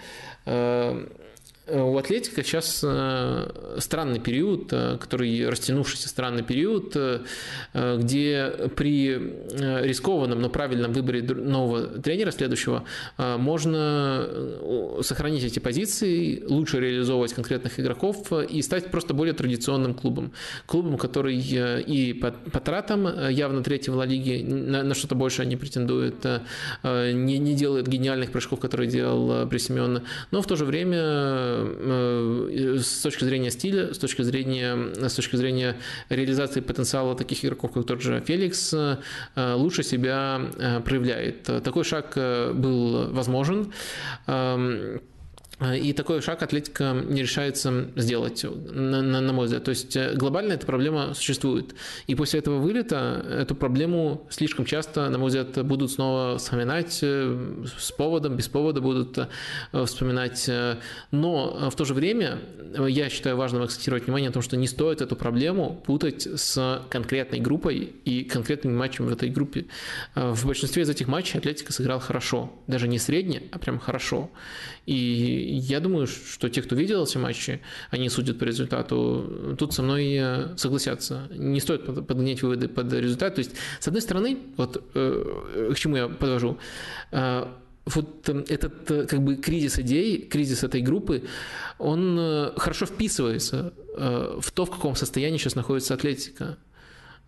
[1.67, 6.95] у Атлетика сейчас э, странный период, э, который растянувшийся странный период,
[7.73, 12.83] где при рискованном, но правильном выборе нового тренера следующего
[13.17, 14.27] можно
[15.01, 20.31] сохранить эти позиции, лучше реализовывать конкретных игроков и стать просто более традиционным клубом.
[20.65, 25.57] Клубом, который и по, по тратам явно третьего Ла Лиги на, на что-то больше не
[25.57, 26.23] претендует,
[26.83, 29.59] не, не делает гениальных прыжков, которые делал при
[30.31, 31.54] но в то же время Э,
[32.79, 35.75] с точки зрения стиля, с точки зрения, с точки зрения
[36.09, 38.97] реализации потенциала таких игроков, как тот же Феликс, э,
[39.55, 41.43] лучше себя э, проявляет.
[41.43, 43.71] Такой шаг был возможен.
[45.59, 49.63] Эм, и такой шаг Атлетика не решается сделать, на, на, на мой взгляд.
[49.63, 51.75] То есть э, глобально эта проблема существует.
[52.07, 57.65] И после этого вылета эту проблему слишком часто, на мой взгляд, будут снова вспоминать э,
[57.77, 60.49] с поводом, без повода будут э, вспоминать.
[61.11, 62.39] Но в то же время
[62.87, 67.39] я считаю важным акцентировать внимание на том, что не стоит эту проблему путать с конкретной
[67.39, 69.65] группой и конкретными матчами в этой группе.
[70.15, 72.51] В большинстве из этих матчей Атлетика сыграл хорошо.
[72.67, 74.29] Даже не средне, а прям хорошо.
[74.85, 79.81] И я думаю, что те, кто видел эти матчи, они судят по результату, тут со
[79.81, 81.27] мной э, согласятся.
[81.31, 83.35] Не стоит подгонять выводы под результат.
[83.35, 86.59] То есть, с одной стороны, вот э, к чему я подвожу,
[87.11, 87.45] э,
[87.85, 91.23] вот этот как бы кризис идей, кризис этой группы,
[91.77, 96.57] он хорошо вписывается в то, в каком состоянии сейчас находится Атлетика.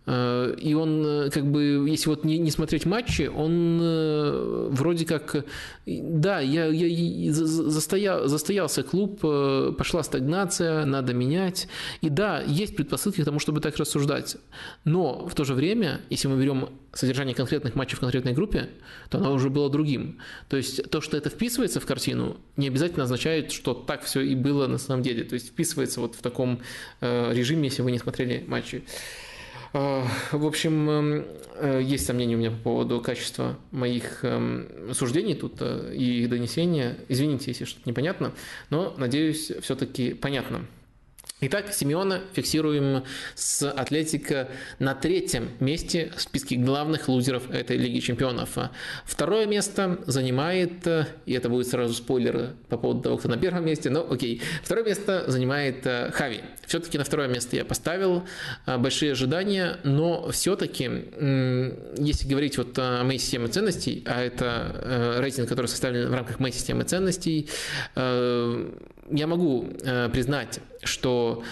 [0.08, 5.04] Э, и он, э, как бы, если вот не, не смотреть матчи, он э, вроде
[5.04, 5.44] как,
[5.86, 11.68] да, я, я застоял, застоялся клуб, пошла стагнация, надо менять.
[12.00, 14.38] И да, есть предпосылки к тому, чтобы так рассуждать.
[14.84, 18.70] Но в то же время, если мы берем содержание конкретных матчей в конкретной группе,
[19.10, 20.18] то оно уже было другим.
[20.48, 24.34] То есть то, что это вписывается в картину, не обязательно означает, что так все и
[24.34, 25.24] было на самом деле.
[25.24, 26.60] То есть вписывается вот в таком
[27.00, 28.82] режиме, если вы не смотрели матчи.
[29.72, 31.26] А, в общем, эм,
[31.56, 36.30] э, есть сомнения у меня по поводу качества моих эм, суждений тут э, и их
[36.30, 36.96] донесения.
[37.08, 38.32] Извините, если что-то непонятно,
[38.70, 40.64] но, надеюсь, все-таки понятно.
[41.40, 43.04] Итак, Симеона фиксируем
[43.36, 44.48] с Атлетика
[44.80, 48.58] на третьем месте в списке главных лузеров этой Лиги Чемпионов.
[49.04, 50.84] Второе место занимает,
[51.26, 54.42] и это будет сразу спойлер по поводу того, кто на первом месте, но окей.
[54.64, 56.40] Второе место занимает э, Хави.
[56.66, 58.24] Все-таки на второе место я поставил
[58.66, 60.90] э, большие ожидания, но все-таки,
[61.98, 66.40] если говорить вот о моей системе ценностей, а это э, рейтинг, который составлен в рамках
[66.40, 67.48] моей системы ценностей,
[69.10, 69.66] я могу
[70.12, 71.42] признать, что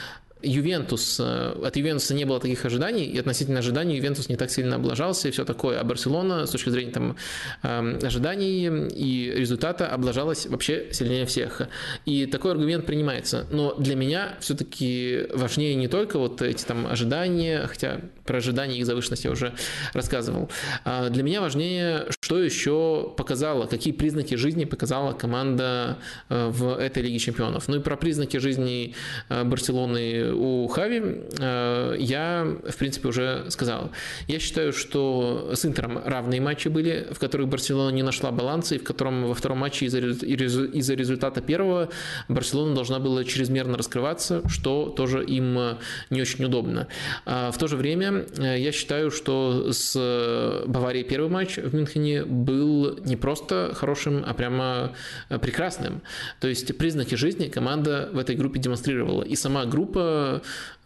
[0.42, 4.76] Ювентус, э, от Ювентуса не было таких ожиданий, и относительно ожиданий Ювентус не так сильно
[4.76, 7.16] облажался и все такое, а Барселона с точки зрения там,
[7.62, 11.62] эм, ожиданий и результата облажалась вообще сильнее всех.
[12.04, 13.46] И такой аргумент принимается.
[13.50, 18.80] Но для меня все-таки важнее не только вот эти там ожидания, хотя про ожидания и
[18.80, 19.54] их завышенность я уже
[19.94, 20.50] рассказывал.
[20.84, 25.98] А для меня важнее, что еще показала, какие признаки жизни показала команда
[26.28, 27.68] э, в этой Лиге Чемпионов.
[27.68, 28.94] Ну и про признаки жизни
[29.28, 31.02] э, Барселоны у Хави
[31.38, 33.90] э, я, в принципе, уже сказал.
[34.28, 38.78] Я считаю, что с Интером равные матчи были, в которых Барселона не нашла баланса, и
[38.78, 41.88] в котором во втором матче из-за из результата первого
[42.28, 45.58] Барселона должна была чрезмерно раскрываться, что тоже им
[46.10, 46.88] не очень удобно.
[47.24, 52.24] А в то же время э, я считаю, что с Баварией первый матч в Мюнхене
[52.24, 54.92] был не просто хорошим, а прямо
[55.28, 56.02] прекрасным.
[56.40, 59.22] То есть признаки жизни команда в этой группе демонстрировала.
[59.22, 60.15] И сама группа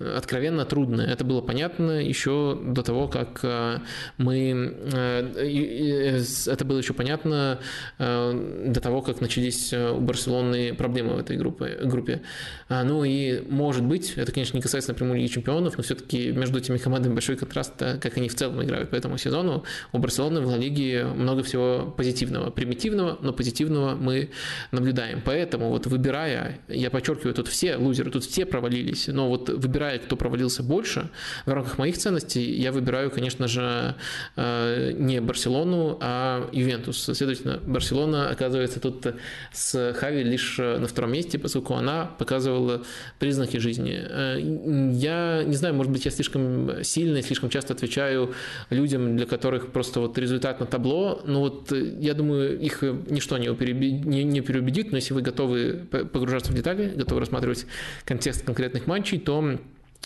[0.01, 1.03] откровенно трудно.
[1.03, 3.79] Это было понятно еще до того, как э,
[4.17, 4.75] мы...
[4.93, 7.59] Э, это было еще понятно
[7.99, 11.79] э, до того, как начались у Барселоны проблемы в этой группе.
[11.83, 12.23] группе.
[12.69, 16.59] А, ну и, может быть, это, конечно, не касается напрямую Лиги Чемпионов, но все-таки между
[16.59, 19.65] этими командами большой контраст, как они в целом играют по этому сезону.
[19.93, 22.51] У Барселоны в Ла Лиге много всего позитивного.
[22.51, 24.31] Примитивного, но позитивного мы
[24.73, 25.21] наблюдаем.
[25.25, 30.17] Поэтому вот выбирая, я подчеркиваю, тут все лузеры, тут все провалились, но вот выбирая, кто
[30.17, 31.11] провалился больше,
[31.45, 33.95] в рамках моих ценностей я выбираю, конечно же,
[34.37, 37.11] э, не Барселону, а Ювентус.
[37.13, 39.07] Следовательно, Барселона оказывается тут
[39.53, 42.83] с Хави лишь на втором месте, поскольку она показывала
[43.19, 43.99] признаки жизни.
[44.01, 48.33] Э, я не знаю, может быть, я слишком сильно и слишком часто отвечаю
[48.71, 53.55] людям, для которых просто вот результат на табло, но вот я думаю, их ничто не
[53.55, 57.67] переубедит, но если вы готовы погружаться в детали, готовы рассматривать
[58.07, 59.59] контекст конкретных матчей, то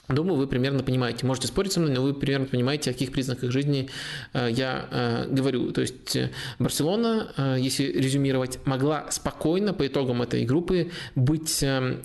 [0.09, 1.25] Думаю, вы примерно понимаете.
[1.25, 3.89] Можете спорить со мной, но вы примерно понимаете, о каких признаках жизни
[4.35, 5.73] э, я э, говорю.
[5.73, 11.65] То есть э, Барселона, если резюмировать, могла спокойно по итогам этой группы быть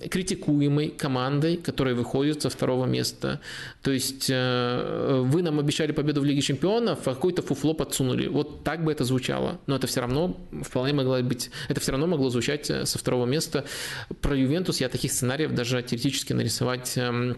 [0.10, 3.41] критикуемой командой, которая выходит со второго места.
[3.82, 8.28] То есть вы нам обещали победу в Лиге Чемпионов, а какой-то фуфло подсунули.
[8.28, 9.60] Вот так бы это звучало.
[9.68, 13.66] Но это все равно вполне могло быть, это все равно могло звучать со второго места.
[14.22, 17.38] Про Ювентус я таких сценариев даже теоретически нарисовать эм,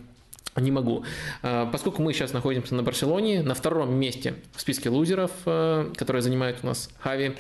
[0.58, 1.06] не могу.
[1.42, 6.22] А, поскольку мы сейчас находимся на Барселоне, на втором месте в списке лузеров, э, которые
[6.22, 7.38] занимают у нас Хави,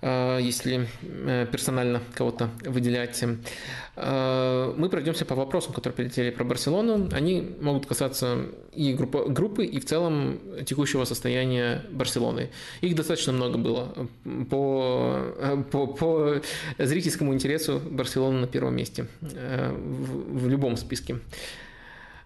[0.00, 3.22] э, если э, персонально кого-то выделять.
[3.98, 7.08] Мы пройдемся по вопросам, которые прилетели про Барселону.
[7.12, 8.44] Они могут касаться
[8.74, 12.50] и группы, и в целом текущего состояния Барселоны.
[12.82, 13.94] Их достаточно много было.
[14.50, 16.42] По, по, по
[16.76, 21.16] зрительскому интересу Барселона на первом месте в, в любом списке.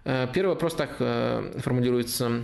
[0.03, 2.43] Э, первый вопрос так э, формулируется.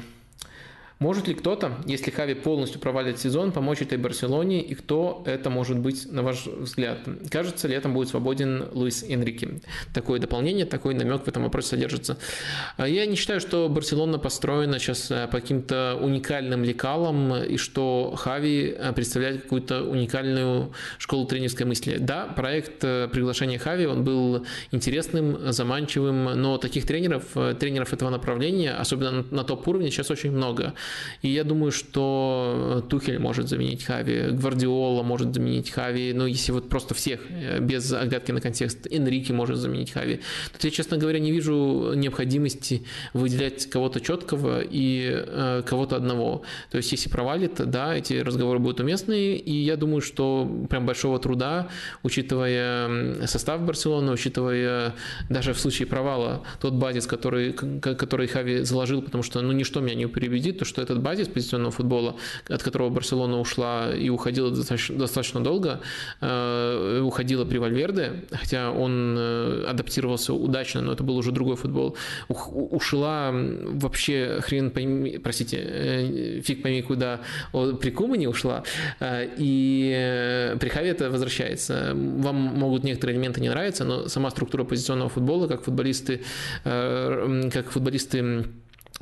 [1.00, 5.78] Может ли кто-то, если Хави полностью провалит сезон, помочь этой Барселоне, и кто это может
[5.78, 6.98] быть, на ваш взгляд?
[7.30, 9.62] Кажется, летом будет свободен Луис Энрике.
[9.94, 12.18] Такое дополнение, такой намек в этом вопросе содержится.
[12.78, 18.16] А я не считаю, что Барселона построена сейчас э, по каким-то уникальным лекалам, и что
[18.18, 21.98] Хави э, представляет какую-то уникальную школу тренерской мысли.
[22.00, 27.26] Да, проект э, приглашения Хави, он был интересным, заманчивым, но таких тренеров,
[27.60, 30.74] тренеров этого направления, особенно на топ-уровне, сейчас очень много.
[31.22, 36.70] И я думаю, что Тухель может заменить Хави, Гвардиола может заменить Хави, ну, если вот
[36.70, 40.22] просто всех, э, без оглядки на контекст, Энрике может заменить Хави.
[40.54, 42.84] Тут я, честно говоря, не вижу необходимости
[43.14, 46.44] выделять кого-то четкого и э, кого-то одного.
[46.72, 51.20] То есть, если провалит, да, эти разговоры будут уместные, и я думаю, что прям большого
[51.20, 51.70] труда,
[52.04, 54.94] учитывая состав Барселоны, учитывая
[55.30, 59.96] даже в случае провала тот базис, который, который Хави заложил, потому что, ну, ничто меня
[59.96, 62.16] не переубедит, то, что что этот базис позиционного футбола,
[62.48, 65.82] от которого Барселона ушла и уходила достаточно, достаточно долго,
[66.22, 71.98] э, уходила при Вальверде, хотя он э, адаптировался удачно, но это был уже другой футбол,
[72.28, 77.22] ушла вообще хрен пойми, простите, э, фиг пойми куда,
[77.82, 78.64] при Кумане ушла,
[79.02, 81.94] и при Хаве это возвращается.
[81.96, 86.22] Вам могут некоторые элементы не нравиться, но сама структура позиционного футбола, как футболисты,
[86.64, 88.46] как футболисты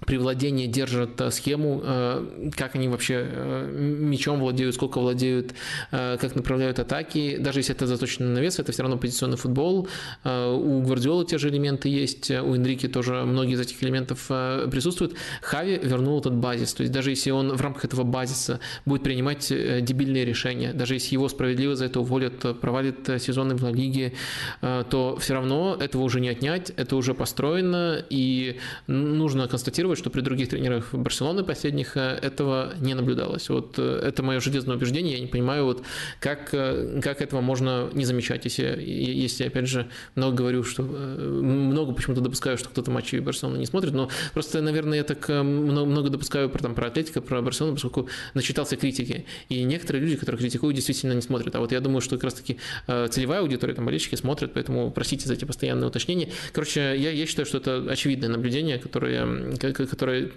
[0.05, 5.53] при владении держат э, схему, э, как они вообще э, мечом владеют, сколько владеют,
[5.91, 7.37] как направляют атаки.
[7.37, 9.87] Даже если это заточено на вес, это все равно позиционный футбол.
[10.23, 15.15] У Гвардиолы те же элементы есть, у Энрики тоже многие из этих элементов присутствуют.
[15.41, 16.73] Хави вернул этот базис.
[16.73, 21.13] То есть даже если он в рамках этого базиса будет принимать дебильные решения, даже если
[21.13, 24.13] его справедливо за это уволят, провалит сезоны в Лиге,
[24.61, 28.57] то все равно этого уже не отнять, это уже построено, и
[28.87, 33.49] нужно констатировать, констатировать, что при других тренерах Барселоны последних э, этого не наблюдалось.
[33.49, 35.13] Вот э, это мое железное убеждение.
[35.15, 35.83] Я не понимаю, вот
[36.19, 41.93] как, э, как этого можно не замечать, если, если опять же, много говорю, что много
[41.93, 46.49] почему-то допускаю, что кто-то матчи Барселоны не смотрит, но просто, наверное, я так много, допускаю
[46.49, 49.25] про, там, про Атлетико, про Барселону, поскольку начитался критики.
[49.49, 51.55] И некоторые люди, которые критикуют, действительно не смотрят.
[51.55, 52.57] А вот я думаю, что как раз-таки
[52.87, 56.29] целевая аудитория, там, болельщики смотрят, поэтому простите за эти постоянные уточнения.
[56.53, 60.29] Короче, я, я считаю, что это очевидное наблюдение, которое, которые,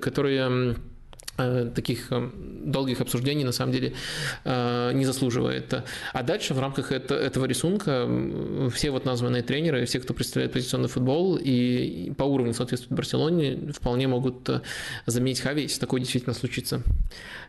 [0.00, 0.76] которые
[1.74, 2.30] таких э,
[2.64, 3.94] долгих обсуждений на самом деле
[4.44, 5.74] э, не заслуживает.
[6.12, 8.08] А дальше в рамках этого рисунка
[8.72, 14.08] все вот названные тренеры, все, кто представляет позиционный футбол и по уровню соответствует Барселоне, вполне
[14.08, 14.48] могут
[15.06, 16.82] заменить Хави, если такое действительно случится.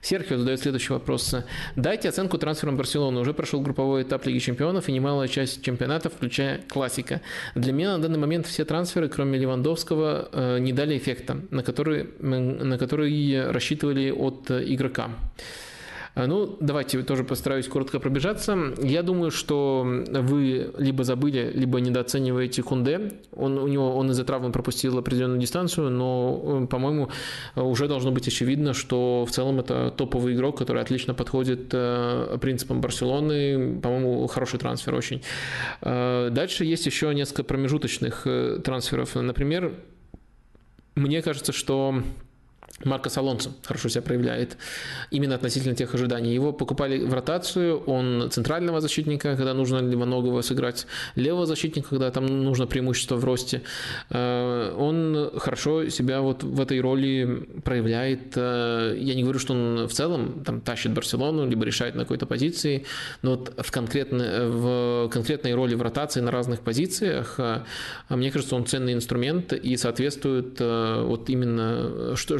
[0.01, 1.35] Серхио задает следующий вопрос.
[1.75, 3.19] Дайте оценку трансферам Барселоны.
[3.19, 7.21] Уже прошел групповой этап Лиги Чемпионов и немалая часть чемпионата, включая классика.
[7.55, 12.77] Для меня на данный момент все трансферы, кроме Левандовского, не дали эффекта, на который, на
[12.77, 15.09] который рассчитывали рассчитывали от э, игрока.
[16.15, 18.57] Э, ну, давайте тоже постараюсь коротко пробежаться.
[18.81, 23.13] Я думаю, что вы либо забыли, либо недооцениваете Кунде.
[23.35, 27.09] Он, у него, он из-за травмы пропустил определенную дистанцию, но, э, по-моему,
[27.55, 31.69] уже должно быть очевидно, что в целом это топовый игрок, который отлично подходит
[32.41, 33.79] принципам Барселоны.
[33.81, 35.21] По-моему, хороший трансфер очень.
[35.81, 38.27] Дальше есть еще несколько промежуточных
[38.63, 39.15] трансферов.
[39.15, 39.73] Например,
[40.95, 42.03] мне кажется, что
[42.85, 44.57] Марко Алонсо хорошо себя проявляет
[45.11, 46.33] именно относительно тех ожиданий.
[46.33, 52.25] Его покупали в ротацию, он центрального защитника, когда нужно левоногого сыграть, левого защитника, когда там
[52.25, 53.61] нужно преимущество в росте.
[54.09, 58.33] Э, он хорошо себя вот в этой роли проявляет.
[58.35, 62.25] Э, я не говорю, что он в целом там тащит Барселону, либо решает на какой-то
[62.25, 62.85] позиции,
[63.21, 67.63] но вот в, конкретной, в конкретной роли в ротации на разных позициях, э,
[68.09, 72.39] мне кажется, он ценный инструмент и соответствует вот именно что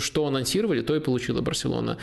[0.00, 1.98] что анонсировали, то и получила Барселона.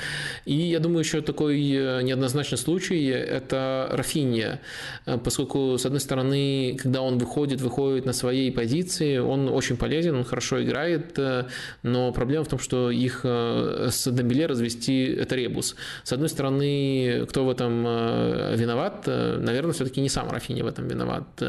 [0.46, 4.60] И я думаю, еще такой э, неоднозначный случай– это Рафинья,
[5.06, 10.16] э, поскольку, с одной стороны, когда он выходит, выходит на своей позиции, он очень полезен,
[10.16, 11.18] он хорошо играет,
[11.84, 15.76] но проблема в том, что их с Дембеле развести– это ребус.
[16.04, 19.08] С одной стороны, кто в этом виноват?
[19.08, 21.42] Наверное, все-таки не сам Рафинья в этом виноват,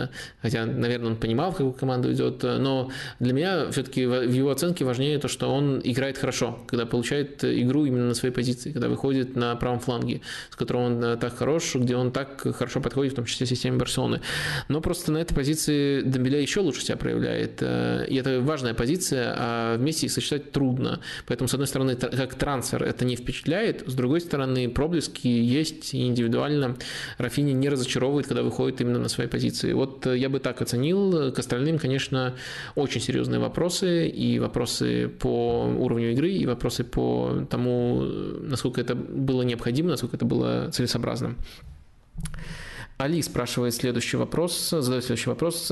[0.42, 2.90] хотя, наверное, он понимал, в какую команду идет, но
[3.20, 7.84] для меня все-таки в его оценке важнее то, что он играет хорошо, когда получает игру
[7.84, 11.74] именно на своей позиции, когда выходит на правом фланге, с которым он э, так хорош,
[11.74, 14.20] где он так хорошо подходит, в том числе системе Барселоны.
[14.68, 17.58] Но просто на этой позиции Дембеля еще лучше себя проявляет.
[17.60, 21.00] Э, и это важная позиция, а вместе их сочетать трудно.
[21.26, 26.06] Поэтому, с одной стороны, как трансфер это не впечатляет, с другой стороны, проблески есть и
[26.06, 26.76] индивидуально.
[27.18, 29.72] Рафини не разочаровывает, когда выходит именно на своей позиции.
[29.72, 31.32] Вот э, я бы так оценил.
[31.32, 32.34] К остальным, конечно,
[32.74, 38.02] очень серьезные вопросы и вопросы по уровню игры и вопросы по тому,
[38.42, 41.34] насколько это было необходимо, насколько это было целесообразно.
[42.98, 45.70] Али спрашивает следующий вопрос, задает следующий вопрос.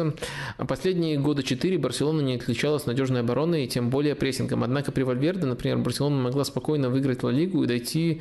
[0.69, 4.63] Последние года четыре Барселона не отличалась надежной обороной и тем более прессингом.
[4.63, 8.21] Однако при Вальверде, например, Барселона могла спокойно выиграть Ла Лигу и дойти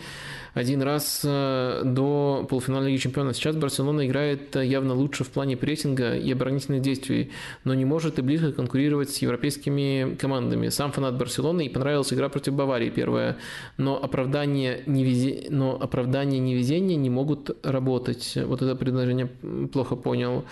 [0.53, 3.35] один раз э, до полуфинала Лиги Чемпионов.
[3.35, 7.31] Сейчас Барселона играет э, явно лучше в плане прессинга и оборонительных действий,
[7.65, 10.69] но не может и близко конкурировать с европейскими командами.
[10.69, 13.38] Сам фанат Барселоны и понравилась игра против Баварии первая,
[13.77, 15.47] но оправдание, невези...
[15.49, 18.38] но оправдание невезения не могут работать.
[18.45, 19.27] Вот это предложение
[19.67, 20.45] плохо понял.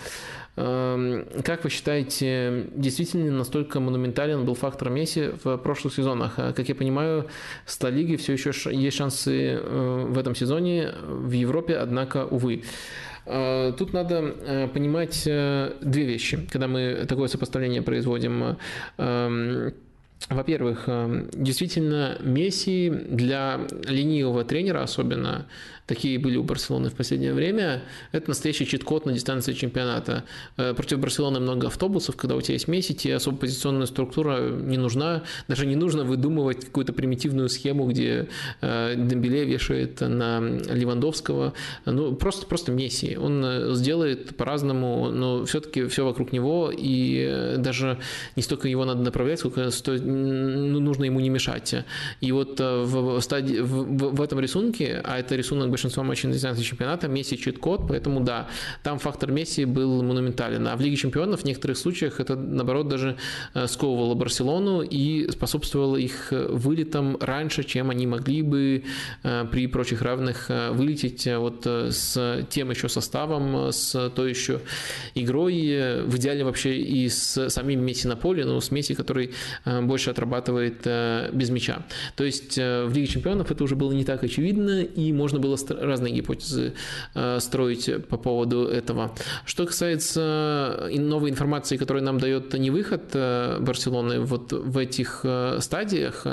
[0.56, 6.34] Эм, как вы считаете, действительно настолько монументален был фактор Месси в прошлых сезонах?
[6.36, 7.26] А, как я понимаю,
[7.64, 12.64] с Ла все еще есть шансы э, в этом сезоне, в Европе, однако, увы.
[13.24, 18.58] Э, тут надо э, понимать две вещи, когда мы такое сопоставление производим.
[18.98, 19.72] Эм,
[20.28, 20.88] во-первых,
[21.32, 25.46] действительно, Месси для ленивого тренера особенно,
[25.92, 27.82] такие были у Барселоны в последнее время.
[28.12, 30.24] Это настоящий чит-код на дистанции чемпионата.
[30.56, 34.78] Э, против Барселоны много автобусов, когда у тебя есть Месси, тебе особо позиционная структура не
[34.78, 35.22] нужна.
[35.48, 38.28] Даже не нужно выдумывать какую-то примитивную схему, где
[38.62, 41.52] э, Дембеле вешает на Левандовского.
[41.84, 43.18] Ну, просто, просто Месси.
[43.18, 47.98] Он э, сделает по-разному, но все-таки все вокруг него, и даже
[48.34, 51.74] не столько его надо направлять, сколько стоит, ну, нужно ему не мешать.
[52.22, 56.62] И вот в, стадии, в, в этом рисунке, а это рисунок большинства матчей на дистанции
[56.62, 58.48] чемпионата, Месси чит-код, поэтому да,
[58.84, 60.66] там фактор Месси был монументален.
[60.68, 63.16] А в Лиге чемпионов в некоторых случаях это, наоборот, даже
[63.54, 68.84] э, сковывало Барселону и способствовало их вылетам раньше, чем они могли бы
[69.24, 74.60] э, при прочих равных э, вылететь вот с тем еще составом, с той еще
[75.14, 79.32] игрой, в идеале вообще и с самим Месси на поле, но с Месси, который
[79.64, 80.86] больше отрабатывает
[81.32, 81.84] без мяча.
[82.16, 86.14] То есть в Лиге чемпионов это уже было не так очевидно, и можно было разные
[86.14, 86.74] гипотезы
[87.38, 89.12] строить по поводу этого.
[89.44, 95.58] Что касается новой информации, которую нам дает не выход э, Барселоны вот в этих э,
[95.60, 96.26] стадиях,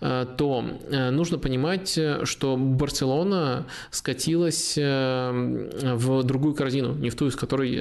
[0.00, 0.64] э, то
[1.10, 7.80] нужно понимать, что Барселона скатилась в другую корзину, не в ту, из которой,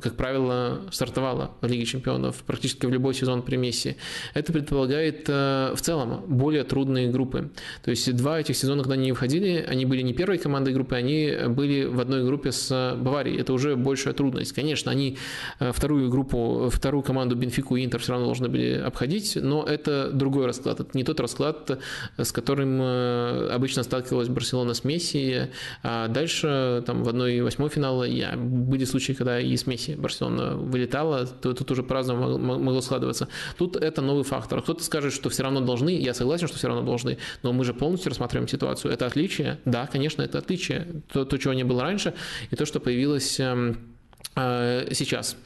[0.00, 3.96] как правило, стартовала в Лиге чемпионов практически в любой сезон при Месси.
[4.34, 7.50] Это предполагает в целом более трудные группы.
[7.82, 10.94] То есть два этих сезона, когда они не входили, они были не первой командой группы,
[10.94, 13.40] они были в одной группе с Баварией.
[13.40, 14.52] Это уже большая трудность.
[14.52, 15.18] Конечно, они
[15.58, 20.46] вторую группу, вторую команду Бенфику и Интер все равно должны были обходить, но это другой
[20.46, 20.80] расклад.
[20.80, 21.78] Это не тот расклад,
[22.16, 25.48] с которым э, обычно сталкивалась Барселона с Месси.
[25.82, 30.56] А дальше там в одной восьмой финала я, были случаи, когда и с Месси Барселона
[30.56, 33.28] вылетала, то тут уже по-разному могло складываться.
[33.56, 34.62] Тут это новый фактор.
[34.62, 37.74] Кто-то скажет, что все равно должны, я согласен, что все равно должны, но мы же
[37.74, 38.92] полностью рассматриваем ситуацию.
[38.92, 39.58] Это отличие?
[39.64, 41.02] Да, конечно, это отличие.
[41.12, 42.14] То, то чего не было раньше,
[42.50, 43.91] и то, что появилось эм,
[44.34, 45.36] сейчас.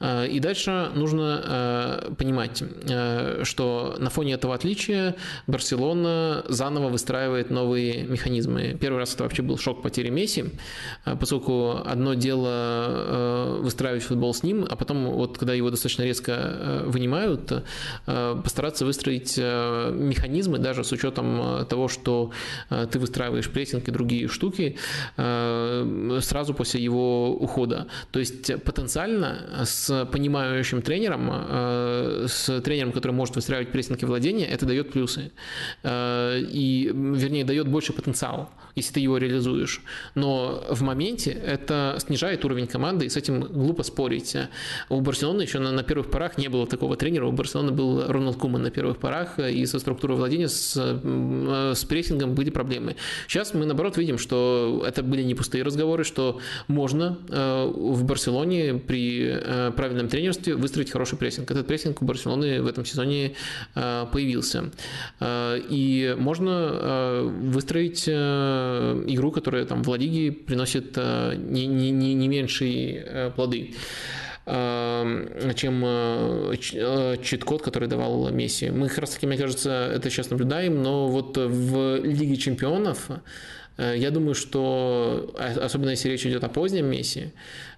[0.00, 2.62] Э, и дальше нужно э, понимать,
[3.42, 5.14] что на фоне этого отличия
[5.46, 8.76] Барселона заново выстраивает новые механизмы.
[8.80, 10.46] Первый раз это вообще был шок потери Месси,
[11.04, 17.52] поскольку одно дело выстраивать футбол с ним, а потом вот когда его достаточно резко вынимают,
[18.06, 22.32] постараться выстроить механизмы, даже с учетом того, что
[22.68, 24.76] ты выстраиваешь прессинг и другие штуки,
[25.16, 27.86] сразу после его ухода.
[28.12, 34.06] То есть есть потенциально с понимающим тренером, э, с тренером, который может выстраивать прессинг и
[34.06, 35.32] владение, это дает плюсы.
[35.82, 39.82] Э, и, вернее, дает больше потенциал, если ты его реализуешь.
[40.14, 44.36] Но в моменте это снижает уровень команды, и с этим глупо спорить.
[44.88, 47.26] У Барселоны еще на, на первых порах не было такого тренера.
[47.26, 51.84] У Барселоны был Роналд Куман на первых порах, и со структурой владения, с, э, с
[51.84, 52.96] прессингом были проблемы.
[53.28, 58.74] Сейчас мы, наоборот, видим, что это были не пустые разговоры, что можно в Барселоне Барселоне
[58.74, 61.50] при э, правильном тренерстве выстроить хороший прессинг.
[61.50, 63.32] Этот прессинг у Барселоны в этом сезоне
[63.74, 64.70] э, появился.
[65.20, 72.28] Э, и можно выстроить игру, которая там в Ла Лиге приносит не, не, не, не
[72.28, 73.74] меньшие плоды
[74.46, 75.84] чем
[77.22, 78.70] чит-код, который давал Месси.
[78.70, 83.10] Мы как раз таки, мне кажется, это сейчас наблюдаем, но вот в Лиге чемпионов
[83.78, 87.32] я думаю, что, особенно если речь идет о позднем Месси,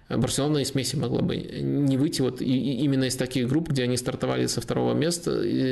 [0.09, 3.97] Барселона и с Месси могла бы не выйти вот именно из таких групп, где они
[3.97, 5.31] стартовали со второго места,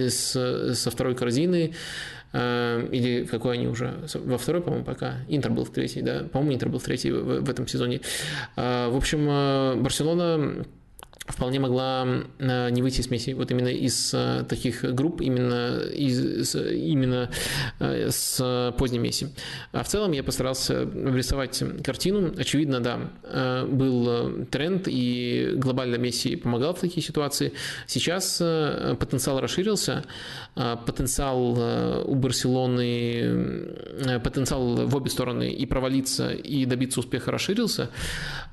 [0.10, 1.74] с, со второй корзины,
[2.34, 6.56] э, или какой они уже, во второй, по-моему, пока, Интер был в третьей, да, по-моему,
[6.56, 8.02] Интер был в третьей в, в этом сезоне.
[8.56, 10.66] Э, в общем, э, Барселона
[11.28, 12.08] вполне могла
[12.40, 17.30] э, не выйти с Месси вот именно из э, таких групп, именно, из, именно
[17.80, 19.28] э, с поздним Месси.
[19.72, 22.34] А в целом я постарался рисовать картину.
[22.38, 27.54] Очевидно, да, был тренд, и глобально Месси помогал в такие ситуации.
[27.88, 30.04] Сейчас потенциал расширился,
[30.56, 37.90] потенциал у Барселоны, потенциал в обе стороны и провалиться, и добиться успеха расширился,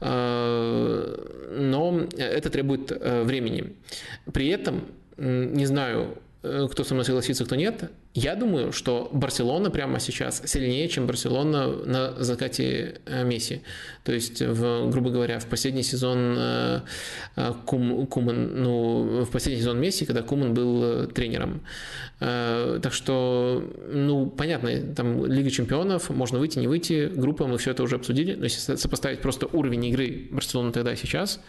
[0.00, 3.74] но это требует э, времени.
[4.32, 4.82] При этом,
[5.16, 10.42] не знаю, э, кто со мной согласится, кто нет, я думаю, что Барселона прямо сейчас
[10.44, 13.60] сильнее, чем Барселона на закате э, Месси.
[14.02, 16.36] То есть, в, грубо говоря, в последний сезон
[17.64, 21.60] Кум, Куман, ну, в последний сезон Месси, когда Куман был тренером.
[22.18, 23.62] Так что,
[23.92, 28.34] ну, понятно, там Лига чемпионов, можно выйти, не выйти, группа, мы все это уже обсудили,
[28.34, 31.40] но если сопоставить просто уровень игры Барселоны тогда и сейчас,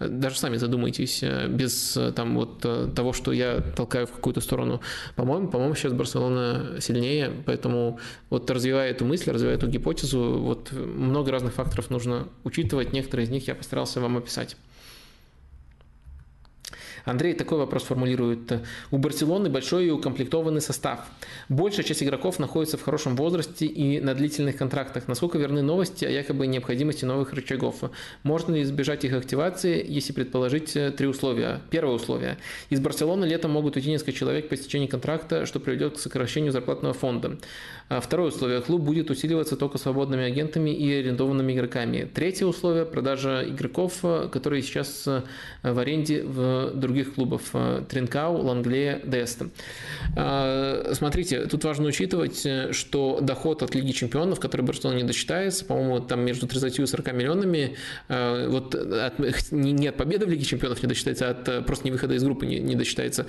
[0.00, 2.60] Даже сами задумайтесь, без там вот
[2.94, 4.80] того, что я толкаю в какую-то сторону.
[5.14, 11.30] По-моему, по-моему, сейчас Барселона сильнее, поэтому вот развивая эту мысль, развивая эту гипотезу, вот много
[11.30, 12.92] разных факторов нужно учитывать.
[12.92, 14.56] Некоторые из них я постарался вам описать.
[17.04, 18.60] Андрей такой вопрос формулирует.
[18.90, 21.00] У Барселоны большой и укомплектованный состав.
[21.48, 25.06] Большая часть игроков находится в хорошем возрасте и на длительных контрактах.
[25.06, 27.82] Насколько верны новости о якобы необходимости новых рычагов?
[28.22, 31.60] Можно ли избежать их активации, если предположить э, три условия?
[31.70, 32.38] Первое условие.
[32.70, 36.94] Из Барселоны летом могут уйти несколько человек по истечении контракта, что приведет к сокращению зарплатного
[36.94, 37.38] фонда.
[37.90, 38.62] А второе условие.
[38.62, 42.08] Клуб будет усиливаться только свободными агентами и арендованными игроками.
[42.12, 42.86] Третье условие.
[42.86, 45.22] Продажа игроков, э, которые сейчас э,
[45.62, 47.42] в аренде в других клубов.
[47.52, 49.50] Э, Тринкау, Лангле, Деста.
[50.94, 56.20] Смотрите, тут важно учитывать, что доход от Лиги Чемпионов, который Барселона не досчитается, по-моему, там
[56.20, 57.76] между 30 и 40 миллионами,
[58.08, 59.18] вот от,
[59.50, 62.46] не от победы в Лиге Чемпионов не досчитается, а от просто не выхода из группы
[62.46, 63.26] не, не досчитается.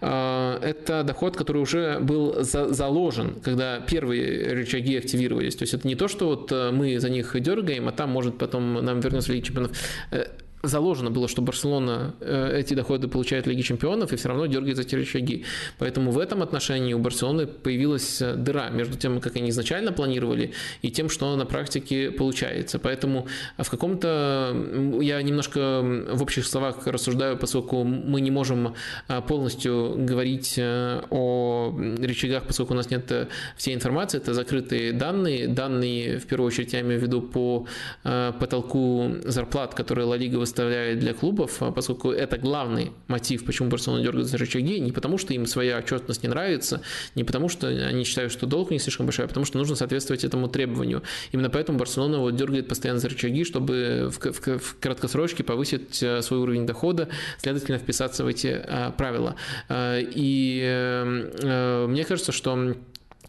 [0.00, 5.56] А, это доход, который уже был за, заложен, когда первые рычаги активировались.
[5.56, 8.38] То есть это не то, что вот э, мы за них дергаем, а там может
[8.38, 9.72] потом нам вернется Лига Чемпионов
[10.10, 10.26] э,
[10.62, 14.76] заложено было, что Барселона э, эти доходы получает в Лиге Чемпионов и все равно дергает
[14.76, 15.44] за эти рычаги.
[15.78, 20.52] Поэтому в этом отношении у Барселоны появилась дыра между тем, как они изначально планировали,
[20.82, 22.78] и тем, что на практике получается.
[22.78, 23.26] Поэтому
[23.56, 24.54] в каком-то...
[25.00, 25.80] Я немножко
[26.12, 28.74] в общих словах рассуждаю, поскольку мы не можем
[29.26, 35.48] полностью говорить о рычагах, поскольку у нас нет всей информации, это закрытые данные.
[35.48, 37.66] Данные, в первую очередь, я имею в виду по
[38.02, 44.02] потолку зарплат, которые Ла Лига выставляет для клубов, а поскольку это главный мотив, почему Барселона
[44.02, 46.80] дергает за рычаги, не потому что им своя отчетность не нравится,
[47.14, 50.24] не потому что они считают, что долг не слишком большой, а потому что нужно соответствовать
[50.24, 51.02] этому требованию.
[51.32, 56.22] Именно поэтому Барселона вот дергает постоянно за рычаги, чтобы в, в, в краткосрочке повысить э,
[56.22, 57.08] свой уровень дохода,
[57.38, 59.36] следовательно, вписаться в эти а, правила.
[59.68, 62.74] А, и э, мне кажется, что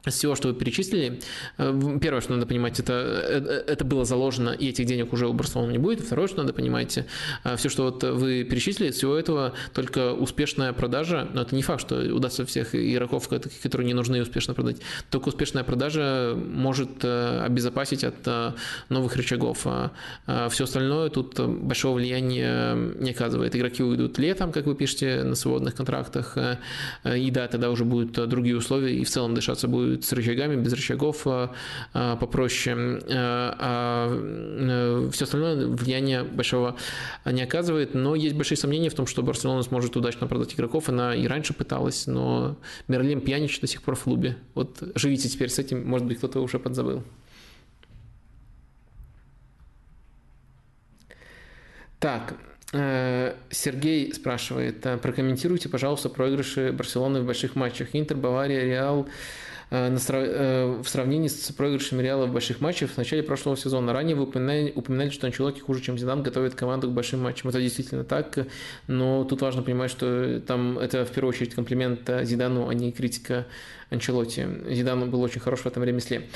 [0.10, 1.20] из всего, что вы перечислили,
[1.58, 5.34] э, первое, что надо понимать, это, э, это было заложено, и этих денег уже у
[5.34, 6.02] Барселоны не будет.
[6.02, 11.28] Второе, что надо понимать, э, все, что вот вы перечислили, всего этого только успешная продажа,
[11.34, 13.30] но это не факт, что удастся всех игроков,
[13.64, 14.78] которые не нужны, успешно продать.
[15.10, 18.54] Только успешная продажа может обезопасить от
[18.90, 19.66] новых рычагов.
[19.66, 19.92] А,
[20.26, 23.56] а все остальное тут большого влияния не оказывает.
[23.56, 26.38] Игроки уйдут летом, как вы пишете, на свободных контрактах,
[27.06, 30.74] и да, тогда уже будут другие условия, и в целом дышаться будет с рычагами, без
[30.74, 31.54] рычагов а,
[31.94, 33.00] а, попроще.
[33.10, 36.76] А, а все остальное влияния большого
[37.26, 40.90] не оказывает, но есть большие сомнения в том, что Барселона сможет удачно продать игроков.
[40.90, 42.58] Она и раньше пыталась, но
[42.88, 44.38] Мерлин Пьянич до сих пор в клубе.
[44.54, 47.04] Вот живите теперь с этим, может быть, кто-то уже подзабыл.
[52.00, 52.36] Так,
[52.72, 57.90] э, Сергей спрашивает, прокомментируйте, пожалуйста, проигрыши Барселоны в больших матчах.
[57.92, 63.22] Интер, Бавария, Реал, Э, э, в сравнении с проигрышами Реала в больших матчах в начале
[63.22, 63.94] прошлого сезона.
[63.94, 67.50] Ранее вы упоминали, упоминали что Анчелоти хуже, чем Зидан, готовит команду к большим матчам.
[67.50, 68.48] Это действительно так,
[68.88, 73.46] но тут важно понимать, что там это в первую очередь комплимент Зидану, а не критика
[73.90, 74.48] Анчелотти.
[74.70, 76.28] Зидан был очень хорош в этом ремесле.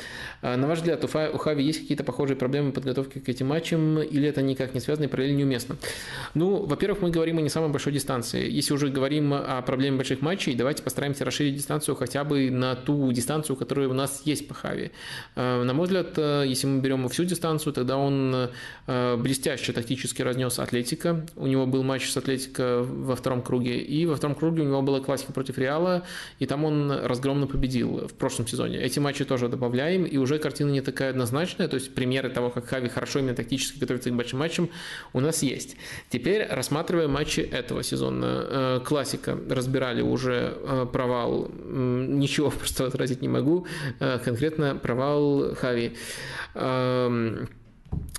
[0.41, 4.27] А, на ваш взгляд, у, Хави есть какие-то похожие проблемы подготовки к этим матчам, или
[4.27, 5.77] это никак не связано и параллельно неуместно?
[6.33, 8.49] Ну, во-первых, мы говорим о не самой большой дистанции.
[8.49, 13.11] Если уже говорим о проблеме больших матчей, давайте постараемся расширить дистанцию хотя бы на ту
[13.11, 14.91] дистанцию, которая у нас есть по Хави.
[15.35, 18.49] А, на мой взгляд, э, если мы берем всю дистанцию, тогда он
[18.87, 21.25] э, блестяще тактически разнес Атлетика.
[21.35, 24.81] У него был матч с Атлетика во втором круге, и во втором круге у него
[24.81, 26.03] была классика против Реала,
[26.39, 28.77] и там он разгромно безусловно, победил в прошлом сезоне.
[28.77, 32.65] Эти матчи тоже добавляем, и уже картина не такая однозначная, то есть примеры того, как
[32.65, 34.69] Хави хорошо именно тактически готовится к большим матчам,
[35.13, 35.75] у нас есть.
[36.09, 38.25] Теперь рассматриваем матчи этого сезона.
[38.25, 39.37] Э, классика.
[39.49, 41.51] Разбирали уже э, провал.
[41.65, 43.65] Ничего просто отразить не могу.
[43.99, 45.91] Э, конкретно провал Хави.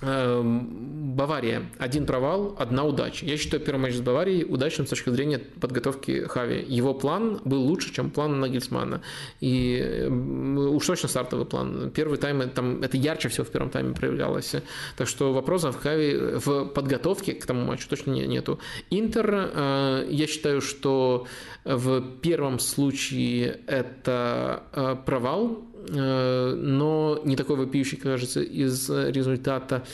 [0.02, 1.62] Эм, Эм, Бавария.
[1.78, 3.24] Один провал, одна удача.
[3.24, 6.64] Я считаю первый матч с Баварией удачным с точки зрения подготовки Хави.
[6.66, 9.01] Его план был лучше, чем план Нагельсмана.
[9.40, 11.90] И уж точно стартовый план.
[11.90, 14.56] Первый тайм, там, это ярче всего в первом тайме проявлялось.
[14.96, 18.59] Так что вопросов Хави в подготовке к тому матчу точно нету.
[18.90, 21.26] Интер, э, я считаю, что
[21.64, 29.85] в первом случае это э, провал, но не такой вопиющий, кажется, из результата.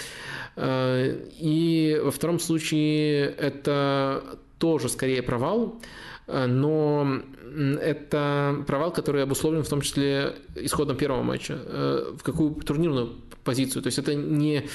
[0.56, 4.22] И во втором случае это
[4.58, 5.80] тоже скорее провал,
[6.26, 7.22] но
[7.80, 11.58] это провал, который обусловлен в том числе исходом первого матча.
[12.14, 13.12] В какую турнирную
[13.42, 13.82] позицию.
[13.82, 14.68] То есть это не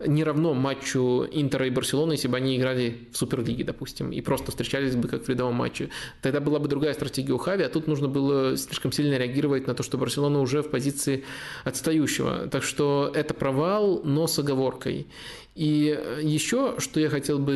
[0.00, 4.50] не равно матчу Интера и Барселоны, если бы они играли в Суперлиге, допустим, и просто
[4.50, 5.90] встречались бы как в рядовом матче.
[6.22, 9.74] Тогда была бы другая стратегия у Хави, а тут нужно было слишком сильно реагировать на
[9.74, 11.24] то, что Барселона уже в позиции
[11.64, 12.48] отстающего.
[12.48, 15.08] Так что это провал, но с оговоркой.
[15.54, 17.54] И еще, что я хотел бы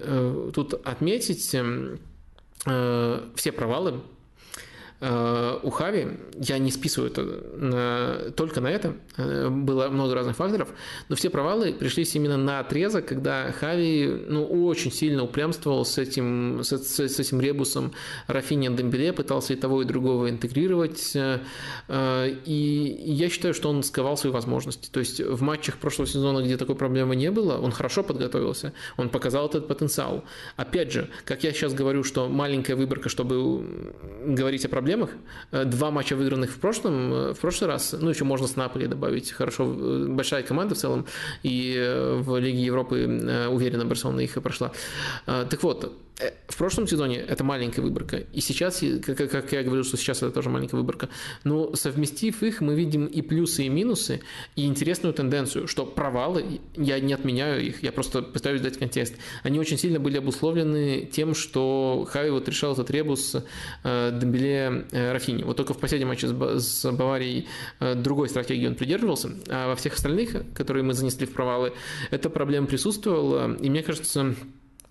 [0.00, 1.54] э, тут отметить,
[2.66, 4.00] э, все провалы
[5.02, 6.08] у Хави,
[6.38, 7.22] я не списываю это
[7.56, 10.68] на, только на это, э, было много разных факторов,
[11.08, 16.60] но все провалы пришлись именно на отрезок, когда Хави ну, очень сильно упрямствовал с этим,
[16.62, 17.92] с, с, с этим ребусом
[18.26, 21.38] Рафиня Дембеле, пытался и того, и другого интегрировать, э,
[22.44, 24.90] и я считаю, что он сковал свои возможности.
[24.90, 29.08] То есть в матчах прошлого сезона, где такой проблемы не было, он хорошо подготовился, он
[29.08, 30.24] показал этот потенциал.
[30.56, 33.94] Опять же, как я сейчас говорю, что маленькая выборка, чтобы
[34.26, 35.10] говорить о проблемах, проблемах.
[35.52, 38.86] Э, два матча выигранных в прошлом, э, в прошлый раз, ну, еще можно с Наполи
[38.86, 41.06] добавить, хорошо, э, большая команда в целом,
[41.42, 41.76] и
[42.20, 44.72] в Лиге Европы уверенно Барселона их прошла.
[45.26, 45.92] Так вот,
[46.48, 50.50] в прошлом сезоне это маленькая выборка, и сейчас, как я говорил, что сейчас это тоже
[50.50, 51.08] маленькая выборка,
[51.44, 54.20] но совместив их, мы видим и плюсы, и минусы,
[54.56, 59.58] и интересную тенденцию, что провалы, я не отменяю их, я просто пытаюсь дать контекст, они
[59.58, 63.36] очень сильно были обусловлены тем, что Хави вот решал этот ребус
[63.84, 65.42] э, Дембеле э, Рафини.
[65.42, 67.46] Вот только в последнем матче с Баварией
[67.80, 71.72] другой стратегии он придерживался, а во всех остальных, которые мы занесли в провалы,
[72.10, 74.34] эта проблема присутствовала, и мне кажется,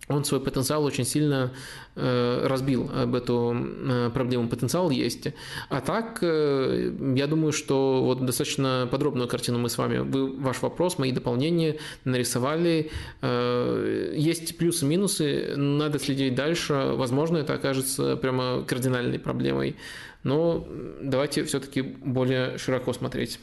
[0.09, 1.51] он свой потенциал очень сильно
[1.95, 4.49] э, разбил об эту э, проблему.
[4.49, 5.27] Потенциал есть.
[5.69, 10.63] А так, э, я думаю, что вот достаточно подробную картину мы с вами, вы, ваш
[10.63, 12.89] вопрос, мои дополнения нарисовали.
[13.21, 16.73] Есть плюсы минусы, надо следить дальше.
[16.95, 19.75] Возможно, это окажется прямо кардинальной проблемой.
[20.23, 20.67] Но
[21.01, 23.39] давайте все-таки более широко смотреть.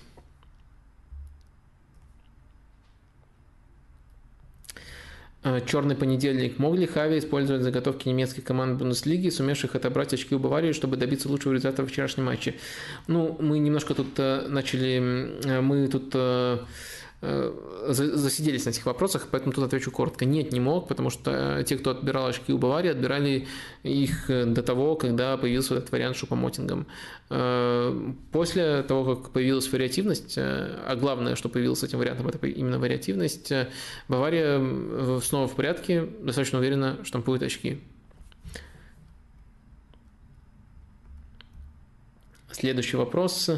[5.66, 6.59] Черный понедельник.
[6.59, 11.28] Мог ли Хави использовать заготовки немецких команд Бундеслиги, сумевших отобрать очки у Баварии, чтобы добиться
[11.28, 12.55] лучшего результата в вчерашнем матче?
[13.06, 16.59] Ну, мы немножко тут э, начали, э, мы тут Э,
[17.22, 20.24] засиделись на этих вопросах, поэтому тут отвечу коротко.
[20.24, 23.47] Нет, не мог, потому что те, кто отбирал очки у Баварии, отбирали
[23.82, 26.86] их до того, когда появился этот вариант с шупомотингом.
[27.30, 32.47] Э, после того, как появилась вариативность, э, а главное, что появилось с этим вариантом, это
[32.47, 33.52] именно вариативность,
[34.09, 37.80] Бавария снова в порядке, достаточно уверена, штампует очки.
[42.52, 43.51] Следующий вопрос.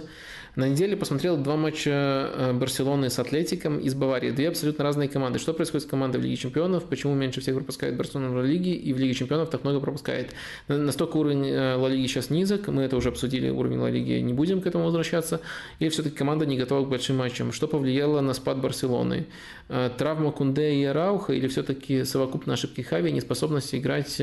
[0.59, 1.90] На неделе посмотрел два матча
[2.35, 4.32] э, Барселоны с Атлетиком из Баварии.
[4.32, 5.39] Две абсолютно разные команды.
[5.39, 6.82] Что происходит с командой в Лиге Чемпионов?
[6.86, 10.32] Почему меньше всех пропускает Барселона в Лиге и в Лиге Чемпионов так много пропускает?
[10.66, 14.32] Настолько уровень э, Ла Лиги сейчас низок, мы это уже обсудили, уровень Ла Лиги, не
[14.32, 15.40] будем к этому возвращаться.
[15.78, 17.52] Или все-таки команда не готова к большим матчам?
[17.52, 19.26] Что повлияло на спад Барселоны?
[19.68, 24.20] Э, травма Кунде и Рауха или все-таки совокупные ошибки Хави, неспособность играть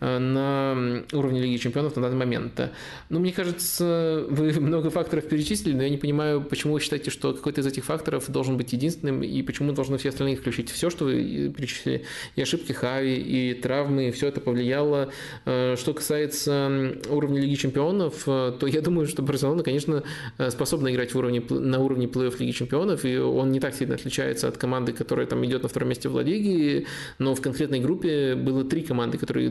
[0.00, 2.60] на уровне Лиги Чемпионов на данный момент.
[3.08, 7.32] Ну, мне кажется, вы много факторов перечислили, но я не понимаю, почему вы считаете, что
[7.32, 10.70] какой-то из этих факторов должен быть единственным, и почему должны все остальные включить.
[10.70, 12.04] Все, что вы перечислили,
[12.36, 15.10] и ошибки Хави, и травмы, все это повлияло.
[15.44, 20.02] Э, что касается уровня Лиги Чемпионов, э, то я думаю, что Барселона, конечно,
[20.48, 24.48] способна играть в уровне, на уровне плей-офф Лиги Чемпионов, и он не так сильно отличается
[24.48, 26.86] от команды, которая там идет на втором месте в Ла Лиге,
[27.18, 29.50] но в конкретной группе было три команды, которые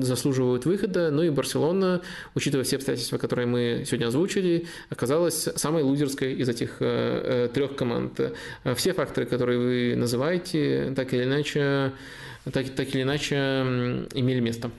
[0.00, 1.10] заслуживают выхода.
[1.10, 2.02] Ну и Барселона,
[2.34, 7.76] учитывая все обстоятельства, которые мы сегодня озвучили, оказалась самой лузерской из этих э, э, трех
[7.76, 8.20] команд.
[8.76, 11.92] Все факторы, которые вы называете, так или иначе,
[12.52, 13.36] так, так или иначе
[14.14, 14.70] имели место.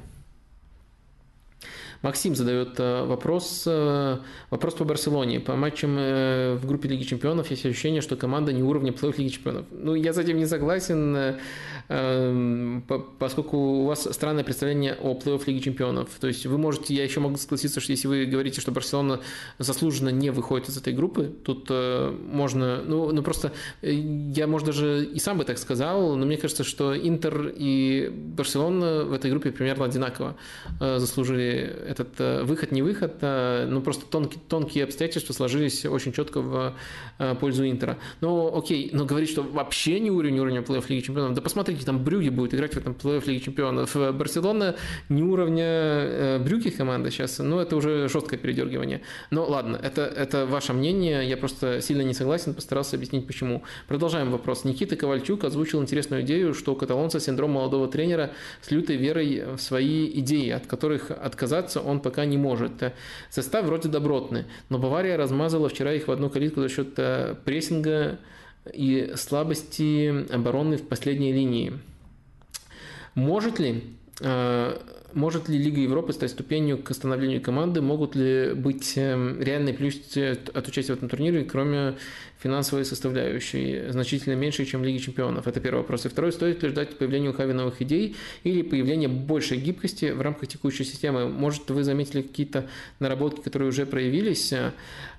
[2.01, 4.17] Максим задает э, вопрос, э,
[4.49, 5.41] вопрос по Барселоне.
[5.41, 9.29] По матчам э, в группе Лиги Чемпионов есть ощущение, что команда не уровня плей Лиги
[9.33, 9.65] Чемпионов.
[9.71, 11.35] Ну, я с этим не согласен,
[11.89, 12.83] эм,
[13.19, 16.09] поскольку у вас странное представление о плей-офф Лиги Чемпионов.
[16.21, 19.19] То есть вы можете, я еще могу согласиться, что если вы говорите, что Барселона
[19.57, 23.51] заслуженно не выходит из этой группы, тут можно, ну, ну просто
[23.81, 29.03] я, может, даже и сам бы так сказал, но мне кажется, что Интер и Барселона
[29.03, 30.35] в этой группе примерно одинаково
[30.79, 36.41] заслужили этот э, выход, не выход, э, ну просто тонкие, тонкие обстоятельства сложились очень четко
[36.41, 36.75] в
[37.17, 37.97] э, пользу Интера.
[38.21, 42.03] Но окей, но говорить, что вообще не уровень уровня плей-офф Лиги Чемпионов, да посмотрите, там
[42.03, 43.95] Брюги будет играть в этом плей-офф Лиги Чемпионов.
[43.95, 44.75] Барселона
[45.09, 49.01] не уровня Брюги команда сейчас, ну это уже жесткое передергивание.
[49.31, 53.63] Но ладно, это, это ваше мнение, я просто сильно не согласен, постарался объяснить почему.
[53.87, 54.63] Продолжаем вопрос.
[54.63, 59.59] Никита Ковальчук озвучил интересную идею, что у каталонца синдром молодого тренера с лютой верой в
[59.59, 62.93] свои идеи, от которых отказаться справиться он пока не может.
[63.29, 68.17] Состав вроде добротный, но Бавария размазала вчера их в одну калитку за счет э, прессинга
[68.73, 71.73] и слабости обороны в последней линии.
[73.15, 73.83] Может ли
[75.13, 77.81] может ли Лига Европы стать ступенью к становлению команды?
[77.81, 81.95] Могут ли быть реальные плюсы от участия в этом турнире, кроме
[82.41, 85.47] финансовой составляющей значительно меньше, чем Лиги Чемпионов?
[85.47, 86.05] Это первый вопрос.
[86.05, 90.21] И второй, стоит ли ждать появления у Хави новых идей или появления большей гибкости в
[90.21, 91.27] рамках текущей системы?
[91.27, 92.67] Может, вы заметили какие-то
[92.99, 94.53] наработки, которые уже проявились?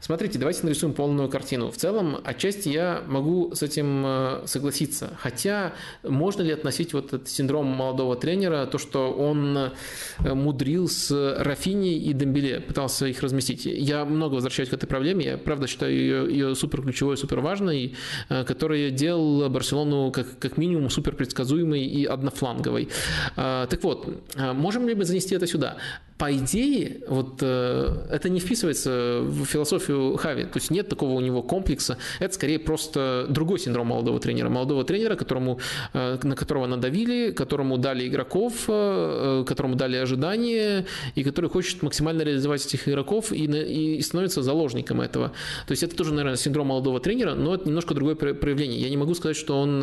[0.01, 1.71] Смотрите, давайте нарисуем полную картину.
[1.71, 5.11] В целом, отчасти я могу с этим э, согласиться.
[5.19, 9.73] Хотя, можно ли относить вот этот синдром молодого тренера, то, что он
[10.19, 13.67] мудрил с Рафини и Дембеле, пытался их разместить.
[13.67, 15.25] Я много возвращаюсь к этой проблеме.
[15.25, 17.95] Я, правда, считаю ее, ее супер ключевой супер важной,
[18.29, 22.89] э, который делал Барселону как, как минимум супер предсказуемой и однофланговой.
[23.37, 25.77] Э, так вот, э, можем ли мы занести это сюда?
[26.21, 30.45] По идее, вот э, это не вписывается в философию Хави.
[30.45, 31.97] То есть нет такого у него комплекса.
[32.19, 34.51] Это скорее просто другой синдром молодого тренера.
[34.51, 35.61] Молодого тренера, которому,
[35.95, 40.85] э, на которого надавили, которому дали игроков, э, которому дали ожидания,
[41.15, 45.29] и который хочет максимально реализовать этих игроков и, и становится заложником этого.
[45.67, 48.79] То есть это тоже, наверное, синдром молодого тренера, но это немножко другое проявление.
[48.79, 49.83] Я не могу сказать, что он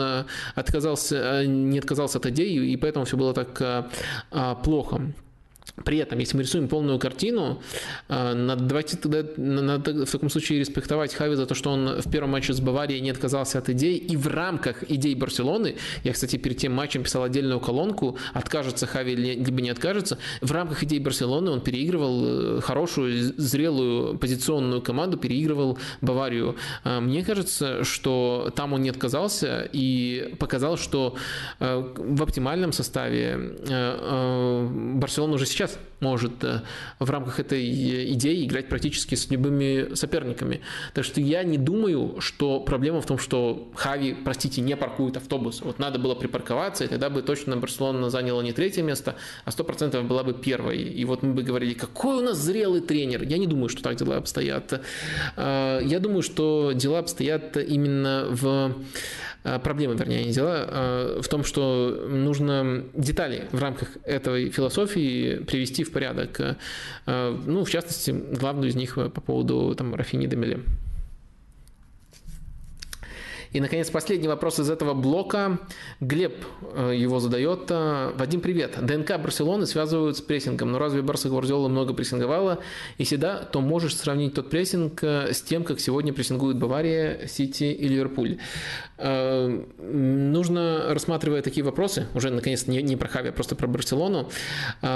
[0.53, 3.89] отказался, не отказался от идеи, и поэтому все было так
[4.63, 5.01] плохо.
[5.83, 7.61] При этом, если мы рисуем полную картину,
[8.09, 12.31] э, давайте тогда надо в таком случае респектовать Хави за то, что он в первом
[12.31, 13.97] матче с Баварией не отказался от идей.
[13.97, 19.15] И в рамках идей Барселоны, я, кстати, перед тем матчем писал отдельную колонку, откажется Хави
[19.15, 25.77] либо не откажется, в рамках идей Барселоны он переигрывал э, хорошую, зрелую позиционную команду, переигрывал
[26.01, 26.55] Баварию.
[26.83, 31.15] Э, мне кажется, что там он не отказался и показал, что
[31.59, 33.57] в оптимальном составе
[34.95, 36.61] Барселона уже сейчас сейчас может э,
[36.99, 40.61] в рамках этой идеи играть практически с любыми соперниками.
[40.93, 45.61] Так что я не думаю, что проблема в том, что Хави, простите, не паркует автобус.
[45.61, 49.15] Вот надо было припарковаться, и тогда бы точно Барселона заняла не третье место,
[49.45, 50.83] а сто процентов была бы первой.
[50.83, 53.23] И вот мы бы говорили, какой у нас зрелый тренер.
[53.23, 54.81] Я не думаю, что так дела обстоят.
[55.35, 58.75] Э, я думаю, что дела обстоят именно в
[59.36, 65.37] Э, проблема, вернее, не дела, э, в том, что нужно детали в рамках этой философии
[65.43, 66.39] привести в порядок.
[67.05, 70.59] Э, ну, в частности, главную из них по поводу там, Рафини Демеле.
[73.53, 75.59] И, наконец, последний вопрос из этого блока.
[75.99, 77.69] Глеб э, его задает.
[77.69, 78.77] Вадим, привет.
[78.81, 82.59] ДНК Барселоны связывают с прессингом, но разве Барса Гвардиола много прессинговала?
[82.97, 87.65] Если да, то можешь сравнить тот прессинг э, с тем, как сегодня прессингуют Бавария, Сити
[87.65, 88.39] и Ливерпуль.
[88.97, 94.29] Э, нужно, рассматривая такие вопросы, уже, наконец, не, не про Хави, а просто про Барселону,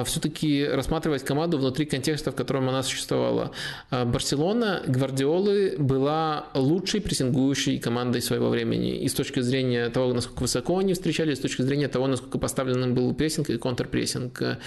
[0.05, 3.51] все-таки рассматривать команду внутри контекста, в котором она существовала.
[3.91, 10.41] Барселона Гвардиолы была лучшей прессингующей командой своего своего времени и с точки зрения того, насколько
[10.41, 14.41] высоко они встречались, с точки зрения того, насколько поставлен был прессинг и контрпрессинг.
[14.41, 14.57] Э,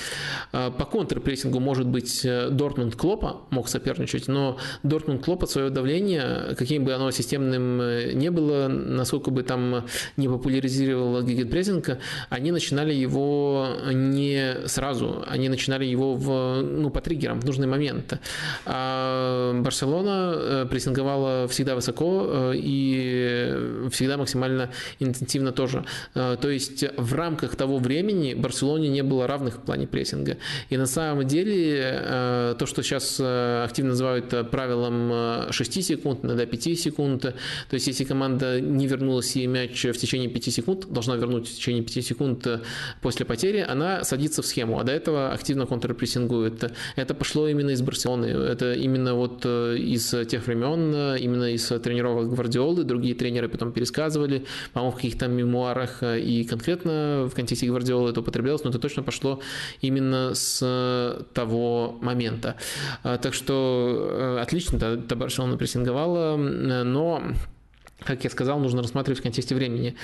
[0.52, 6.84] по контрпрессингу, может быть, э, Дортмунд Клопа мог соперничать, но Дортмунд Клопа свое давление, каким
[6.84, 9.84] бы оно системным э, не было, насколько бы там
[10.16, 11.98] не популяризировало гигантпрессинг,
[12.30, 18.20] они начинали его не сразу, они начинали его в, ну, по триггерам в нужный момент.
[18.66, 25.84] А Барселона прессинговала всегда высоко и всегда максимально интенсивно тоже.
[26.14, 30.36] Э, то есть в рамках того времени Барселоне не было равных в плане прессинга.
[30.70, 36.46] И на самом деле э, то, что сейчас э, активно называют правилом 6 секунд, иногда
[36.46, 37.34] 5 секунд, то
[37.70, 41.82] есть если команда не вернула себе мяч в течение 5 секунд, должна вернуть в течение
[41.82, 42.46] 5 секунд
[43.00, 46.72] после потери, она садится в схему, а до этого активно контрпрессингует.
[46.96, 52.84] Это пошло именно из Барселоны, это именно вот из тех времен, именно из тренировок Гвардиолы,
[52.84, 58.20] другие тренеры потом пересказывали, по-моему, в каких-то мемуарах, э, и конкретно в контексте Гвардиолы это
[58.20, 59.40] употреблялось, но это точно пошло
[59.80, 62.56] именно с того момента.
[63.02, 67.22] А, так что э, отлично, да, Барселона прессинговала, но
[68.04, 69.96] как я сказал, нужно рассматривать в контексте времени.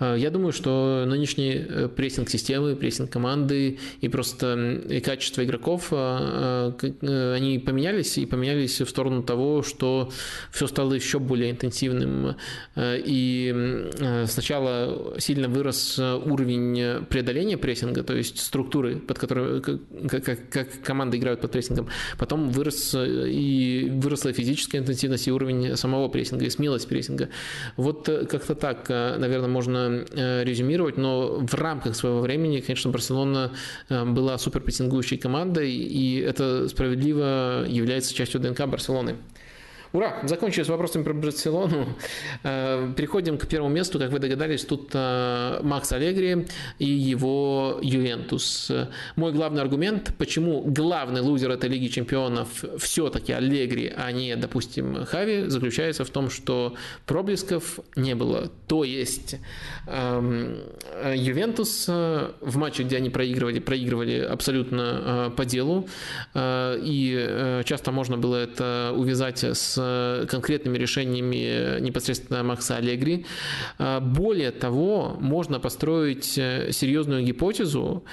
[0.00, 5.88] Э, я думаю, что нынешний э, прессинг системы, прессинг команды и просто и качество игроков,
[5.90, 6.72] э,
[7.36, 10.10] они поменялись и поменялись в сторону того, что
[10.52, 12.36] все стало еще более интенсивным.
[12.76, 13.88] И
[14.26, 21.18] сначала сильно вырос уровень преодоления прессинга, то есть структуры, под которой, как, как, как команды
[21.18, 21.88] играют под прессингом.
[22.18, 27.28] Потом вырос и выросла физическая интенсивность и уровень самого прессинга, и смелость прессинга.
[27.76, 32.90] Вот э, как-то так, э, наверное, можно э, резюмировать, но в рамках своего времени, конечно,
[32.90, 33.52] Барселона
[33.88, 39.16] была суперпрессингующей командой, и это справедливо является частью ДНК Барселоны.
[39.92, 40.18] Ура!
[40.24, 41.86] Закончили с вопросами про Барселону.
[42.42, 43.98] Э, переходим к первому месту.
[43.98, 46.46] Как вы догадались, тут э, Макс Алегри
[46.78, 48.70] и его Ювентус.
[49.16, 55.44] Мой главный аргумент, почему главный лузер этой Лиги Чемпионов все-таки Алегри, а не, допустим, Хави,
[55.48, 56.74] заключается в том, что
[57.06, 58.50] проблесков не было.
[58.66, 59.36] То есть
[59.86, 60.58] эм,
[61.14, 65.88] Ювентус э, в матче, где они проигрывали, проигрывали абсолютно по делу.
[66.36, 73.26] И часто можно было это увязать с Э, конкретными решениями непосредственно Макса Аллегри.
[73.78, 78.04] Э, более того, можно построить э, серьезную гипотезу,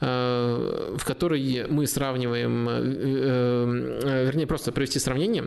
[0.00, 2.66] в которой мы сравниваем,
[4.24, 5.44] вернее, просто провести сравнение,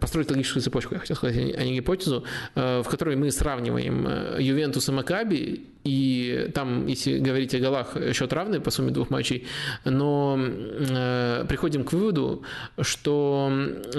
[0.00, 4.92] построить логическую цепочку, я хотел сказать, а не гипотезу, в которой мы сравниваем Ювентус и
[4.92, 9.46] Макаби, и там, если говорить о голах, счет равный по сумме двух матчей,
[9.84, 10.38] но
[11.48, 12.42] приходим к выводу,
[12.80, 13.52] что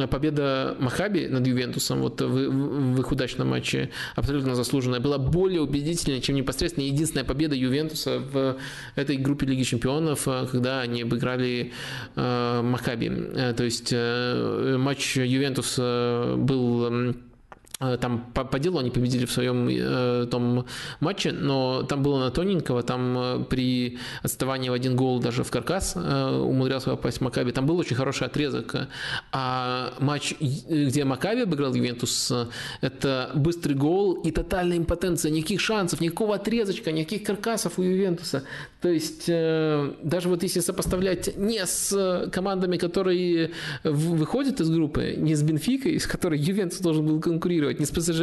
[0.09, 6.21] победа Махаби над Ювентусом вот в, в их удачном матче абсолютно заслуженная была более убедительной,
[6.21, 8.57] чем непосредственно единственная победа Ювентуса в
[8.95, 11.71] этой группе Лиги Чемпионов, э, когда они обыграли
[12.15, 13.09] э, Махаби.
[13.09, 17.13] Э, то есть э, матч Ювентуса был Э,
[17.79, 20.65] там по, по делу они победили в своем э, том
[20.99, 25.51] матче, но там было на тоненького, там э, при отставании в один гол даже в
[25.51, 27.51] каркас э, умудрялся попасть Макаби.
[27.51, 28.75] Там был очень хороший отрезок.
[29.31, 32.33] А матч, где Макаби обыграл Ювентус,
[32.81, 35.31] это быстрый гол и тотальная импотенция.
[35.31, 38.43] Никаких шансов, никакого отрезочка, никаких каркасов у Ювентуса.
[38.81, 43.51] То есть э, даже вот если сопоставлять не с командами, которые
[43.83, 48.21] выходят из группы, не с Бенфикой, с которой Ювентус должен был конкурировать, не с ПСЖ,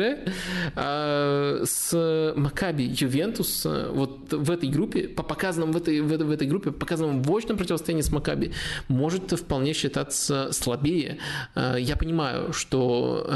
[0.77, 6.31] а с Макаби Ювентус вот в этой группе, по показанным в этой, в этой, в
[6.31, 8.53] этой группе, по показанным в очном противостоянии с Макаби,
[8.87, 11.19] может вполне считаться слабее.
[11.57, 13.27] Я понимаю, что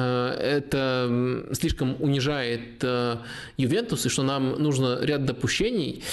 [0.41, 2.85] это слишком унижает
[3.57, 6.05] Ювентус, и что нам нужно ряд допущений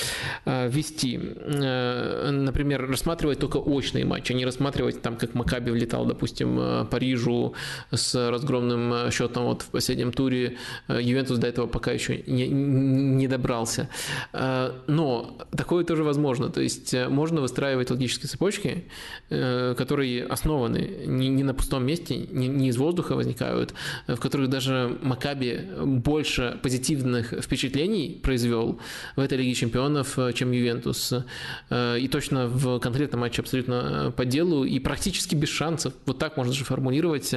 [0.46, 0.95] вести.
[1.04, 7.54] Например, рассматривать только очные матчи, а не рассматривать там, как Макаби влетал, допустим, Парижу
[7.92, 10.58] с разгромным счетом вот в последнем туре
[10.88, 13.90] э, Ювентус до этого пока еще не, не добрался.
[14.34, 16.50] Э, но такое тоже возможно.
[16.50, 18.86] То есть э, можно выстраивать логические цепочки,
[19.30, 23.74] которые основаны не, не на пустом месте, не, не из воздуха возникают,
[24.08, 28.80] в которых даже Макаби больше позитивных впечатлений произвел
[29.16, 30.85] в этой Лиге Чемпионов, чем Ювентус.
[30.94, 35.94] И точно в конкретном матче абсолютно по делу и практически без шансов.
[36.06, 37.34] Вот так можно же формулировать.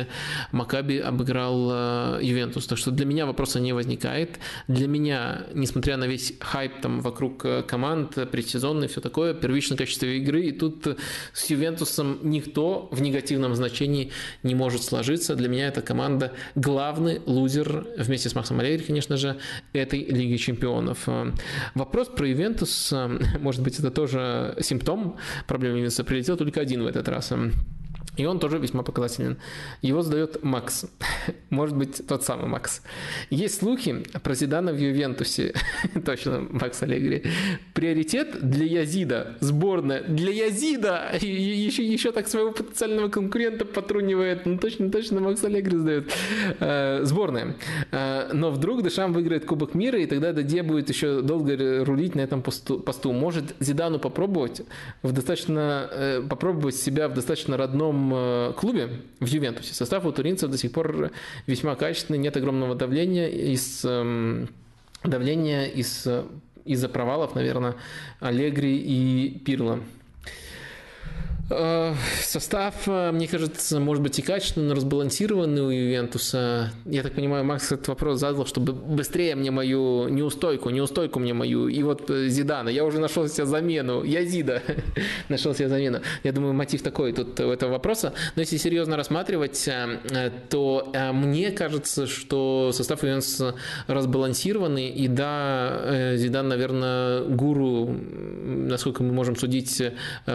[0.52, 2.66] Макаби обыграл Ювентус.
[2.66, 4.38] Так что для меня вопроса не возникает.
[4.66, 10.06] Для меня, несмотря на весь хайп там вокруг э, команд, предсезонный, все такое, первичное качество
[10.06, 10.98] игры, и тут
[11.32, 14.10] с Ювентусом никто в негативном значении
[14.42, 15.34] не может сложиться.
[15.34, 19.38] Для меня эта команда главный лузер, вместе с Максом Аллегри, конечно же,
[19.72, 21.04] этой Лиги Чемпионов.
[21.06, 21.32] Э,
[21.74, 26.86] вопрос про Ювентус, э, может быть, это тоже симптом проблемы Ювентуса, прилетел только один в
[26.86, 27.32] этот раз.
[28.18, 29.38] И он тоже весьма показателен.
[29.80, 30.86] Его задает Макс.
[31.50, 32.82] Может быть, тот самый Макс.
[33.30, 35.54] Есть слухи про Зидана в Ювентусе.
[36.04, 37.22] Точно, Макс Аллегри.
[37.74, 39.36] Приоритет для Язида.
[39.38, 41.10] Сборная для Язида.
[41.20, 44.46] Еще, еще так своего потенциального конкурента потрунивает.
[44.46, 46.12] Ну, точно, точно Макс Аллегри задает.
[46.60, 47.56] Э, сборная.
[47.92, 52.20] Э, но вдруг Дешам выиграет Кубок мира, и тогда Дадье будет еще долго рулить на
[52.20, 52.80] этом посту.
[52.80, 53.12] посту.
[53.12, 54.62] Может Зидану попробовать
[55.02, 60.50] в достаточно э, попробовать себя в достаточно родном Э, клубе, в Ювентусе, состав у туринцев
[60.50, 61.10] до сих пор
[61.46, 64.48] весьма качественный, нет огромного давления из эм,
[65.04, 66.06] давления из
[66.64, 67.76] из-за провалов, наверное,
[68.20, 69.80] Аллегри и Пирло.
[71.50, 76.72] Э, состав, э, мне кажется, может быть и качественный, но разбалансированный у Ювентуса.
[76.84, 81.68] Я так понимаю, Макс этот вопрос задал, чтобы быстрее мне мою неустойку, неустойку мне мою.
[81.68, 84.04] И вот э, Зидана, я уже нашел себе замену.
[84.04, 84.62] Я Зида
[85.30, 86.00] нашел себе замену.
[86.22, 88.12] Я думаю, мотив такой тут у этого вопроса.
[88.36, 89.68] Но если серьезно рассматривать,
[90.50, 93.54] то мне кажется, что состав Ювентуса
[93.86, 94.90] разбалансированный.
[94.90, 99.82] И да, Зидан, наверное, гуру, насколько мы можем судить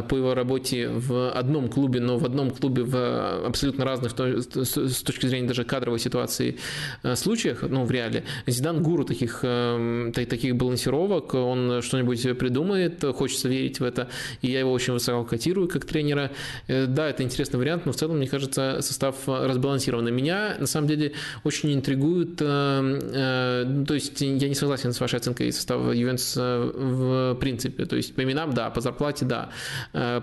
[0.09, 5.27] по его работе в одном клубе, но в одном клубе в абсолютно разных с точки
[5.27, 6.57] зрения даже кадровой ситуации
[7.03, 8.23] э, случаях, ну, в реале.
[8.47, 14.07] Зидан гуру таких, э, таких балансировок, он что-нибудь придумает, хочется верить в это,
[14.41, 16.31] и я его очень высоко котирую как тренера.
[16.67, 20.11] Э, да, это интересный вариант, но в целом, мне кажется, состав разбалансированный.
[20.11, 25.91] Меня, на самом деле, очень интригует, то есть я не согласен с вашей оценкой состава
[25.91, 29.49] Ювентуса в принципе, то есть по именам, да, по зарплате, да,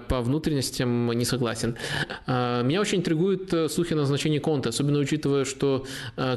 [0.09, 1.77] по внутренности этим не согласен.
[2.27, 5.87] Меня очень интригуют слухи о назначении Конта, особенно учитывая, что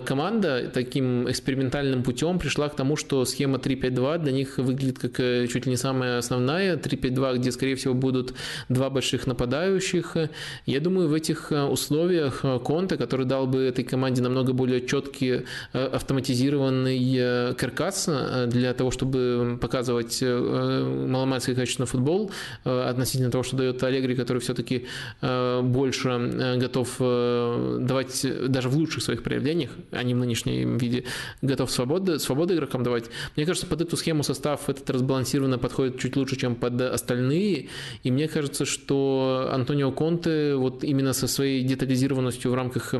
[0.05, 5.65] команда таким экспериментальным путем пришла к тому, что схема 3-5-2 для них выглядит как чуть
[5.65, 6.77] ли не самая основная.
[6.77, 8.33] 3-5-2, где, скорее всего, будут
[8.69, 10.17] два больших нападающих.
[10.65, 15.41] Я думаю, в этих условиях Конте, который дал бы этой команде намного более четкий
[15.73, 18.09] автоматизированный каркас
[18.47, 22.31] для того, чтобы показывать маломальский качественный футбол
[22.63, 24.87] относительно того, что дает Аллегри, который все-таки
[25.21, 31.03] больше готов давать даже в лучших своих проявлениях, а не в нынешнем виде,
[31.41, 33.09] готов свободы, свободу игрокам давать.
[33.35, 37.67] Мне кажется, под эту схему состав этот разбалансированно подходит чуть лучше, чем под остальные.
[38.03, 42.95] И мне кажется, что Антонио Конте вот именно со своей детализированностью в рамках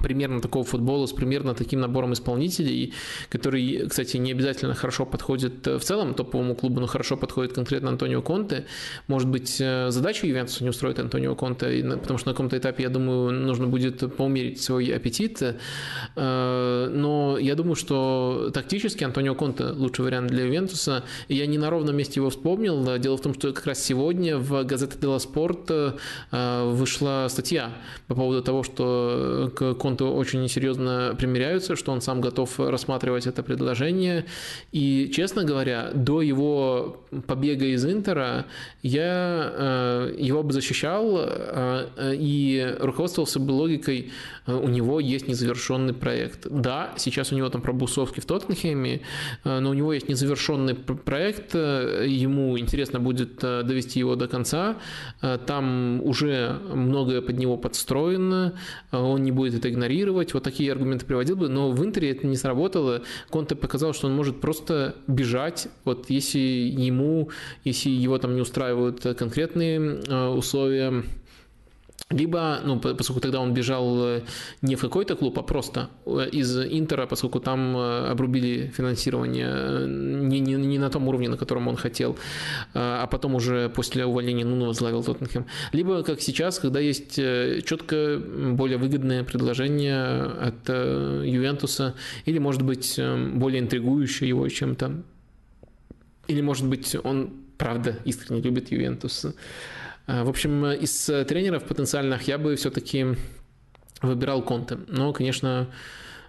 [0.00, 2.94] примерно такого футбола с примерно таким набором исполнителей,
[3.28, 8.22] который, кстати, не обязательно хорошо подходит в целом топовому клубу, но хорошо подходит конкретно Антонио
[8.22, 8.66] Конте.
[9.06, 12.88] Может быть, э, задачу Ювентуса не устроит Антонио Конте, потому что на каком-то этапе, я
[12.88, 15.42] думаю, нужно будет поумерить свой аппетит.
[16.16, 21.04] Э, но я думаю, что тактически Антонио Конте лучший вариант для Ювентуса.
[21.28, 22.98] Я не на ровном месте его вспомнил.
[22.98, 25.92] Дело в том, что как раз сегодня в газете Делла Спорт э,
[26.64, 27.72] вышла статья
[28.06, 33.42] по поводу того, что к Конте очень серьезно примиряются, что он сам готов рассматривать это
[33.42, 34.26] предложение.
[34.70, 38.46] И, честно говоря, до его побега из Интера
[38.82, 44.12] я э, его бы защищал э, и руководствовался бы логикой,
[44.46, 46.46] э, у него есть незавершенный проект.
[46.48, 49.00] Да, сейчас у него там пробусовки в Тоттенхеме,
[49.44, 54.76] но у него есть незавершенный проект, ему интересно будет довести его до конца,
[55.46, 58.54] там уже многое под него подстроено,
[58.92, 60.34] он не будет это игнорировать.
[60.34, 63.02] Вот такие аргументы приводил бы, но в Интере это не сработало.
[63.30, 67.30] Конте показал, что он может просто бежать, вот если ему,
[67.64, 71.04] если его там не устраивают конкретные э, условия,
[72.12, 74.20] либо, ну, поскольку тогда он бежал э,
[74.62, 80.40] не в какой-то клуб, а просто э, из Интера, поскольку там э, обрубили финансирование не,
[80.40, 82.16] не, не на том уровне, на котором он хотел,
[82.74, 85.46] а потом уже после увольнения Нуна возглавил Тоттенхэм.
[85.72, 87.14] Либо, как сейчас, когда есть
[87.64, 88.20] четко
[88.52, 91.94] более выгодное предложение от Ювентуса,
[92.26, 93.00] или, может быть,
[93.34, 95.02] более интригующее его чем-то,
[96.28, 99.26] или, может быть, он правда искренне любит Ювентус.
[100.06, 103.06] Э, в общем, из тренеров потенциальных я бы все-таки
[104.02, 104.78] выбирал Конте.
[104.88, 105.68] Но, конечно,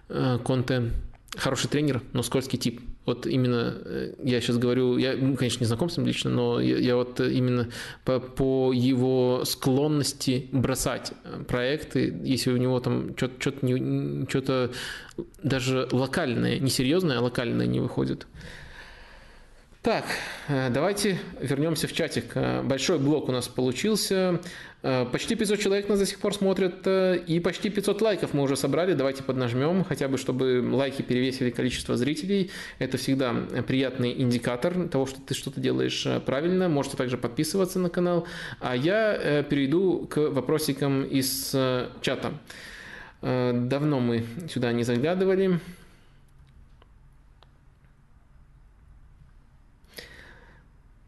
[0.08, 0.92] э, Конте
[1.36, 2.80] хороший тренер, но скользкий тип.
[3.06, 6.60] Вот именно э, я сейчас говорю, я, ну, конечно, не знаком с ним лично, но
[6.60, 7.68] я, я вот именно
[8.04, 11.12] по, по его склонности бросать
[11.48, 14.70] проекты, если у него там что-то
[15.42, 18.26] даже локальное, не серьезное, а локальное не выходит.
[19.84, 20.06] Так,
[20.48, 22.32] э, давайте вернемся в чатик.
[22.36, 24.40] Э, большой блок у нас получился.
[24.82, 28.56] Э, почти 500 человек нас до сих пор смотрят, и почти 500 лайков мы уже
[28.56, 28.94] собрали.
[28.94, 32.50] Давайте поднажмем, хотя бы чтобы лайки перевесили количество зрителей.
[32.78, 33.34] Это всегда
[33.68, 36.70] приятный индикатор того, что ты что-то делаешь правильно.
[36.70, 38.26] Можете также подписываться на канал.
[38.60, 41.50] А я перейду к вопросикам из
[42.00, 42.32] чата.
[43.20, 45.60] Давно мы сюда не заглядывали.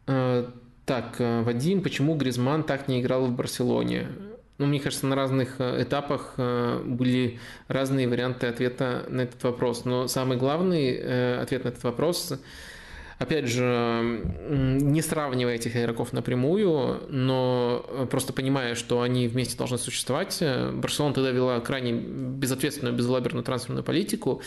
[0.07, 4.07] Так, э, Вадим, почему Гризман так не играл в Барселоне?
[4.59, 9.85] Ну, мне кажется, на разных э, этапах были разные варианты ответа на этот вопрос.
[9.85, 12.33] Но самый главный ответ на этот вопрос
[13.19, 20.43] опять же, не сравнивая этих игроков напрямую, но просто понимая, что они вместе должны существовать.
[20.75, 24.43] Барселона тогда вела крайне безответственную, безлаберную трансферную политику,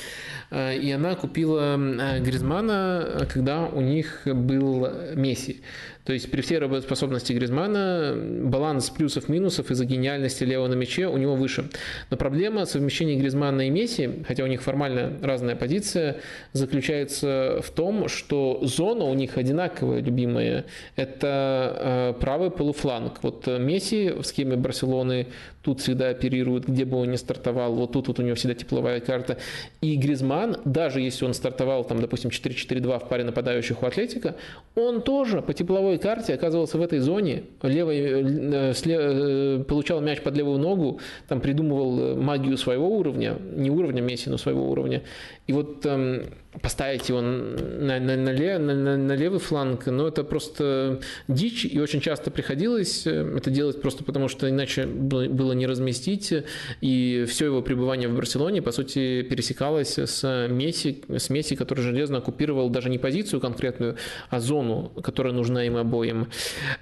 [0.52, 1.78] и она купила
[2.20, 5.62] Гризмана, когда у них был Месси.
[6.10, 11.36] То есть при всей работоспособности Гризмана баланс плюсов-минусов из-за гениальности Лео на мяче у него
[11.36, 11.70] выше.
[12.10, 16.18] Но проблема совмещения Гризмана и Месси, хотя у них формально разная позиция,
[16.52, 20.66] заключается в том, что зона у них одинаковая, любимая.
[20.96, 23.22] Это э, правый полуфланг.
[23.22, 25.28] Вот Месси в схеме Барселоны
[25.62, 29.00] тут всегда оперирует, где бы он ни стартовал, вот тут вот у него всегда тепловая
[29.00, 29.38] карта.
[29.82, 34.36] И Гризман, даже если он стартовал, там, допустим, 4-4-2 в паре нападающих у Атлетика,
[34.76, 40.22] он тоже по тепловой карте оказывался в этой зоне, левой, э, слева, э, получал мяч
[40.22, 45.04] под левую ногу, там придумывал магию своего уровня, не уровня Месси, но своего уровня.
[45.50, 46.26] И вот эм,
[46.62, 51.80] поставить его на, на, на, лев, на, на левый фланг, ну, это просто дичь, и
[51.80, 56.34] очень часто приходилось э, это делать просто потому, что иначе было не разместить,
[56.82, 62.18] и все его пребывание в Барселоне, по сути, пересекалось с Месси, с Месси, который железно
[62.18, 63.96] оккупировал даже не позицию конкретную,
[64.30, 66.28] а зону, которая нужна им обоим.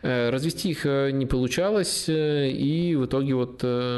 [0.01, 3.97] Э, развести их э, не получалось, и в итоге вот это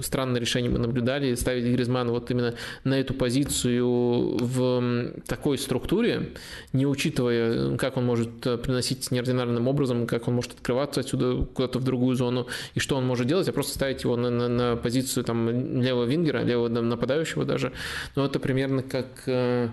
[0.00, 2.51] странное решение мы наблюдали, ставить Гризмана вот именно
[2.84, 6.30] на эту позицию, в такой структуре,
[6.72, 11.78] не учитывая, как он может э, приносить неординарным образом, как он может открываться отсюда куда-то
[11.78, 14.76] в другую зону, и что он может делать, а просто ставить его на, на, на
[14.76, 17.72] позицию там, левого вингера, левого нападающего даже.
[18.16, 19.68] Ну, это примерно как э,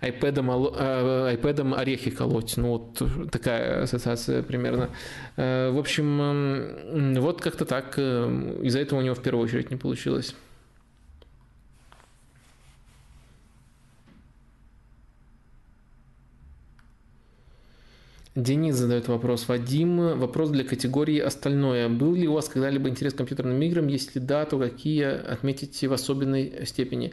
[0.00, 2.56] айпэдом, э, айпэдом орехи колоть.
[2.56, 4.90] Ну, вот такая ассоциация примерно.
[5.36, 7.98] В общем, вот как-то так.
[7.98, 10.34] Из-за этого у него в первую очередь не получилось.
[18.36, 19.48] Денис задает вопрос.
[19.48, 21.88] Вадим, вопрос для категории «Остальное».
[21.88, 23.88] Был ли у вас когда-либо интерес к компьютерным играм?
[23.88, 27.12] Если да, то какие отметите в особенной степени?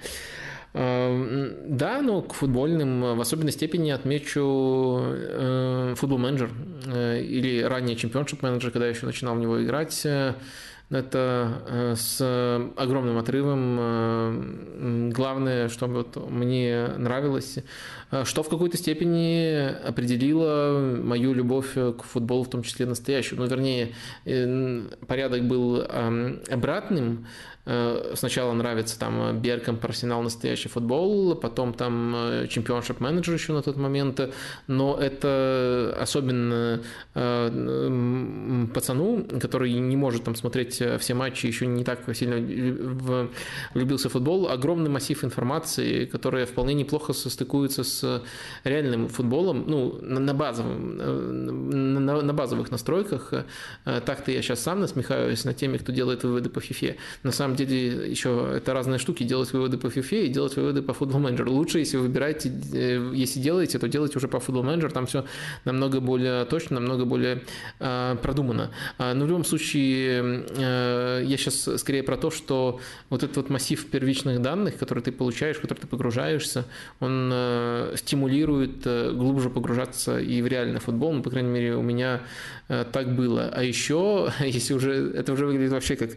[0.74, 6.52] Э, да, но к футбольным в особенной степени отмечу э, футбол менеджер
[6.86, 10.06] э, или ранее чемпионшип менеджер, когда я еще начинал в него играть.
[10.90, 12.22] Это с
[12.78, 15.12] огромным отрывом.
[15.12, 17.60] Главное, что вот мне нравилось,
[18.12, 23.40] Э, что в какой-то степени определило мою любовь к футболу, в том числе настоящую.
[23.40, 23.94] Ну, вернее,
[24.26, 25.82] э, порядок был
[26.50, 27.28] обратным.
[27.68, 33.78] Э, сначала нравится там Берком, Арсенал, настоящий футбол, потом там чемпионшип менеджер еще на тот
[33.78, 34.20] момент,
[34.68, 36.82] но это особенно
[38.74, 42.38] пацану, который не может там смотреть все матчи, еще не так сильно
[43.74, 48.24] влюбился в футбол, огромный массив информации, которая вполне неплохо состыкуется с
[48.64, 53.34] реальным футболом, ну, на, базовом, на, на базовых настройках.
[53.86, 56.96] Э, так-то я сейчас сам насмехаюсь над теми, кто делает выводы по FIFA.
[57.24, 60.94] На самом деле еще это разные штуки, делать выводы по FIFA и делать выводы по
[60.94, 61.52] футбол менеджеру.
[61.52, 65.26] Лучше, если вы выбираете, э, если делаете, то делайте уже по футбол менеджеру, там все
[65.66, 67.44] намного более точно, намного более
[67.80, 68.72] э, продумано.
[68.98, 72.80] А, но в любом случае, э, я сейчас скорее про то, что
[73.10, 76.66] вот этот вот массив первичных данных, которые ты получаешь, в который ты погружаешься,
[77.00, 81.14] он э, стимулирует глубже погружаться и в реальный футбол.
[81.14, 82.22] Ну, по крайней мере, у меня
[82.68, 83.50] так было.
[83.54, 86.12] А еще, если уже это уже выглядит вообще как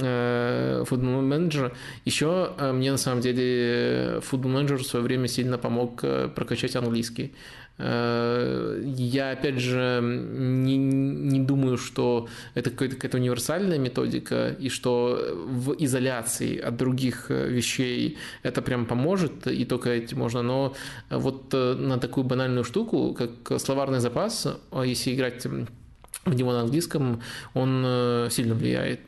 [0.00, 1.72] э, менеджера,
[2.04, 7.32] еще мне на самом деле футбол менеджер в свое время сильно помог прокачать английский.
[7.78, 15.18] Э, я, опять же, не, не думаю, что это какая-то, какая-то универсальная методика, и что
[15.46, 20.42] в изоляции от других э, вещей это прям поможет, и только этим можно.
[20.42, 20.74] Но
[21.10, 24.46] вот э, на такую банальную штуку, как словарный запас,
[24.84, 25.46] если играть
[26.26, 27.22] в него на английском,
[27.54, 29.00] он сильно влияет,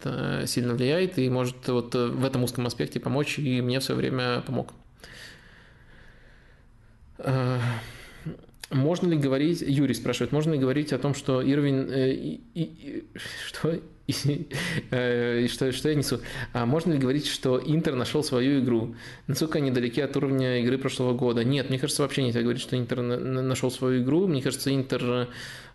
[0.47, 4.41] сильно влияет и может вот в этом узком аспекте помочь, и мне в свое время
[4.47, 4.73] помог.
[8.71, 12.39] Можно ли говорить, Юрий спрашивает, можно ли говорить о том, что Ирвин, э,
[13.47, 16.21] что, и, что, что я несу,
[16.53, 18.95] а можно ли говорить, что Интер нашел свою игру?
[19.27, 21.45] Насколько они далеки от уровня игры прошлого года?
[21.45, 24.27] Нет, мне кажется, вообще нельзя говорить, что Интер нашел свою игру.
[24.27, 25.29] Мне кажется, Интер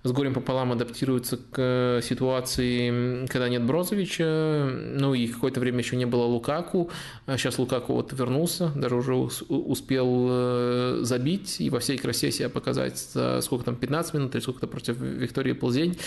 [0.03, 6.05] с горем пополам адаптируется к ситуации, когда нет Брозовича, ну и какое-то время еще не
[6.05, 6.91] было Лукаку,
[7.27, 12.97] сейчас Лукаку вот вернулся, даже уже успел э, забить и во всей красе себя показать
[12.97, 15.97] за сколько там, 15 минут или сколько-то против Виктории Ползень.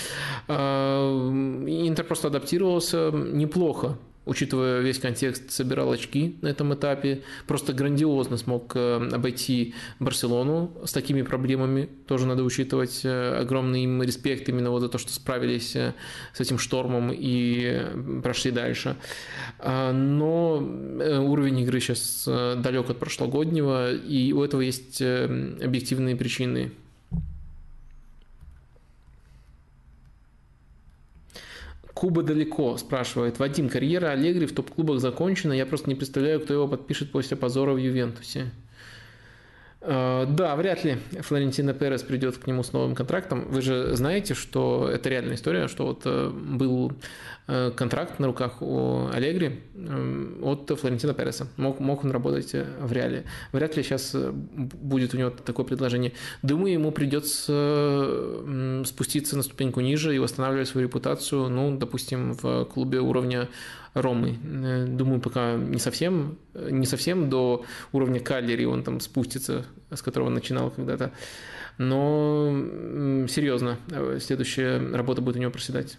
[0.49, 1.31] А,
[1.67, 7.23] Интер просто адаптировался неплохо учитывая весь контекст, собирал очки на этом этапе.
[7.47, 11.89] Просто грандиозно смог э, обойти Барселону с такими проблемами.
[12.07, 15.95] Тоже надо учитывать э, огромный им респект именно вот за то, что справились э,
[16.35, 18.97] с этим штормом и прошли дальше.
[19.59, 26.73] А, но уровень игры сейчас далек от прошлогоднего, и у этого есть объективные причины.
[31.97, 33.39] Куба далеко, спрашивает.
[33.39, 35.55] Вадим, карьера Аллегри в топ-клубах закончена.
[35.55, 38.51] Я просто не представляю, кто его подпишет после позора в Ювентусе.
[39.89, 43.47] Э, да, вряд ли Флорентино Перес придет к нему с новым контрактом.
[43.49, 46.93] Вы же знаете, что это реальная история, что вот э, был
[47.49, 51.47] Э, контракт на руках у Аллегри э, от Флорентина Переса.
[51.57, 53.25] Мог, мог он работать в реале.
[53.53, 56.13] Вряд ли сейчас будет у него такое предложение.
[56.43, 62.99] Думаю, ему придется спуститься на ступеньку ниже и восстанавливать свою репутацию, ну, допустим, в клубе
[63.01, 63.49] уровня
[63.97, 64.37] Ромы.
[64.89, 70.71] Думаю, пока не совсем, не совсем до уровня Каллери он там спустится, с которого начинал
[70.71, 71.13] когда-то.
[71.79, 72.51] Но
[73.27, 73.79] серьезно,
[74.21, 75.97] следующая работа будет у него проседать.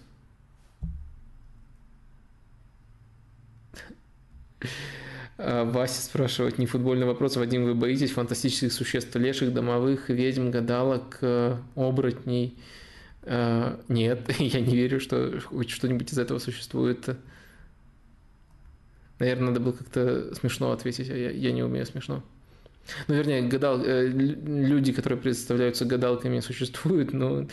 [5.39, 11.17] А, Вася спрашивает, не футбольный вопрос, Вадим, вы боитесь фантастических существ, леших, домовых, ведьм, гадалок,
[11.21, 12.59] э, оборотней?
[13.23, 17.17] Нет, я не верю, что хоть что-нибудь из этого существует.
[19.19, 22.23] Наверное, надо было как-то смешно ответить, а я, я не умею смешно.
[23.07, 27.47] Ну, вернее, гадал, э, люди, которые представляются гадалками, существуют, но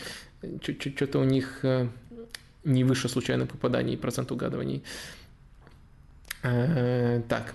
[0.60, 1.88] что-то у них э,
[2.64, 4.82] не выше случайных попаданий процент угадываний.
[6.42, 7.54] Так.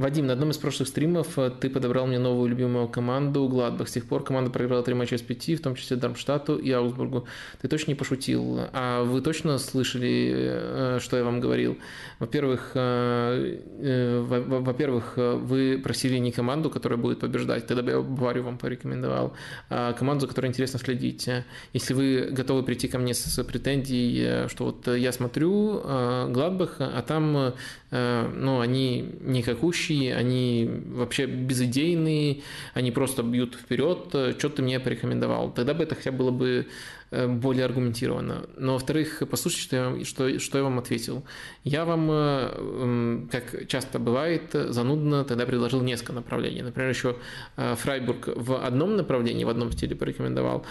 [0.00, 3.86] Вадим, на одном из прошлых стримов э, ты подобрал мне новую любимую команду Гладбах.
[3.86, 7.26] С тех пор команда проиграла три матча из пяти, в том числе Дармштадту и Аусбургу.
[7.60, 8.60] Ты точно не пошутил?
[8.72, 11.76] А вы точно слышали, э, что я вам говорил?
[12.18, 18.56] Во-первых, э, во-первых, вы просили не команду, которая будет побеждать, тогда бы я Баварию вам
[18.56, 19.34] порекомендовал,
[19.68, 21.28] а команду, за которой интересно следить.
[21.74, 25.82] Если вы готовы прийти ко мне с претензией, что вот я смотрю
[26.30, 27.52] Гладбах, а там
[27.90, 32.42] ну, они никакущие, ведущие, они вообще безыдейные,
[32.74, 35.52] они просто бьют вперед, что ты мне порекомендовал.
[35.52, 38.46] Тогда бы это хотя было бы Э, более аргументированно.
[38.56, 41.24] Но, во-вторых, послушайте, что я, что, что я вам ответил.
[41.64, 46.62] Я вам, э, как часто бывает, занудно тогда предложил несколько направлений.
[46.62, 47.16] Например, еще
[47.56, 50.64] э, Фрайбург в одном направлении, в одном стиле порекомендовал,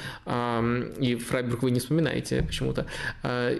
[0.99, 2.85] и Фрайбург вы не вспоминаете почему-то,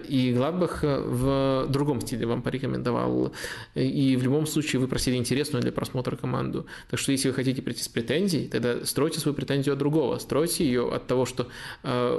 [0.08, 3.32] и Гладбах в другом стиле вам порекомендовал.
[3.74, 6.66] И в любом случае вы просили интересную для просмотра команду.
[6.90, 10.18] Так что если вы хотите прийти с претензией, тогда стройте свою претензию от другого.
[10.18, 11.48] Стройте ее от того, что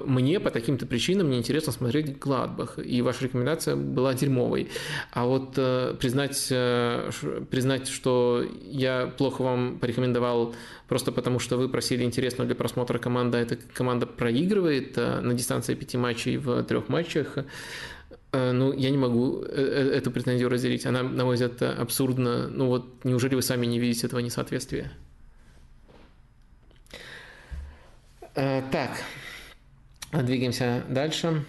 [0.05, 4.69] мне по таким-то причинам мне интересно смотреть Гладбах, и ваша рекомендация была дерьмовой.
[5.13, 7.09] А вот э, признать, э,
[7.49, 10.53] признать, что я плохо вам порекомендовал
[10.87, 15.73] просто потому, что вы просили интересную для просмотра команда, эта команда проигрывает э, на дистанции
[15.73, 17.37] пяти матчей в трех матчах,
[18.33, 20.85] э, ну, я не могу э, э, эту претензию разделить.
[20.85, 22.47] Она, на мой взгляд, абсурдна.
[22.49, 24.91] Ну вот, неужели вы сами не видите этого несоответствия?
[28.33, 28.91] Так,
[30.11, 31.45] Двигаемся дальше.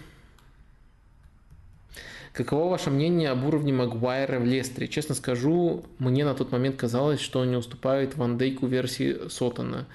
[2.31, 4.87] Каково ваше мнение об уровне Магуайра в Лестере?
[4.87, 9.85] Честно скажу, мне на тот момент казалось, что он не уступает Ван Дейку версии Сотона.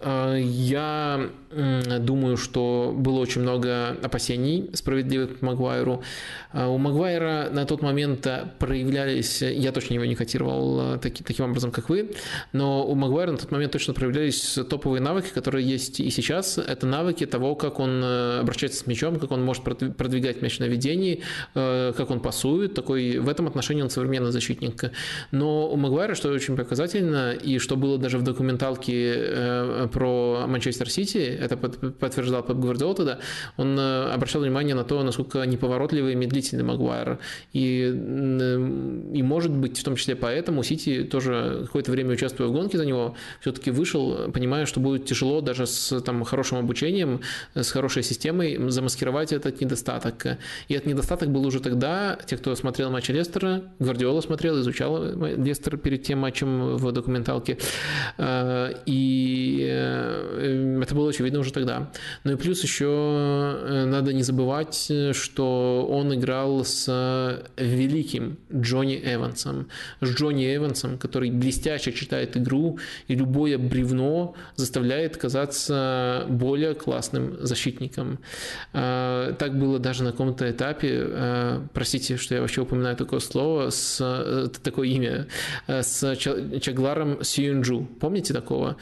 [0.00, 1.28] Э, я
[2.00, 6.02] думаю, что было очень много опасений справедливых к Магуайру.
[6.52, 8.26] Э, у Магуайра на тот момент
[8.58, 12.10] проявлялись, я точно его не котировал э, таки, таким образом, как вы,
[12.52, 16.58] но у Магуайра на тот момент точно проявлялись топовые навыки, которые есть и сейчас.
[16.58, 21.22] Это навыки того, как он обращается с мячом, как он может продвигать мяч на ведении,
[21.54, 22.74] как он пасует.
[22.74, 24.90] Такой, в этом отношении он современный защитник.
[25.30, 31.18] Но у Магуайра, что очень показательно, и что было даже в документалке про Манчестер Сити,
[31.18, 33.18] это подтверждал Пеп Гвардиол тогда,
[33.56, 37.18] он э, обращал внимание на то, насколько неповоротливый и медлительный Магуайр.
[37.52, 37.86] И,
[39.14, 42.86] и может быть, в том числе поэтому Сити тоже какое-то время участвуя в гонке за
[42.86, 47.20] него, все-таки вышел, понимая, что будет тяжело даже с там, хорошим обучением,
[47.54, 50.38] с хорошей системой замаскировать этот недостаток.
[50.68, 55.76] И этот недостаток был уже тогда, те, кто смотрел матч Лестера, Гвардиола смотрел, изучал Лестер
[55.76, 57.58] перед тем матчем в документалке.
[58.18, 61.90] Э, и Э, это было очевидно уже тогда.
[62.24, 69.68] Ну и плюс еще э, надо не забывать, что он играл с великим Джонни Эвансом.
[70.00, 78.18] С Джонни Эвансом, который блестяще читает игру, и любое бревно заставляет казаться более классным защитником.
[78.72, 84.50] Э, так было даже на каком-то этапе, простите, что я вообще упоминаю такое слово, с
[84.62, 85.26] такое имя,
[85.66, 87.88] с Чагларом Сьюнджу.
[88.00, 88.76] Помните такого?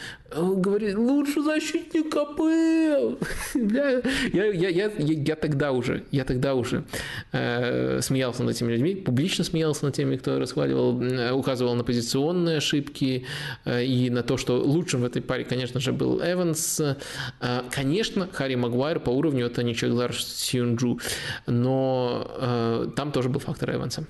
[0.85, 3.17] Говорит, лучший защитник АПЛ.
[3.55, 6.85] я, я, я, я, я тогда уже, я тогда уже
[7.33, 12.59] э, смеялся над этими людьми, публично смеялся над теми, кто расхваливал, э, указывал на позиционные
[12.59, 13.25] ошибки
[13.65, 16.81] э, и на то, что лучшим в этой паре, конечно же, был Эванс.
[16.81, 21.01] Э, конечно, Харри Магуайр по уровню это не Чеглар Сьюнджу,
[21.47, 24.05] но э, там тоже был фактор Эванса.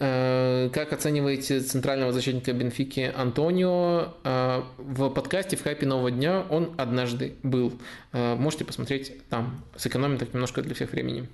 [0.00, 4.14] Как оцениваете центрального защитника Бенфики Антонио?
[4.24, 7.78] Э, в подкасте в хайпе нового дня он однажды был.
[8.12, 9.62] Э, можете посмотреть там.
[9.76, 11.28] Сэкономим так немножко для всех времени.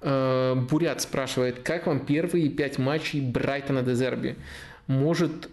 [0.00, 4.36] Бурят спрашивает, как вам первые пять матчей Брайтона Дезерби?
[4.88, 5.48] Может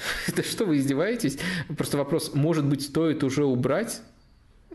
[0.36, 1.38] да что вы издеваетесь?
[1.76, 4.00] Просто вопрос, может быть, стоит уже убрать?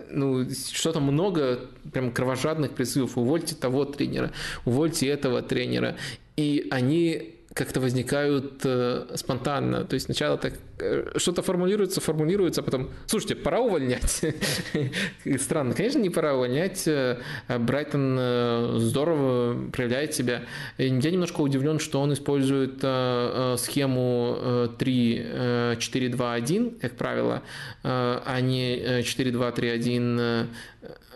[0.09, 3.17] Ну, что-то много прям кровожадных призывов.
[3.17, 4.31] Увольте того тренера,
[4.65, 5.95] увольте этого тренера.
[6.35, 9.83] И они как-то возникают э, спонтанно.
[9.85, 10.53] То есть сначала так
[11.15, 14.23] что-то формулируется, формулируется, а потом, слушайте, пора увольнять.
[15.39, 16.87] Странно, конечно, не пора увольнять.
[16.87, 20.43] Э, Брайтон э, здорово проявляет себя.
[20.77, 22.77] Я немножко удивлен, что он использует
[23.59, 24.37] схему
[24.77, 27.41] 3-4-2-1, как правило,
[27.83, 30.47] а не 4-2-3-1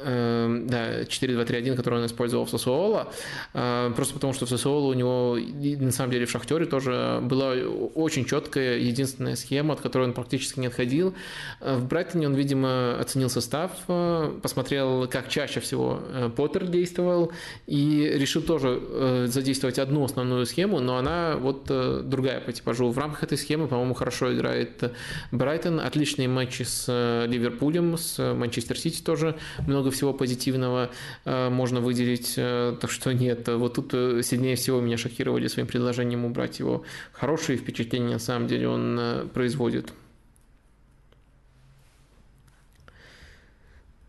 [0.03, 3.13] Эм, да, 4-2-3-1, который он использовал в Сосуоло,
[3.53, 7.51] э, просто потому что в Сосуоло у него, на самом деле, в Шахтере тоже была
[7.51, 11.13] очень четкая, единственная схема, от которой он практически не отходил.
[11.59, 15.99] Э, в Брайтоне он, видимо, оценил состав, э, посмотрел, как чаще всего
[16.35, 17.31] Поттер действовал,
[17.67, 22.89] и решил тоже задействовать одну основную схему, но она вот другая по типажу.
[22.89, 24.91] В рамках этой схемы, по-моему, хорошо играет
[25.31, 26.87] Брайтон, отличные матчи с
[27.27, 29.35] Ливерпулем, с Манчестер Сити тоже
[29.67, 30.91] много всего позитивного
[31.25, 33.47] э, можно выделить, э, так что нет.
[33.47, 36.83] Вот тут э, сильнее всего меня шокировали своим предложением убрать его.
[37.11, 39.91] Хорошие впечатления на самом деле он производит.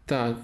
[0.04, 0.36] Так,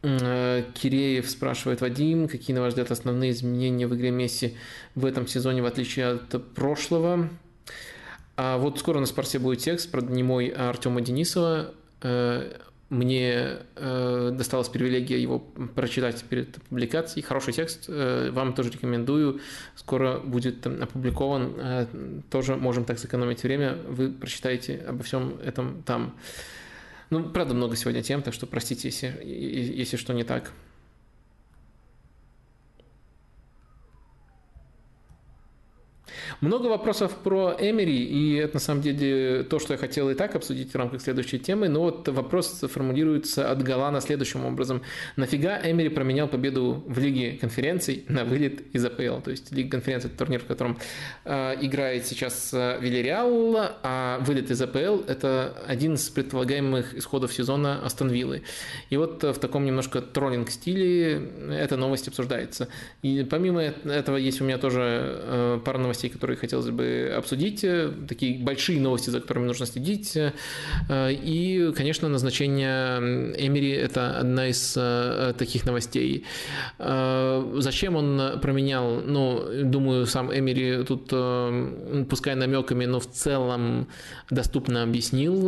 [0.00, 4.56] Киреев спрашивает, Вадим, какие, на ваш взгляд, основные изменения в игре Месси
[4.94, 7.28] в этом сезоне, в отличие от прошлого?
[8.36, 11.74] А вот скоро на спорте будет текст про не мой, а Артема Денисова
[12.88, 15.40] мне э, досталась привилегия его
[15.74, 17.24] прочитать перед публикацией.
[17.24, 19.40] Хороший текст, э, вам тоже рекомендую.
[19.74, 21.54] Скоро будет опубликован.
[21.56, 21.86] Э,
[22.30, 23.76] тоже можем так сэкономить время.
[23.88, 26.14] Вы прочитаете обо всем этом там.
[27.10, 30.52] Ну, правда, много сегодня тем, так что простите, если, если что не так.
[36.40, 40.34] Много вопросов про Эмери, и это на самом деле то, что я хотел и так
[40.36, 44.82] обсудить в рамках следующей темы, но вот вопрос формулируется от Галана следующим образом.
[45.16, 49.20] Нафига Эмери променял победу в Лиге конференций на вылет из АПЛ?
[49.22, 50.78] То есть Лига конференций– это турнир, в котором
[51.24, 57.80] э, играет сейчас э, Вильяреал, а вылет из АПЛ– это один из предполагаемых исходов сезона
[57.84, 58.42] Астон Виллы.
[58.90, 62.68] И вот в таком немножко троллинг стиле эта новость обсуждается.
[63.02, 67.92] И помимо этого есть у меня тоже э, пара новостей, которые хотелось бы обсудить, э,
[68.08, 70.16] такие большие новости, за которыми нужно следить.
[70.16, 70.32] Э,
[71.12, 72.98] и, конечно, назначение
[73.38, 76.24] Эмери– это одна из э, таких новостей.
[76.78, 79.00] Зачем он променял?
[79.00, 81.12] Ну, думаю, сам Эмери тут,
[82.08, 83.86] пускай намеками, но в целом
[84.30, 85.42] доступно объяснил.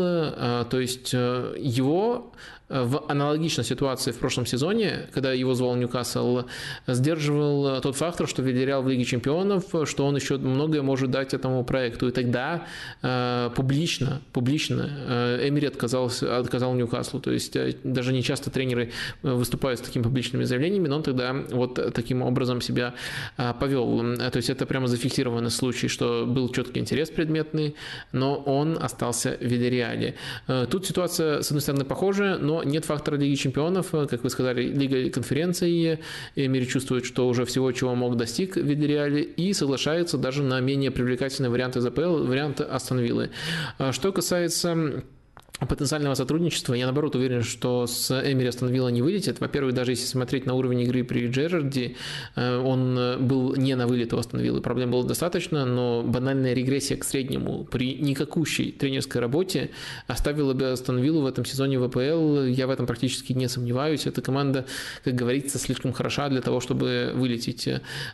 [0.70, 2.32] То есть его
[2.68, 6.42] в аналогичной ситуации в прошлом сезоне, когда его звал Ньюкасл,
[6.86, 11.64] сдерживал тот фактор, что Вильяреал в Лиге Чемпионов, что он еще многое может дать этому
[11.64, 12.08] проекту.
[12.08, 12.66] И тогда
[13.02, 17.20] э, публично, публично э, Эмери отказался, отказал Ньюкаслу.
[17.20, 21.34] То есть э, даже не часто тренеры выступают с такими публичными заявлениями, но он тогда
[21.50, 22.94] вот таким образом себя
[23.38, 24.16] э, повел.
[24.16, 27.76] То есть это прямо зафиксированный случай, что был четкий интерес предметный,
[28.12, 30.16] но он остался в Вильяреале.
[30.46, 34.62] Э, тут ситуация, с одной стороны, похожая, но нет фактора Лиги Чемпионов, как вы сказали,
[34.62, 36.00] Лига конференции,
[36.36, 40.90] Эмири чувствует, что уже всего, чего мог достиг в Вильяреале, и соглашается даже на менее
[40.90, 43.30] привлекательный вариант из АПЛ, вариант Астон Виллы.
[43.78, 45.02] А что касается
[45.66, 46.74] потенциального сотрудничества.
[46.74, 49.40] Я, наоборот, уверен, что с Эмери Астон Вилла не вылетит.
[49.40, 51.96] Во-первых, даже если смотреть на уровень игры при Джерарди,
[52.36, 54.60] э, он был не на вылет у Астон Виллы.
[54.60, 59.70] Проблем было достаточно, но банальная регрессия к среднему при никакущей тренерской работе
[60.06, 62.42] оставила бы Астон в этом сезоне ВПЛ.
[62.44, 64.06] Я в этом практически не сомневаюсь.
[64.06, 64.66] Эта команда,
[65.04, 67.68] как говорится, слишком хороша для того, чтобы вылететь.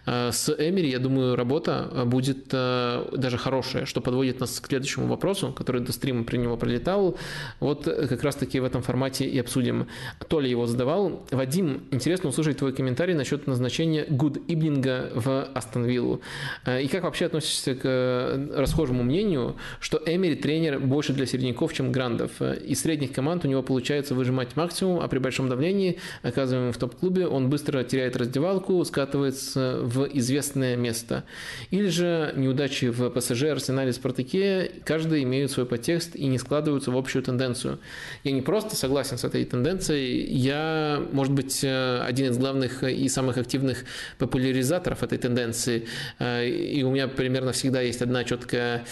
[0.06, 5.08] Э, с Эмери, я думаю, работа будет э, даже хорошая, что подводит нас к следующему
[5.08, 7.18] вопросу, который до стрима при него пролетал–
[7.60, 9.88] вот э, как раз-таки в этом формате и обсудим.
[10.28, 11.24] Толя его задавал.
[11.30, 16.20] Вадим, интересно услышать твой комментарий насчет назначения Гуд Ибнинга в Астон Виллу.
[16.64, 21.72] Э, и как вообще относишься к э, расхожему мнению, что Эмери тренер больше для середняков,
[21.72, 22.40] чем грандов.
[22.40, 27.26] Из средних команд у него получается выжимать максимум, а при большом давлении, оказываемом в топ-клубе,
[27.26, 31.24] он быстро теряет раздевалку, скатывается в известное место.
[31.70, 36.96] Или же неудачи в ПСЖ, Арсенале, Спартаке, каждый имеют свой подтекст и не складываются в
[36.96, 37.78] общую тенденцию.
[38.22, 43.38] Я не просто согласен с этой тенденцией, я, может быть, один из главных и самых
[43.38, 43.84] активных
[44.18, 45.86] популяризаторов этой тенденции.
[46.20, 48.84] И у меня примерно всегда есть одна четкая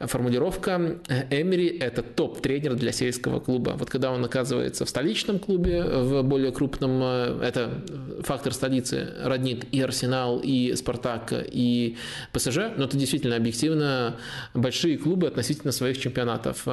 [0.00, 1.00] формулировка.
[1.30, 3.70] Эмери– это топ-тренер для сельского клуба.
[3.76, 7.82] Вот когда он оказывается в столичном клубе, в более крупном, это
[8.22, 11.96] фактор столицы, роднит и Арсенал, и Спартак, и
[12.32, 14.16] ПСЖ, но это действительно объективно
[14.54, 16.66] большие клубы относительно своих чемпионатов.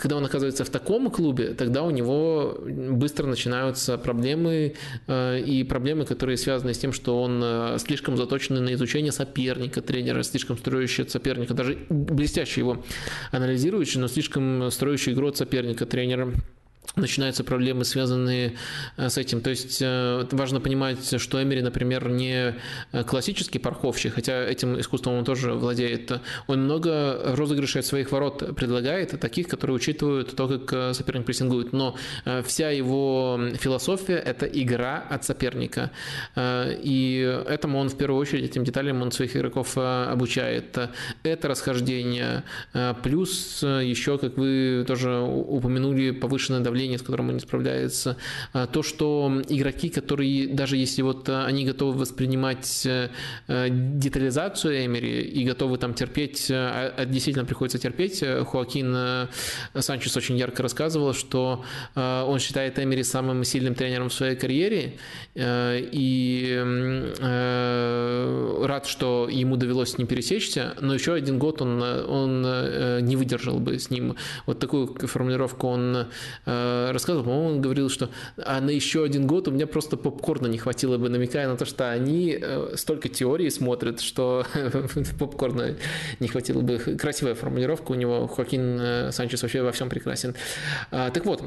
[0.00, 6.06] Когда он оказывается в таком клубе, тогда у него быстро начинаются проблемы, а, и проблемы,
[6.06, 11.02] которые связаны с тем, что он а, слишком заточен на изучение соперника, тренера, слишком строящий
[11.02, 12.82] от соперника, даже блестяще его
[13.30, 16.32] анализирующий, но слишком строящий игру от соперника тренера
[16.96, 18.54] начинаются проблемы, связанные
[18.96, 19.40] э, с этим.
[19.40, 22.54] То есть э, важно понимать, что Эмери, например, не
[22.92, 26.20] э, классический парковщик, хотя этим искусством он тоже владеет.
[26.46, 31.72] Он много розыгрышей от своих ворот предлагает, таких, которые учитывают то, как соперник прессингует.
[31.72, 31.96] Но
[32.44, 35.90] вся его философия– это игра от соперника.
[36.38, 40.78] И этому он в первую очередь, этим деталям он своих игроков обучает.
[41.22, 42.44] Это расхождение.
[43.02, 48.16] Плюс еще, как вы тоже упомянули, повышенное давление давление, с которым он не справляется,
[48.52, 53.10] а, то, что игроки, которые, даже если вот а, они готовы воспринимать э,
[53.48, 59.28] э, детализацию Эмери и готовы там терпеть, э, а действительно приходится терпеть, Хуакин
[59.78, 64.94] Санчес очень ярко рассказывал, что он считает Эмери самым сильным тренером в своей карьере,
[65.34, 66.62] и
[68.66, 72.42] рад, что ему довелось с ним пересечься, но еще один год он, он
[73.04, 74.16] не выдержал бы с ним.
[74.46, 76.06] Вот такую формулировку он
[76.70, 80.46] Э, рассказывал, по-моему, он говорил, что а на еще один год у меня просто попкорна
[80.46, 84.44] не хватило бы, намекая на то, что они э, столько теорий смотрят, что
[85.18, 85.76] попкорна
[86.20, 86.78] не хватило бы.
[86.78, 88.26] Красивая формулировка у него.
[88.26, 90.34] Хоакин э, Санчес вообще во всем прекрасен.
[90.90, 91.42] А, так вот,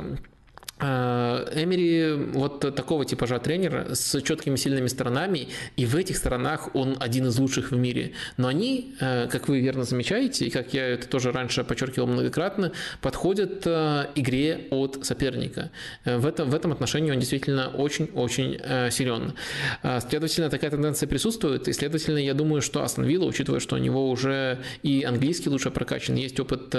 [0.83, 5.47] Эмери вот такого типажа тренера с четкими сильными сторонами,
[5.77, 8.13] и в этих сторонах он один из лучших в мире.
[8.37, 12.71] Но они, э, как вы верно замечаете, и как я это тоже раньше подчеркивал многократно,
[13.01, 15.71] подходят э, игре от соперника.
[16.03, 18.59] Э, в этом, в этом отношении он действительно очень-очень
[18.91, 19.33] силен.
[19.81, 24.09] Следовательно, такая тенденция присутствует, и, следовательно, я думаю, что Астон Вилла, учитывая, что у него
[24.09, 26.75] уже и английский лучше прокачан, есть опыт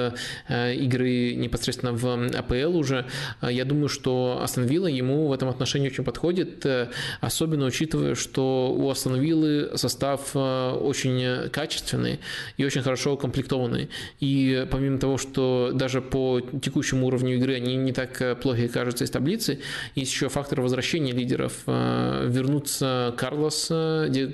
[0.49, 3.07] игры непосредственно в АПЛ уже,
[3.43, 6.89] я думаю, что Астон Вилла ему в этом отношении очень подходит, э,
[7.21, 12.21] особенно учитывая, что у Астон Виллы состав э, очень качественный
[12.57, 13.89] и очень хорошо укомплектованный.
[14.21, 19.05] И помимо того, что даже по текущему уровню игры они не так э, плохи кажутся
[19.05, 19.61] из таблицы,
[19.95, 21.53] есть еще фактор возвращения лидеров.
[21.67, 23.71] Вернутся Карлос,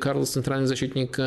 [0.00, 1.18] Карлос центральный защитник,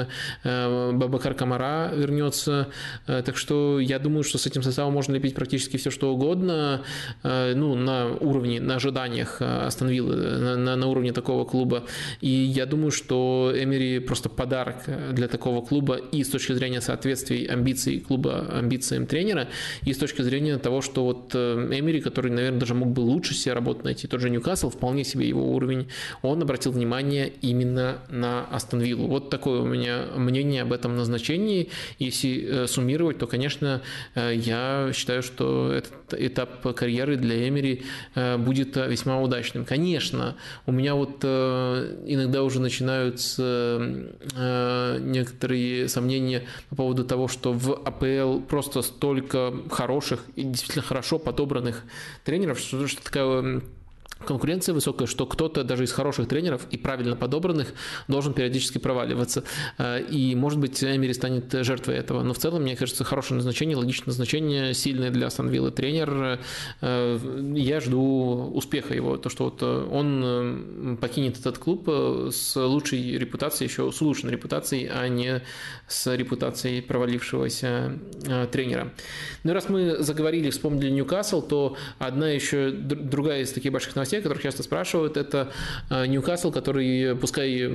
[0.44, 2.70] Бабакар Камара вернется.
[3.06, 6.82] Так что я думаю, что с этим составом можно лепить практически все, что угодно.
[7.24, 11.84] Ну, на уровне, на ожиданиях э, Астон Виллы, на, на, на уровне такого клуба.
[12.22, 14.76] И я думаю, что Эмери просто подарок
[15.12, 19.48] для такого клуба и с точки зрения соответствий амбиций клуба амбициям тренера,
[19.84, 23.34] и с точки зрения того, что вот э, Эмери, который, наверное, даже мог бы лучше
[23.34, 25.88] себе работу найти, тот же Ньюкасл, вполне себе его уровень,
[26.22, 29.08] он обратил внимание именно на Астон Виллу.
[29.08, 31.70] Вот такое у меня мнение об этом назначении.
[32.00, 33.82] Если э, суммировать, то, конечно,
[34.16, 37.84] я считаю, что этот этап карьеры для Эмери Э,
[38.38, 39.66] будет э, весьма удачным.
[39.66, 43.82] Конечно, у меня вот э, иногда уже начинаются
[45.00, 51.84] некоторые сомнения по поводу того, что в АПЛ просто столько хороших и действительно хорошо подобранных
[52.24, 53.62] тренеров, что, что такая
[54.26, 57.74] конкуренция высокая, что кто-то даже из хороших тренеров и правильно подобранных
[58.08, 59.44] должен периодически проваливаться.
[59.78, 62.24] Э, и, может быть, Эмери станет жертвой этого.
[62.24, 66.40] Но в целом, мне кажется, хорошее назначение, логичное назначение, сильное для Астон Виллы тренер.
[66.82, 67.20] Э,
[67.56, 69.18] я жду успеха его.
[69.18, 75.08] То, что вот он покинет этот клуб с лучшей репутацией, еще с улучшенной репутацией, а
[75.08, 75.42] не
[75.88, 78.92] с репутацией провалившегося э, тренера.
[79.44, 84.13] Ну и раз мы заговорили, вспомнили Ньюкасл, то одна еще другая из таких больших новостей,
[84.22, 85.52] которых часто спрашивают, это
[85.90, 87.70] э, Ньюкасл, который, пускай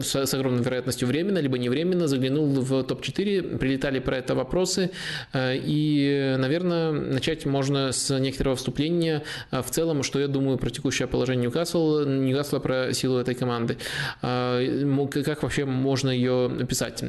[0.00, 4.90] с, с огромной вероятностью временно, либо не временно, заглянул в топ-4, прилетали про это вопросы,
[5.32, 11.08] э, и, наверное, начать можно с некоторого вступления в целом, что я думаю про текущее
[11.08, 13.76] положение Ньюкасл, Ньюкасла про силу этой команды.
[14.20, 17.04] Как вообще можно ее описать?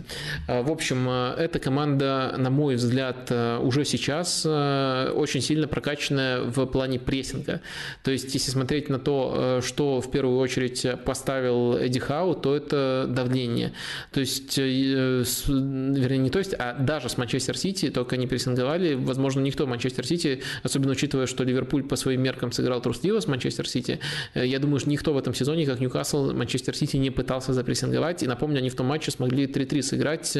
[0.47, 6.41] Э, в общем, э, эта команда, на мой взгляд, э, уже сейчас очень сильно прокачанная
[6.41, 7.61] в плане прессинга.
[8.03, 12.55] То есть, если смотреть смотреть на то, что в первую очередь поставил Эдди Хау, то
[12.55, 13.73] это давление.
[14.11, 19.41] То есть, вернее, не то есть, а даже с Манчестер Сити, только они прессинговали, возможно,
[19.41, 23.99] никто Манчестер Сити, особенно учитывая, что Ливерпуль по своим меркам сыграл трусливо с Манчестер Сити,
[24.33, 28.23] я думаю, что никто в этом сезоне, как Ньюкасл, Манчестер Сити не пытался запрессинговать.
[28.23, 30.37] И напомню, они в том матче смогли 3-3 сыграть,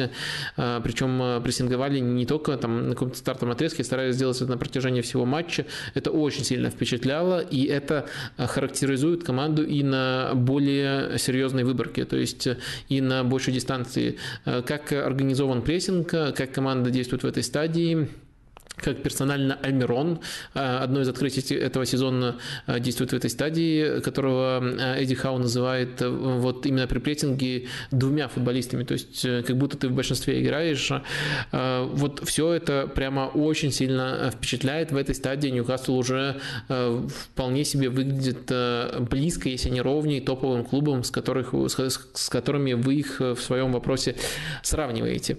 [0.56, 5.24] причем прессинговали не только там на каком-то стартовом отрезке, старались сделать это на протяжении всего
[5.24, 5.64] матча.
[5.94, 12.48] Это очень сильно впечатляло, и это характеризует команду и на более серьезной выборке, то есть
[12.88, 14.18] и на большей дистанции.
[14.44, 18.08] Как организован прессинг, как команда действует в этой стадии,
[18.76, 20.20] как персонально Альмирон,
[20.54, 25.38] э, одно из открытий этого сезона э, действует в этой стадии, которого э, Эдди Хау
[25.38, 30.90] называет вот именно при прессинге двумя футболистами, то есть как будто ты в большинстве играешь.
[31.52, 34.92] Вот все это прямо очень сильно впечатляет.
[34.92, 38.50] В этой стадии Ньюкасл уже вполне себе выглядит
[39.08, 44.16] близко, если не ровнее, топовым клубом, с, которых, с которыми вы их в своем вопросе
[44.62, 45.38] сравниваете.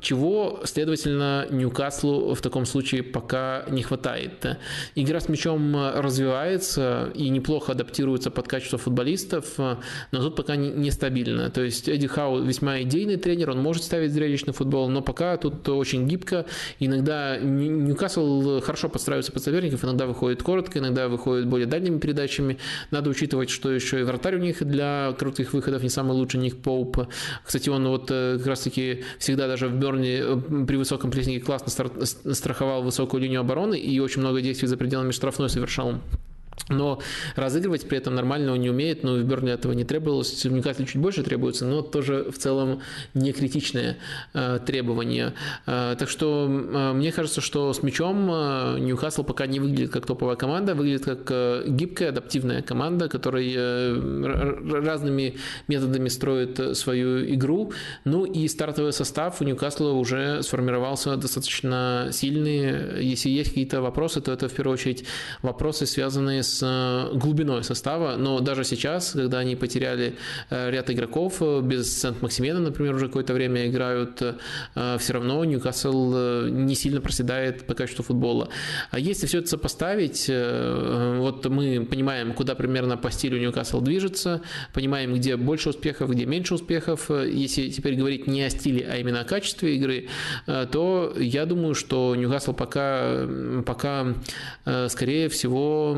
[0.00, 4.58] Чего, следовательно, Ньюкаслу в таком случае пока не хватает.
[4.94, 9.78] Игра с мячом развивается и неплохо адаптируется под качество футболистов, но
[10.12, 11.50] тут пока нестабильно.
[11.50, 15.68] То есть Эдди Хау весьма идейный тренер, он может ставить зрелищный футбол, но пока тут
[15.68, 16.46] очень гибко.
[16.78, 22.58] Иногда Ньюкасл хорошо подстраивается под соперников, иногда выходит коротко, иногда выходит более дальними передачами.
[22.90, 26.62] Надо учитывать, что еще и вратарь у них для коротких выходов не самый лучший, Ник
[26.62, 27.08] Поуп.
[27.44, 30.36] Кстати, он вот э, как раз-таки всегда даже в Берне э,
[30.66, 31.70] при высоком прессинге классно
[32.34, 35.94] страховал высокую линию обороны и очень много действий за пределами штрафной совершал.
[36.68, 37.00] Но
[37.36, 40.44] разыгрывать при этом нормально он не умеет, но в Бернли этого не требовалось.
[40.44, 42.80] В Ньюкасле чуть больше требуется, но тоже в целом
[43.14, 43.96] не критичное
[44.34, 45.34] э, требование.
[45.66, 50.06] Э, так что э, мне кажется, что с мячом э, Ньюкасл пока не выглядит как
[50.06, 55.36] топовая команда, выглядит как э, гибкая, адаптивная команда, которая э, разными
[55.68, 57.72] методами строит свою игру.
[58.04, 63.02] Ну и стартовый состав у Ньюкасла уже сформировался достаточно сильный.
[63.02, 65.04] Если есть какие-то вопросы, то это в первую очередь
[65.42, 70.16] вопросы, связанные с э, глубиной состава, но даже сейчас, когда они потеряли
[70.50, 74.22] э, ряд игроков, э, без Сент-Максимена, например, уже какое-то время играют,
[74.98, 78.48] все равно Ньюкасл не сильно проседает по качеству футбола.
[78.90, 85.14] А если все это сопоставить, вот мы понимаем, куда примерно по стилю Ньюкасл движется, понимаем,
[85.14, 87.10] где больше успехов, где меньше успехов.
[87.10, 90.08] Если теперь говорить не о стиле, а именно о качестве игры,
[90.46, 93.26] то я думаю, что Ньюкасл пока,
[93.66, 94.14] пока
[94.88, 95.96] скорее всего,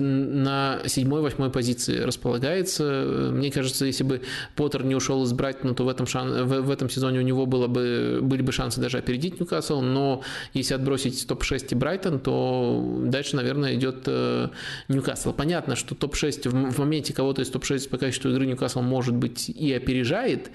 [0.00, 3.30] на седьмой-восьмой позиции располагается.
[3.32, 4.22] Мне кажется, если бы
[4.54, 6.46] Поттер не ушел из Брайтона, то в этом, шан...
[6.46, 10.74] в, этом сезоне у него было бы, были бы шансы даже опередить Ньюкасл, но если
[10.74, 14.48] отбросить топ-6 и Брайтон, то дальше, наверное, идет э,
[14.88, 15.32] Ньюкасл.
[15.32, 19.48] Понятно, что топ-6 в, в моменте кого-то из топ-6 по качеству игры Ньюкасл может быть
[19.48, 20.50] и опережает,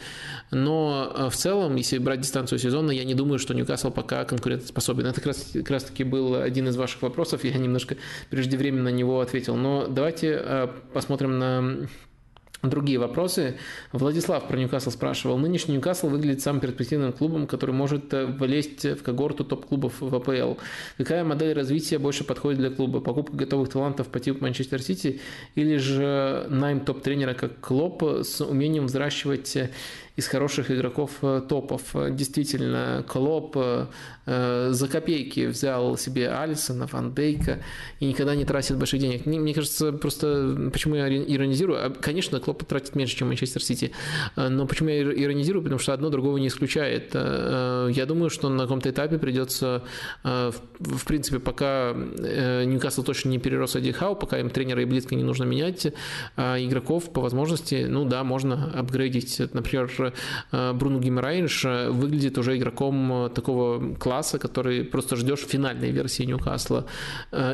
[0.51, 5.05] но э, в целом, если брать дистанцию сезона, я не думаю, что Ньюкасл пока конкурентоспособен.
[5.05, 7.97] Это как раз, как раз таки был один из ваших вопросов, я немножко
[8.29, 9.30] преждевременно на него ответил.
[9.47, 11.87] Но давайте э, посмотрим на
[12.63, 13.57] другие вопросы.
[13.91, 15.37] Владислав про Ньюкасл спрашивал.
[15.37, 20.59] Нынешний Ньюкасл выглядит самым перспективным клубом, который может э, влезть в когорту топ-клубов в АПЛ.
[20.97, 22.99] Какая модель развития больше подходит для клуба?
[22.99, 25.21] Покупка готовых талантов по типу Манчестер Сити
[25.55, 29.57] или же найм топ-тренера как Клоп с умением взращивать
[30.21, 31.81] из хороших игроков э, топов.
[32.11, 33.87] Действительно, Клоп э,
[34.71, 37.59] за копейки взял себе Алисона, Ван Дейка
[37.99, 39.25] и никогда не тратит больших денег.
[39.25, 41.85] Мне кажется, просто почему я иронизирую?
[41.85, 43.91] А, конечно, Клоп тратит меньше, чем Манчестер Сити,
[44.35, 45.63] э, но почему я иронизирую?
[45.63, 47.15] Потому что одно другого не исключает.
[47.15, 49.83] Я думаю, что на каком-то этапе придется,
[50.23, 55.23] в принципе, пока Ньюкасл точно не перерос Эдди Хау, пока им тренера и близко не
[55.23, 55.87] нужно менять,
[56.37, 59.41] игроков по возможности, ну да, можно апгрейдить.
[59.53, 60.10] Например, Э,
[60.51, 66.85] Бруно Гимарайнш э, выглядит уже игроком э, такого класса, который просто ждешь финальной версии Ньюкасла.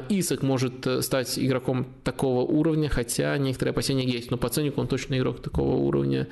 [0.10, 5.18] Исак может стать игроком такого уровня, хотя некоторые опасения есть, но по ценнику он точно
[5.18, 6.28] игрок такого уровня.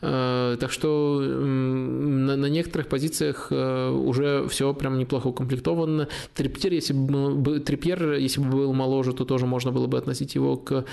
[0.00, 6.08] Так что на, некоторых позициях уже все прям неплохо укомплектовано.
[6.34, 10.56] Трипьер, если бы, Трипьер, если бы был моложе, то тоже можно было бы относить его
[10.56, 10.84] к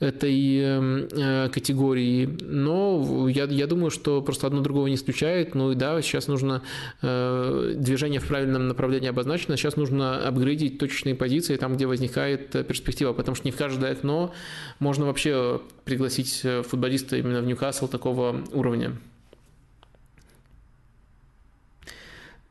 [0.00, 2.26] этой категории.
[2.42, 5.54] Но я, я думаю, что просто одно другого не исключает.
[5.54, 6.62] Ну и да, сейчас нужно
[7.02, 12.64] э, движение в правильном направлении обозначено, сейчас нужно апгрейдить точечные позиции там, где возникает э,
[12.64, 14.32] перспектива, потому что не в каждое окно
[14.78, 18.96] можно вообще пригласить э, футболиста именно в Ньюкасл такого уровня.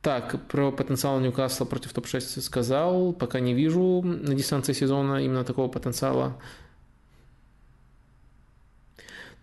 [0.04, 3.14] Так, про потенциал Ньюкасла против топ-6 сказал.
[3.14, 6.36] Пока не вижу на дистанции сезона именно такого потенциала.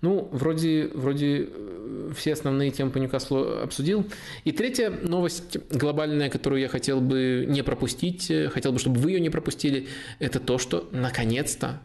[0.03, 4.07] Ну, вроде, вроде э, все основные темы по Ньюкаслу обсудил.
[4.45, 9.13] И третья новость глобальная, которую я хотел бы не пропустить, э, хотел бы, чтобы вы
[9.13, 9.89] ее не пропустили,
[10.19, 11.81] это то, что наконец-то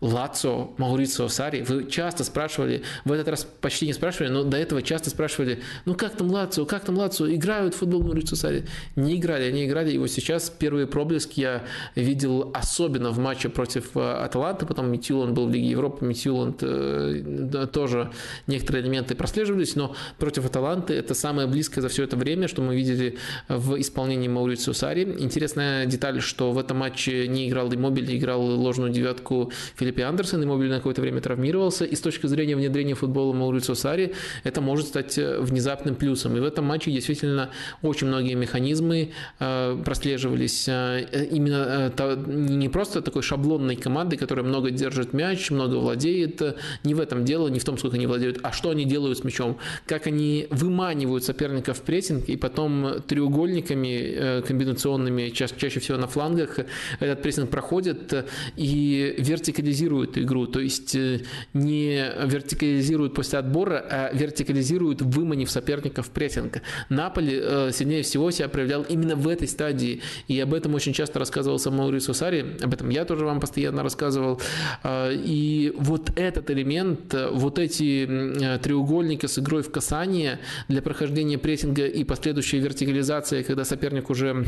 [0.00, 1.62] Лацо, Маурицио Сари.
[1.62, 5.94] Вы часто спрашивали, в этот раз почти не спрашивали, но до этого часто спрашивали, ну
[5.94, 8.64] как там Лацо, как там Лацо, играют в футбол Маурицио Сари?
[8.96, 9.92] Не играли, они играли.
[9.92, 11.64] И вот сейчас первые проблески я
[11.94, 17.66] видел особенно в матче против э, Аталанты, потом Митюланд был в Лиге Европы, Митюланд э,
[17.70, 18.10] тоже
[18.46, 22.74] некоторые элементы прослеживались, но против Аталанты это самое близкое за все это время, что мы
[22.74, 25.16] видели в исполнении Маурицио Сари.
[25.18, 30.44] Интересная деталь, что в этом матче не играл Иммобиль, играл ложную девятку Филипп Филиппе Андерсон,
[30.44, 34.86] Иммобили на какое-то время травмировался, и с точки зрения внедрения футбола Маурицио Сари это может
[34.86, 36.36] стать э, внезапным плюсом.
[36.36, 37.50] И в этом матче действительно
[37.82, 39.10] очень многие механизмы
[39.40, 40.68] э, прослеживались.
[40.68, 41.92] Э, именно
[42.28, 46.40] не просто такой шаблонной команды, которая много держит мяч, много владеет.
[46.84, 49.24] Не в этом дело, не в том, сколько они владеют, а что они делают с
[49.24, 49.58] мячом.
[49.86, 56.60] Как они выманивают соперника в прессинг, и потом треугольниками комбинационными, чаще всего на флангах,
[57.00, 58.24] этот прессинг проходит
[58.56, 61.20] и вертикализирует вертикализируют игру, то есть э,
[61.54, 66.62] не вертикализируют после отбора, а вертикализируют, выманив соперника в прессинг.
[66.88, 71.18] Наполи э, сильнее всего себя проявлял именно в этой стадии, и об этом очень часто
[71.18, 74.40] рассказывал сам Маурисо Сари, об этом я тоже вам постоянно рассказывал.
[74.82, 81.86] А, и вот этот элемент, вот эти треугольники с игрой в касание для прохождения прессинга
[81.86, 84.44] и последующей вертикализации, когда соперник уже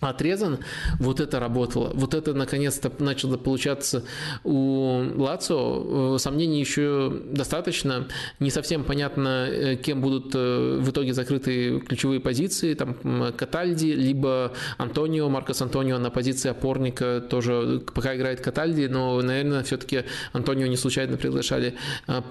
[0.00, 0.58] отрезан,
[0.98, 1.92] вот это работало.
[1.94, 4.04] Вот это наконец-то начало получаться
[4.44, 6.18] у Лацо.
[6.18, 8.08] Сомнений еще достаточно.
[8.40, 12.74] Не совсем понятно, э, кем будут э, в итоге закрыты ключевые позиции.
[12.74, 12.96] Там
[13.36, 20.04] Катальди, либо Антонио, Маркос Антонио на позиции опорника тоже пока играет Катальди, но, наверное, все-таки
[20.32, 21.74] Антонио не случайно приглашали.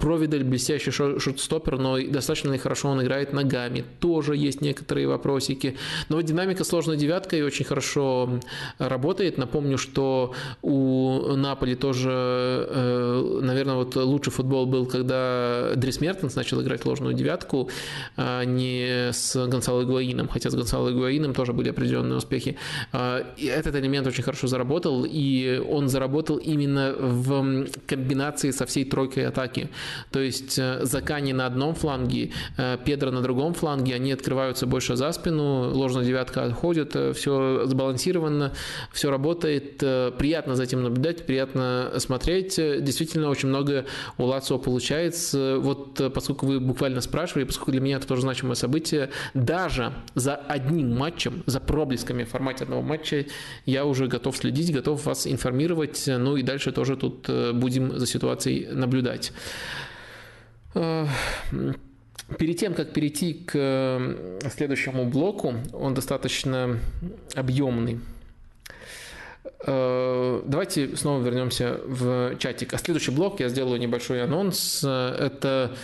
[0.00, 3.84] Провидель, блестящий шорт-стопер, но достаточно хорошо он играет ногами.
[4.00, 5.76] Тоже есть некоторые вопросики.
[6.08, 8.40] Но динамика сложной девяткой очень хорошо
[8.78, 9.38] работает.
[9.38, 10.32] Напомню, что
[10.62, 17.14] у Наполи тоже, э, наверное, вот лучший футбол был, когда Дрис Мертенс начал играть ложную
[17.14, 17.68] девятку,
[18.16, 22.56] а не с Гонсало Гуаином, хотя с Гонсало Гуаином тоже были определенные успехи.
[22.92, 28.84] А, и этот элемент очень хорошо заработал, и он заработал именно в комбинации со всей
[28.84, 29.68] тройкой атаки.
[30.10, 34.96] То есть э, Закани на одном фланге, э, Педро на другом фланге, они открываются больше
[34.96, 38.52] за спину, ложная девятка отходит, все сбалансированно,
[38.92, 42.56] все работает, э, приятно за этим наблюдать, приятно смотреть.
[42.56, 43.86] Действительно, очень много
[44.18, 45.56] у Лацио получается.
[45.58, 50.34] Вот э, поскольку вы буквально спрашивали, поскольку для меня это тоже значимое событие, даже за
[50.34, 53.26] одним матчем, за проблесками в формате одного матча,
[53.66, 56.04] я уже готов следить, готов вас информировать.
[56.06, 59.32] Ну и дальше тоже тут э, будем за ситуацией наблюдать.
[62.38, 66.78] Перед тем, как перейти к следующему блоку, он достаточно
[67.34, 68.00] объемный.
[69.64, 72.74] Э, давайте снова вернемся в чатик.
[72.74, 74.82] А следующий блок я сделаю небольшой анонс.
[74.82, 75.76] Это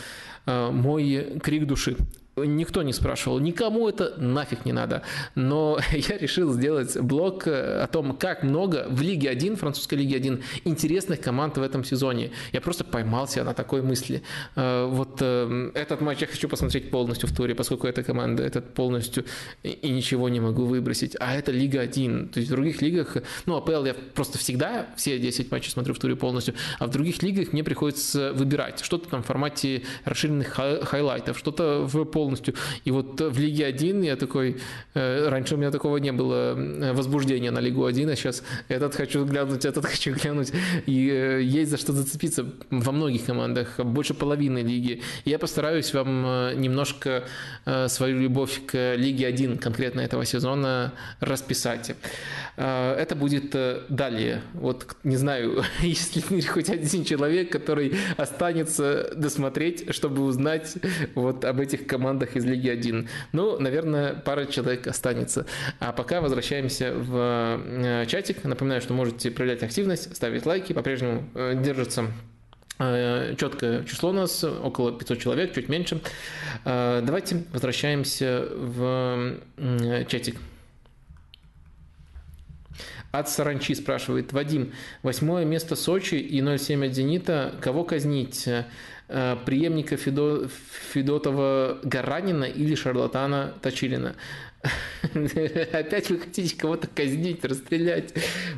[0.46, 1.96] э, мой крик души.
[2.44, 5.02] Никто не спрашивал, никому это нафиг не надо.
[5.34, 10.16] Но я решил сделать блог э, о том, как много в Лиге 1, французской Лиге
[10.16, 12.30] 1, интересных команд в этом сезоне.
[12.52, 14.22] Я просто поймался на такой мысли.
[14.56, 18.74] Э, вот э, этот матч я хочу посмотреть полностью в туре, поскольку эта команда, этот
[18.74, 19.24] полностью
[19.62, 21.16] и ничего не могу выбросить.
[21.20, 22.28] А это Лига 1.
[22.28, 25.98] То есть в других лигах, ну, АПЛ я просто всегда все 10 матчей смотрю в
[25.98, 28.80] туре полностью, а в других лигах мне приходится выбирать.
[28.80, 32.54] Что-то там в формате расширенных хайлайтов, что-то в пол полностью.
[32.84, 34.56] И вот в Лиге 1 я такой,
[34.94, 38.94] э, раньше у меня такого не было э, возбуждения на Лигу 1, а сейчас этот
[38.94, 40.52] хочу глянуть, этот хочу глянуть.
[40.86, 45.00] И э, есть за что зацепиться во многих командах, больше половины лиги.
[45.24, 47.24] Я постараюсь вам немножко
[47.86, 51.96] свою любовь к Лиге 1 конкретно этого сезона расписать.
[52.56, 53.56] Это будет
[53.88, 54.42] далее.
[54.54, 60.76] Вот не знаю, есть ли хоть один человек, который останется досмотреть, чтобы узнать
[61.14, 63.08] вот об этих командах командах из Лиги 1.
[63.32, 65.46] Ну, наверное, пара человек останется.
[65.78, 68.44] А пока возвращаемся в э, чатик.
[68.44, 70.72] Напоминаю, что можете проявлять активность, ставить лайки.
[70.72, 72.06] По-прежнему э, держится
[72.78, 76.00] э, четкое число у нас, около 500 человек, чуть меньше.
[76.64, 79.36] Давайте возвращаемся в
[80.08, 80.36] чатик.
[83.10, 84.72] От Саранчи спрашивает, Вадим,
[85.02, 88.46] восьмое место Сочи и 0,7 от Зенита, кого казнить?
[89.08, 90.48] Преемника Федо...
[90.92, 94.14] Федотова Гаранина или шарлатана Точилина.
[95.72, 98.12] Опять вы хотите кого-то казнить, расстрелять,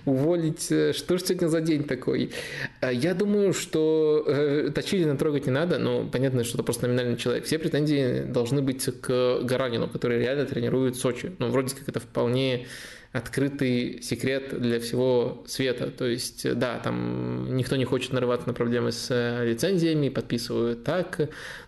[0.07, 0.65] уволить.
[0.65, 2.33] Что же сегодня за день такой?
[2.81, 7.45] Я думаю, что э, Точилина трогать не надо, но понятно, что это просто номинальный человек.
[7.45, 11.33] Все претензии должны быть к Гаранину, который реально тренирует Сочи.
[11.39, 12.67] Ну, вроде как это вполне
[13.13, 15.91] открытый секрет для всего света.
[15.91, 21.19] То есть, да, там никто не хочет нарываться на проблемы с э, лицензиями, подписывают так.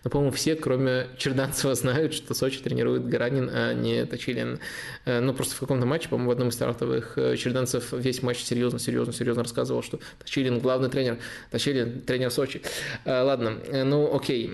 [0.03, 4.59] Но, по-моему, все, кроме Черданцева, знают, что Сочи тренирует Гаранин, а не Точилин.
[5.05, 8.41] Э, ну, просто в каком-то матче, по-моему, в одном из стартовых э, Черданцев весь матч
[8.41, 11.17] серьезно, серьезно, серьезно рассказывал, что Точилин главный тренер,
[11.51, 12.61] Точилин тренер Сочи.
[13.05, 14.49] Ладно, ну окей.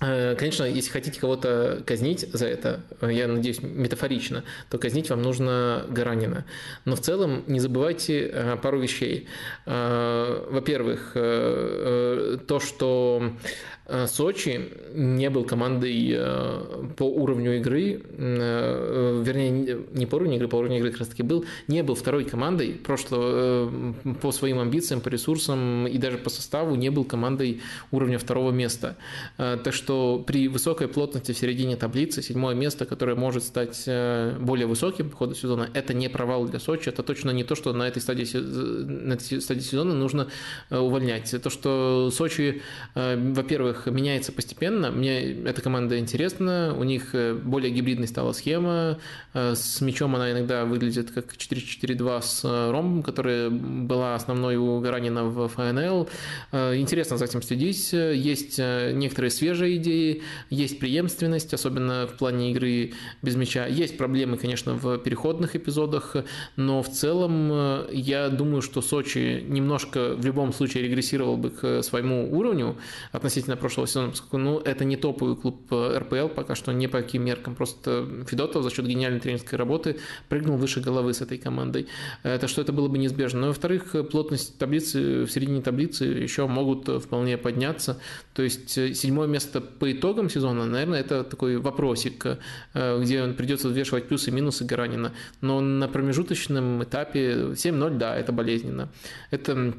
[0.00, 5.84] Э, конечно, если хотите кого-то казнить за это, я надеюсь, метафорично, то казнить вам нужно
[5.90, 6.44] Гаранина.
[6.84, 9.28] Но в целом не забывайте э, пару вещей.
[9.66, 19.78] Э, во-первых, то, что Э, Сочи не был командой э, по уровню игры, э, вернее,
[19.92, 22.72] не по уровню игры, по уровню игры как раз таки был, не был второй командой
[22.72, 28.52] прошлого по своим амбициям, по ресурсам и даже по составу не был командой уровня второго
[28.52, 28.96] места.
[29.36, 35.10] Так что при высокой плотности в середине таблицы седьмое место, которое может стать более высоким
[35.10, 38.00] по ходу сезона, это не провал для Сочи, это точно не то, что на этой
[38.00, 40.28] стадии, на этой стадии сезона нужно
[40.70, 41.34] увольнять.
[41.42, 42.62] То, что Сочи,
[42.94, 44.90] во-первых, во-первых, меняется постепенно.
[44.90, 46.74] Мне эта команда интересна.
[46.76, 48.98] У них э, более гибридной стала схема.
[49.34, 54.80] Э, с мячом она иногда выглядит как 4-4-2 с э, ромбом, которая была основной у
[54.80, 56.08] Гаранина в ФНЛ.
[56.52, 57.92] Интересно за этим следить.
[57.92, 62.92] Есть некоторые свежие идеи, есть преемственность, особенно в плане игры
[63.22, 63.66] без мяча.
[63.66, 66.16] Есть проблемы, конечно, в переходных эпизодах,
[66.56, 72.32] но в целом я думаю, что Сочи немножко в любом случае регрессировал бы к своему
[72.32, 72.76] уровню
[73.12, 76.88] относительно прошлого прошлого сезона, поскольку ну, это не топовый клуб э, РПЛ пока что, не
[76.88, 77.54] по каким меркам.
[77.54, 79.96] Просто Федотов за счет гениальной тренерской работы
[80.28, 81.86] прыгнул выше головы с этой командой.
[82.24, 83.40] Это что это было бы неизбежно.
[83.40, 88.00] Но, во-вторых, плотность таблицы, в середине таблицы еще могут вполне подняться.
[88.34, 92.26] То есть э, седьмое место по итогам сезона, наверное, это такой вопросик,
[92.74, 95.12] э, где придется взвешивать плюсы и минусы Гаранина.
[95.42, 98.88] Но на промежуточном этапе 7-0, да, это болезненно.
[99.30, 99.74] Это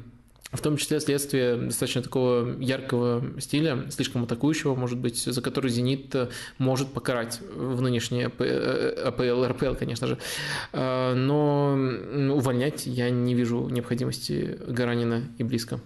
[0.52, 6.14] в том числе следствие достаточно такого яркого стиля, слишком атакующего, может быть, за который «Зенит»
[6.58, 10.18] может покарать в нынешней АПЛ, РПЛ, конечно же.
[10.72, 15.80] А, но увольнять я не вижу необходимости Гаранина и близко.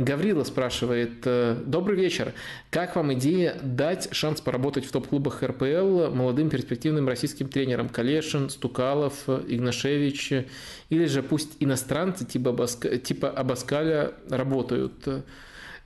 [0.00, 2.32] Гаврила спрашивает, э, добрый вечер.
[2.70, 7.90] Как вам идея дать шанс поработать в топ-клубах РПЛ молодым перспективным российским тренерам?
[7.90, 10.32] Калешин, Стукалов, Игнашевич
[10.88, 15.06] или же пусть иностранцы типа, Абаска, типа Абаскаля работают?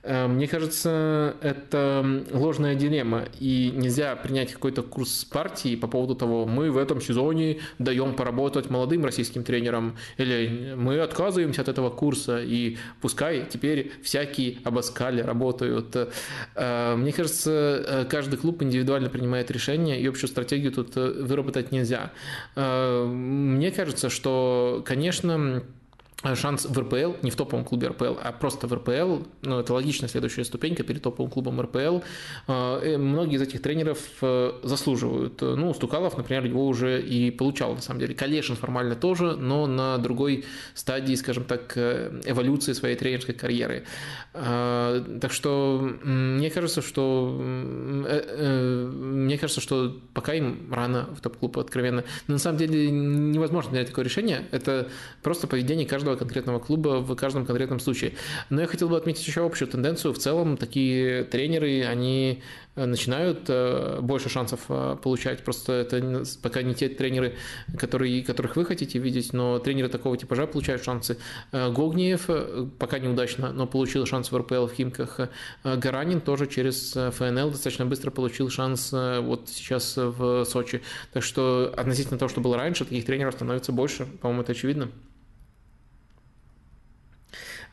[0.05, 6.45] Э, мне кажется, это ложная дилемма, и нельзя принять какой-то курс партии по поводу того,
[6.45, 12.39] мы в этом сезоне даем поработать молодым российским тренерам, или мы отказываемся от этого курса,
[12.41, 15.95] и пускай теперь всякие абаскали работают.
[16.55, 22.11] Э, мне кажется, э, каждый клуб индивидуально принимает решение, и общую стратегию тут выработать нельзя.
[22.55, 25.63] Мне кажется, что, конечно,
[26.33, 30.09] шанс в РПЛ, не в топовом клубе РПЛ, а просто в РПЛ, ну, это логичная
[30.09, 31.99] следующая ступенька перед топовым клубом РПЛ.
[32.47, 35.41] Э, многие из этих тренеров э, заслуживают.
[35.41, 38.15] Ну, Стукалов, например, его уже и получал, на самом деле.
[38.15, 43.83] Калешин формально тоже, но на другой стадии, скажем так, э, эволюции своей тренерской карьеры.
[44.33, 52.03] Так что мне кажется, что мне кажется, что пока им рано в топ-клуб откровенно.
[52.27, 54.45] Но на самом деле невозможно принять такое решение.
[54.51, 54.89] Это
[55.21, 58.13] просто поведение каждого каждого конкретного клуба в каждом конкретном случае.
[58.49, 60.13] Но я хотел бы отметить еще общую тенденцию.
[60.13, 62.41] В целом такие тренеры, они
[62.75, 65.43] э, начинают э, больше шансов э, получать.
[65.43, 67.33] Просто это пока не те тренеры,
[67.77, 71.17] которые, которых вы хотите видеть, но тренеры такого типажа получают шансы.
[71.51, 72.29] Гогниев
[72.79, 75.19] пока неудачно, но получил шанс в РПЛ в Химках.
[75.63, 80.81] Гаранин тоже через ФНЛ достаточно быстро получил шанс вот сейчас в Сочи.
[81.13, 84.05] Так что относительно того, что было раньше, таких тренеров становится больше.
[84.21, 84.89] По-моему, это очевидно.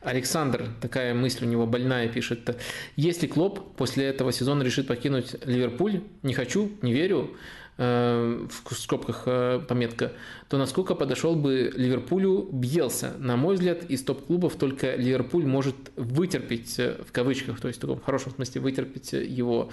[0.03, 2.57] Александр, такая мысль у него больная, пишет.
[2.95, 7.35] Если Клоп после этого сезона решит покинуть Ливерпуль, не хочу, не верю,
[7.77, 10.11] э, в скобках э, пометка,
[10.49, 13.13] то насколько подошел бы Ливерпулю Бьелса?
[13.17, 17.81] На мой взгляд, из топ-клубов только Ливерпуль может вытерпеть, э, в кавычках, то есть в
[17.81, 19.69] таком хорошем смысле вытерпеть его.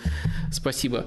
[0.53, 1.07] Спасибо.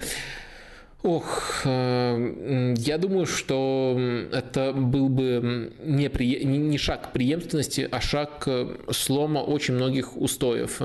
[1.04, 4.00] Ох, э, я думаю, что
[4.32, 6.46] это был бы не, при...
[6.46, 10.82] не шаг преемственности, а шаг э, слома очень многих устоев.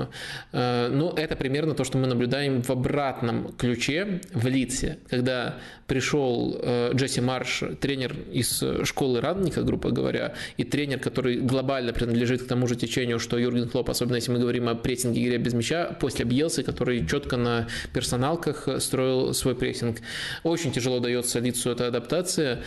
[0.51, 5.55] Э, ну, это примерно то, что мы наблюдаем в обратном ключе в Лице, когда
[5.89, 6.57] пришел
[6.93, 12.67] Джесси Марш, тренер из школы Радника, грубо говоря, и тренер, который глобально принадлежит к тому
[12.67, 16.23] же течению, что Юрген Клоп, особенно если мы говорим о прессинге игре без мяча, после
[16.25, 19.97] Бьелсы, который четко на персоналках строил свой прессинг.
[20.43, 22.61] Очень тяжело дается лицу эта адаптация.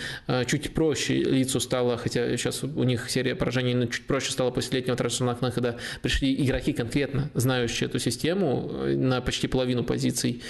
[0.46, 4.80] Чуть проще лицу стало, хотя сейчас у них серия поражений, но чуть проще стало после
[4.80, 10.42] летнего трансферного окна, когда пришли игроки конкретно знающие эту систему э, на почти половину позиций.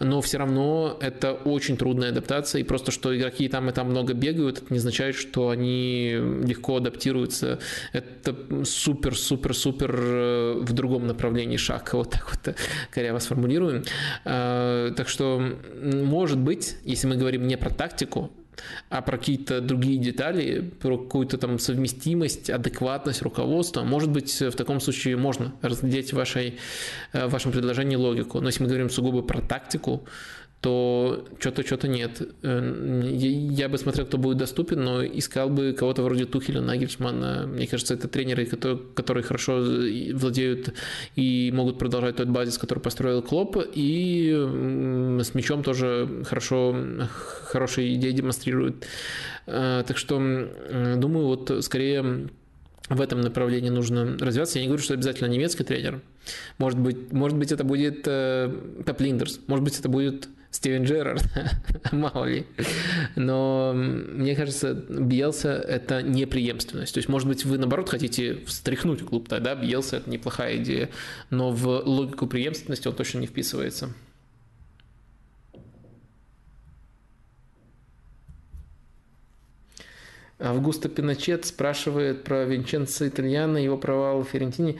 [0.00, 2.60] Но все равно это очень трудная адаптация.
[2.60, 6.12] И просто, что игроки там и там много бегают, это не означает, что они
[6.44, 7.58] легко адаптируются.
[7.92, 8.34] Это
[8.64, 11.92] супер-супер-супер э, в другом направлении шаг.
[11.92, 12.56] Вот так вот
[12.90, 13.84] коряво сформулируем.
[14.24, 15.42] А, так что,
[15.82, 18.30] может быть, если мы говорим не про тактику,
[18.88, 24.80] а про какие-то другие детали, про какую-то там совместимость, адекватность руководства, может быть, в таком
[24.80, 26.58] случае можно разглядеть в, вашей,
[27.12, 28.40] э, в вашем предложении логику.
[28.40, 30.06] Но если мы говорим сугубо про тактику,
[30.64, 32.22] то что-то, что-то нет.
[32.42, 37.46] Э, я бы смотрел, кто будет доступен, но искал бы кого-то вроде Тухеля, Нагельсмана.
[37.46, 39.62] Мне кажется, это тренеры, которые, хорошо
[40.14, 40.72] владеют
[41.16, 44.32] и могут продолжать тот базис, который построил Клоп, и
[45.22, 46.74] с мячом тоже хорошо,
[47.42, 48.86] хорошие идеи демонстрируют.
[49.46, 50.16] Э, так что,
[50.96, 52.30] думаю, вот скорее
[52.88, 54.58] в этом направлении нужно развиваться.
[54.58, 56.00] Я не говорю, что обязательно немецкий тренер.
[56.56, 58.50] Может быть, может быть это будет э,
[58.98, 61.24] Линдерс, может быть, это будет Стивен Джерард,
[61.92, 62.46] мало ли.
[63.16, 66.94] Но мне кажется, Бьелса– это неприемственность.
[66.94, 70.90] То есть, может быть, вы, наоборот, хотите встряхнуть клуб, тогда Бьелса– это неплохая идея.
[71.30, 73.92] Но в логику преемственности он точно не вписывается.
[80.38, 84.78] Августо Пиночет спрашивает про Винченцо Итальяна, его провал в Ферентине.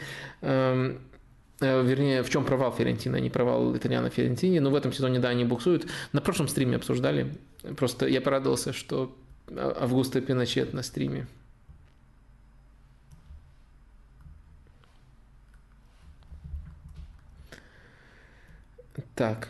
[1.60, 5.28] Э, вернее, в чем провал Ферентина, не провал Итальяна Ферентини, но в этом сезоне, да,
[5.28, 5.86] они буксуют.
[6.12, 7.34] На прошлом стриме обсуждали,
[7.76, 9.16] просто я порадовался, что
[9.57, 11.26] Августа Пиночет на стриме.
[19.15, 19.49] Так.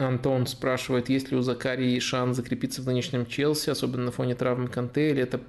[0.00, 4.68] Антон спрашивает, есть ли у Закарии шанс закрепиться в нынешнем Челси, особенно на фоне травмы
[4.68, 5.40] Канте, или это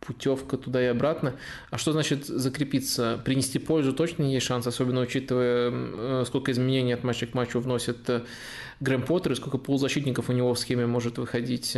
[0.00, 1.34] путевка туда и обратно.
[1.70, 3.20] А что значит закрепиться?
[3.24, 8.08] Принести пользу точно есть шанс, особенно учитывая, э, сколько изменений от матча к матчу вносит
[8.08, 8.22] э,
[8.80, 11.76] Грэм Поттер и сколько полузащитников у него в схеме может выходить.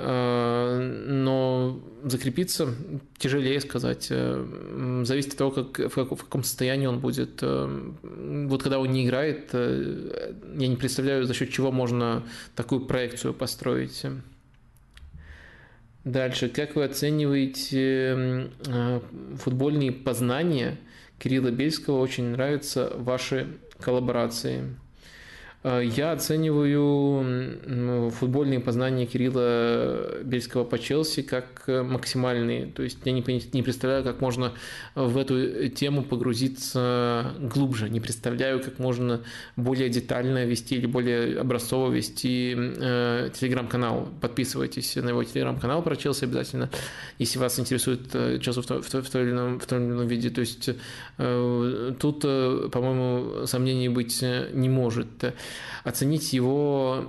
[0.00, 0.78] Э,
[1.08, 2.72] но закрепиться
[3.18, 4.06] тяжелее сказать.
[4.10, 7.40] Э, зависит от того, как, в каком состоянии он будет.
[7.42, 12.22] Э, вот когда он не играет, я не представляю, за счет чего можно
[12.54, 14.04] такую проекцию построить.
[16.04, 16.48] Дальше.
[16.48, 18.50] Как вы оцениваете
[19.36, 20.78] футбольные познания
[21.18, 21.98] Кирилла Бельского?
[21.98, 23.48] Очень нравятся ваши
[23.80, 24.76] коллаборации.
[25.64, 32.66] Э, я оцениваю футбольные познания Кирилла Бельского по Челси как э, максимальные.
[32.66, 34.52] То есть я не, представляю, как можно
[34.94, 37.88] в эту тему погрузиться глубже.
[37.88, 39.20] Не представляю, как можно
[39.56, 44.08] более детально вести или более образцово вести э, телеграм-канал.
[44.20, 46.70] Подписывайтесь на его телеграм-канал про Челси обязательно,
[47.18, 50.30] если вас интересует Челси в, в, в, том или ином, виде.
[50.30, 50.70] То есть
[51.16, 54.22] тут, по-моему, сомнений быть
[54.52, 55.08] не может
[55.84, 57.06] оценить его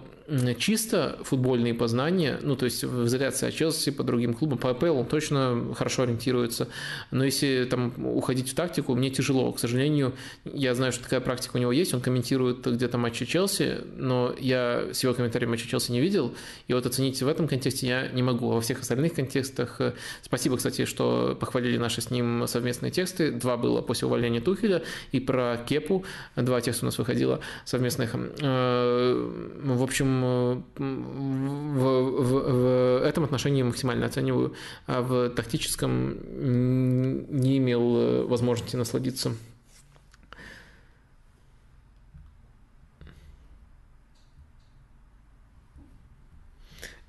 [0.59, 4.97] чисто футбольные познания, ну, то есть в изоляции от Челси по другим клубам, по АПЛ
[4.97, 6.67] он точно хорошо ориентируется,
[7.11, 10.13] но если там уходить в тактику, мне тяжело, к сожалению,
[10.45, 14.89] я знаю, что такая практика у него есть, он комментирует где-то матчи Челси, но я
[14.91, 16.33] с его комментарием матча Челси не видел,
[16.67, 19.93] и вот оценить в этом контексте я не могу, а во всех остальных контекстах, э,
[20.21, 25.19] спасибо, кстати, что похвалили наши с ним совместные тексты, два было после увольнения Тухеля, и
[25.19, 29.31] про Кепу, два текста у нас выходило совместных, э,
[29.63, 34.53] в общем, в, в, в этом отношении максимально оцениваю,
[34.87, 39.31] а в тактическом не имел э, возможности насладиться.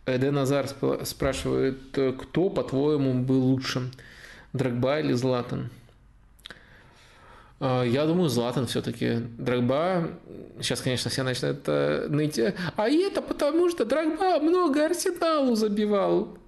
[0.06, 0.66] Эден Назар
[1.04, 3.90] спрашивает, кто, по-твоему, был лучше,
[4.52, 5.70] Драгба или Златан?
[7.60, 9.18] А, я думаю, Златан все-таки.
[9.38, 10.08] Драгба,
[10.60, 12.40] сейчас, конечно, все начнут это ныть.
[12.76, 16.38] А это потому, что Драгба много Арсеналу забивал.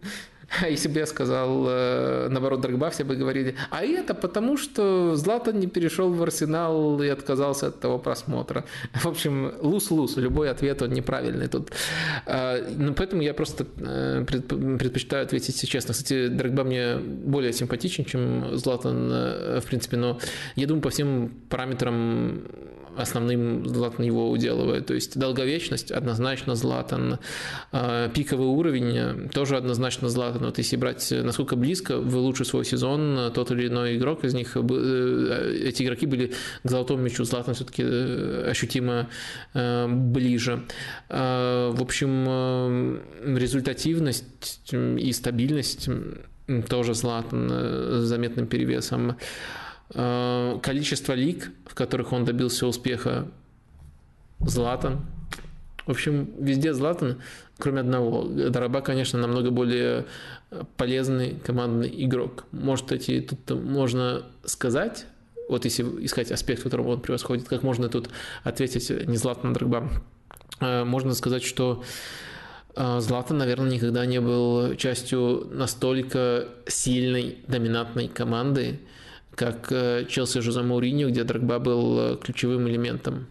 [0.70, 5.58] Если бы я сказал, э, наоборот, Дрогба, все бы говорили, а это потому, что Златан
[5.58, 8.64] не перешел в Арсенал и отказался от того просмотра.
[8.92, 11.70] В общем, лус-лус, любой ответ, он неправильный тут.
[12.26, 15.94] А, ну, поэтому я просто э, предпочитаю ответить честно.
[15.94, 20.18] Кстати, Дрогба мне более симпатичен, чем Златан, э, в принципе, но
[20.56, 22.42] я думаю, по всем параметрам
[22.96, 24.86] основным Златан его уделывает.
[24.86, 27.18] То есть долговечность однозначно Златан,
[27.72, 30.44] а, пиковый уровень э, тоже однозначно Златан.
[30.44, 34.24] Вот если брать, э, насколько близко в лучший свой сезон э, тот или иной игрок
[34.24, 37.24] из них, эти игроки были к золотому мячу.
[37.24, 39.08] Златан все-таки ощутимо
[39.54, 40.62] ближе.
[41.08, 43.00] А, в общем,
[43.36, 45.88] результативность и стабильность
[46.68, 49.16] тоже Златан с заметным перевесом.
[49.94, 53.28] Э, количество лиг, в которых он добился успеха,
[54.40, 55.00] Златан.
[55.86, 57.20] В общем, везде Златан,
[57.58, 58.24] кроме одного.
[58.24, 60.06] Дороба, конечно, намного более
[60.76, 62.44] полезный командный игрок.
[62.52, 65.06] Может, эти тут можно сказать,
[65.48, 68.08] вот если искать аспект, в котором он превосходит, как можно тут
[68.44, 69.90] ответить не Златан, а Дрогба.
[70.60, 71.82] Э, можно сказать, что
[72.74, 78.80] э, Златан, наверное, никогда не был частью настолько сильной, доминантной команды,
[79.34, 83.26] как э, Челси Жозе Мауриньо, где Дрогба был э, ключевым элементом.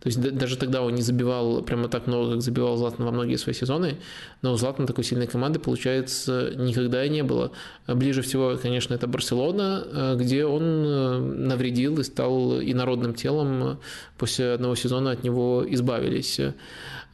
[0.00, 3.36] То есть даже тогда он не забивал прямо так много, как забивал Златан во многие
[3.36, 3.98] свои сезоны,
[4.42, 7.52] но у Златана такой сильной команды, получается, никогда и не было.
[7.86, 13.78] Ближе всего, конечно, это Барселона, э, где он навредил и стал инородным телом.
[14.18, 16.40] После одного сезона от него избавились.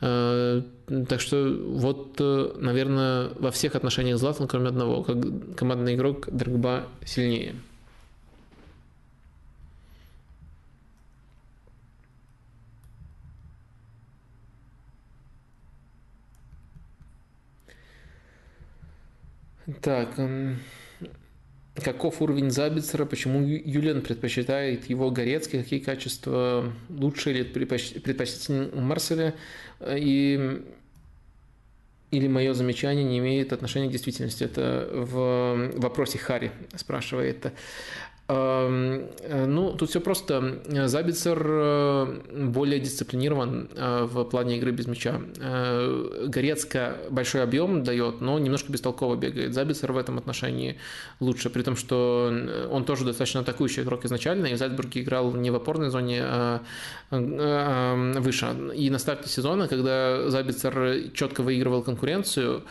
[0.01, 5.17] Так что вот, наверное, во всех отношениях Златан, кроме одного, как
[5.57, 7.55] командный игрок, Дрогба сильнее.
[19.83, 20.09] Так,
[21.75, 29.35] каков уровень Забицера, почему Юлиан предпочитает его Горецкий, какие качества лучше или предпочтительнее Марселя,
[29.87, 30.63] и
[32.11, 34.45] или мое замечание не имеет отношения к действительности.
[34.45, 37.53] Это в вопросе Хари спрашивает.
[38.29, 40.61] Э, ну, тут все просто.
[40.87, 45.21] Забицер э, более дисциплинирован э, в плане игры без мяча.
[46.27, 49.55] Горецко большой объем дает, но немножко бестолково бегает.
[49.55, 50.77] Забицер в этом отношении
[51.21, 52.33] лучше, при том, что
[52.71, 56.61] он тоже достаточно атакующий игрок изначально, и в Зальцбурге играл не в опорной зоне, а
[57.11, 58.73] выше.
[58.75, 62.65] И на старте сезона, когда Забицер четко выигрывал конкуренцию,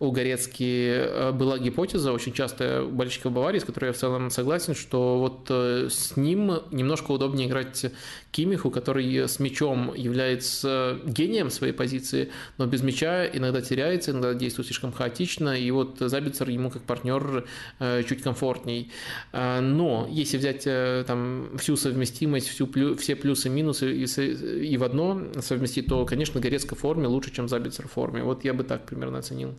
[0.00, 4.74] у Горецки э, была гипотеза, очень часто болельщиков Баварии, с которой я в целом согласен,
[4.74, 7.84] что вот э, с ним немножко удобнее играть
[8.32, 14.68] Кимиху, который с мячом является гением своей позиции, но без мяча иногда теряется, иногда действует
[14.68, 17.46] слишком хаотично, и вот Забицер ему как партнер
[17.78, 18.90] э, чуть комфортней.
[19.32, 20.64] Но если взять
[21.06, 26.06] там всю совместимость, всю плю, все плюсы и минусы и, и в одно совместить, то,
[26.06, 28.22] конечно, Горецко в форме лучше, чем Забицер в форме.
[28.22, 29.54] Вот я бы так примерно оценил.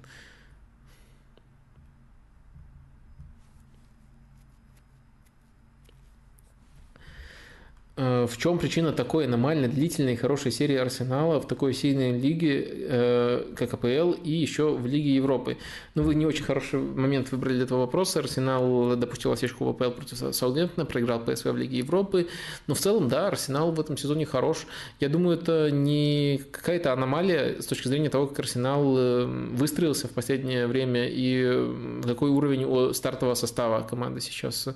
[8.02, 13.54] В чем причина такой аномально длительной и хорошей серии Арсенала в такой сильной лиге, э,
[13.56, 15.58] как АПЛ, и еще в Лиге Европы?
[15.94, 18.20] Ну, вы не очень хороший момент выбрали для этого вопроса.
[18.20, 22.28] Арсенал допустил осечку в АПЛ против Саутгемптона, проиграл ПСВ в Лиге Европы.
[22.66, 24.66] Но в целом, да, Арсенал в этом сезоне хорош.
[25.00, 30.12] Я думаю, это не какая-то аномалия с точки зрения того, как Арсенал э, выстроился в
[30.12, 34.70] последнее время и какой уровень стартового состава команды сейчас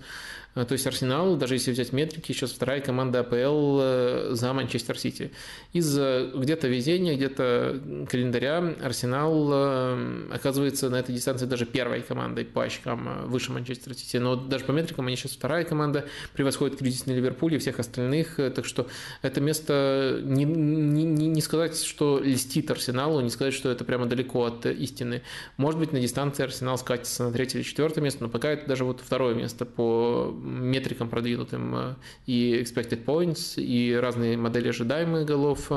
[0.64, 5.32] то есть Арсенал, даже если взять метрики, сейчас вторая команда АПЛ э, за Манчестер Сити.
[5.74, 12.64] Из-за где-то везения, где-то календаря Арсенал э, оказывается на этой дистанции даже первой командой по
[12.64, 14.16] очкам э, выше Манчестер Сити.
[14.16, 18.38] Но даже по метрикам они сейчас вторая команда, превосходит кризисный Ливерпуль и всех остальных.
[18.38, 18.88] Так что
[19.22, 24.46] это место не, не, не сказать, что льстит Арсеналу, не сказать, что это прямо далеко
[24.46, 25.22] от истины.
[25.58, 28.86] Может быть, на дистанции Арсенал скатится на третье или четвертое место, но пока это даже
[28.86, 35.72] вот второе место по метрикам продвинутым э, и expected points, и разные модели ожидаемых голов.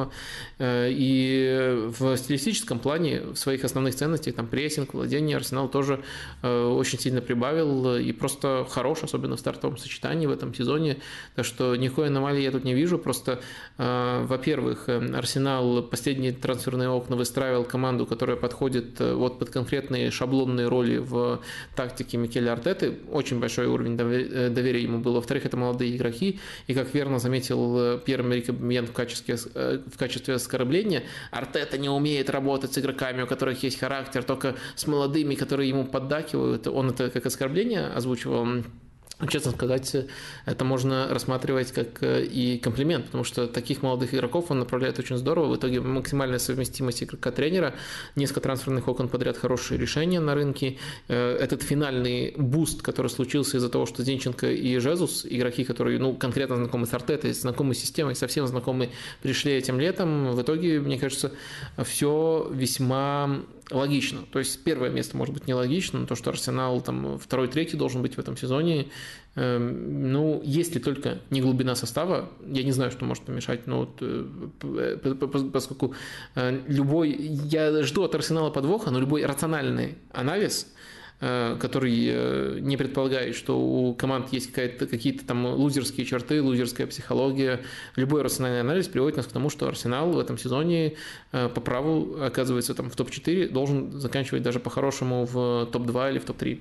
[0.59, 6.01] Э, и в стилистическом плане, в своих основных ценностях, там прессинг, владение, Арсенал тоже
[6.43, 10.99] э, очень сильно прибавил и просто хорош, особенно в стартовом сочетании в этом сезоне.
[11.35, 12.99] Так что никакой аномалии я тут не вижу.
[12.99, 13.41] Просто,
[13.77, 21.41] во-первых, Арсенал последние трансферные окна выстраивал команду, которая подходит вот под конкретные шаблонные роли в
[21.75, 22.99] тактике Микеля Артеты.
[23.11, 23.97] Очень большой уровень
[24.59, 25.15] доверия ему был.
[25.15, 26.39] Во-вторых, это молодые игроки.
[26.67, 32.73] И, как верно заметил Пьер Америка в качестве, в качестве оскорбления, Артета не умеет работать
[32.73, 36.67] с игроками, у которых есть характер, только с молодыми, которые ему поддакивают.
[36.67, 38.47] Он это как оскорбление озвучивал
[39.27, 39.97] Честно сказать,
[40.47, 45.17] это можно рассматривать как э, и комплимент, потому что таких молодых игроков он направляет очень
[45.17, 45.53] здорово.
[45.53, 47.75] В итоге максимальная совместимость игрока-тренера,
[48.15, 50.79] несколько трансферных окон подряд, хорошие решения на рынке.
[51.09, 56.15] Э, этот финальный буст, который случился из-за того, что Зинченко и Жезус, игроки, которые ну,
[56.15, 58.91] конкретно знакомы с Артетой, знакомы с системой, со всем знакомы,
[59.21, 61.33] пришли этим летом, в итоге, мне кажется,
[61.83, 63.41] все весьма
[63.71, 64.21] логично.
[64.33, 68.03] То есть первое место может быть нелогично, но то, что Арсенал там второй, третий должен
[68.03, 68.89] быть в этом сезоне,
[69.35, 73.99] э, ну, если только не глубина состава, я не знаю, что может помешать, но вот,
[74.01, 74.97] э,
[75.53, 75.95] поскольку
[76.35, 80.67] э, любой, я жду от Арсенала подвоха, но любой рациональный анализ–
[81.21, 87.61] который э, не предполагает, что у команд есть какие-то там лузерские черты, лузерская психология.
[87.97, 90.95] Любой рациональный анализ приводит нас к тому, что Арсенал в этом сезоне
[91.33, 96.25] э, по праву оказывается там в топ-4, должен заканчивать даже по-хорошему в топ-2 или в
[96.25, 96.61] топ-3.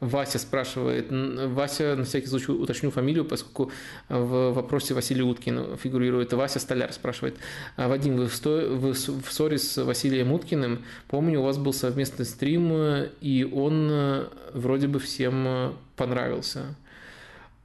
[0.00, 1.06] Вася спрашивает.
[1.10, 3.70] Вася, на всякий случай уточню фамилию, поскольку
[4.08, 6.32] в вопросе Василий Уткин фигурирует.
[6.32, 7.36] Вася Столяр спрашивает.
[7.76, 8.50] «А, Вадим, вы в, сто...
[8.50, 10.84] вы в ссоре с Василием Уткиным.
[11.08, 12.72] Помню, у вас был совместный стрим,
[13.20, 16.74] и он э, вроде бы всем э, понравился.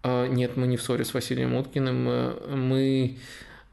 [0.03, 2.05] А, нет, мы не в ссоре с Василием Уткиным.
[2.09, 3.17] Э, мы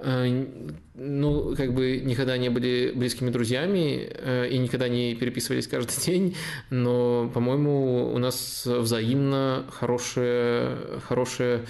[0.03, 6.37] ну, как бы никогда не были близкими друзьями э, и никогда не переписывались каждый день,
[6.71, 11.65] но, по-моему, у нас взаимно хорошее, хорошее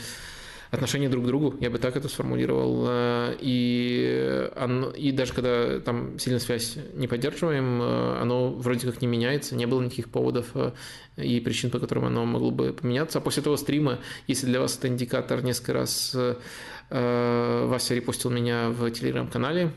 [0.71, 2.87] отношение друг к другу, я бы так это сформулировал.
[2.89, 4.49] Э, и,
[4.97, 9.83] и даже когда там сильно связь не поддерживаем, оно вроде как не меняется, не было
[9.83, 10.47] никаких поводов
[11.19, 13.19] и причин, по которым оно могло бы поменяться.
[13.19, 16.37] А после того стрима, если для вас это индикатор несколько раз Э,
[16.93, 19.73] Вася репостил меня в телеграм-канале.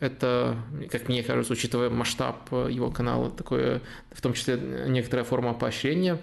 [0.00, 0.56] Это,
[0.90, 3.80] как мне кажется, учитывая масштаб его канала, такое,
[4.10, 6.18] в том числе некоторая форма поощрения.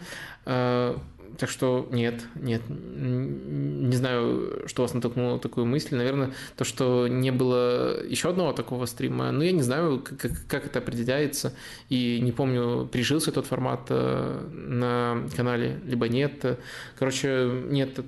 [1.37, 5.95] Так что нет, нет, не знаю, что вас натолкнуло на такую мысль.
[5.95, 9.31] Наверное, то, что не было еще одного такого стрима.
[9.31, 11.53] Но я не знаю, как, как это определяется.
[11.89, 16.59] И не помню, прижился тот формат э, на канале, либо нет.
[16.97, 17.99] Короче, нет,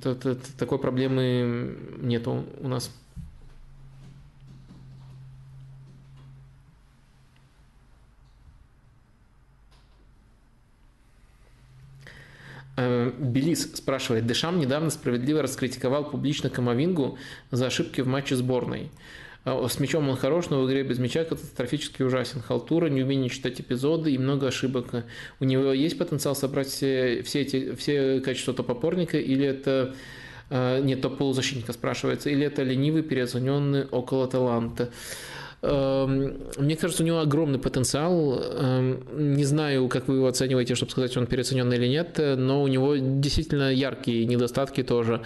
[0.57, 2.91] такой проблемы нету у нас.
[12.77, 17.17] Белис спрашивает, Дешам недавно справедливо раскритиковал публично Камовингу
[17.49, 18.91] за ошибки в матче сборной.
[19.47, 22.41] Э, с мячом он хорош, но в игре без мяча катастрофически ужасен.
[22.41, 25.05] Халтура, неумение читать эпизоды и много ошибок.
[25.39, 29.95] У него есть потенциал собрать все, все, эти, все качества топ-опорника или это
[30.49, 34.89] э, нет, топ-полузащитника спрашивается, или это ленивый, переоцененный около таланта.
[35.61, 38.39] Эм, мне кажется, у него огромный потенциал.
[38.39, 42.67] Эм, не знаю, как вы его оцениваете, чтобы сказать, он переоценен или нет, но у
[42.67, 45.21] него действительно яркие недостатки тоже.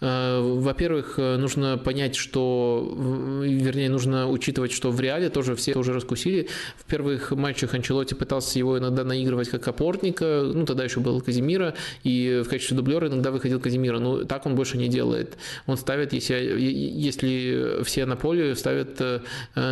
[0.00, 2.94] Э, во-первых, нужно понять, что,
[3.42, 6.48] вернее, нужно учитывать, что в реале тоже все уже раскусили.
[6.76, 11.74] В первых матчах Анчелоти пытался его иногда наигрывать как опорника, ну тогда еще был Казимира,
[12.02, 13.98] и в качестве дублера иногда выходил Казимира.
[13.98, 15.36] Но так он больше не делает.
[15.66, 19.20] Он ставит, если, если все на поле, ставит э,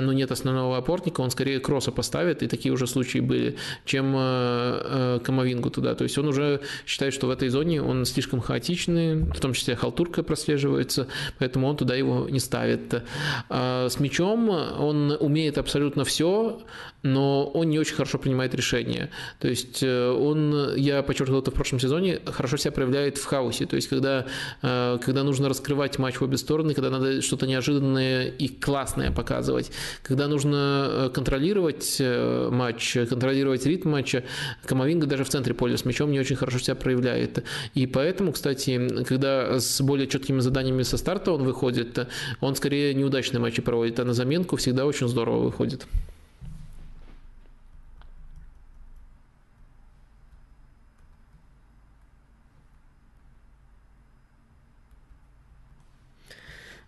[0.05, 4.19] ну, нет основного опорника, он скорее кросса поставит, и такие уже случаи были, чем э,
[4.19, 5.95] э, Камовингу туда.
[5.95, 9.77] То есть он уже считает, что в этой зоне он слишком хаотичный, в том числе
[9.77, 11.09] халтурка прослеживается,
[11.39, 13.03] поэтому он туда его не ставит.
[13.49, 16.61] А с мячом он умеет абсолютно все,
[17.05, 19.11] но он не очень хорошо принимает решения.
[19.39, 23.67] То есть э, он, я подчеркнул это в прошлом сезоне, хорошо себя проявляет в хаосе.
[23.67, 24.27] То есть когда,
[24.61, 29.71] когда нужно раскрывать матч в обе стороны, когда надо что-то неожиданное и классное показывать,
[30.03, 34.25] когда нужно э, контролировать э, матч, контролировать ритм матча,
[34.65, 37.45] Камовинга даже в центре поля с мячом не очень хорошо себя проявляет.
[37.75, 42.09] И поэтому, кстати, когда с более четкими заданиями со старта он выходит,
[42.41, 45.87] он скорее неудачные матчи проводит, а на заменку всегда очень здорово выходит.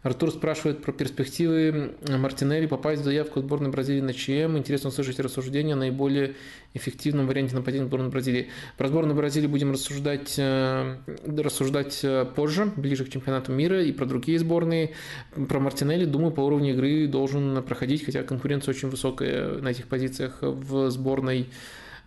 [0.07, 4.57] Артур спрашивает про перспективы Мартинелли попасть в заявку сборной Бразилии на ЧМ.
[4.57, 6.37] Интересно услышать рассуждения о наиболее
[6.75, 8.49] эффективном варианте нападения сборной Бразилии.
[8.77, 14.07] Про сборную Бразилии будем рассуждать, э, рассуждать э, позже, ближе к чемпионату мира, и про
[14.07, 14.93] другие сборные.
[15.49, 20.39] Про Мартинелли, думаю, по уровню игры должен проходить, хотя конкуренция очень высокая на этих позициях
[20.41, 21.49] в сборной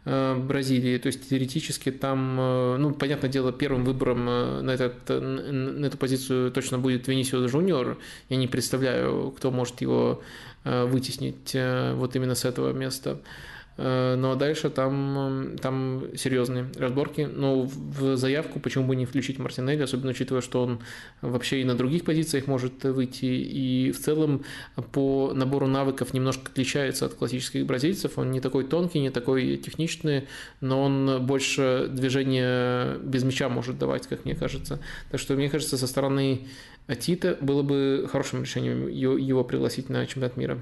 [0.06, 0.98] Бразилии.
[0.98, 5.98] То есть теоретически там, э, ну, понятное дело, первым выбором э, на, этот, на эту
[5.98, 7.98] позицию точно будет Венисиус Жуниор.
[8.30, 10.22] Я не представляю, кто может его
[10.66, 11.56] вытеснить
[11.95, 13.22] вот именно с этого места.
[13.82, 17.22] Э, но дальше там, там серьезные разборки.
[17.22, 20.80] Но в заявку почему бы не включить Мартинелли, особенно учитывая, что он
[21.22, 23.25] вообще и на других позициях может выйти.
[23.25, 24.43] И в целом
[24.91, 28.17] по набору навыков немножко отличается от классических бразильцев.
[28.17, 30.27] Он не такой тонкий, не такой техничный,
[30.59, 34.80] но он больше движения без мяча может давать, как мне кажется.
[35.09, 36.48] Так что, мне кажется, со стороны
[36.99, 40.61] Тита было бы хорошим решением его пригласить на чемпионат мира.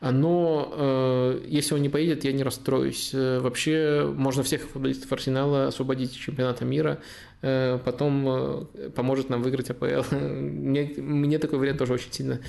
[0.00, 3.10] Но э, если он не поедет, я не расстроюсь.
[3.12, 7.00] Э, вообще можно всех футболистов Арсенала освободить от чемпионата мира,
[7.42, 10.14] э, потом поможет нам выиграть АПЛ.
[10.14, 12.40] Мне, мне такой вариант тоже очень сильно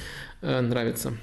[0.41, 1.13] нравится.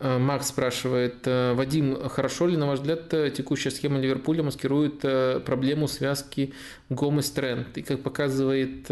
[0.00, 5.00] Макс спрашивает, э, Вадим, хорошо ли, на ваш взгляд, э, текущая схема Ливерпуля маскирует
[5.44, 6.54] проблему связки
[6.88, 7.76] Гомес-Трент?
[7.76, 8.88] И как показывает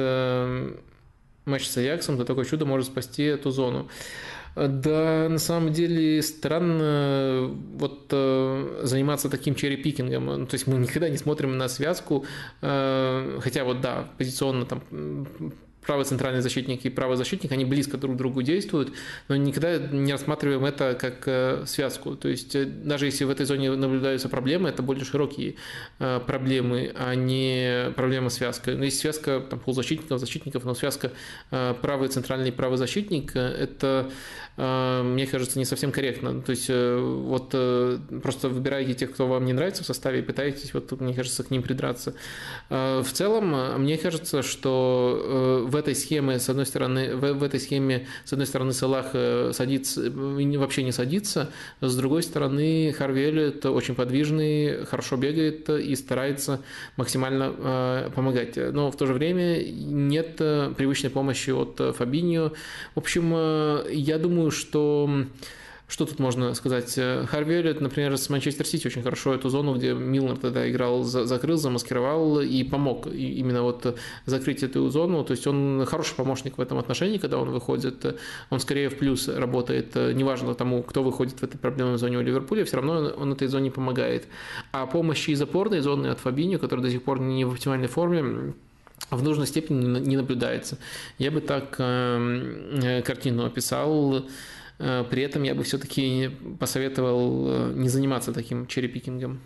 [1.44, 3.88] матч с Аяксом, то такое чудо может спасти эту зону.
[4.56, 10.26] Да, на самом деле странно вот заниматься таким черепикингом.
[10.26, 12.24] Ну, то есть мы никогда не смотрим на связку,
[12.60, 14.82] хотя вот да, позиционно там
[15.86, 18.92] правый центральный защитник и правый защитник, они близко друг к другу действуют,
[19.28, 22.16] но никогда не рассматриваем это как э, связку.
[22.16, 25.54] То есть э, даже если в этой зоне наблюдаются проблемы, это более широкие
[26.00, 28.72] э, проблемы, а не проблема связка.
[28.72, 31.12] Но есть связка там, полузащитников, защитников, но связка
[31.50, 34.10] правый центральный и правый защитник– это
[34.56, 36.40] мне кажется, не совсем корректно.
[36.40, 37.50] То есть вот
[38.22, 41.50] просто выбираете тех, кто вам не нравится в составе, и пытаетесь, вот, мне кажется, к
[41.50, 42.14] ним придраться.
[42.70, 47.60] В целом, мне кажется, что э, в этой схеме, с одной стороны, в, в этой
[47.60, 49.12] схеме, с одной стороны, Салах
[49.52, 56.60] садится, вообще не садится, с другой стороны, Харви Эллиот очень подвижный, хорошо бегает и старается
[56.96, 58.56] максимально помогать.
[58.56, 62.52] Но в то же время нет привычной помощи от Фабиньо.
[62.94, 65.26] В общем, я думаю, что
[65.88, 66.92] что тут можно сказать?
[66.94, 71.56] Харви Эллиот, например, с Манчестер Сити очень хорошо эту зону, где Милнер тогда играл, закрыл,
[71.56, 75.22] замаскировал и помог именно вот закрыть эту зону.
[75.24, 78.18] То есть он хороший помощник в этом отношении, когда он выходит.
[78.50, 82.64] Он скорее в плюс работает, неважно тому, кто выходит в этой проблемной зоне у Ливерпуля,
[82.64, 84.26] все равно он этой зоне помогает.
[84.72, 88.54] А помощи из опорной зоны от Фабинho, который до сих пор не в оптимальной форме,
[89.10, 90.78] в нужной степени не наблюдается.
[91.18, 94.24] Я бы так эм, э, картину описал.
[94.78, 99.40] Э, при этом я бы все-таки посоветовал э, не заниматься таким черепикингом.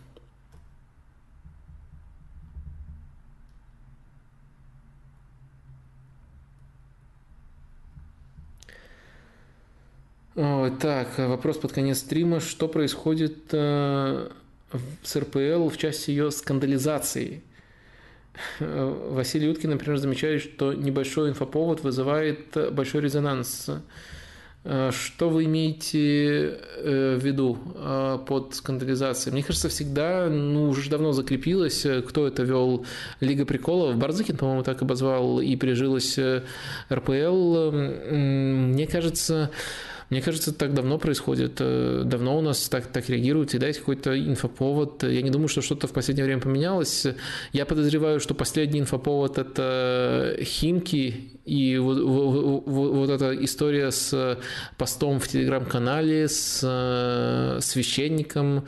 [10.81, 12.41] Так, вопрос под конец стрима.
[12.41, 14.31] Что происходит с
[15.15, 17.43] РПЛ в части ее скандализации?
[18.59, 23.69] Василий Уткин, например, замечает, что небольшой инфоповод вызывает большой резонанс.
[24.63, 29.33] Э, что вы имеете э, в виду э, под скандализацией?
[29.33, 32.85] Мне кажется, всегда, ну, уже давно закрепилось, кто это вел
[33.21, 33.97] Лига приколов.
[33.97, 36.19] Барзыкин, по-моему, так обозвал и прижилась
[36.93, 37.71] РПЛ.
[37.71, 39.51] Мне кажется,
[40.11, 44.19] мне кажется, так давно происходит, э, давно у нас так, так реагируют, всегда есть какой-то
[44.19, 45.05] инфоповод.
[45.05, 47.07] Я не думаю, что что-то в последнее время поменялось.
[47.53, 54.39] Я подозреваю, что последний инфоповод– это Химки и вот, вот, вот эта история с
[54.77, 58.67] постом в телеграм-канале, с э, священником,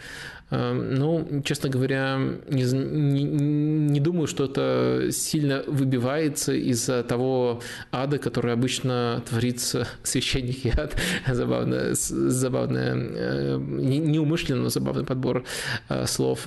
[0.52, 8.52] ну, честно говоря, не, не, не думаю, что это сильно выбивается из-за того ада, который
[8.52, 10.94] обычно творится священники ад.
[11.26, 15.44] Забавно, забавно, э, неумышленно забавный подбор
[15.89, 16.47] э, слов.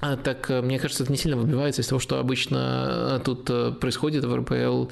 [0.00, 3.46] Э, а так, мне кажется, это не сильно выбивается из того, что обычно тут
[3.80, 4.86] происходит в РПЛ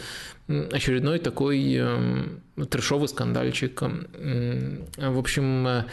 [0.48, 3.82] очередной такой эм, трешовый скандальчик.
[3.82, 5.84] В общем, э,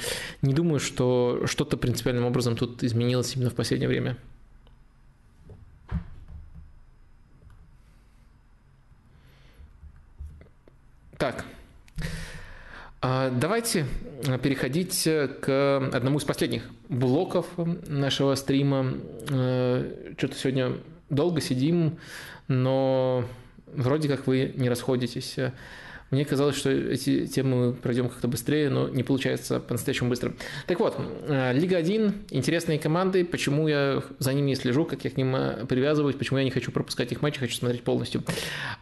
[0.41, 4.17] не думаю, что что-то принципиальным образом тут изменилось именно в последнее время.
[11.17, 11.45] Так,
[13.31, 13.85] давайте
[14.41, 17.45] переходить к одному из последних блоков
[17.87, 18.93] нашего стрима.
[19.27, 20.73] Что-то сегодня
[21.09, 21.99] долго сидим,
[22.47, 23.25] но
[23.67, 25.35] вроде как вы не расходитесь.
[26.11, 30.33] Мне казалось, что эти темы пройдем как-то быстрее, но не получается по-настоящему быстро.
[30.67, 35.17] Так вот, э, Лига 1, интересные команды, почему я за ними слежу, как я к
[35.17, 38.23] ним э, привязываюсь, почему я не хочу пропускать их матчи, хочу смотреть полностью.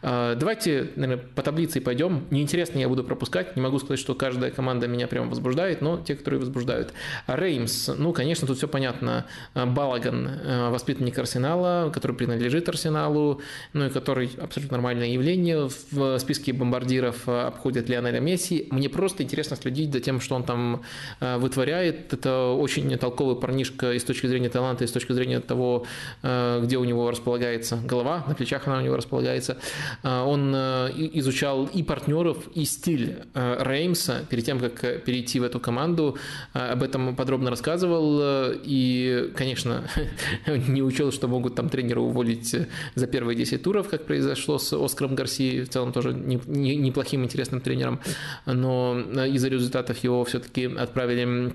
[0.02, 2.24] Э, давайте, наверное, по таблице пойдем.
[2.30, 6.16] Неинтересно я буду пропускать, не могу сказать, что каждая команда меня прямо возбуждает, но те,
[6.16, 6.92] которые возбуждают.
[7.26, 9.24] Реймс, ну, конечно, тут все понятно.
[9.54, 13.40] Балаган, воспитанник Арсенала, который принадлежит Арсеналу,
[13.72, 18.68] ну и который абсолютно нормальное явление в списке бомбардиров Э, обходит Лионеля Месси.
[18.70, 20.82] Мне просто интересно следить за тем, что он там
[21.20, 22.12] э, вытворяет.
[22.12, 25.84] Это очень толковый парнишка и с точки зрения таланта, и с точки зрения того,
[26.22, 29.58] э, где у него располагается голова, на плечах она у него располагается.
[30.02, 36.16] Он изучал и партнеров, и стиль Реймса перед тем, как перейти в эту команду.
[36.52, 38.20] Об этом подробно рассказывал.
[38.64, 39.88] И, конечно,
[40.46, 42.54] не учел, что могут там тренера уволить
[42.94, 45.62] за первые 10 туров, как произошло с Оскаром Гарси.
[45.64, 48.00] В целом тоже неплохо неплохим, интересным тренером,
[48.46, 51.54] но из-за результатов его все-таки отправили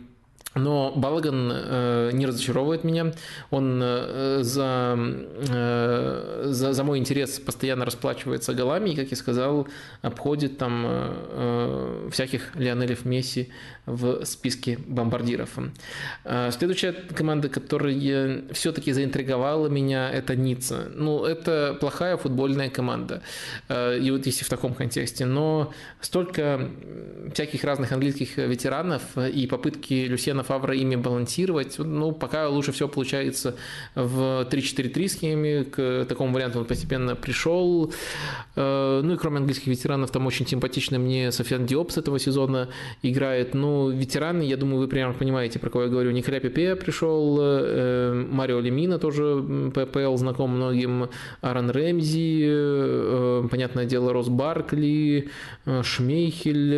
[0.55, 3.13] но Балаган э, не разочаровывает меня.
[3.51, 9.67] Он э, за, э, за, за мой интерес постоянно расплачивается голами и, как я сказал,
[10.01, 13.49] обходит там э, э всяких Лионелев Месси
[13.85, 15.49] в списке бомбардиров.
[16.25, 20.91] Э, следующая команда, которая все-таки заинтриговала меня, это Ницца.
[20.95, 23.21] Ну, это плохая футбольная команда.
[23.67, 25.25] Э, и вот если в таком контексте.
[25.25, 26.69] Но столько
[27.33, 31.79] всяких разных английских ветеранов и попытки Люсьена Стефана Фавра ими балансировать.
[31.79, 33.55] Ну, пока лучше всего получается
[33.95, 37.91] в 3-4-3 схеме, к такому варианту он постепенно пришел.
[38.55, 42.67] Э, ну и кроме английских ветеранов, там очень симпатично мне Софиан Диоп с этого сезона
[43.03, 43.53] играет.
[43.53, 46.11] Ну, ветераны, я думаю, вы примерно понимаете, про кого я говорю.
[46.11, 51.09] Николя Пепе пришел, э, Марио Лемина тоже ППЛ знаком многим,
[51.41, 55.29] Аарон Рэмзи, э, понятное дело, Рос Баркли,
[55.83, 56.69] Шмейхель.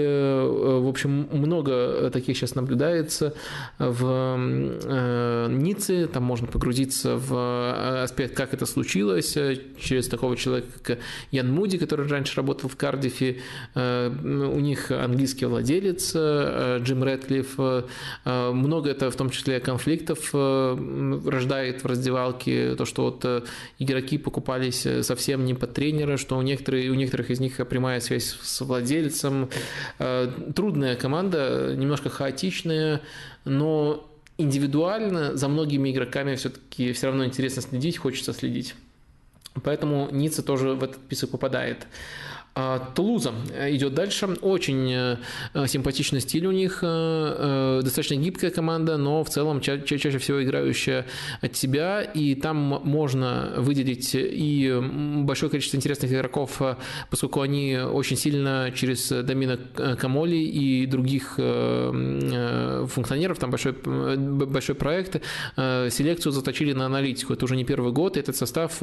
[0.81, 3.33] В общем, много таких сейчас наблюдается
[3.81, 10.37] в э, Ницце, там можно погрузиться в э, аспект, как это случилось, э, через такого
[10.37, 10.99] человека, как
[11.31, 13.41] Ян Муди, который раньше работал в Кардифе,
[13.75, 17.85] у них английский владелец Джим Рэдклифф,
[18.25, 23.49] много это в том числе конфликтов рождает в раздевалке, то, что вот
[23.79, 28.37] игроки покупались совсем не под тренера, что у некоторых, у некоторых из них прямая связь
[28.41, 29.49] с владельцем.
[30.55, 33.01] Трудная команда, немножко хаотичная,
[33.45, 38.75] но индивидуально за многими игроками все-таки все равно интересно следить, хочется следить.
[39.63, 41.87] Поэтому Ницца тоже в этот список попадает.
[42.53, 43.31] А, Тулуза
[43.69, 44.27] идет дальше.
[44.41, 45.15] Очень э,
[45.67, 46.79] симпатичный стиль у них.
[46.81, 51.05] Э, э, достаточно гибкая команда, но в целом ча- чаще всего играющая
[51.39, 52.01] от себя.
[52.01, 54.81] И там можно выделить и
[55.23, 56.61] большое количество интересных игроков,
[57.09, 59.57] поскольку они очень сильно через Домина
[59.97, 65.21] Камоли и других функционеров, там большой, большой проект,
[65.55, 67.31] селекцию заточили на аналитику.
[67.33, 68.17] Это уже не первый год.
[68.17, 68.81] Этот состав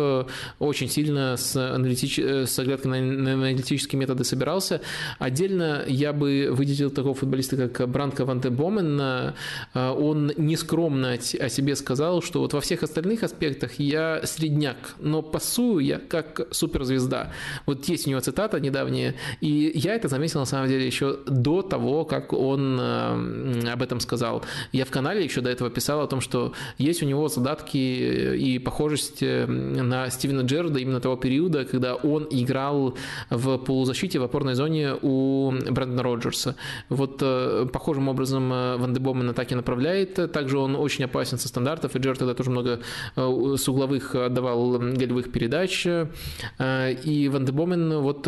[0.59, 2.19] очень сильно с, аналитич...
[2.19, 4.81] с оглядкой на, на аналитические методы собирался.
[5.19, 9.01] Отдельно я бы выделил такого футболиста, как Бранко Ван де Бомен.
[9.01, 9.33] Э,
[9.75, 15.85] он нескромно о себе сказал, что вот во всех остальных аспектах я средняк, но пасую
[15.85, 17.33] я как суперзвезда.
[17.67, 21.63] Вот есть у него цитата недавняя, и я это заметил на самом деле еще до
[21.63, 24.45] того, как он э, об этом сказал.
[24.73, 28.59] Я в канале еще до этого писал о том, что есть у него задатки и
[28.59, 32.97] похожесть э, на Стивена Джерда именно того периода, когда он играл
[33.31, 36.57] в в полузащите в опорной зоне у Брэндона Роджерса.
[36.89, 40.33] Вот э, похожим образом э, Ван де Бомен атаки направляет.
[40.33, 42.81] Также он очень опасен со стандартов, и Джер тогда тоже много
[43.17, 45.86] э, с угловых отдавал голевых передач.
[45.86, 48.23] И Ван де Бомен вот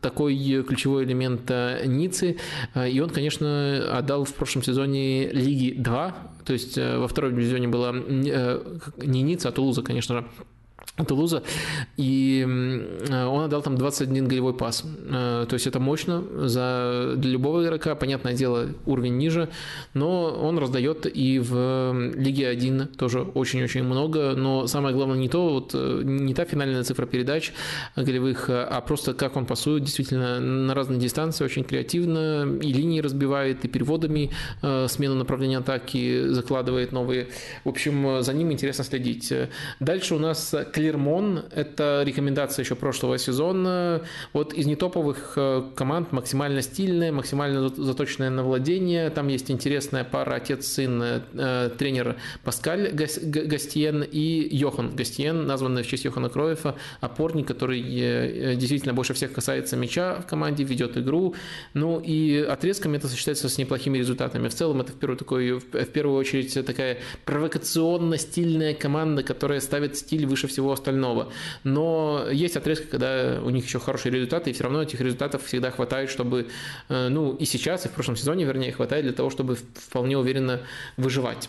[0.00, 1.50] такой ключевой элемент
[1.84, 2.36] Ницы.
[2.74, 6.14] И он, конечно, отдал в прошлом сезоне Лиги 2,
[6.44, 10.26] то есть во втором дивизионе была не Ницца, а Тулуза, конечно же,
[11.04, 11.42] Тулуза,
[11.96, 14.82] и он отдал там 21 голевой пас.
[15.08, 19.50] Э, то есть это мощно за, для любого игрока, понятное дело, уровень ниже,
[19.92, 25.50] но он раздает и в Лиге 1 тоже очень-очень много, но самое главное не то,
[25.50, 27.52] вот, э, не та финальная цифра передач
[27.94, 33.64] голевых, а просто как он пасует действительно на разные дистанции, очень креативно, и линии разбивает,
[33.66, 34.30] и переводами
[34.62, 37.28] э, смену направления атаки закладывает новые.
[37.64, 39.32] В общем, за ним интересно следить.
[39.80, 44.02] Дальше у нас клиент Клермон– это рекомендация еще прошлого сезона.
[44.32, 49.10] Вот из нетоповых э, команд максимально стильная, максимально заточенная на владение.
[49.10, 56.04] Там есть интересная пара отец-сын, э, тренер Паскаль Гастиен и Йохан Гастиен, названный в честь
[56.04, 57.82] Йохана Кроефа, опорник, который
[58.54, 61.34] действительно больше всех касается мяча в команде, ведет игру.
[61.74, 64.46] Ну и отрезками это сочетается с неплохими результатами.
[64.46, 70.26] В целом это в первую, такой, в первую очередь такая провокационно-стильная команда, которая ставит стиль
[70.26, 71.32] выше всего остального.
[71.64, 75.70] Но есть отрезки, когда у них еще хорошие результаты, и все равно этих результатов всегда
[75.70, 76.46] хватает, чтобы,
[76.88, 80.60] э, ну и сейчас, и в прошлом сезоне, вернее, хватает для того, чтобы вполне уверенно
[80.96, 81.48] выживать.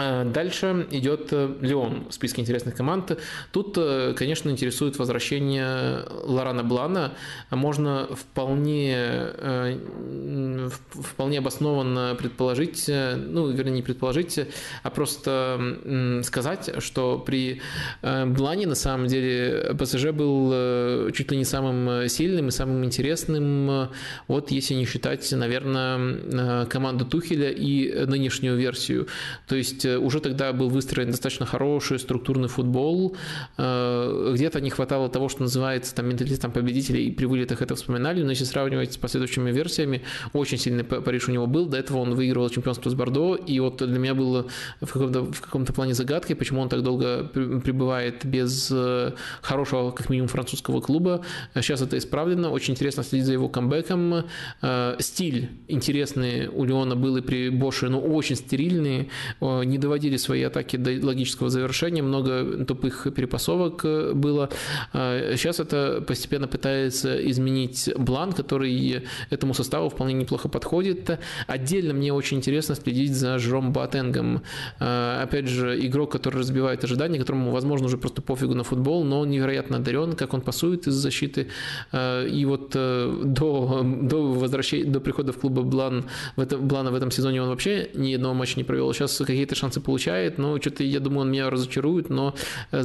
[0.00, 3.18] А дальше идет э, Леон в списке интересных команд.
[3.50, 7.14] Тут, э, конечно, интересует возвращение Лорана Блана.
[7.50, 14.38] Можно вполне, э, вполне обоснованно предположить, ну, вернее, не предположить,
[14.84, 17.60] а просто сказать, что при
[18.02, 23.88] Блане на самом деле ПСЖ был чуть ли не самым сильным и самым интересным,
[24.28, 29.08] вот если не считать, наверное, команду Тухеля и нынешнюю версию.
[29.46, 33.16] То есть уже тогда был выстроен достаточно хороший структурный футбол.
[33.56, 38.22] Э, где-то не хватало того, что называется там менталитетом победителей, и при вылетах это вспоминали,
[38.22, 40.02] но если сравнивать с последующими версиями,
[40.32, 41.66] очень сильный Париж у него был.
[41.66, 44.46] До этого он выигрывал чемпионство с Бордо, и вот для меня было
[44.80, 50.10] в каком-то, в каком-то плане загадкой, почему он так долго пребывает без э, хорошего, как
[50.10, 51.24] минимум, французского клуба.
[51.54, 52.50] Сейчас это исправлено.
[52.50, 54.24] Очень интересно следить за его камбэком.
[54.62, 59.10] Э, стиль интересный у Леона был и при Боше, но очень стерильный.
[59.40, 64.50] Не доводили свои атаки до логического завершения, много тупых перепасовок э, было.
[64.92, 71.18] Сейчас а, это постепенно пытается изменить Блан, который этому составу вполне неплохо подходит.
[71.46, 74.42] Отдельно мне очень интересно следить за Жером Батенгом.
[74.78, 79.20] А, опять же, игрок, который разбивает ожидания, которому, возможно, уже просто пофигу на футбол, но
[79.20, 81.48] он невероятно одарен, как он пасует из защиты.
[81.92, 86.04] А, и вот э, до, до возвращения, до прихода в клуб Блан,
[86.36, 88.92] в этом, Блана в этом сезоне он вообще ни одного матча не провел.
[88.92, 92.34] Сейчас какие-то шансы шансы получает, но что-то, я думаю, он меня разочарует, но
[92.72, 92.82] э,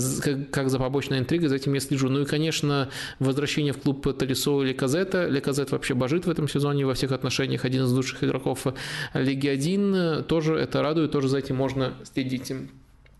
[0.51, 2.09] как, за побочной интригой за этим я слежу.
[2.09, 2.89] Ну и, конечно,
[3.19, 5.27] возвращение в клуб Талисо или Казета.
[5.27, 8.67] Леказет вообще божит в этом сезоне во всех отношениях, один из лучших игроков
[9.13, 12.51] Лиги 1, тоже это радует, тоже за этим можно следить.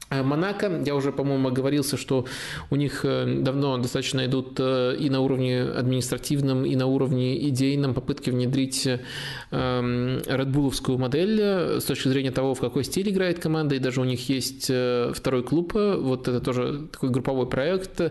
[0.10, 2.26] Э, Монако, я уже, по-моему, оговорился, что
[2.70, 7.94] у них э, давно достаточно идут э, и на уровне административном, и на уровне идейном
[7.94, 8.88] попытки внедрить
[9.52, 11.40] редбуловскую модель
[11.80, 15.44] с точки зрения того, в какой стиль играет команда, и даже у них есть второй
[15.44, 18.02] клуб, вот это тоже такой групповой проект,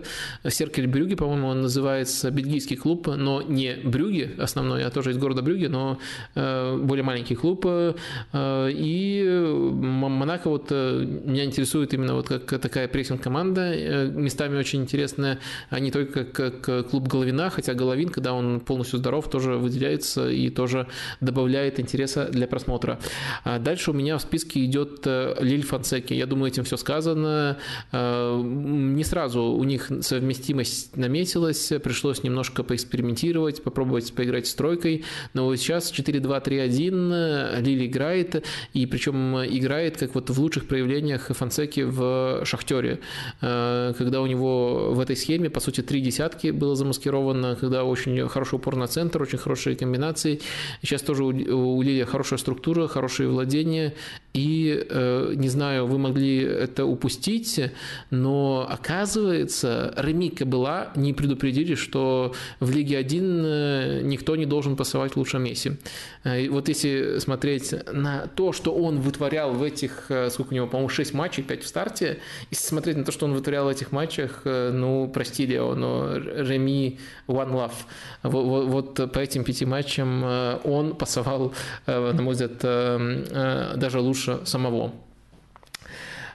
[0.49, 2.31] Серкель Брюги, по-моему, он называется.
[2.31, 5.99] Бельгийский клуб, но не Брюги основной, а тоже из города Брюги, но
[6.35, 7.67] более маленький клуб,
[8.35, 15.39] и Монако вот меня интересует именно вот как такая прессинг-команда, э, местами очень интересная,
[15.71, 20.51] а не только как клуб Головина, хотя Головин, когда он полностью здоров, тоже выделяется и
[20.51, 20.87] тоже
[21.21, 22.99] добавляет интереса для просмотра.
[23.45, 26.15] А дальше у меня в списке идет э, Лиль Фонсеки.
[26.15, 27.59] Я думаю, этим все сказано.
[27.93, 35.05] Э, не сразу у них совместимость наметилась, пришлось немножко поэкспериментировать, попробовать поиграть с тройкой,
[35.35, 41.31] но вот сейчас 4-2-3-1 Лиль играет, и причем играет как вот в лучших проявлениях
[41.73, 42.99] Фонсеки в «Шахтере»,
[43.41, 48.29] э, когда у него в этой схеме, по сути, три десятки было замаскировано, когда очень
[48.29, 50.41] хороший упор на центр, очень хорошие комбинации.
[50.83, 53.95] Сейчас тоже у Лилия хорошая структура, хорошие владения,
[54.35, 57.61] и, э, не знаю, вы могли это упустить,
[58.11, 65.17] но оказывается, Ремика была, не предупредили, что в Лиге 1 э, никто не должен пасовать
[65.17, 65.73] лучше Месси.
[66.25, 70.89] И вот если смотреть на то, что он вытворял в этих, сколько у него, по-моему,
[70.89, 72.19] 6 матчей, 5 в старте.
[72.51, 76.17] И смотреть на то, что он вытворял в этих матчах, э, ну, прости, Лео, но
[76.17, 77.73] Реми One Love.
[78.23, 81.55] Вот, вот по этим пяти матчам э, он пасовал,
[81.87, 82.59] э, на мой взгляд,
[83.79, 84.93] даже лучше самого.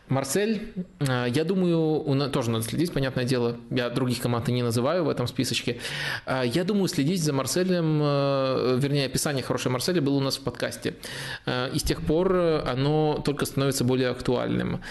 [0.09, 5.09] Марсель, э, я думаю, тоже надо следить, понятное дело, я других команд не называю в
[5.09, 5.79] этом списочке.
[6.25, 10.41] Э, я думаю, следить за Марселем, э, вернее, описание хорошей Марселя было у нас в
[10.41, 10.95] подкасте.
[11.47, 14.81] И с тех пор оно только становится более актуальным.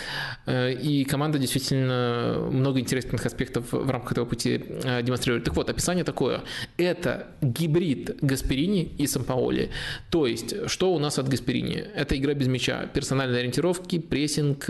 [0.47, 4.59] И команда действительно много интересных аспектов в рамках этого пути
[5.03, 5.45] демонстрирует.
[5.45, 6.43] Так вот, описание такое.
[6.77, 9.71] Это гибрид Гасперини и Сампаоли.
[10.11, 11.85] То есть, что у нас от Гасперини?
[11.95, 14.69] Это игра без мяча, персональные ориентировки, прессинг,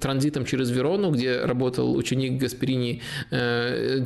[0.00, 4.04] транзитом через Верону, где работал ученик Гасперини, э,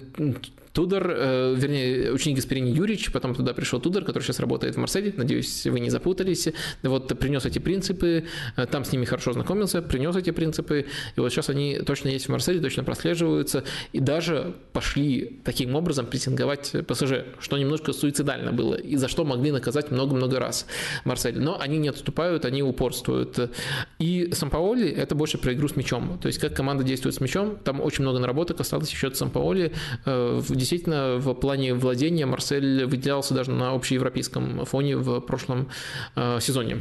[0.79, 5.13] Тудор, э, вернее, ученик Гасперини Юрич, потом туда пришел Тудор, который сейчас работает в Марселе,
[5.17, 6.49] надеюсь, вы не запутались.
[6.85, 8.27] Вот принес эти принципы,
[8.57, 12.27] э, там с ними хорошо знакомился, принес эти принципы, и вот сейчас они точно есть
[12.27, 18.77] в Марселе, точно прослеживаются, и даже пошли таким образом прессинговать ПСЖ, что немножко суицидально было,
[18.77, 20.65] и за что могли наказать много-много раз
[21.05, 21.41] Марсель.
[21.41, 23.51] Но они не отступают, они упорствуют.
[23.99, 26.21] И Сампаоли– это больше про игру с мячом.
[26.23, 29.73] То есть, как команда действует с мячом, там очень много наработок осталось еще от Сампаоли.
[30.07, 35.71] Э, действительно, в плане владения Марсель выделялся даже на общеевропейском фоне в прошлом
[36.15, 36.79] э, сезоне.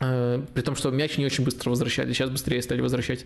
[0.00, 3.24] Э, при том, что мяч не очень быстро возвращали, сейчас быстрее стали возвращать.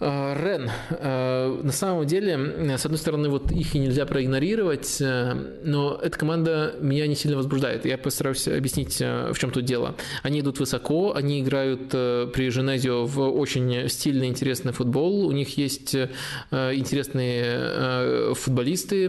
[0.00, 5.34] Э, Рен, э, на самом деле, с одной стороны, вот их и нельзя проигнорировать, э,
[5.62, 7.84] но эта команда меня не сильно возбуждает.
[7.84, 9.94] Я постараюсь объяснить, в чем тут дело.
[10.22, 15.26] Они идут высоко, они играют при Женезио в очень стильный, интересный футбол.
[15.26, 15.94] У них есть
[16.50, 19.08] интересные футболисты.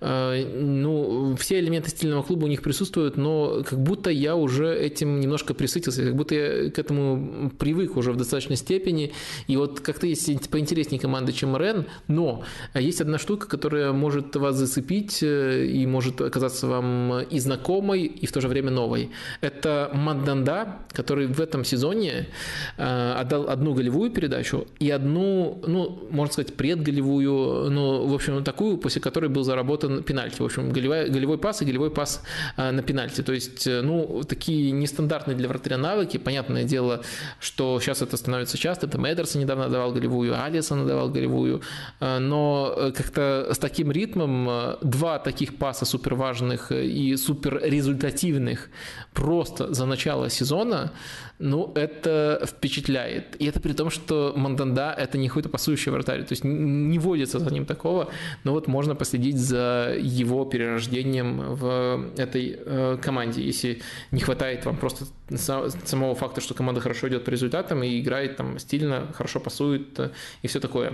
[0.00, 5.54] Ну, все элементы стильного клуба у них присутствуют, но как будто я уже этим немножко
[5.54, 9.12] присытился, как будто я к этому привык уже в достаточной степени.
[9.46, 12.42] И вот как-то есть поинтереснее команда, чем Рен, но
[12.74, 18.26] есть одна штука, которая может вас зацепить э, и может оказаться вам и знакомой, и
[18.26, 19.10] в то же время новой.
[19.40, 22.28] Это Манданда, который в этом сезоне
[22.76, 28.78] э, отдал одну голевую передачу и одну, ну, можно сказать, предголевую, ну, в общем, такую,
[28.78, 30.40] после которой был заработан пенальти.
[30.40, 32.22] В общем, голевой, голевой пас и голевой пас
[32.56, 33.22] э, на пенальти.
[33.22, 36.16] То есть, ну, такие нестандартные для вратаря навыки.
[36.16, 37.02] Понятное дело,
[37.40, 38.86] что сейчас это становится часто.
[38.86, 41.60] Это Эдерсон недавно давал голевую, Алисон давал голевую,
[42.00, 47.60] э, но э, как-то с таким ритмом э, два таких паса супер важных и супер
[47.62, 48.70] результативных
[49.12, 50.92] просто за начало сезона,
[51.40, 53.36] ну, это впечатляет.
[53.40, 57.38] И это при том, что Манданда– это не какой-то пасующий вратарь, то есть не водится
[57.38, 58.08] за ним такого,
[58.44, 65.06] но вот можно последить за его перерождением в этой команде, если не хватает вам просто
[65.38, 70.10] самого факта, что команда хорошо идет по результатам и играет там стильно, хорошо пасует э,
[70.42, 70.92] и все такое.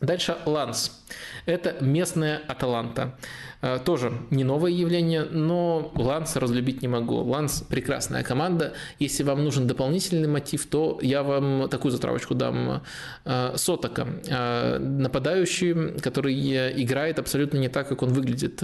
[0.00, 1.02] Дальше Ланс.
[1.46, 3.16] Это местная Аталанта.
[3.64, 7.16] Э, тоже не новое явление, но Ланс разлюбить не могу.
[7.22, 8.74] Ланс прекрасная команда.
[8.98, 12.82] Если вам нужен дополнительный мотив, то я вам такую затравочку дам.
[13.24, 14.06] Э, Сотока.
[14.28, 16.34] Э, нападающий, который
[16.82, 18.62] играет абсолютно не так, как он выглядит.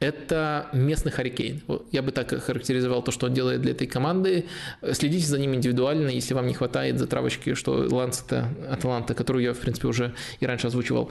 [0.00, 1.62] Это местный Харикейн.
[1.92, 4.46] Я бы так характеризовал то, что он делает для этой команды.
[4.92, 9.52] Следите за ним индивидуально, если вам не хватает затравочки, что Ланс это Аталанта, которую я,
[9.52, 11.10] в принципе, уже и раньше озвучивал.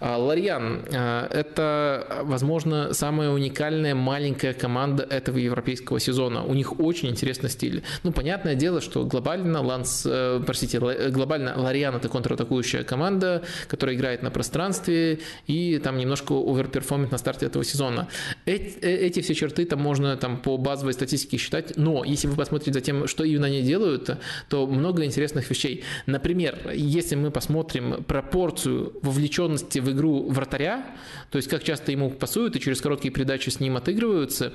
[0.00, 0.84] Ларьян.
[0.90, 6.44] Это, возможно, самая уникальная маленькая команда этого европейского сезона.
[6.44, 7.82] У них очень интересный стиль.
[8.02, 14.22] Ну, понятное дело, что глобально Ланс, э, простите, глобально Лариан это контратакующая команда, которая играет
[14.22, 18.08] на пространстве и там немножко оверперформит на старте этого сезона.
[18.46, 22.36] Эти, э, эти все черты там можно там по базовой статистике считать, но если вы
[22.36, 24.10] посмотрите за тем, что именно они делают,
[24.48, 25.84] то много интересных вещей.
[26.06, 30.86] Например, если мы посмотрим пропорцию вовлеченности в игру вратаря,
[31.30, 34.52] то есть как часто ему пасуют и через короткие передачи с ним отыгрываются,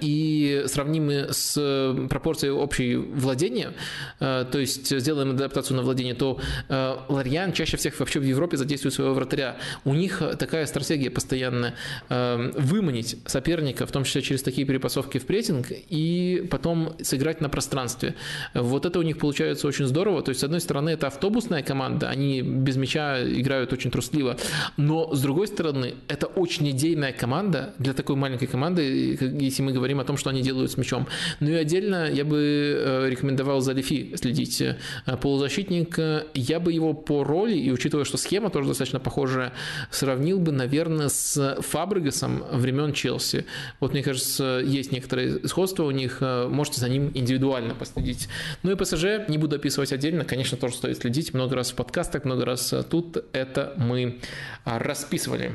[0.00, 3.72] и сравним с пропорцией общей владения,
[4.20, 8.56] э, то есть сделаем адаптацию на владение, то э, Ларьян чаще всех вообще в Европе
[8.56, 9.56] задействует своего вратаря.
[9.84, 11.74] У них такая стратегия постоянно
[12.08, 18.14] выманить соперника, в том числе через такие перепасовки в прессинг, и потом сыграть на пространстве.
[18.54, 20.22] Вот это у них получается очень здорово.
[20.22, 24.36] То есть, с одной стороны, это автобусная команда, они без мяча играют очень трусливо,
[24.76, 29.16] но с другой стороны, это очень идейная команда для такой маленькой команды,
[29.62, 31.06] мы говорим о том, что они делают с мячом.
[31.40, 34.60] Ну и отдельно я бы э, рекомендовал за Лефи следить.
[34.60, 34.76] Э,
[35.20, 39.52] полузащитник, э, я бы его по роли, и учитывая, что схема тоже достаточно похожая,
[39.90, 43.46] сравнил бы, наверное, с Фабригасом времен Челси.
[43.80, 48.28] Вот мне кажется, есть некоторые сходства у них, можете за ним индивидуально последить.
[48.62, 51.34] Ну и ПСЖ не буду описывать отдельно, конечно, тоже стоит следить.
[51.34, 54.20] Много раз в подкастах, много раз тут это мы
[54.64, 55.52] расписывали.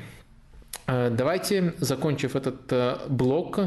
[0.87, 3.59] Э, давайте, закончив этот э, блок,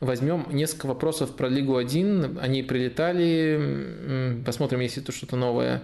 [0.00, 2.38] возьмем несколько вопросов про Лигу 1.
[2.40, 4.42] Они прилетали.
[4.44, 5.82] Посмотрим, если тут что-то новое.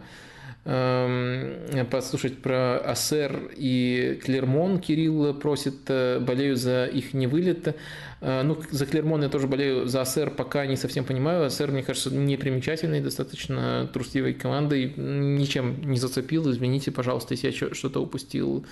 [0.68, 4.81] Эм, послушать про АСР и Клермон.
[4.81, 7.76] Кирилл просит, э, болею за их не вылет.
[8.23, 11.44] Ну, за Клермон я тоже болею, за АСР пока не совсем понимаю.
[11.44, 14.94] АСР, мне кажется, непримечательной, достаточно трусливой командой.
[14.97, 18.65] Ничем не зацепил, извините, пожалуйста, если я что-то упустил.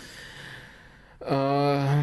[1.27, 2.03] А,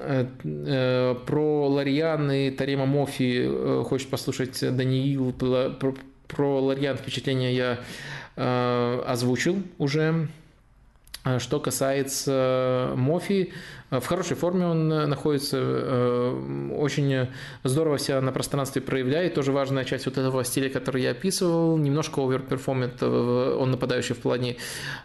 [0.00, 5.32] э, э, про Лорьян и Терема Моффи э, хочет послушать Даниил.
[5.32, 7.78] Про, Лорьян впечатление я
[9.06, 10.28] озвучил уже.
[11.22, 13.52] А что касается Моффи,
[13.90, 17.28] в хорошей форме он находится, э, очень
[17.64, 22.24] здорово себя на пространстве проявляет, тоже важная часть вот этого стиля, который я описывал, немножко
[22.24, 24.56] оверперформит э, он нападающий в плане,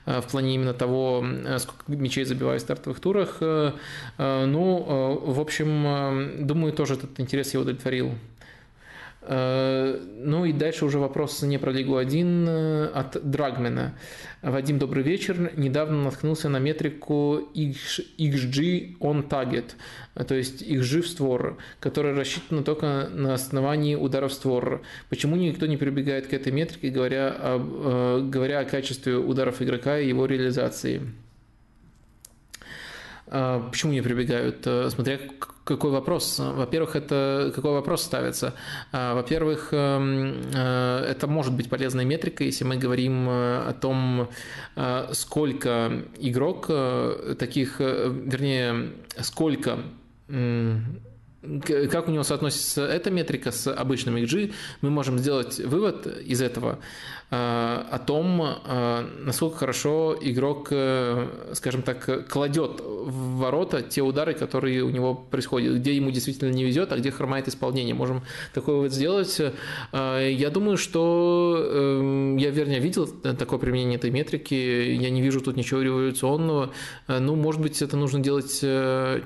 [0.06, 1.26] э, в плане именно того,
[1.58, 3.38] сколько мячей забивает в стартовых турах.
[4.18, 8.12] Ну, в общем, думаю, тоже этот интерес его удовлетворил.
[9.28, 13.98] Э, ну и дальше уже вопрос не про Лигу 1 э, от Драгмена.
[14.44, 15.52] Вадим, добрый вечер.
[15.58, 19.72] Недавно наткнулся на метрику XG on target,
[20.28, 24.84] то есть XG в створ, которая рассчитана только на основании ударов в створ.
[25.10, 30.08] Почему никто не прибегает к этой метрике, говоря, э, говоря о качестве ударов игрока и
[30.08, 31.02] его реализации?
[33.26, 34.68] Почему не прибегают?
[34.92, 35.18] Смотря
[35.66, 36.40] какой вопрос?
[36.40, 38.54] Во-первых, это какой вопрос ставится?
[38.92, 44.30] А, во-первых, эм, э, это может быть полезной метрикой, если мы говорим э, о том,
[44.76, 46.68] э, сколько игрок
[47.38, 49.80] таких, вернее, сколько
[51.92, 56.80] как у него соотносится эта метрика с обычным XG, мы можем сделать вывод из этого
[57.32, 64.34] э, о том, э, насколько хорошо игрок, э, скажем так, кладет в ворота те удары,
[64.34, 67.94] которые у него происходят, где ему действительно не везет, а где хромает исполнение.
[67.96, 69.42] Можем такой вывод сделать.
[69.92, 75.82] Я думаю, что я, вернее, видел такое применение этой метрики, я не вижу тут ничего
[75.82, 76.72] революционного.
[77.08, 78.60] Ну, может быть, это нужно делать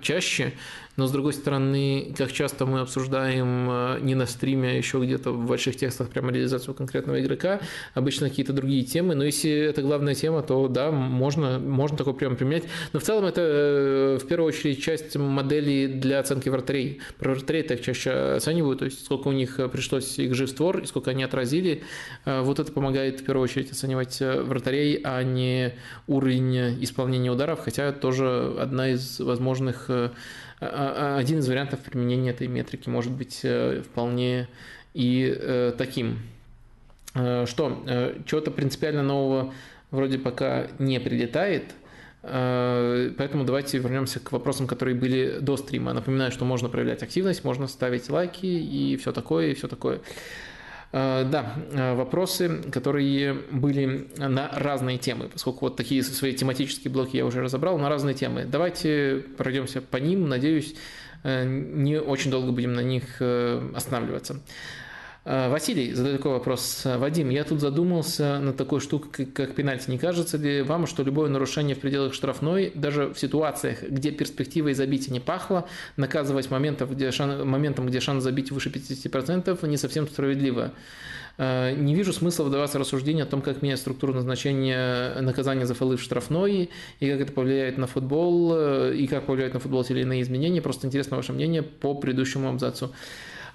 [0.01, 0.53] чаще,
[0.99, 5.31] но с другой стороны, как часто мы обсуждаем э, не на стриме, а еще где-то
[5.31, 7.61] в больших текстах прямо реализацию конкретного игрока,
[7.93, 12.35] обычно какие-то другие темы, но если это главная тема, то да, можно, можно такой прямо
[12.35, 12.65] применять.
[12.91, 16.99] Но в целом это э, в первую очередь часть модели для оценки вратарей.
[17.17, 20.85] Про вратарей так чаще оценивают, то есть сколько у них пришлось их жив створ и
[20.85, 21.83] сколько они отразили.
[22.25, 25.75] Э, вот это помогает в первую очередь оценивать вратарей, а не
[26.07, 29.89] уровень исполнения ударов, хотя тоже одна из возможных
[30.59, 34.47] один из вариантов применения этой метрики может быть э, вполне
[34.93, 36.19] и э, таким.
[37.15, 37.83] Э, что,
[38.25, 39.53] чего-то принципиально нового
[39.91, 41.63] вроде пока не прилетает,
[42.21, 45.93] Поэтому давайте вернемся к вопросам, которые были до стрима.
[45.93, 50.01] Напоминаю, что можно проявлять активность, можно ставить лайки и все такое, и все такое.
[50.91, 57.15] Э, да, э, вопросы, которые были на разные темы, поскольку вот такие свои тематические блоки
[57.15, 58.45] я уже разобрал, на разные темы.
[58.45, 60.73] Давайте пройдемся по ним, надеюсь,
[61.23, 63.21] э, не очень долго будем на них
[63.75, 64.41] останавливаться.
[65.31, 66.81] Э, Василий задает такой вопрос.
[66.85, 69.91] Вадим, я тут задумался на такой штуке, как пенальти.
[69.91, 74.73] Не кажется ли вам, что любое нарушение в пределах штрафной, даже в ситуациях, где перспективой
[74.73, 75.67] забить не пахло,
[75.97, 80.71] наказывать моментом, где шанс, моментом, где шанс забить выше 50%, не совсем справедливо?
[81.37, 85.75] Э, не вижу смысла вдаваться в рассуждение о том, как менять структуру назначения наказания за
[85.75, 89.83] фолы в штрафной, и как это повлияет на футбол, э, и как повлияет на футбол
[89.83, 90.59] те или иные изменения.
[90.59, 92.95] Просто интересно ваше мнение по предыдущему абзацу.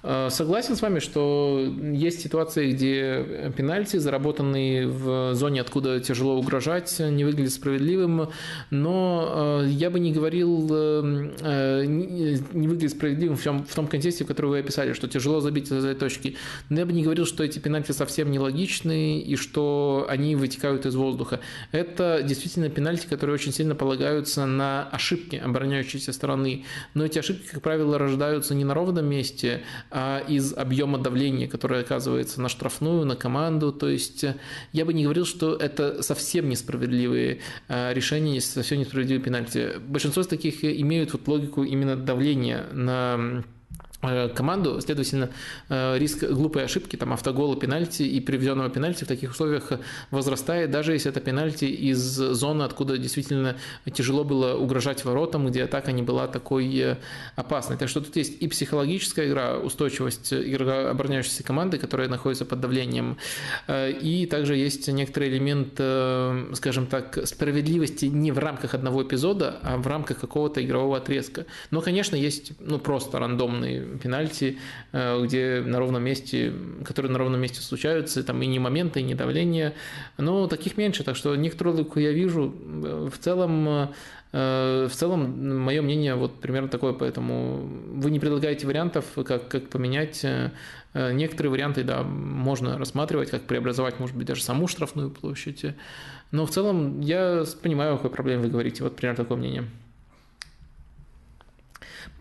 [0.06, 6.94] Э, согласен с вами, что есть ситуации, где пенальти, заработанные в зоне, откуда тяжело угрожать,
[6.98, 8.28] не выглядят справедливым,
[8.68, 14.50] но э, я бы не говорил, э, не выглядит справедливым в том контексте, в который
[14.50, 16.36] вы описали, что тяжело забить из этой точки.
[16.68, 20.94] Но я бы не говорил, что эти пенальти совсем нелогичны и что они вытекают из
[20.96, 21.40] воздуха.
[21.72, 26.66] Это действительно пенальти, которые очень сильно полагаются на ошибки обороняющейся стороны.
[26.92, 29.62] Но эти ошибки, как правило, рождаются не на ровном месте,
[29.96, 33.72] а из объема давления, которое оказывается на штрафную, на команду.
[33.72, 34.34] То есть э,
[34.72, 39.78] я бы не говорил, что это совсем несправедливые э, решения, совсем несправедливые пенальти.
[39.78, 43.44] Большинство из таких имеют вот логику именно давления на
[44.34, 45.30] команду, следовательно,
[45.68, 49.72] э, риск глупой ошибки, там автогола, пенальти и приведенного пенальти в таких условиях
[50.10, 53.56] возрастает, даже если это пенальти из зоны, откуда действительно
[53.92, 56.96] тяжело было угрожать воротам, где атака не была такой э,
[57.36, 57.76] опасной.
[57.76, 63.18] Так что тут есть и психологическая игра, устойчивость игрока обороняющейся команды, которая находится под давлением,
[63.68, 65.74] и также есть некоторый элемент,
[66.56, 71.46] скажем так, справедливости не в рамках одного эпизода, а в рамках какого-то игрового отрезка.
[71.70, 74.58] Но, конечно, есть ну, просто рандомные пенальти,
[74.92, 76.52] э, где на ровном месте,
[76.84, 79.74] которые на ровном месте случаются, там и не моменты, и не давление,
[80.18, 82.54] но таких меньше, так что некоторую логику я вижу.
[82.54, 83.68] В целом,
[84.32, 89.68] э, в целом, мое мнение вот примерно такое, поэтому вы не предлагаете вариантов, как, как
[89.68, 90.24] поменять.
[90.94, 95.64] Э, некоторые варианты, да, можно рассматривать, как преобразовать, может быть, даже саму штрафную площадь.
[96.30, 98.82] Но в целом я понимаю, о какой проблеме вы говорите.
[98.82, 99.64] Вот примерно такое мнение.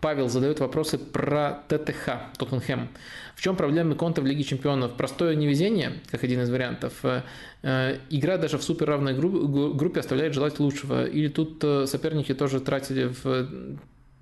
[0.04, 2.90] Павел задает вопросы про ТТХ, Тоттенхэм.
[3.34, 4.92] В чем проблемы Конта в Лиге Чемпионов?
[4.98, 6.92] Простое невезение, как один из вариантов.
[7.62, 11.06] Э, игра даже в супер равной группе оставляет желать лучшего.
[11.06, 13.48] Или тут э, соперники тоже тратили в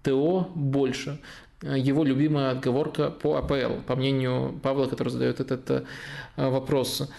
[0.04, 1.18] ТО больше.
[1.62, 5.84] Его любимая отговорка по АПЛ, по мнению Павла, который задает этот
[6.36, 7.10] вопрос.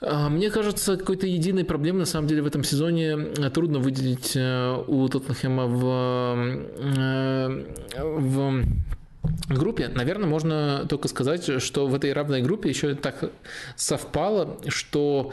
[0.00, 4.32] А, мне кажется, какой-то единой проблемы на самом деле в этом сезоне э, трудно выделить
[4.36, 5.84] э, у Тоттенхэма в,
[6.78, 7.64] э,
[7.96, 8.64] в
[9.48, 13.30] группе, наверное, можно только сказать, что в этой равной группе еще так
[13.74, 15.32] совпало, что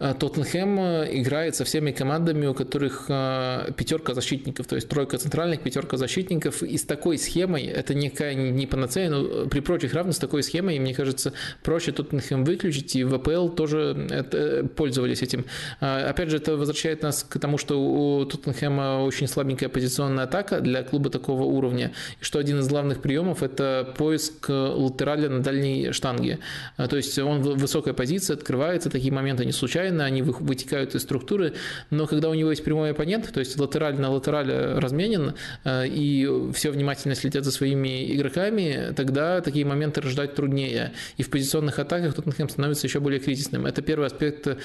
[0.00, 5.60] Тоттенхэм э, играет со всеми командами, у которых э, пятерка защитников, то есть тройка центральных,
[5.60, 6.62] пятерка защитников.
[6.62, 10.78] И с такой схемой, это никакая не панацея, но при прочих равных с такой схемой,
[10.78, 15.44] мне кажется, проще Тоттенхэм выключить, и в АПЛ тоже это, пользовались этим.
[15.80, 20.82] Опять же, это возвращает нас к тому, что у Тоттенхэма очень слабенькая позиционная атака для
[20.82, 26.38] клуба такого уровня, и что один из главных приемов– это поиск латераля на дальней штанге.
[26.78, 31.02] То есть он в высокой позиции, открывается, такие моменты не случайно, случайно, они вытекают из
[31.02, 31.54] структуры,
[31.90, 36.28] но когда у него есть прямой оппонент, то есть латераль на латерале разменен, э, и
[36.52, 40.92] все внимательно следят за своими игроками, тогда такие моменты рождать труднее.
[41.18, 43.66] И в позиционных атаках Тоттенхэм становится еще более кризисным.
[43.66, 44.56] Это первый аспект, э,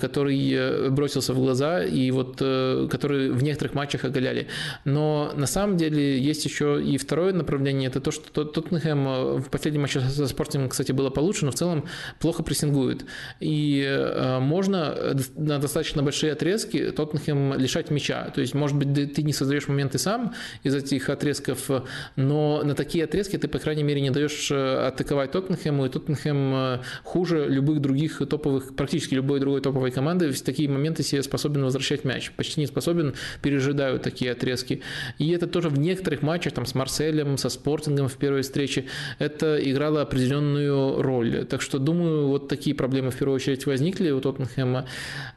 [0.00, 4.46] который э, бросился в глаза, и вот который в некоторых матчах оголяли.
[4.84, 9.82] Но на самом деле есть еще и второе направление, это то, что Тоттенхэм в последнем
[9.82, 11.84] матче со Спортингом, кстати, было получше, но в целом
[12.20, 13.04] плохо прессингует.
[13.40, 13.84] И
[14.40, 18.30] можно можно э, на достаточно большие отрезки Тоттенхэм лишать мяча.
[18.34, 21.70] То есть, может быть, ты не создаешь моменты сам из этих отрезков,
[22.16, 26.54] но на такие отрезки ты, по крайней мере, не даешь э, атаковать Тоттенхэму, и Тоттенхэм
[26.54, 31.64] э, хуже любых других топовых, практически любой другой топовой команды в такие моменты себе способен
[31.64, 32.30] возвращать мяч.
[32.36, 34.82] Почти не способен, пережидают такие отрезки.
[35.18, 38.84] И это тоже в некоторых матчах, там, с Марселем, со Спортингом в первой встрече,
[39.18, 41.46] это играло определенную роль.
[41.46, 44.86] Так что, думаю, вот такие проблемы в первую очередь возникли у Тоттенхэма, Тоттенхэма.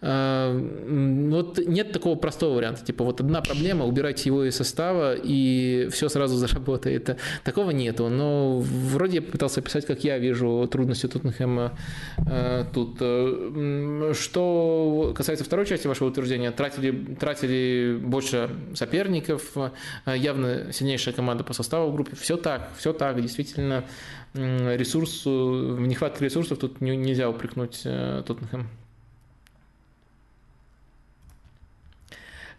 [0.01, 5.88] Э, вот нет такого простого варианта, типа вот одна проблема, убирайте его из состава, и
[5.91, 7.17] все сразу заработает.
[7.43, 11.77] Такого нету, но вроде я пытался описать, как я вижу трудности Тоттенхэма
[12.27, 12.98] э, тут.
[12.99, 19.53] Э, что касается второй части вашего утверждения, тратили, тратили больше соперников,
[20.06, 22.15] явно сильнейшая команда по составу в группе.
[22.15, 23.83] Все так, все так, действительно
[24.33, 28.81] ресурс, нехватка ресурсов тут нельзя упрекнуть Тоттенхэм.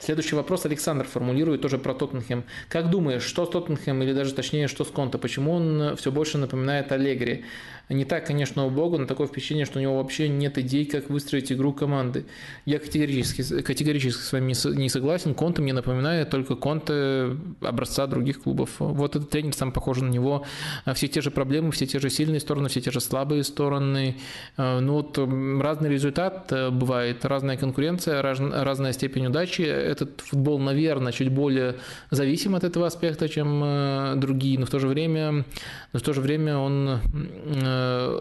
[0.03, 2.43] Следующий вопрос Александр формулирует тоже про Тоттенхэм.
[2.69, 5.17] Как думаешь, что с Тоттенхэм, или даже точнее, что с Конта?
[5.17, 7.45] Почему он все больше напоминает Аллегри?
[7.89, 11.11] Не так, конечно, у Бога, но такое впечатление, что у него вообще нет идей, как
[11.11, 12.25] выстроить игру команды.
[12.65, 15.35] Я категорически, категорически с вами не согласен.
[15.35, 18.71] Конте мне напоминает только Конте образца других клубов.
[18.79, 20.45] Вот этот тренер сам похож на него.
[20.95, 24.17] Все те же проблемы, все те же сильные стороны, все те же слабые стороны.
[24.57, 29.63] Ну вот разный результат э, бывает, разная конкуренция, разная степень удачи.
[29.63, 31.77] Этот футбол, наверное, чуть более
[32.11, 35.45] зависим от этого аспекта, чем э, другие, но в то же время,
[35.93, 37.01] но в то же время он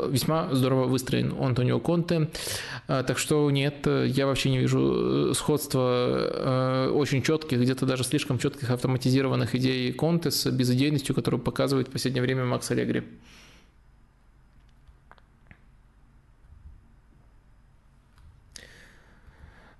[0.10, 2.30] весьма здорово выстроен у Антонио Конте.
[2.88, 8.38] Э, так что нет, я вообще не вижу э, сходства очень четких, где-то даже слишком
[8.40, 13.04] четких автоматизированных идей Конте с безыдейностью, которую показывает в последнее время Макс Аллегри.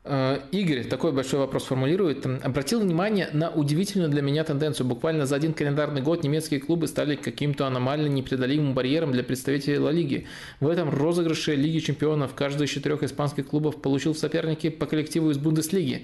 [0.04, 2.26] Игорь такой большой вопрос формулирует.
[2.44, 4.88] Обратил внимание на удивительную для меня тенденцию.
[4.88, 9.92] Буквально за один календарный год немецкие клубы стали каким-то аномально непреодолимым барьером для представителей Ла
[9.92, 10.26] Лиги.
[10.60, 15.38] В этом розыгрыше Лиги чемпионов каждый из четырех испанских клубов получил соперники по коллективу из
[15.38, 16.04] Бундеслиги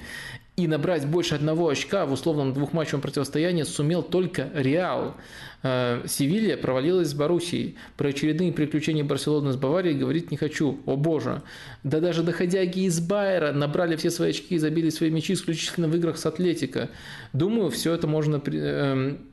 [0.58, 5.16] и набрать больше одного очка в условном двухматчевом противостоянии сумел только Реал.
[5.61, 7.76] Э, Севилья провалилась с Боруссией.
[7.95, 10.80] Про очередные приключения Барселоны с Баварией говорить не хочу.
[10.88, 11.44] О боже.
[11.84, 15.95] Да даже доходяги из Байера набрали все свои очки и забили свои мячи исключительно в
[15.95, 16.90] играх с Атлетико.
[17.34, 19.27] Думаю, все это можно эм,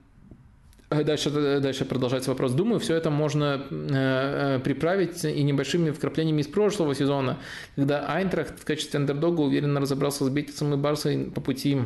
[0.90, 1.30] Дальше,
[1.60, 2.52] дальше продолжается вопрос.
[2.52, 7.38] Думаю, все это можно э, приправить и небольшими вкраплениями из прошлого сезона,
[7.74, 11.78] когда Айнтрахт в качестве андердога уверенно разобрался с Бетисом и Барсой по пути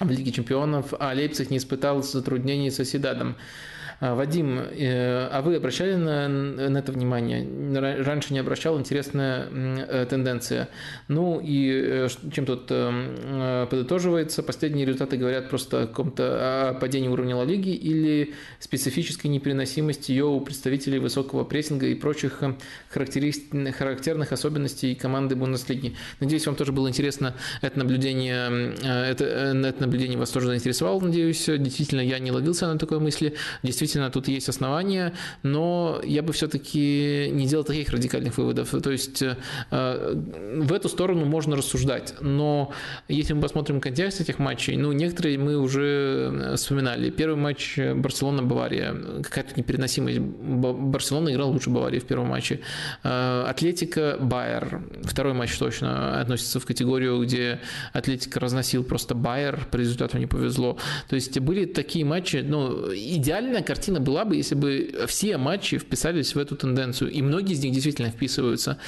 [0.00, 3.36] в Лиге чемпионов, а Лейпциг не испытал затруднений с Оседадом.
[4.00, 7.44] Вадим, а вы обращали на, на это внимание?
[8.04, 10.68] Раньше не обращал, интересная тенденция.
[11.08, 14.44] Ну и чем тут подытоживается?
[14.44, 20.40] Последние результаты говорят просто о каком-то падении уровня Ла Лиги или специфической непереносимости ее у
[20.40, 22.42] представителей высокого прессинга и прочих
[22.90, 25.96] характерных особенностей команды Бундеслиги.
[26.20, 31.44] Надеюсь, вам тоже было интересно это наблюдение, это, это наблюдение вас тоже заинтересовало, надеюсь.
[31.46, 33.34] Действительно, я не ловился на такой мысли.
[33.64, 38.70] Действительно, тут есть основания, но я бы все-таки не делал таких радикальных выводов.
[38.70, 39.36] То есть э,
[39.70, 42.72] в эту сторону можно рассуждать, но
[43.08, 47.10] если мы посмотрим контекст этих матчей, ну, некоторые мы уже вспоминали.
[47.10, 50.18] Первый матч Барселона-Бавария, какая-то непереносимость.
[50.18, 52.60] Барселона играл лучше Баварии в первом матче.
[53.04, 57.60] Э, Атлетика-Байер, второй матч точно относится в категорию, где
[57.92, 60.78] Атлетика разносил просто Байер, по результату не повезло.
[61.08, 66.34] То есть были такие матчи, ну, идеальная картина была бы, если бы все матчи вписались
[66.34, 68.78] в эту тенденцию, и многие из них действительно вписываются,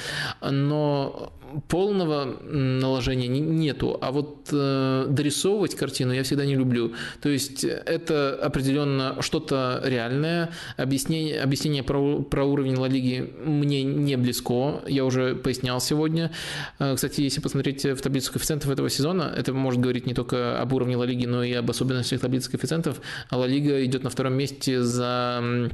[0.41, 1.33] но
[1.67, 6.93] полного наложения нету, а вот э, дорисовывать картину я всегда не люблю.
[7.21, 14.17] То есть это определенно что-то реальное, объяснение, объяснение про, про уровень Ла Лиги мне не
[14.17, 16.31] близко, я уже пояснял сегодня.
[16.79, 20.73] Э, кстати, если посмотреть в таблицу коэффициентов этого сезона, это может говорить не только об
[20.73, 23.01] уровне Ла Лиги, но и об особенностях таблицы коэффициентов.
[23.31, 25.69] Ла Лига идет на втором месте за Э,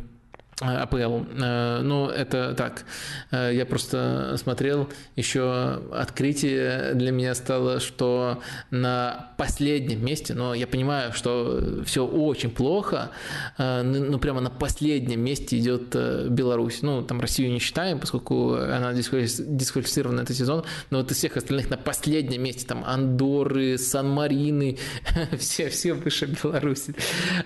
[0.60, 1.24] АПЛ.
[1.40, 2.86] Э, ну, это так.
[3.32, 10.66] Э, я просто смотрел, еще открытие для меня стало, что на последнем месте, но я
[10.66, 13.12] понимаю, что все очень плохо,
[13.58, 15.96] ну, прямо на последнем месте идет
[16.30, 16.82] Беларусь.
[16.82, 21.70] Ну, там Россию не считаем, поскольку она дисквалифицирована этот сезон, но вот из всех остальных
[21.70, 24.78] на последнем месте, там Андоры, Сан-Марины,
[25.38, 26.96] все, все выше Беларуси.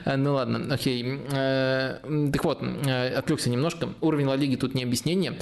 [0.05, 1.19] Ну, ладно, окей.
[1.29, 2.61] Так вот,
[3.07, 3.89] отвлекся немножко.
[4.01, 5.37] Уровень Ла Лиги тут не объяснение.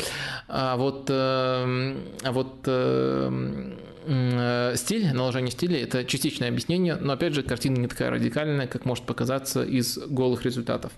[0.48, 7.34] А вот, э, а вот э, э, стиль, наложение стиля– это частичное объяснение, но, опять
[7.34, 10.92] же, картина не такая радикальная, как может показаться из голых результатов.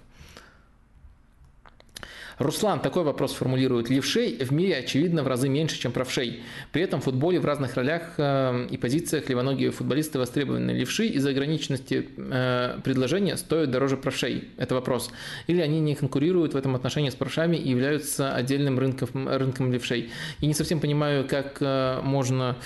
[2.42, 3.90] Руслан такой вопрос формулирует.
[3.90, 6.42] Левшей в мире, очевидно, в разы меньше, чем правшей.
[6.72, 10.72] При этом в футболе в разных ролях э, и позициях левоногие футболисты востребованы.
[10.72, 14.50] Левши из-за ограниченности э, предложения стоят дороже правшей.
[14.58, 15.12] Это вопрос.
[15.48, 20.10] Или они не конкурируют в этом отношении с правшами и являются отдельным рынком, рынком левшей.
[20.40, 22.58] И не совсем понимаю, как э, можно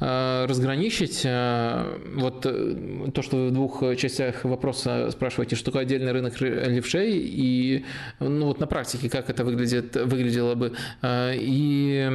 [0.00, 7.12] разграничить вот то, что вы в двух частях вопроса спрашиваете, что такое отдельный рынок левшей
[7.18, 7.84] и
[8.18, 12.08] ну, вот на практике практике, как это выглядит, выглядело бы, а, и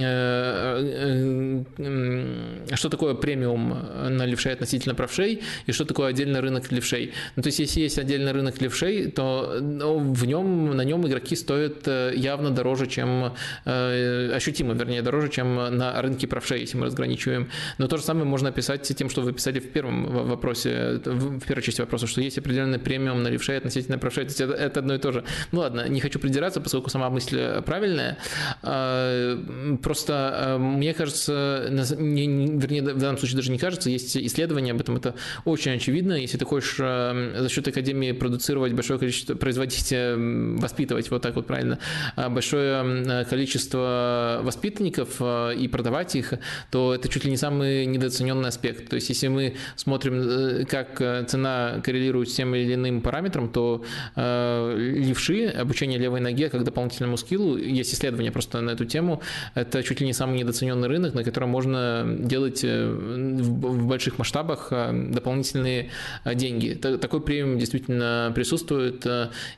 [0.00, 3.76] э, э, что такое премиум
[4.10, 7.12] на левшей относительно правшей, и что такое отдельный рынок левшей.
[7.36, 11.36] Ну, то есть, если есть отдельный рынок левшей, то ну, в нем, на нем игроки
[11.36, 13.32] стоят э, явно дороже, чем,
[13.64, 17.48] ощутимо, вернее, дороже, чем на рынке правшей, если мы разграничиваем.
[17.78, 21.62] Но то же самое можно описать тем, что вы писали в первом вопросе, в первой
[21.62, 24.24] части вопроса, что есть определенный премиум на левшей относительно правшей.
[24.24, 25.24] То есть, это, это одно и то же.
[25.52, 28.16] Ну ладно, не хочу придираться, поскольку сама мысль правильная.
[28.62, 29.38] А,
[29.82, 34.96] просто а, мне кажется, вернее, в данном случае даже не кажется, есть исследования об этом,
[34.96, 36.14] это очень очевидно.
[36.14, 41.46] Если ты хочешь а, за счет Академии продуцировать большое количество, производить, воспитывать, вот так вот
[41.46, 41.78] правильно,
[42.16, 46.34] большое количество воспитанников и продавать их,
[46.70, 48.88] то это чуть ли не самый недооцененный аспект.
[48.88, 53.84] То есть, если мы смотрим, э, как цена коррелирует с тем или иным параметром, то
[54.16, 57.56] левши, обучение левой ноге как дополнительному скиллу.
[57.56, 59.22] Есть исследования просто на эту тему.
[59.54, 64.68] Это чуть ли не самый недооцененный рынок, на котором можно делать э, в больших масштабах
[64.70, 65.90] э, дополнительные
[66.24, 66.74] э, деньги.
[66.74, 69.06] Такой премиум действительно присутствует,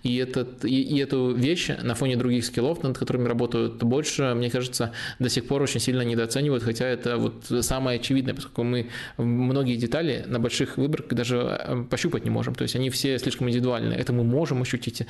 [0.02, 4.50] и, этот, и, и эту вещь на фоне других скиллов, над которыми работают больше, мне
[4.50, 9.76] кажется, до сих пор очень сильно недооценивают, хотя это вот самое очевидное, поскольку мы многие
[9.76, 12.54] детали на больших выборах даже пощупать не можем.
[12.54, 13.94] То есть они все слишком индивидуальны.
[13.94, 15.02] Это мы можем ощутить,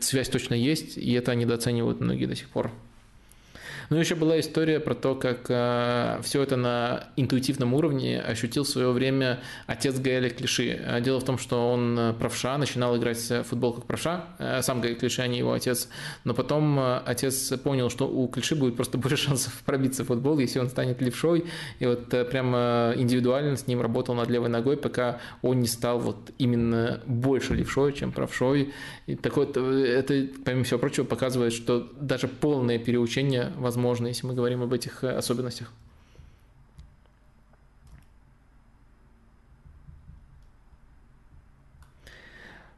[0.00, 2.70] связь точно есть, и это недооценивают многие до сих пор.
[3.90, 8.68] Ну, еще была история про то, как э, все это на интуитивном уровне ощутил в
[8.68, 10.80] свое время отец Гаэля Клиши.
[10.80, 14.62] Э, дело в том, что он э, правша, начинал играть в футбол как правша, э,
[14.62, 15.88] сам Гаэль Клиши, а не его отец.
[16.24, 20.38] Но потом э, отец понял, что у Клиши будет просто больше шансов пробиться в футбол,
[20.38, 21.44] если он станет левшой.
[21.78, 25.98] И вот э, прямо индивидуально с ним работал над левой ногой, пока он не стал
[25.98, 28.72] вот именно больше левшой, чем правшой.
[29.06, 34.34] И такое, это, помимо всего прочего, показывает, что даже полное переучение возможно возможно, если мы
[34.34, 35.72] говорим об этих э, особенностях.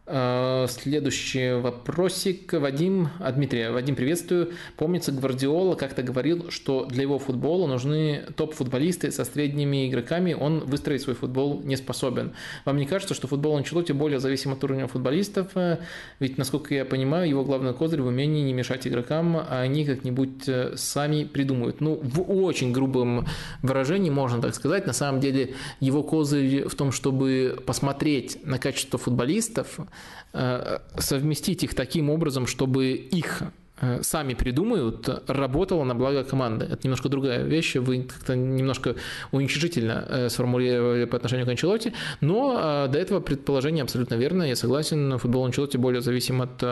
[0.09, 2.53] Следующий вопросик.
[2.53, 4.53] Вадим, а, Дмитрий, Вадим, приветствую.
[4.77, 11.03] Помнится, Гвардиола как-то говорил, что для его футбола нужны топ-футболисты со средними игроками, он выстроить
[11.03, 12.35] свой футбол не способен.
[12.65, 15.49] Вам не кажется, что футбол Анчелоти более зависим от уровня футболистов?
[15.57, 15.79] Э,
[16.21, 20.49] ведь, насколько я понимаю, его главный козырь в умении не мешать игрокам, а они как-нибудь
[20.49, 21.81] э, сами придумают.
[21.81, 23.27] Ну, в очень грубом
[23.61, 24.87] выражении можно так сказать.
[24.87, 29.96] На самом деле, его козырь в том, чтобы посмотреть на качество футболистов, Э,
[30.99, 33.51] совместить их таким образом, чтобы их Э,
[34.01, 36.65] сами придумают, работало на благо команды.
[36.65, 38.97] Это немножко другая вещь, вы как-то немножко
[39.33, 44.57] уничижительно э, сформулировали по отношению к Анчелоти, но э, до этого предположение абсолютно верно, я
[44.57, 46.65] согласен, футбол Анчелоти более зависим от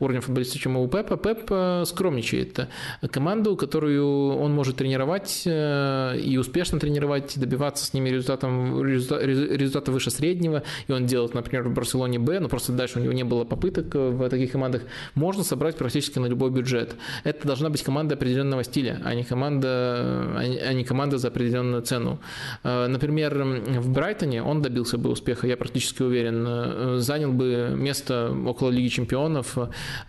[0.00, 1.16] уровня футболиста, чем у Пепа.
[1.16, 1.50] Пеп
[1.88, 2.68] скромничает.
[3.10, 10.62] Команду, которую он может тренировать и успешно тренировать, добиваться с ними результатом, результата выше среднего,
[10.88, 13.94] и он делает, например, в Барселоне Б, но просто дальше у него не было попыток
[13.94, 14.82] в таких командах,
[15.14, 16.96] можно собрать практически на любой бюджет.
[17.24, 22.20] Это должна быть команда определенного стиля, а не команда, а не команда за определенную цену.
[22.62, 23.42] Э, например,
[23.80, 28.88] в Брайтоне он добился бы успеха, я практически уверен, э, занял бы место около Лиги
[28.88, 29.56] Чемпионов,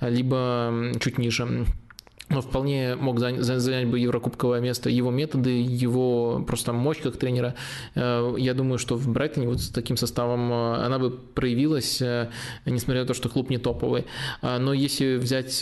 [0.01, 1.65] либо чуть ниже
[2.31, 4.89] но вполне мог занять бы еврокубковое место.
[4.89, 7.55] Его методы, его просто мощь как тренера.
[7.95, 12.29] Э, я думаю, что в Брайтоне вот с таким составом э, она бы проявилась, э,
[12.65, 14.05] несмотря на то, что клуб не топовый.
[14.41, 15.59] Но если взять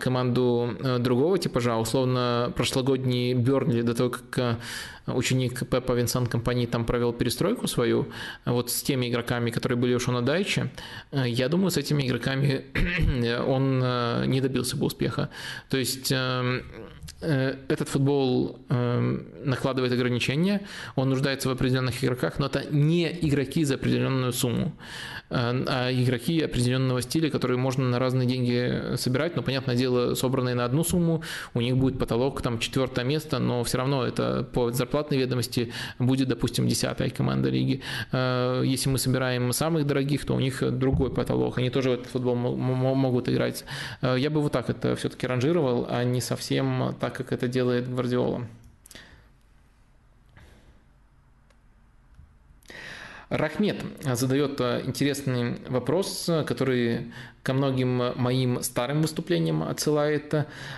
[0.00, 4.58] команду другого типажа, условно прошлогодний Бернли, до того, как
[5.06, 8.08] ученик Пеппа Винсан компании там провел перестройку свою,
[8.44, 10.70] вот с теми игроками, которые были у Шона Дайча,
[11.12, 12.64] я думаю, с этими игроками
[13.46, 13.78] он
[14.30, 15.30] не добился бы успеха.
[15.68, 16.62] То есть эм,
[17.01, 20.62] Э, этот футбол эм, накладывает ограничения,
[20.96, 24.72] он нуждается в определенных игроках, но это не игроки за определенную сумму,
[25.30, 30.54] э, а игроки определенного стиля, которые можно на разные деньги собирать, но, понятное дело, собранные
[30.54, 31.22] на одну сумму,
[31.54, 36.28] у них будет потолок, там, четвертое место, но все равно это по зарплатной ведомости будет,
[36.28, 37.82] допустим, десятая команда лиги.
[38.10, 42.06] Э, если мы собираем самых дорогих, то у них другой потолок, они тоже в этот
[42.06, 43.64] футбол могут играть.
[44.02, 48.46] Я бы вот так это все-таки ранжировал, а не совсем так, как это делает Гвардиола.
[53.28, 57.12] Рахмет задает интересный вопрос, который
[57.42, 60.34] ко многим моим старым выступлениям отсылает.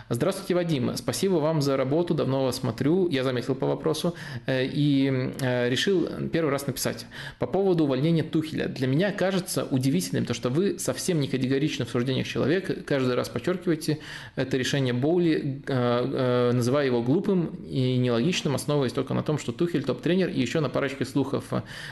[0.09, 0.97] Здравствуйте, Вадим.
[0.97, 2.15] Спасибо вам за работу.
[2.15, 3.09] Давно вас смотрю.
[3.09, 4.15] Я заметил по вопросу
[4.47, 7.07] э, и э, решил первый раз написать.
[7.39, 8.69] По поводу увольнения Тухеля.
[8.69, 12.75] Для меня кажется удивительным то, что вы совсем не категоричны в суждениях человека.
[12.75, 13.99] Каждый раз подчеркиваете
[14.37, 19.85] это решение Боули, э, называя его глупым и нелогичным, основываясь только на том, что Тухель
[19.85, 21.45] топ-тренер и еще на парочке слухов.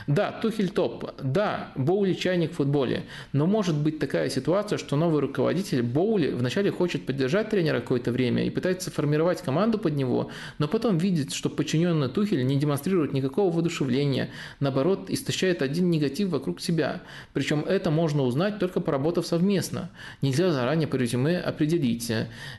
[0.07, 1.11] Да, Тухель топ.
[1.21, 3.03] Да, Боули чайник в футболе.
[3.33, 8.11] Но может быть такая ситуация, ситуация, что новый руководитель Боули вначале хочет поддержать тренера какое-то
[8.11, 13.13] время и пытается формировать команду под него, но потом видит, что подчиненный Тухель не демонстрирует
[13.13, 17.01] никакого воодушевления, наоборот, истощает один негатив вокруг себя.
[17.33, 19.89] Причем это можно узнать только поработав совместно.
[20.21, 22.11] Нельзя заранее по резюме определить.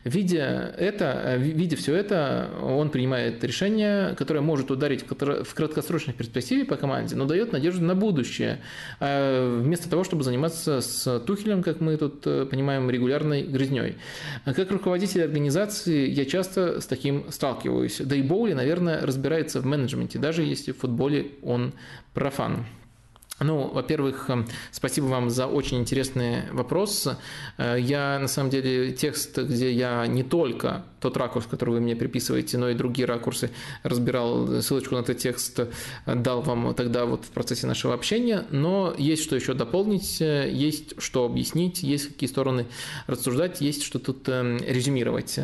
[0.05, 6.76] Видя это, видя все это, он принимает решение, которое может ударить в краткосрочной перспективе по
[6.76, 8.60] команде, но дает надежду на будущее.
[9.00, 13.97] А вместо того, чтобы заниматься с Тухелем, как мы тут э, понимаем регулярной грызней.
[14.44, 18.00] Как руководитель организации я часто с таким сталкиваюсь.
[18.00, 21.73] Да и Боули, наверное, разбирается в менеджменте, даже если в футболе он
[22.12, 22.66] профан.
[23.40, 27.08] Ну, во-первых, эм, спасибо вам за очень интересный вопрос.
[27.58, 31.96] Э, я, на самом деле, текст, где я не только тот ракурс, который вы мне
[31.96, 33.50] приписываете, но и другие ракурсы
[33.82, 35.60] разбирал, ссылочку на этот текст
[36.06, 41.26] дал вам тогда вот в процессе нашего общения, но есть что еще дополнить, есть что
[41.26, 42.66] объяснить, есть какие стороны
[43.06, 45.40] рассуждать, есть что тут эм, резюмировать.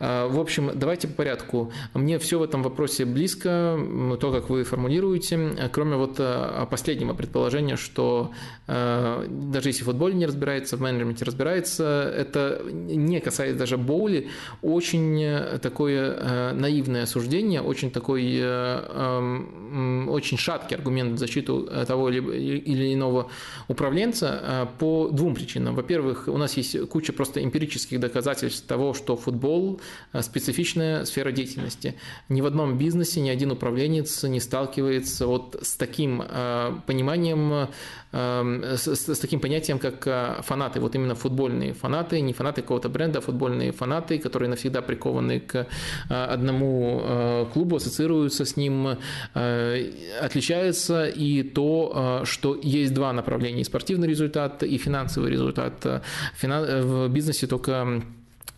[0.00, 1.70] Э, в общем, давайте по порядку.
[1.94, 3.78] Мне все в этом вопросе близко,
[4.20, 8.32] то, как вы формулируете, кроме вот э, последнего предположение, что
[8.66, 14.28] э, даже если футболе не разбирается, в менеджменте разбирается, это не касается даже боули,
[14.62, 21.68] очень э, такое э, наивное суждение, очень такой, э, э, очень шаткий аргумент в защиту
[21.86, 23.28] того или иного
[23.68, 25.74] управленца э, по двум причинам.
[25.74, 29.80] Во-первых, у нас есть куча просто эмпирических доказательств того, что футбол
[30.12, 31.94] э, специфичная сфера деятельности.
[32.28, 37.68] Ни в одном бизнесе ни один управленец не сталкивается вот с таким э, пониманием, пониманием,
[38.12, 40.80] с, с таким понятием, как фанаты.
[40.80, 45.66] Вот именно футбольные фанаты, не фанаты какого-то бренда, а футбольные фанаты, которые навсегда прикованы к
[46.08, 48.98] одному клубу, ассоциируются с ним,
[50.22, 56.02] отличается и то, что есть два направления, спортивный результат и финансовый результат.
[56.42, 58.02] В бизнесе только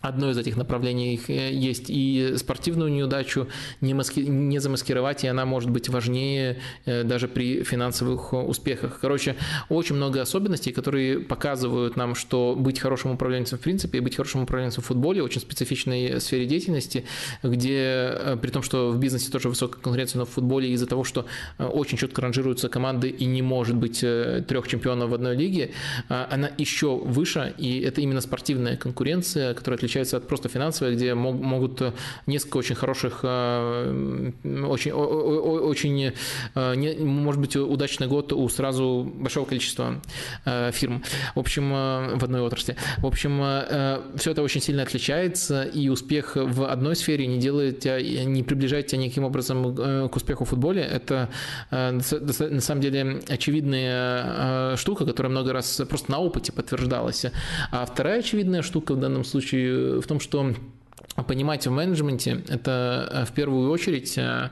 [0.01, 3.47] Одно из этих направлений э, есть и спортивную неудачу
[3.81, 4.21] не, маски...
[4.21, 8.99] не замаскировать, и она может быть важнее э, даже при финансовых успехах.
[9.01, 9.35] Короче,
[9.67, 14.43] очень много особенностей, которые показывают нам, что быть хорошим управленцем в принципе и быть хорошим
[14.43, 17.03] управленцем в футболе очень специфичной сфере деятельности,
[17.43, 21.03] где э, при том, что в бизнесе тоже высокая конкуренция, но в футболе из-за того,
[21.03, 21.25] что
[21.57, 25.71] очень четко ранжируются команды и не может быть трех чемпионов в одной лиге,
[26.07, 31.15] она еще выше, и это именно спортивная конкуренция, которая отличается отличается от просто финансовой, где
[31.15, 31.81] могут
[32.27, 34.31] несколько очень хороших, э,
[34.67, 36.13] очень, очень
[36.55, 40.01] э, может быть, удачный год у сразу большого количества
[40.45, 41.03] э, фирм.
[41.35, 41.69] В общем,
[42.19, 42.75] в одной отрасли.
[42.97, 43.39] В общем,
[44.17, 48.87] все это очень сильно отличается, и успех в одной сфере не делает тебя, не приближает
[48.87, 49.75] тебя никаким образом
[50.09, 50.81] к успеху в футболе.
[50.81, 51.29] Это
[51.71, 57.25] на самом деле очевидная штука, которая много раз просто на опыте подтверждалась.
[57.71, 60.53] А вторая очевидная штука в данном случае в том, что
[61.27, 64.49] понимать в менеджменте, это э, в первую очередь, э,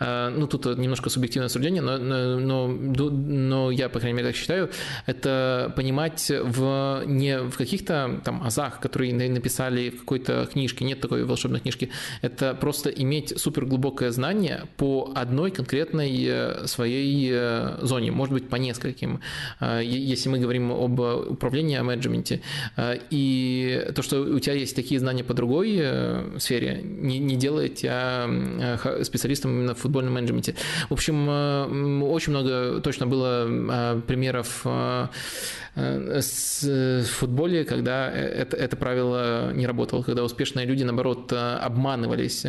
[0.00, 4.70] э, ну тут немножко субъективное суждение, но, но, но я, по крайней мере, так считаю,
[5.06, 11.24] это понимать в, не в каких-то там азах, которые написали в какой-то книжке, нет такой
[11.24, 11.90] волшебной книжки,
[12.22, 17.32] это просто иметь суперглубокое знание по одной конкретной своей
[17.82, 19.20] зоне, может быть, по нескольким,
[19.60, 22.40] если мы говорим об управлении, о менеджменте.
[23.10, 27.76] И то, что у тебя есть такие знания по другой Э, сфере, не, не делает
[27.76, 30.54] тебя э, специалистом именно в футбольном менеджменте.
[30.88, 34.66] В общем, э, очень много точно было примеров
[35.76, 42.46] в футболе, когда это, это правило не работало, когда успешные люди, наоборот, обманывались,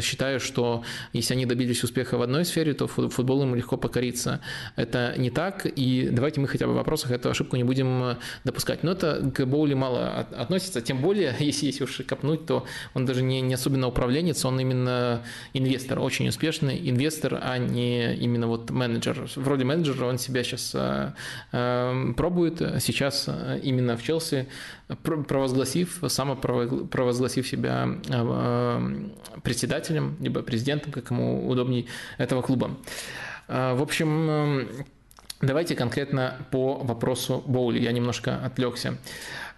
[0.00, 4.40] считая, что если они добились успеха в одной сфере, то футбол им легко покориться.
[4.76, 8.84] Это не так, и давайте мы хотя бы в вопросах эту ошибку не будем допускать.
[8.84, 13.22] Но это к боули мало относится, тем более, если, если уж копнуть, то он даже
[13.22, 15.22] не, не особенно управленец, он именно
[15.54, 19.28] инвестор, очень успешный инвестор, а не именно вот менеджер.
[19.34, 21.12] В роли менеджера он себя сейчас э,
[21.52, 24.46] э, пробует, сейчас э, именно в Челси,
[25.02, 27.88] провозгласив, самопровозгласив себя
[29.42, 31.86] председателем, либо президентом, как ему удобней,
[32.18, 32.76] этого клуба.
[33.48, 34.68] В общем,
[35.40, 37.80] давайте конкретно по вопросу Боули.
[37.80, 38.96] Я немножко отвлекся.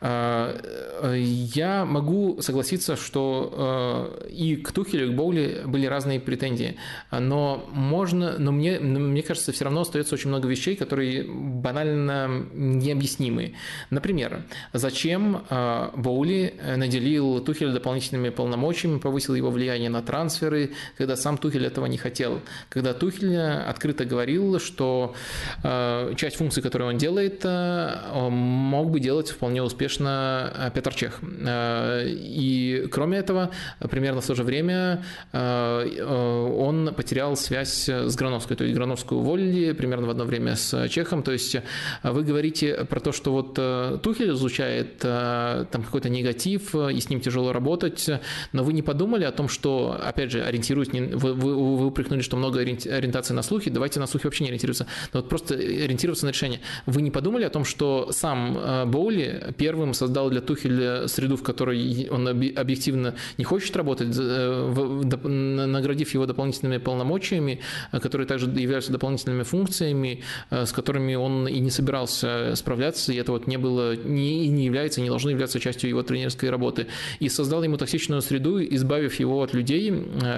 [0.02, 6.76] Э, я могу согласиться, что э, и к Тухелю, и к Боули были разные претензии,
[7.10, 13.55] но можно, но мне, мне кажется, все равно остается очень много вещей, которые банально необъяснимы.
[13.90, 21.39] Например, зачем э, Боули наделил Тухеля дополнительными полномочиями, повысил его влияние на трансферы, когда сам
[21.39, 25.14] Тухель этого не хотел, когда Тухель открыто говорил, что
[25.62, 31.21] часть функций, которые он делает, мог бы делать вполне успешно конечно, э, Петр Чех.
[31.23, 33.51] Э, и кроме этого,
[33.91, 38.57] примерно в то же время э, он потерял связь с Грановской.
[38.57, 41.23] То есть Грановскую уволили примерно в одно время с Чехом.
[41.23, 41.57] То есть
[42.03, 43.55] вы говорите про то, что вот
[44.03, 48.11] Тухель изучает там какой-то негатив, и с ним тяжело работать,
[48.53, 52.37] но вы не подумали о том, что, опять же, ориентируясь, вы, вы, вы упрекнули, что
[52.37, 56.31] много ориентации на слухи, давайте на слухи вообще не ориентироваться, но вот просто ориентироваться на
[56.31, 56.61] решение.
[56.87, 61.43] Вы не подумали о том, что сам Боули первым первым создал для Тухеля среду, в
[61.43, 67.59] которой он объективно не хочет работать, э, наградив его дополнительными полномочиями,
[67.93, 73.17] э, которые также являются дополнительными функциями, э, с которыми он и не собирался справляться, и
[73.17, 76.86] это вот не было, не, не является, не должно являться частью его тренерской работы.
[77.20, 79.93] И создал ему токсичную среду, избавив его от людей,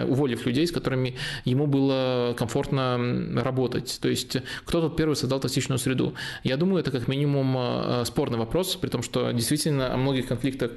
[0.08, 1.14] уволив людей, с которыми
[1.44, 2.98] ему было комфортно
[3.42, 3.98] работать.
[4.00, 6.14] То есть кто тут первый создал токсичную среду?
[6.44, 10.72] Я думаю, это как минимум спорный вопрос, при том, что действительно о многих конфликтах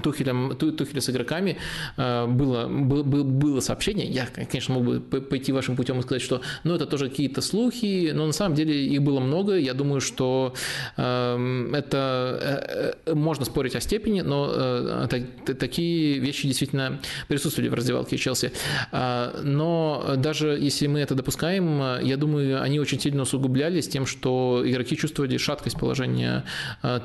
[0.00, 1.58] Тухелем, Тухеля с игроками
[1.98, 6.40] э, было, было, было сообщение, я, конечно, мог бы пойти вашим путем и сказать, что
[6.64, 10.54] ну, это тоже какие-то слухи, но на самом деле их было много, я думаю, что
[10.96, 15.08] эм, это э, можно спорить о степени, но э,
[15.54, 18.52] такие вещи действительно присутствовали в раздевалке Челси.
[18.92, 24.96] Но даже если мы это допускаем, я думаю, они очень сильно усугублялись тем, что игроки
[24.96, 26.44] чувствовали шаткость положения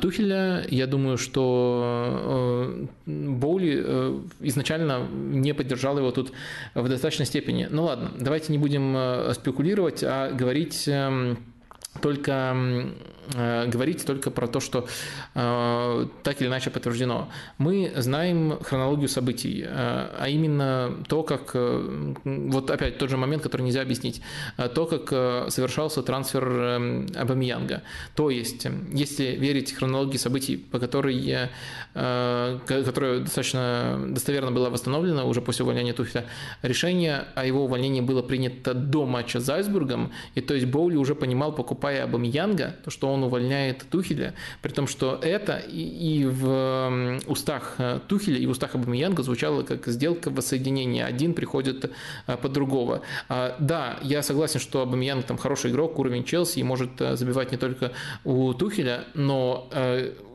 [0.01, 0.65] Тухеля.
[0.69, 6.31] Я думаю, что Боули э, изначально не поддержал его тут
[6.73, 7.67] в достаточной степени.
[7.69, 11.37] Ну ладно, давайте не будем э, спекулировать, а говорить эм,
[12.01, 12.55] только
[13.33, 14.87] говорить только про то, что
[15.35, 17.29] э, так или иначе подтверждено.
[17.57, 23.43] Мы знаем хронологию событий, э, а именно то, как, э, вот опять тот же момент,
[23.43, 24.21] который нельзя объяснить,
[24.57, 27.81] э, то, как э, совершался трансфер э, Абамиянга.
[28.15, 31.49] То есть, если верить хронологии событий, по которой,
[31.93, 36.25] э, которая достаточно достоверно была восстановлена уже после увольнения Тухеля,
[36.61, 41.15] решение о его увольнении было принято до матча с Зальцбургом, и то есть Боули уже
[41.15, 47.75] понимал, покупая Абамьянга, то, что он увольняет Тухеля, при том, что это и, в устах
[47.77, 51.05] э, Тухеля, и в устах Абамьянга звучало как сделка воссоединения.
[51.05, 51.91] Один приходит
[52.27, 53.01] э, под другого.
[53.29, 57.51] А, да, я согласен, что Абамьянг там хороший игрок, уровень Челси, и может э, забивать
[57.51, 57.91] не только
[58.23, 59.69] у Тухеля, но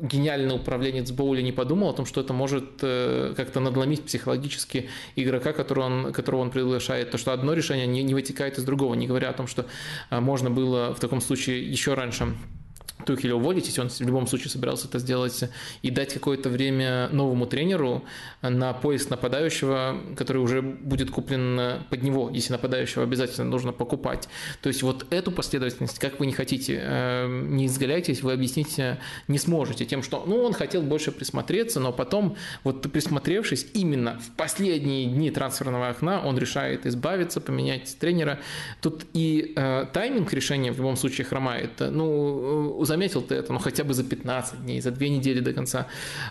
[0.01, 5.85] гениальный управленец Боули не подумал о том, что это может как-то надломить психологически игрока, которого
[5.85, 7.11] он, которого он приглашает.
[7.11, 9.67] То, что одно решение не, не вытекает из другого, не говоря о том, что
[10.11, 12.35] можно было в таком случае еще раньше
[13.05, 15.45] Тухеля уволить, если он в любом случае собирался это сделать,
[15.83, 18.05] и дать какое-то время новому тренеру
[18.43, 24.29] на поиск нападающего, который уже будет куплен под него, если нападающего обязательно нужно покупать.
[24.61, 28.81] То есть вот эту последовательность, как вы не хотите, э, не изгаляйтесь, вы объяснить
[29.29, 34.31] не сможете тем, что ну, он хотел больше присмотреться, но потом, вот присмотревшись, именно в
[34.37, 38.41] последние дни трансферного окна он решает избавиться, поменять тренера.
[38.81, 41.71] Тут и э, тайминг решения в любом случае хромает.
[41.81, 45.87] Ну, заметил ты это, ну хотя бы за 15 дней, за две недели до конца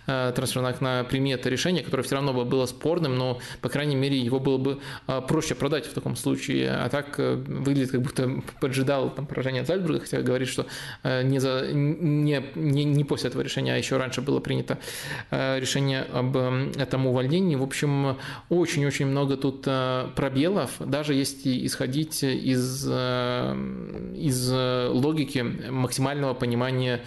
[0.06, 3.96] э, трансферного окна прими это решение, которое все равно бы было спорным, но, по крайней
[3.96, 6.70] мере, его было бы э, проще продать в таком случае.
[6.70, 10.68] А так э, выглядит, как будто поджидал там, поражение от Зальцбурга, хотя говорит, что
[11.04, 14.78] э, не, за, не, не, не после этого решения, а еще раньше было принято
[15.32, 17.56] э, решение об э, этом увольнении.
[17.56, 18.18] В общем,
[18.50, 23.56] очень-очень много тут э, пробелов, даже если исходить из, э,
[24.16, 25.40] из логики
[25.72, 27.00] максимального понимания понимание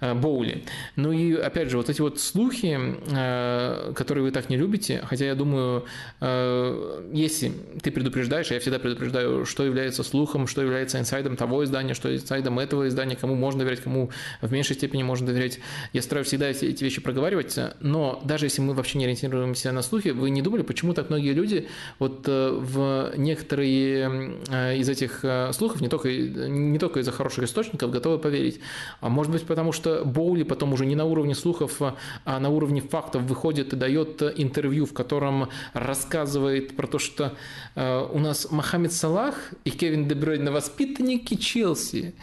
[0.00, 0.64] Боули.
[0.96, 2.78] Ну и, опять же, вот эти вот слухи,
[3.10, 5.84] э, которые вы так не любите, хотя я думаю,
[6.20, 11.64] э, если ты предупреждаешь, а я всегда предупреждаю, что является слухом, что является инсайдом того
[11.64, 15.60] издания, что инсайдом этого издания, кому можно доверять, кому в меньшей степени можно доверять.
[15.92, 20.08] Я стараюсь всегда эти вещи проговаривать, но даже если мы вообще не ориентируемся на слухи,
[20.08, 24.40] вы не думали, почему так многие люди вот в некоторые
[24.78, 28.60] из этих слухов, не только, не только из-за хороших источников, готовы поверить.
[29.00, 31.80] А может быть, потому что Боули потом уже не на уровне слухов,
[32.24, 37.34] а на уровне фактов выходит и дает интервью, в котором рассказывает про то, что
[37.74, 42.14] э, у нас Мохаммед Салах и Кевин Дебройн воспитанники Челси.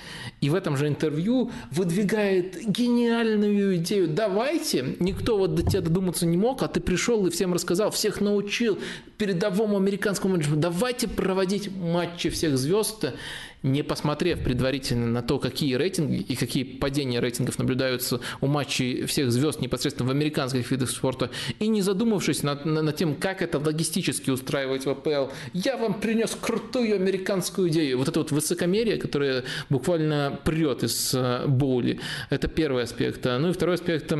[0.41, 4.07] И в этом же интервью выдвигает гениальную идею.
[4.07, 8.21] Давайте, никто вот до тебя додуматься не мог, а ты пришел и всем рассказал, всех
[8.21, 8.77] научил
[9.17, 10.61] передовому американскому менеджменту.
[10.61, 13.13] Давайте проводить матчи всех звезд
[13.63, 19.31] не посмотрев предварительно на то, какие рейтинги и какие падения рейтингов наблюдаются у матчей всех
[19.31, 21.29] звезд непосредственно в американских видах спорта,
[21.59, 26.37] и не задумавшись над, над тем, как это логистически устраивать в АПЛ, я вам принес
[26.39, 27.97] крутую американскую идею.
[27.97, 33.25] Вот это вот высокомерие, которое буквально прет из э, боули, это первый аспект.
[33.25, 34.11] Ну и второй аспект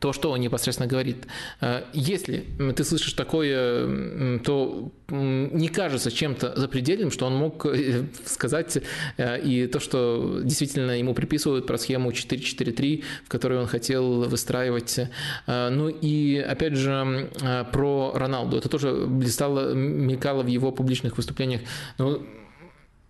[0.00, 1.26] то, что он непосредственно говорит.
[1.60, 2.46] Э, если
[2.76, 8.78] ты слышишь такое, то не кажется чем-то запредельным, что он мог э, сказать
[9.16, 15.00] э, и то, что действительно ему приписывают про схему 4-4-3, в которой он хотел выстраивать.
[15.46, 17.30] Ну и, опять же,
[17.72, 18.56] про Роналду.
[18.56, 21.62] Это тоже блистало, мелькало в его публичных выступлениях.
[21.98, 22.24] Ну,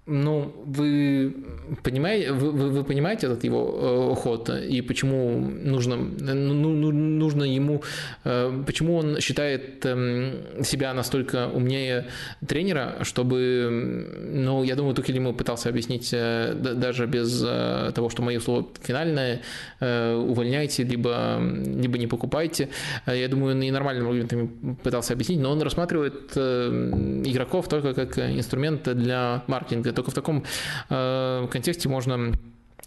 [0.06, 1.34] ну, вы
[1.82, 7.44] понимаете, вы, вы, вы понимаете этот его э, ход и почему нужно, ну, ну, нужно
[7.44, 7.82] ему,
[8.24, 12.08] э, почему он считает э, себя настолько умнее
[12.46, 18.22] тренера, чтобы, ну, я думаю, Тухель ему пытался объяснить э, даже без э, того, что
[18.22, 19.40] мое слово финальное,
[19.80, 22.68] э, увольняйте, либо, либо не покупайте.
[23.06, 24.50] Э, я думаю, он и нормальным аргументами
[24.82, 30.44] пытался объяснить, но он рассматривает э, игроков только как инструмент для маркетинга только в таком
[30.90, 32.32] э, контексте можно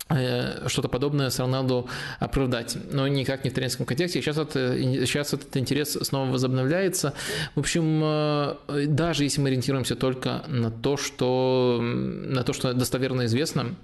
[0.10, 1.88] э, что-то подобное с Роналду
[2.19, 4.22] оправдать, но никак не в тренерском контексте.
[4.22, 7.14] Сейчас, это, сейчас этот интерес снова возобновляется.
[7.56, 13.26] В общем, э, даже если мы ориентируемся только на то, что, на то, что достоверно
[13.26, 13.76] известно,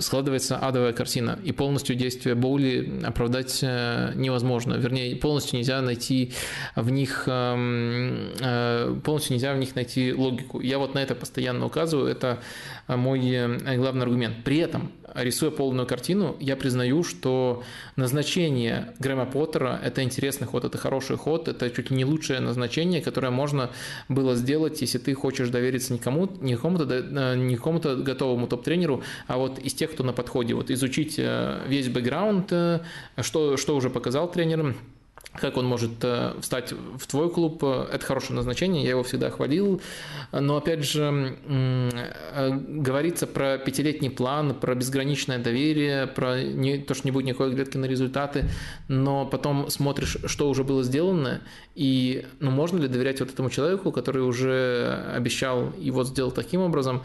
[0.00, 4.74] складывается адовая картина, и полностью действия Боули оправдать э, невозможно.
[4.74, 6.32] Вернее, полностью нельзя найти
[6.74, 10.60] в них эм, э, полностью нельзя в них найти логику.
[10.60, 12.38] Я вот на это постоянно указываю, это
[12.88, 14.44] мой главный аргумент.
[14.44, 17.62] При этом рисуя полную картину, я признаю, что
[17.96, 23.00] назначение Грэма Поттера– это интересный ход, это хороший ход, это чуть ли не лучшее назначение,
[23.00, 23.70] которое можно
[24.08, 29.58] было сделать, если ты хочешь довериться никому, не какому-то, не какому-то готовому топ-тренеру, а вот
[29.58, 32.52] из тех, кто на подходе, вот изучить весь бэкграунд,
[33.20, 34.76] что, что уже показал тренер,
[35.40, 39.30] как он может э, встать в твой клуб, э, это хорошее назначение, я его всегда
[39.30, 39.80] хвалил.
[40.32, 47.06] Но опять же, э, говорится про пятилетний план, про безграничное доверие, про не, то, что
[47.06, 48.48] не будет никакой глядки на результаты,
[48.88, 51.42] но потом смотришь, что уже было сделано,
[51.74, 56.60] и ну, можно ли доверять вот этому человеку, который уже обещал и вот сделал таким
[56.60, 57.02] образом.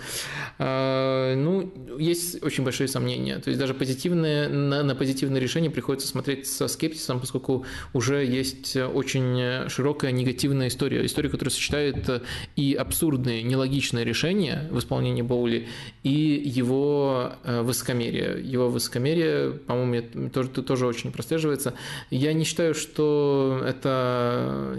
[0.58, 3.40] Ну, есть очень большие сомнения.
[3.40, 8.76] То есть даже позитивные, на, на позитивные решения приходится смотреть со скепсисом, поскольку уже есть
[8.76, 11.06] очень широкая негативная история.
[11.06, 12.24] История, которая сочетает
[12.56, 15.68] и абсурдные, нелогичные решения в исполнении Боули,
[16.04, 18.42] и его э, высокомерие.
[18.44, 21.74] Его высокомерие, по-моему, тоже, тоже очень прослеживается.
[22.10, 24.78] Я не считаю, что это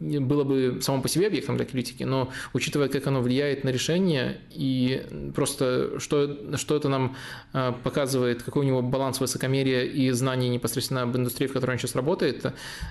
[0.00, 4.38] было бы само по себе объектом для критики, но учитывая, как оно влияет на решение,
[4.50, 7.16] и просто что, что это нам
[7.52, 11.78] э, показывает, какой у него баланс высокомерия и знаний непосредственно об индустрии, в которой он
[11.78, 12.46] сейчас работает,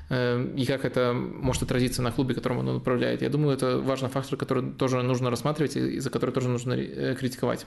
[0.10, 3.22] и как это может отразиться на клубе, которым он управляет.
[3.22, 7.16] Я думаю, это важный фактор, который тоже нужно рассматривать и за который тоже нужно э,
[7.16, 7.66] критиковать.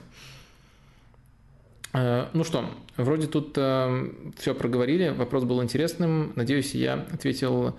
[1.93, 6.33] Э, ну что, вроде тут эм, все проговорили, вопрос был интересным.
[6.35, 7.75] Надеюсь, я ответил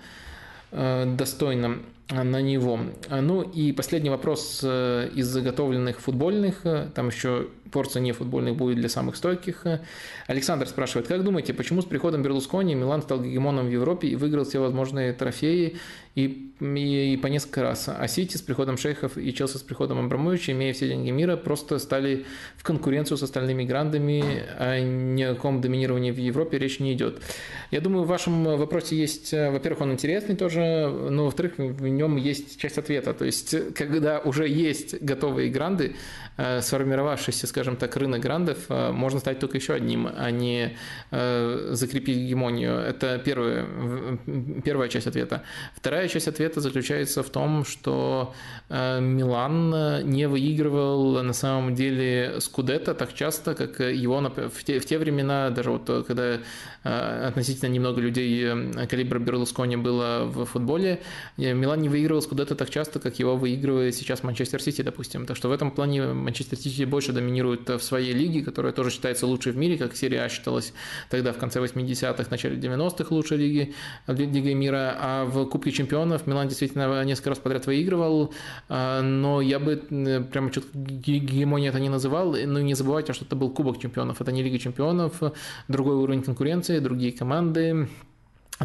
[0.71, 2.79] э, достойно на него.
[3.09, 6.61] Ну и последний вопрос из заготовленных футбольных.
[6.93, 9.65] Там еще порция нефутбольных будет для самых стойких.
[10.27, 14.45] Александр спрашивает, как думаете, почему с приходом Берлускони Милан стал гегемоном в Европе и выиграл
[14.45, 15.75] все возможные трофеи
[16.15, 19.99] и, и, и по несколько раз, а Сити с приходом Шейхов и Челси с приходом
[19.99, 25.35] Абрамовича, имея все деньги мира, просто стали в конкуренцию с остальными грандами, а ни о
[25.35, 27.21] каком доминировании в Европе речь не идет.
[27.71, 32.59] Я думаю, в вашем вопросе есть, во-первых, он интересный тоже, но во-вторых, в нем есть
[32.59, 33.13] часть ответа.
[33.13, 35.95] То есть, когда уже есть готовые гранды,
[36.37, 40.75] Э, сформировавшийся, скажем так, рынок грандов э, можно стать только еще одним, а не
[41.11, 42.77] э, закрепить гегемонию.
[42.77, 43.65] Это первая,
[44.65, 45.43] первая часть ответа.
[45.73, 48.33] Вторая часть ответа заключается в том, что
[48.69, 54.97] Милан не выигрывал на самом деле Скудетто так часто, как его в те, в те
[54.97, 56.39] времена, даже вот когда
[56.83, 58.47] относительно немного людей
[58.87, 61.01] калибра Берлускони было в футболе,
[61.37, 65.25] Милан не выигрывал Скудетто так часто, как его выигрывает сейчас Манчестер Сити, допустим.
[65.25, 69.27] Так что в этом плане Манчестер Сити больше доминирует в своей лиге, которая тоже считается
[69.27, 70.73] лучшей в мире, как серия А считалась
[71.09, 73.73] тогда в конце 80-х, начале 90-х лучшей лиги,
[74.07, 74.95] лиги мира.
[74.99, 78.33] А в Кубке чемпионов Милан действительно несколько раз подряд выигрывал,
[78.69, 79.77] а, но я бы
[80.31, 82.35] прямо четко гегемония это не называл.
[82.35, 85.21] Но не забывайте, что это был Кубок чемпионов, это не Лига чемпионов,
[85.67, 87.87] другой уровень конкуренции, другие команды.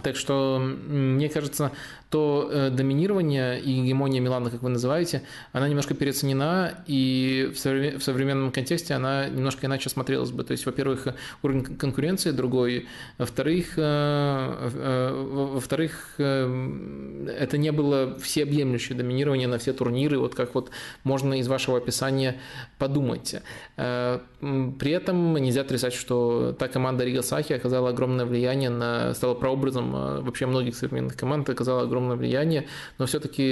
[0.02, 1.72] Так что, мне кажется,
[2.10, 8.52] то э, доминирование и гегемония Милана, как вы называете, она немножко переоценена, и в современном
[8.52, 10.44] контексте она немножко иначе смотрелась бы.
[10.44, 11.08] То есть, во-первых,
[11.42, 12.86] уровень конкуренции другой,
[13.18, 20.70] во-вторых, э, э, во-вторых, это не было всеобъемлющее доминирование на все турниры, вот как вот
[21.02, 22.36] можно из вашего описания
[22.78, 23.36] подумать.
[23.76, 29.79] При этом нельзя отрицать, что та команда Рига Сахи оказала огромное влияние на, стала прообразом
[29.80, 32.66] вообще многих современных команд, оказала огромное влияние,
[32.98, 33.42] но все-таки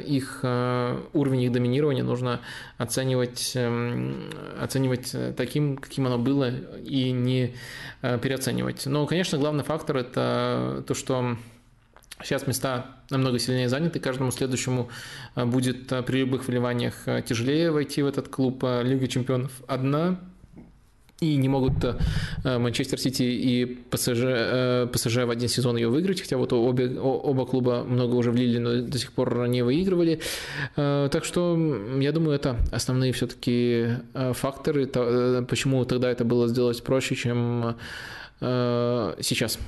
[0.00, 2.40] их э, уровень их доминирования нужно
[2.76, 7.54] оценивать, эм, оценивать таким, каким оно было, и не
[8.02, 8.86] э, переоценивать.
[8.86, 11.36] Но, конечно, главный фактор– это то, что
[12.20, 14.88] Сейчас места намного сильнее заняты, каждому следующему
[15.36, 18.64] э, будет при любых вливаниях тяжелее войти в этот клуб.
[18.82, 20.18] Лига чемпионов одна,
[21.20, 26.20] и не могут э, Манчестер Сити и ПСЖ, э, ПСЖ в один сезон ее выиграть,
[26.20, 30.20] хотя вот обе, оба клуба много уже влили, но до сих пор не выигрывали.
[30.76, 31.58] Э, так что
[31.98, 37.76] я думаю, это основные все-таки факторы, почему тогда это было сделать проще, чем
[38.40, 39.58] сейчас.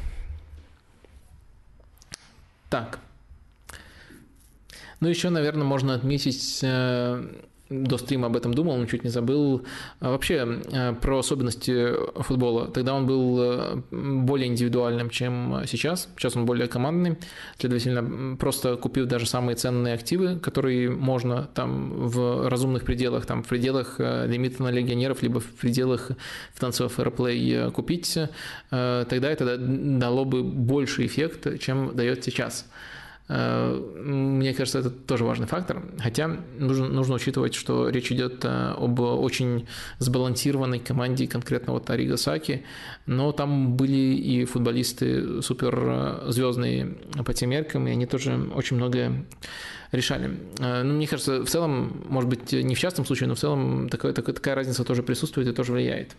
[2.68, 3.00] Так.
[5.00, 6.60] Ну, еще, наверное, можно отметить
[7.70, 9.64] до стрима об этом думал, но чуть не забыл.
[10.00, 12.66] А вообще э, про особенности футбола.
[12.66, 16.08] Тогда он был э, более индивидуальным, чем сейчас.
[16.16, 17.16] Сейчас он более командный.
[17.58, 23.48] Следовательно, просто купив даже самые ценные активы, которые можно там в разумных пределах, там в
[23.48, 26.10] пределах э, лимита на легионеров, либо в пределах
[26.54, 28.18] финансового фэрплей купить,
[28.70, 32.66] тогда это дало бы больше эффект, чем дает сейчас.
[33.30, 35.84] Мне кажется, это тоже важный фактор.
[36.00, 39.68] Хотя нужно, нужно учитывать, что речь идет об очень
[39.98, 42.64] сбалансированной команде, конкретно вот Арига Саки,
[43.06, 49.24] но там были и футболисты суперзвездные по тем меркам, и они тоже очень многое
[49.92, 50.36] решали.
[50.58, 54.12] Ну, мне кажется, в целом, может быть, не в частном случае, но в целом такая,
[54.12, 56.16] такая разница тоже присутствует и тоже влияет.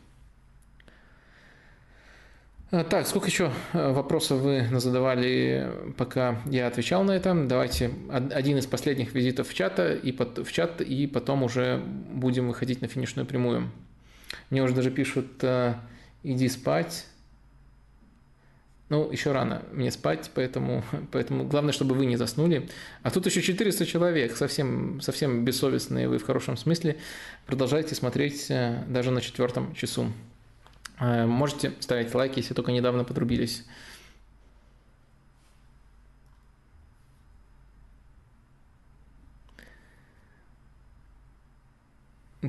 [2.73, 7.35] А, так, сколько еще э, вопросов вы задавали, пока я отвечал на это?
[7.35, 11.83] Давайте один из последних визитов в, чата, и под, в чат, и потом уже
[12.13, 13.69] будем выходить на финишную прямую.
[14.49, 15.73] Мне уже даже пишут, э,
[16.23, 17.07] иди спать.
[18.87, 22.69] Ну, еще рано мне спать, поэтому, поэтому главное, чтобы вы не заснули.
[23.03, 26.95] А тут еще 400 человек, совсем, совсем бессовестные вы в хорошем смысле.
[27.47, 30.13] Продолжайте смотреть э, даже на четвертом часу.
[31.01, 33.65] Э, можете ставить лайки, если только недавно подрубились.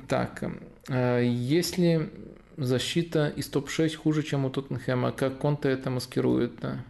[0.07, 0.45] Так,
[0.89, 2.11] э, если
[2.59, 6.63] защита из топ-6 хуже, чем у Тоттенхэма, как Конте это маскирует?
[6.63, 6.85] А,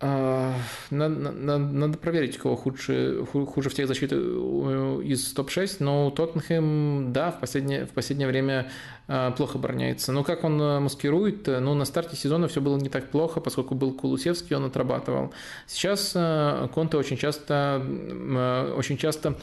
[0.00, 7.40] надо, надо, надо проверить, кого худше, хуже всех защиты из топ-6, но Тоттенхэм, да, в
[7.40, 8.70] последнее, в последнее время
[9.08, 10.12] а, плохо обороняется.
[10.12, 11.48] Но как он а, маскирует?
[11.48, 15.34] Ну, на старте сезона все было не так плохо, поскольку был Кулусевский, он отрабатывал.
[15.66, 16.12] Сейчас
[16.72, 17.82] Конте очень часто,
[18.76, 19.36] очень часто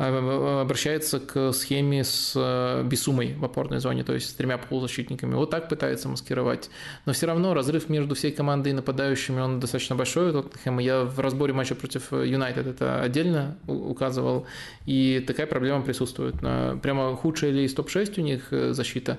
[0.00, 5.34] обращается к схеме с э, Бесумой в опорной зоне, то есть с тремя полузащитниками.
[5.34, 6.70] Вот так пытается маскировать.
[7.04, 10.32] Но все равно разрыв между всей командой и нападающими, он достаточно большой.
[10.78, 14.46] Я в разборе матча против Юнайтед это отдельно указывал.
[14.86, 16.36] И такая проблема присутствует.
[16.80, 19.18] Прямо худшая ли из топ-6 у них э, защита?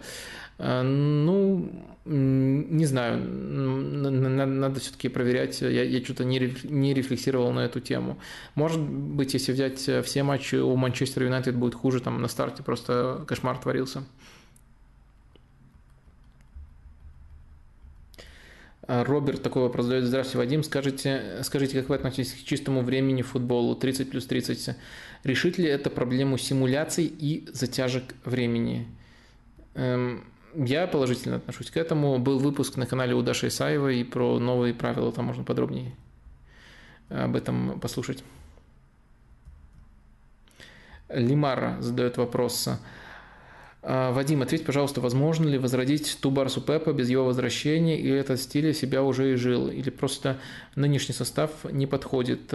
[0.61, 1.69] Э, ну,
[2.05, 5.61] не знаю, надо все-таки проверять.
[5.61, 8.17] Я, я что-то не, рефлексировал на эту тему.
[8.55, 13.23] Может быть, если взять все матчи у Манчестер Юнайтед будет хуже, там на старте просто
[13.27, 14.03] кошмар творился.
[18.87, 20.05] А Роберт такой вопрос задает.
[20.05, 20.63] Здравствуйте, Вадим.
[20.63, 24.75] Скажите, скажите, как вы относитесь к чистому времени футболу 30 плюс 30?
[25.23, 28.87] Решит ли это проблему симуляций и затяжек времени?
[29.75, 32.17] Эм, я положительно отношусь к этому.
[32.19, 35.95] Был выпуск на канале у Даши Исаевой про новые правила, там можно подробнее
[37.09, 38.23] об этом послушать.
[41.09, 42.69] Лимара задает вопрос.
[43.83, 48.39] А, Вадим, ответь, пожалуйста, возможно ли возродить ту Барсу Пепа без его возвращения, или этот
[48.39, 50.37] стиль себя уже и жил, или просто
[50.75, 52.53] нынешний состав не подходит?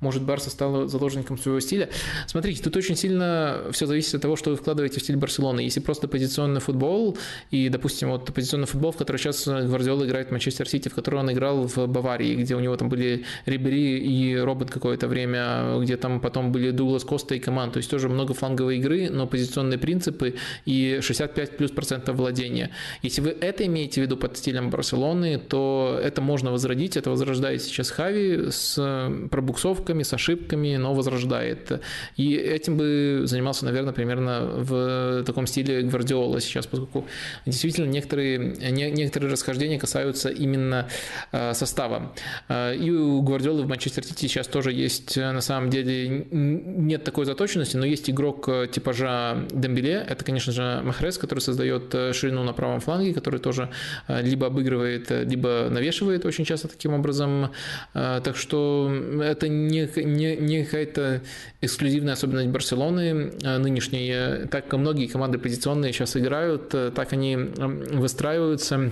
[0.00, 1.90] Может, Барса стала заложником своего стиля.
[2.26, 5.60] Смотрите, тут очень сильно все зависит от того, что вы вкладываете в стиль Барселоны.
[5.60, 7.18] Если просто позиционный футбол,
[7.50, 11.20] и, допустим, вот позиционный футбол, в который сейчас Гвардиола играет в Манчестер Сити, в который
[11.20, 15.96] он играл в Баварии, где у него там были Рибери и Робот какое-то время, где
[15.96, 17.74] там потом были Дуглас Коста и команд.
[17.74, 22.70] То есть тоже много фланговой игры, но позиционные принципы и 65 плюс процентов владения.
[23.02, 26.96] Если вы это имеете в виду под стилем Барселоны, то это можно возродить.
[26.96, 28.80] Это возрождает сейчас Хави с
[29.30, 31.80] пробуксовкой ошибками, с ошибками, но возрождает.
[32.16, 37.06] И этим бы занимался, наверное, примерно в таком стиле Гвардиола сейчас, поскольку
[37.46, 40.86] действительно некоторые, не, некоторые расхождения касаются именно
[41.32, 42.12] э, состава.
[42.48, 47.26] Э, и у Гвардиолы в Манчестер Сити сейчас тоже есть, на самом деле, нет такой
[47.26, 52.80] заточенности, но есть игрок типажа Дембеле, это, конечно же, Махрес, который создает ширину на правом
[52.80, 53.68] фланге, который тоже
[54.08, 57.50] э, либо обыгрывает, либо навешивает очень часто таким образом.
[57.92, 58.90] Так что
[59.22, 61.22] это не не, не, какая-то
[61.60, 64.46] эксклюзивная особенность Барселоны а нынешней.
[64.48, 68.90] Так как многие команды позиционные сейчас играют, э, так они выстраиваются.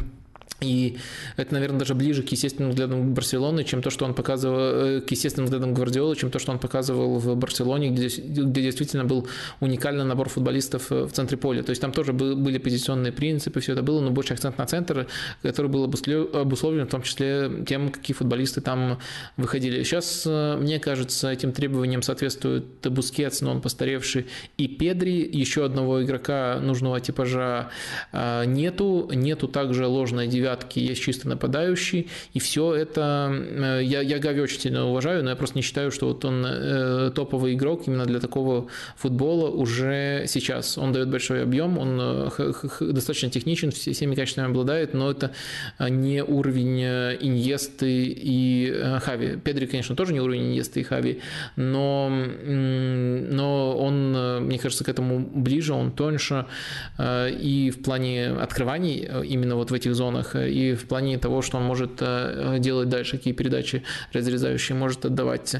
[0.60, 0.96] И
[1.36, 5.10] это, наверное, даже ближе к естественным взглядам Барселоны, чем то, что он показывал, э, к
[5.10, 9.28] естественным взглядам Гвардиолы, чем то, что он показывал в Барселоне, где, где действительно был
[9.60, 11.62] уникальный набор футболистов э, в центре поля.
[11.62, 15.06] То есть там тоже были позиционные принципы, все это было, но больше акцент на центр,
[15.42, 18.98] который был обусловлен в том числе тем, какие футболисты там
[19.36, 19.84] выходили.
[19.84, 26.02] Сейчас, э, мне кажется, этим требованиям соответствует Бускетс, но он постаревший, и Педри, еще одного
[26.02, 27.70] игрока нужного типажа
[28.12, 33.31] нету, нету также ложной девятки девятки, есть чисто нападающий, и все это...
[33.31, 36.44] Э, я, я Гави очень сильно уважаю, но я просто не считаю, что вот он
[36.47, 40.78] э, топовый игрок именно для такого футбола уже сейчас.
[40.78, 45.33] Он дает большой объем, он э, достаточно техничен, всеми качествами обладает, но это
[45.78, 46.78] не уровень
[47.20, 49.36] Иньесты и Хави.
[49.36, 51.20] Педри, конечно, тоже не уровень Иньесты и Хави,
[51.57, 52.10] но,
[52.47, 56.47] но он, мне кажется, к этому ближе, он тоньше,
[56.99, 61.65] и в плане открываний именно вот в этих зонах и в плане того, что он
[61.65, 62.02] может
[62.58, 65.57] делать дальше, какие передачи разрезающие может отдавать.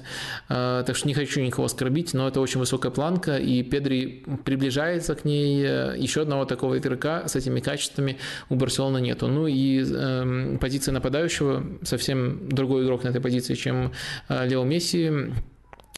[0.49, 5.25] Так что не хочу никого оскорбить, но это очень высокая планка, и Педри приближается к
[5.25, 5.63] ней.
[5.97, 9.29] Еще одного такого игрока с этими качествами у Барселоны нету.
[9.29, 13.93] Ну и э, позиция нападающего совсем другой игрок на этой позиции, чем
[14.29, 15.11] Лео Месси.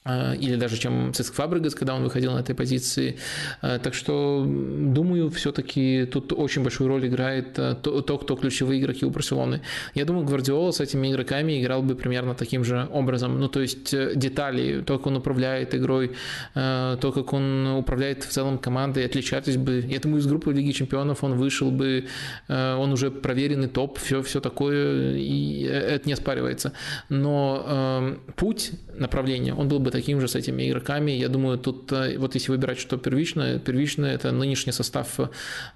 [0.03, 3.17] А, или даже чем Циск Фабригас, когда он выходил на этой позиции.
[3.61, 9.05] А, так что, думаю, все-таки тут очень большую роль играет а, то, кто ключевые игроки
[9.05, 9.61] у Барселоны.
[9.95, 13.39] Я думаю, Гвардиола с этими игроками играл бы примерно таким же образом.
[13.39, 16.13] Ну, то есть э, детали, то, как он управляет игрой,
[16.55, 19.85] то, как он управляет в целом командой, отличались бы.
[19.87, 22.07] Я думаю, из группы Лиги Чемпионов он вышел бы,
[22.49, 26.73] он уже проверенный топ, все, все такое, и э, это не оспаривается.
[27.11, 31.11] Но путь, направление, он был бы таким же с этими игроками.
[31.13, 35.21] Я думаю, тут э, вот если выбирать, что первичное, первичное это нынешний состав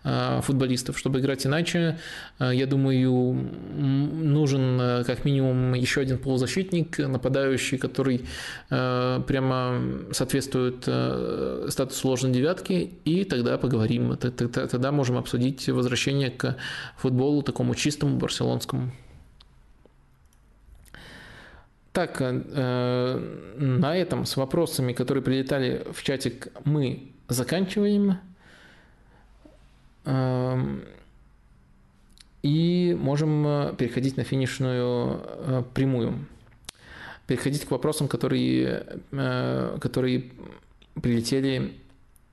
[0.05, 0.99] э, футболистов.
[0.99, 1.99] Чтобы играть иначе,
[2.39, 3.35] э, я думаю,
[3.75, 8.25] нужен как минимум еще один полузащитник, нападающий, который
[8.69, 9.81] прямо
[10.13, 10.83] соответствует
[11.73, 14.17] статусу сложной девятки, и тогда поговорим.
[14.17, 16.57] Тогда можем обсудить возвращение к
[16.97, 18.93] футболу такому чистому барселонскому.
[21.95, 23.19] Так, э,
[23.57, 28.19] на этом с вопросами, которые прилетали в чатик, мы заканчиваем.
[30.05, 30.59] Э,
[32.43, 36.27] и можем э, переходить на финишную э, прямую.
[37.29, 40.25] Переходить к вопросам, которые, э, которые
[41.01, 41.75] прилетели,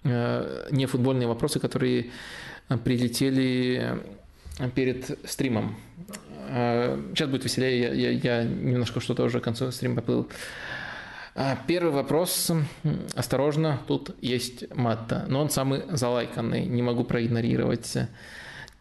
[0.03, 2.09] э, не футбольные вопросы, которые
[2.83, 4.01] прилетели
[4.73, 5.75] перед стримом.
[6.51, 10.27] Сейчас будет веселее, я, я, я немножко что-то уже к концу стрима поплыл.
[11.33, 12.51] А, первый вопрос.
[13.15, 17.97] Осторожно, тут есть матта, но он самый залайканный, не могу проигнорировать.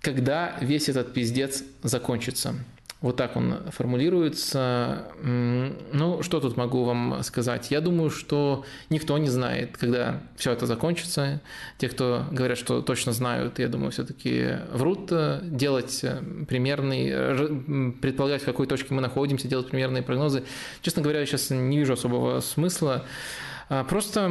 [0.00, 2.54] Когда весь этот пиздец закончится?
[3.00, 5.06] Вот так он формулируется.
[5.22, 7.70] Ну, что тут могу вам сказать?
[7.70, 11.40] Я думаю, что никто не знает, когда все это закончится.
[11.78, 15.10] Те, кто говорят, что точно знают, я думаю, все-таки врут.
[15.42, 16.04] Делать
[16.46, 20.44] примерный, предполагать, в какой точке мы находимся, делать примерные прогнозы.
[20.82, 23.06] Честно говоря, я сейчас не вижу особого смысла.
[23.70, 24.28] А просто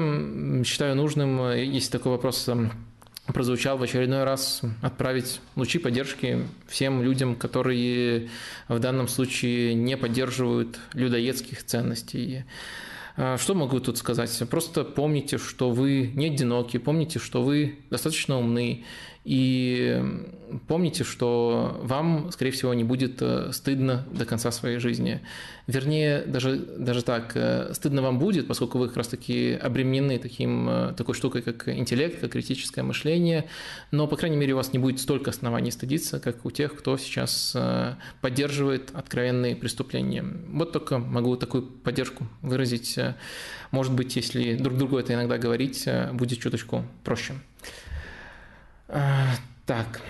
[0.63, 2.47] считаю нужным, если такой вопрос
[3.33, 8.29] прозвучал в очередной раз отправить лучи поддержки всем людям, которые
[8.67, 12.43] в данном случае не поддерживают людоедских ценностей.
[13.17, 14.41] А, что могу тут сказать?
[14.49, 18.85] Просто помните, что вы не одиноки, помните, что вы достаточно умны,
[19.25, 20.01] и
[20.67, 25.21] помните, что вам, скорее всего, не будет э, стыдно до конца своей жизни.
[25.67, 30.93] Вернее, даже, даже так, э, стыдно вам будет, поскольку вы как раз-таки обременены таким, э,
[30.95, 33.45] такой штукой, как интеллект, как критическое мышление,
[33.91, 36.97] но, по крайней мере, у вас не будет столько оснований стыдиться, как у тех, кто
[36.97, 37.55] сейчас
[38.21, 40.25] поддерживает откровенные преступления.
[40.47, 42.97] Вот только могу такую поддержку выразить.
[43.71, 47.33] Может быть, если друг другу это иногда говорить, будет чуточку проще.
[48.91, 49.35] А,
[49.67, 50.01] так,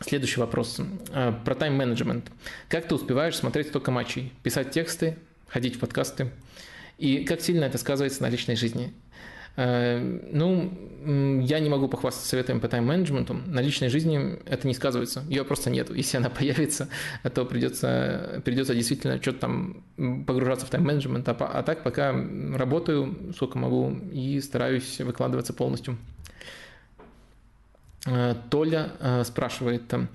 [0.00, 0.80] следующий вопрос.
[1.12, 2.30] А, про тайм-менеджмент.
[2.68, 5.16] Как ты успеваешь смотреть столько матчей, писать тексты,
[5.46, 6.30] ходить в подкасты?
[6.98, 8.92] И как сильно это сказывается на личной жизни?
[9.54, 10.00] А,
[10.32, 13.34] ну, я не могу похвастаться советами по тайм-менеджменту.
[13.34, 15.22] На личной жизни это не сказывается.
[15.28, 15.94] Ее просто нет.
[15.94, 16.88] Если она появится,
[17.32, 19.84] то придется, придется действительно что-то там
[20.26, 21.28] погружаться в тайм-менеджмент.
[21.28, 22.12] А так пока
[22.54, 25.96] работаю, сколько могу, и стараюсь выкладываться полностью.
[28.06, 30.06] Э, Толя э, спрашивает, э,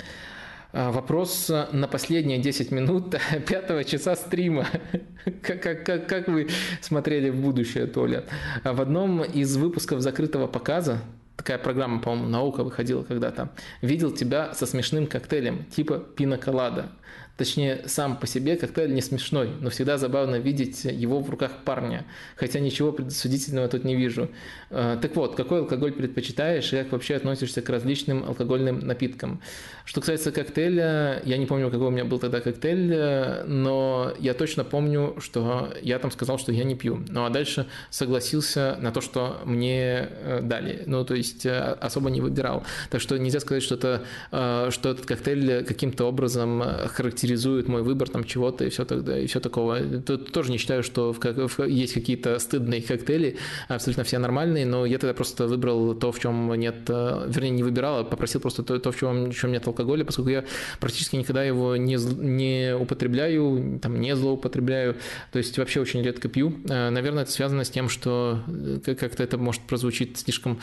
[0.73, 3.15] Вопрос на последние 10 минут
[3.47, 4.67] пятого часа стрима.
[5.41, 6.47] Как, как, как вы
[6.81, 8.23] смотрели в будущее, Толя?
[8.63, 10.99] В одном из выпусков закрытого показа,
[11.35, 13.49] такая программа, по-моему, «Наука» выходила когда-то,
[13.81, 16.91] видел тебя со смешным коктейлем, типа пиноколада.
[17.37, 22.03] Точнее, сам по себе коктейль не смешной, но всегда забавно видеть его в руках парня,
[22.35, 24.29] хотя ничего предосудительного тут не вижу.
[24.71, 29.39] Э, так вот, какой алкоголь предпочитаешь и как вообще относишься к различным алкогольным напиткам?
[29.85, 34.33] Что касается коктейля, я не помню, какой у меня был тогда коктейль, э, но я
[34.33, 37.05] точно помню, что я там сказал, что я не пью.
[37.07, 40.81] Ну а дальше согласился на то, что мне э, дали.
[40.87, 42.63] Ну, то есть особо не выбирал.
[42.89, 48.09] Так что нельзя сказать, что, это, что этот коктейль каким-то образом характеризует характеризует мой выбор
[48.09, 49.79] там чего-то и все тогда и все такого.
[50.05, 54.85] Тут тоже не считаю, что в, в, есть какие-то стыдные коктейли, абсолютно все нормальные, но
[54.85, 58.63] я тогда просто выбрал то, в чем нет, э, вернее не выбирал, а попросил просто
[58.63, 60.45] то, то в, чем, в чем нет алкоголя, поскольку я
[60.79, 64.95] практически никогда его не, не употребляю, там не злоупотребляю,
[65.31, 66.53] то есть вообще очень редко пью.
[66.69, 70.59] Э, наверное, это связано с тем, что э, как-то это может прозвучить слишком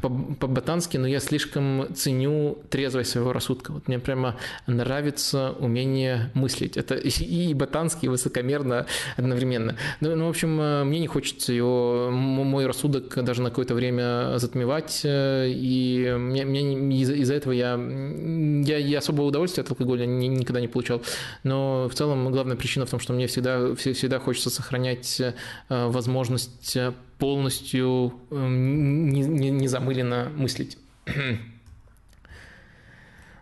[0.00, 3.72] по-ботански, но я слишком ценю трезвость своего рассудка.
[3.72, 6.76] Вот мне прямо нравится умение мыслить.
[6.76, 9.76] Это и ботански, и высокомерно одновременно.
[10.00, 15.02] Ну, ну, в общем, мне не хочется его, мой рассудок даже на какое-то время затмевать,
[15.04, 20.68] и мне, мне из-за из этого я, я, я особого удовольствия от алкоголя никогда не
[20.68, 21.02] получал.
[21.44, 25.22] Но в целом главная причина в том, что мне всегда, всегда хочется сохранять
[25.68, 26.76] возможность
[27.22, 30.76] полностью эм, незамыленно мыслить.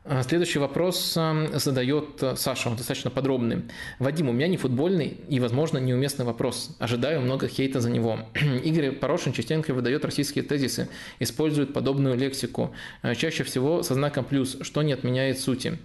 [0.02, 1.12] А, следующий вопрос
[1.52, 3.64] задает э, Саша, он достаточно подробный.
[3.98, 6.74] Вадим, у меня не футбольный и, возможно, неуместный вопрос.
[6.78, 8.20] Ожидаю много хейта за него.
[8.64, 10.88] Игорь Порошин частенько выдает российские тезисы,
[11.18, 12.74] использует подобную лексику.
[13.02, 15.78] Э, чаще всего со знаком плюс, что не отменяет сути.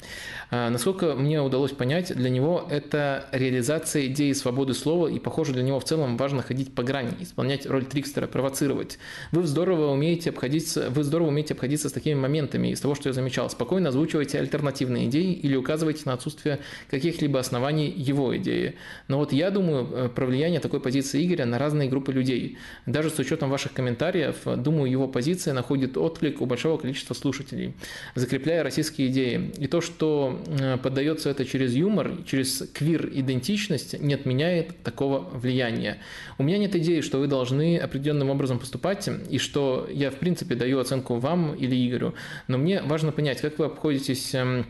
[0.49, 5.63] А, насколько мне удалось понять, для него это реализация идеи свободы слова, и, похоже, для
[5.63, 8.97] него в целом важно ходить по грани, исполнять роль трикстера, провоцировать.
[9.33, 13.13] Вы здорово умеете обходиться, вы здорово умеете обходиться с такими моментами из того, что я
[13.13, 13.49] замечал.
[13.49, 16.59] Спокойно озвучивать озвучиваете альтернативные идеи или указываете на отсутствие
[16.90, 18.75] каких-либо оснований его идеи.
[19.08, 22.58] Но вот я думаю э, про влияние такой позиции Игоря на разные группы людей.
[22.85, 27.74] Даже с учетом ваших комментариев, думаю, его позиция находит отклик у большого количества слушателей,
[28.16, 29.51] закрепляя российские идеи.
[29.58, 35.98] И то, что э, поддается это через юмор, через квир-идентичность, не отменяет такого влияния.
[36.38, 40.56] У меня нет идеи, что вы должны определенным образом поступать, и что я, в принципе,
[40.56, 42.14] даю оценку вам или Игорю.
[42.48, 44.65] Но мне важно понять, как вы обходите обходитесь эм,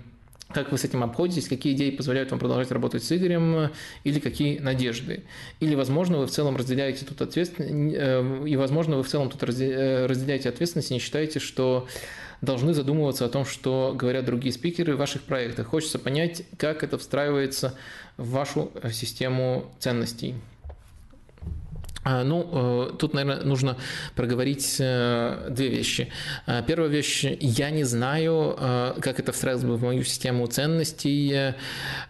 [0.53, 3.71] как вы с этим обходитесь, какие идеи позволяют вам продолжать работать с Игорем,
[4.03, 5.23] или какие надежды.
[5.59, 9.41] Или, возможно, вы в целом разделяете тут ответственность, э, и, возможно, вы в целом тут
[9.43, 11.87] э, разделяете ответственность и не считаете, что
[12.41, 15.67] должны задумываться о том, что говорят другие спикеры в ваших проектах.
[15.67, 17.75] Хочется понять, как это встраивается
[18.17, 20.35] в вашу э, систему ценностей.
[22.05, 23.77] А, ну, э, тут, наверное, нужно
[24.15, 26.09] проговорить э, две вещи.
[26.45, 31.55] А, первая вещь, я не знаю, э, как это встраивалось бы в мою систему ценностей.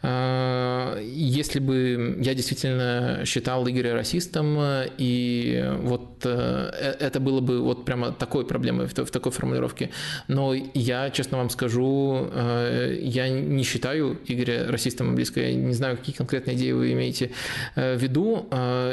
[0.03, 4.57] Если бы я действительно считал Игоря расистом,
[4.97, 9.91] и вот это было бы вот прямо такой проблемой, в такой формулировке.
[10.27, 15.39] Но я, честно вам скажу, я не считаю Игоря расистом близко.
[15.39, 17.31] Я не знаю, какие конкретные идеи вы имеете
[17.75, 18.47] в виду.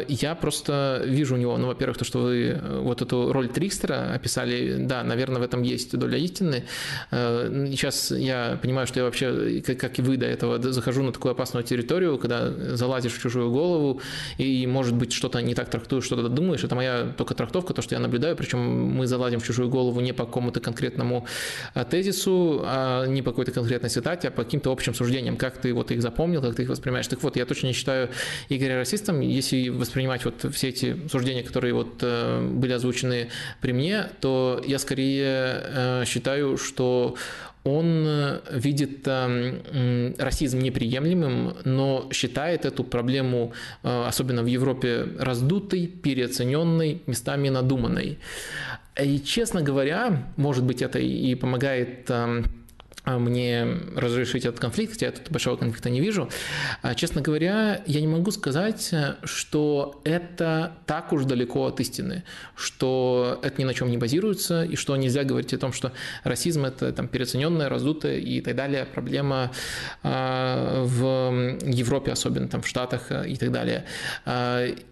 [0.08, 4.12] Я просто вижу у него, ну, во-первых, то, что вы э, вот эту роль Трикстера
[4.14, 6.64] описали, да, наверное, в этом есть доля истины.
[7.10, 11.32] Э, сейчас я понимаю, что я вообще, как и вы до этого, захожу на такую
[11.32, 14.00] опасную территорию, когда залазишь в чужую голову
[14.38, 16.64] и, может быть, что-то не так трактуешь, что-то думаешь.
[16.64, 20.12] Это моя только трактовка, то, что я наблюдаю, причем мы залазим в чужую голову не
[20.12, 21.26] по какому-то конкретному
[21.74, 25.72] э, тезису, а не по какой-то конкретной цитате, а по каким-то общим суждениям, как ты
[25.72, 27.06] вот их запомнил, как ты их воспринимаешь.
[27.06, 28.08] Так вот, я точно не считаю
[28.48, 33.28] Игоря расистом, если воспринимать вот все эти эти суждения, которые вот э, были озвучены
[33.61, 37.17] при мне, то я скорее э, считаю, что
[37.65, 39.07] он э, видит
[40.19, 43.52] расизм неприемлемым, но считает эту проблему,
[43.83, 48.19] особенно в Европе, раздутой, переоцененной, местами надуманной.
[49.02, 52.11] И, честно говоря, может быть, это и помогает
[53.05, 53.66] мне
[53.97, 56.28] разрешить этот конфликт, хотя я тут большого конфликта не вижу.
[56.82, 62.22] А, честно говоря, я не могу сказать, что это так уж далеко от истины,
[62.55, 66.64] что это ни на чем не базируется, и что нельзя говорить о том, что расизм–
[66.66, 69.50] это там, переоцененная, раздутая и так далее проблема
[70.02, 73.84] а, в Европе, особенно там в Штатах и так далее.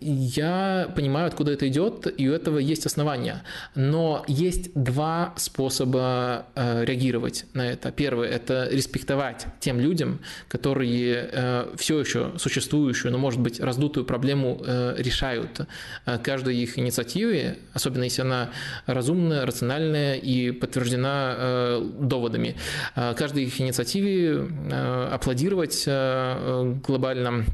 [0.00, 3.42] Я понимаю, откуда это идет, и у этого есть основания.
[3.74, 7.92] Но есть два способа реагировать на это.
[8.00, 14.58] Первое– это респектовать тем людям, которые э, все еще существующую, но, может быть, раздутую проблему
[14.64, 15.60] э, решают.
[16.06, 18.52] Э, каждой их инициативе, особенно если она
[18.86, 22.56] разумная, рациональная и подтверждена доводами,
[22.94, 24.48] каждой их инициативе
[25.12, 27.44] аплодировать глобально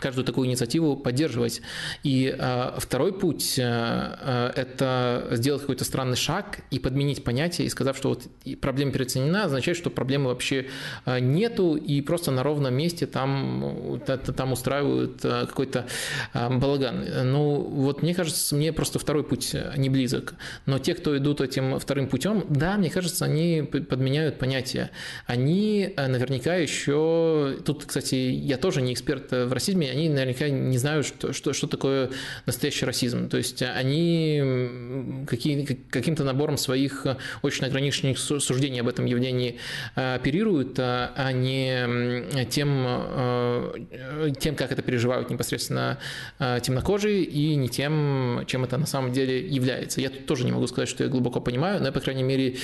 [0.00, 1.62] каждую такую инициативу поддерживать.
[2.02, 7.96] И э, второй путь э,– это сделать какой-то странный шаг и подменить понятие, и сказав,
[7.96, 8.26] что вот
[8.60, 10.66] проблема переоценена, означает, что проблемы вообще
[11.06, 15.86] э, нету, и просто на ровном месте там, там устраивают э, какой-то
[16.34, 17.04] э, балаган.
[17.24, 20.34] Ну, вот мне кажется, мне просто второй путь не близок.
[20.66, 24.90] Но те, кто идут этим вторым путем, да, мне кажется, они подменяют понятия.
[25.26, 27.58] Они наверняка еще...
[27.64, 31.66] Тут, кстати, я тоже не эксперт в расизме, они наверняка не знают, что, что, что
[31.66, 32.10] такое
[32.46, 33.28] настоящий расизм.
[33.28, 37.06] То есть они какие, каким-то набором своих
[37.42, 39.58] очень ограниченных суждений об этом явлении
[39.96, 45.98] э, оперируют, а, а не тем, э, тем, как это переживают непосредственно
[46.38, 50.00] темнокожие, и не тем, чем это на самом деле является.
[50.00, 52.56] Я тут тоже не могу сказать, что я глубоко понимаю, но я, по крайней мере,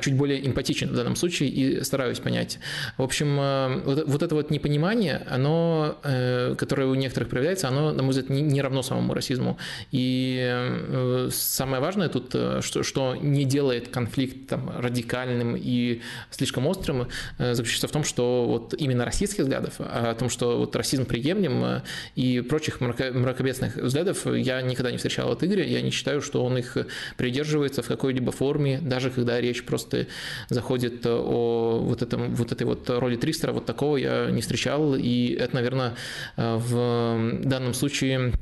[0.00, 2.58] чуть более эмпатичен в данном случае и стараюсь понять.
[2.96, 5.98] В общем, вот это вот непонимание, оно,
[6.62, 9.58] которое у некоторых проявляется, оно, на мой взгляд, не равно самому расизму.
[9.90, 12.28] И самое важное тут,
[12.60, 16.00] что, что не делает конфликт там, радикальным и
[16.30, 17.08] слишком острым,
[17.38, 21.04] э, заключается в том, что вот именно российских взглядов, а о том, что вот расизм
[21.04, 21.82] приемлем э,
[22.14, 26.58] и прочих мракобесных взглядов я никогда не встречал от Игоря, я не считаю, что он
[26.58, 26.76] их
[27.16, 30.06] придерживается в какой-либо форме, даже когда речь просто
[30.48, 35.32] заходит о вот, этом, вот этой вот роли Тристера, вот такого я не встречал, и
[35.32, 35.94] это, наверное,
[36.36, 38.32] э, в данном случае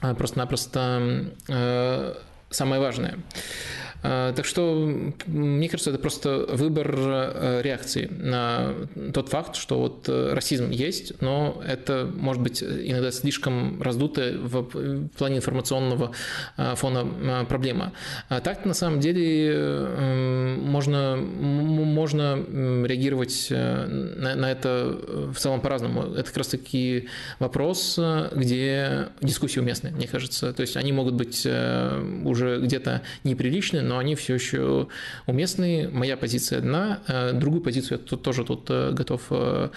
[0.00, 1.32] просто-напросто
[2.50, 3.18] самое важное.
[4.06, 4.86] А, так что,
[5.26, 8.74] мне кажется, это просто выбор э, реакции на
[9.14, 15.08] тот факт, что вот э, расизм есть, но это может быть иногда слишком раздутая в
[15.16, 16.12] плане информационного
[16.58, 17.94] э, фона проблема.
[18.28, 19.88] А так на самом деле
[20.60, 22.36] можно, можно
[22.86, 24.98] реагировать на, на это
[25.32, 26.14] в целом по-разному.
[26.14, 27.08] Это как раз таки
[27.38, 27.98] вопрос,
[28.32, 30.52] где дискуссии уместны, мне кажется.
[30.52, 34.88] То есть они могут быть уже где-то неприличны, но но они все еще
[35.26, 35.88] уместные.
[35.88, 39.68] Моя позиция одна, э, другую позицию я тут, тоже тут э, готов э,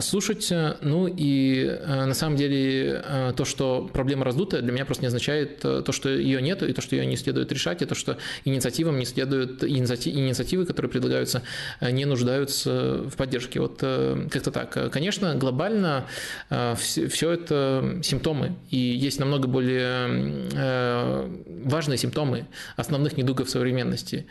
[0.00, 0.52] слушать.
[0.82, 3.02] Ну и на самом деле
[3.36, 6.80] то, что проблема раздутая, для меня просто не означает то, что ее нет, и то,
[6.80, 11.42] что ее не следует решать, и то, что инициативам не следует, инициативы, которые предлагаются,
[11.80, 13.60] не нуждаются в поддержке.
[13.60, 14.92] Вот как-то так.
[14.92, 16.06] Конечно, глобально
[16.48, 21.30] все это симптомы, и есть намного более
[21.64, 22.46] важные симптомы
[22.76, 24.26] основных недугов в современности.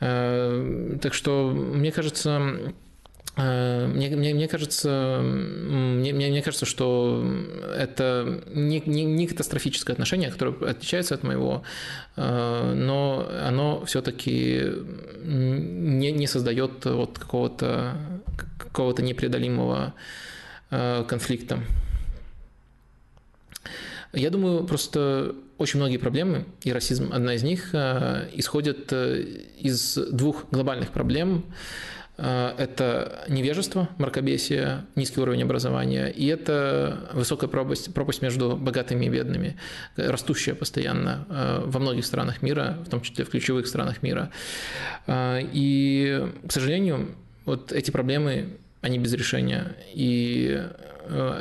[0.00, 2.40] Э, так что, мне кажется,
[3.36, 7.24] э, мне, мне, мне кажется, мне, мне, мне кажется, что
[7.76, 11.62] это не, не, не катастрофическое отношение, которое отличается от моего,
[12.16, 14.72] э, но оно все-таки
[15.22, 17.96] не, не создает вот какого-то
[18.58, 19.94] какого-то непреодолимого
[20.70, 21.58] конфликта.
[24.12, 29.20] Я думаю, просто очень многие проблемы, и расизм одна из них, э, исходят э,
[29.58, 31.44] из двух глобальных проблем.
[32.16, 39.10] Э, это невежество, мракобесие, низкий уровень образования, и это высокая пропасть, пропасть между богатыми и
[39.10, 39.58] бедными,
[39.96, 41.26] растущая постоянно
[41.66, 44.30] во многих странах мира, в том числе в ключевых странах мира.
[45.06, 47.14] И, к сожалению,
[47.44, 49.76] вот эти проблемы, они без решения.
[49.92, 50.58] И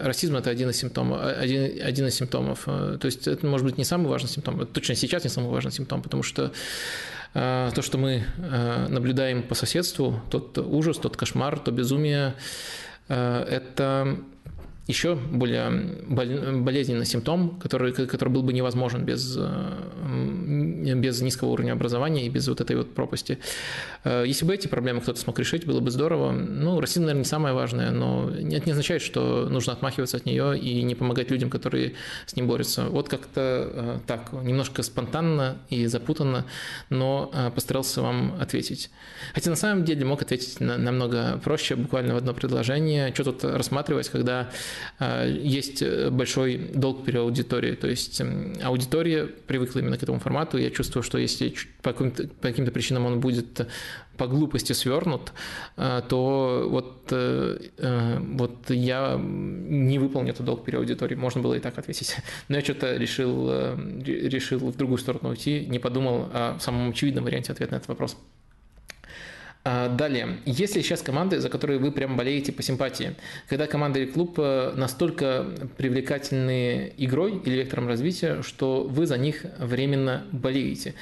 [0.04, 1.22] расизм– это один из симптомов.
[1.22, 2.64] Один, один из симптомов.
[2.68, 5.72] Э, то есть это может быть не самый важный симптом, точно сейчас не самый важный
[5.72, 6.52] симптом, потому что
[7.34, 8.24] э, то, что мы
[8.90, 12.36] наблюдаем по соседству, тот ужас, тот кошмар, то безумие,
[13.08, 14.20] это
[14.90, 15.70] еще более
[16.08, 22.48] болезненный симптом, который, который был бы невозможен без, э, без низкого уровня образования и без
[22.48, 23.38] вот этой вот пропасти.
[24.04, 26.32] Э, если бы эти проблемы кто-то смог решить, было бы здорово.
[26.32, 30.58] Ну, расизм, наверное, не самое важное, но это не означает, что нужно отмахиваться от нее
[30.58, 31.94] и не помогать людям, которые
[32.26, 32.86] с ним борются.
[32.86, 36.46] Вот как-то э, так, немножко спонтанно и запутанно,
[36.90, 38.90] но постарался вам ответить.
[39.36, 43.14] Хотя на самом деле мог ответить намного проще, буквально в одно предложение.
[43.14, 44.50] Что тут рассматривать, когда
[45.26, 47.76] есть э, большой долг перед аудиторией.
[47.76, 48.22] То есть
[48.64, 50.58] аудитория привыкла именно к этому формату.
[50.58, 53.68] Я чувствую, что если по каким-то, по каким-то причинам он будет
[54.18, 55.32] по глупости свернут,
[55.78, 61.20] а, то вот, э, э, вот я не выполню этот долг перед аудиторией.
[61.20, 62.18] Можно было и так ответить.
[62.50, 63.50] Но я что-то решил,
[64.06, 68.18] решил в другую сторону уйти, не подумал о самом очевидном варианте ответа на этот вопрос.
[69.72, 73.16] А, далее, есть ли сейчас команды, за которые вы прям болеете по симпатии?
[73.48, 75.46] Когда команда или клуб э, настолько
[75.78, 80.96] привлекательны игрой или вектором развития, что вы за них временно болеете?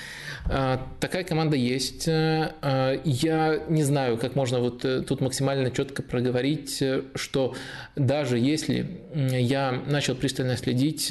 [0.49, 2.09] А, такая команда есть.
[2.09, 6.83] Э, а, я не знаю, как можно вот э, тут максимально четко проговорить,
[7.15, 7.55] что
[7.95, 11.09] даже если я начал пристально следить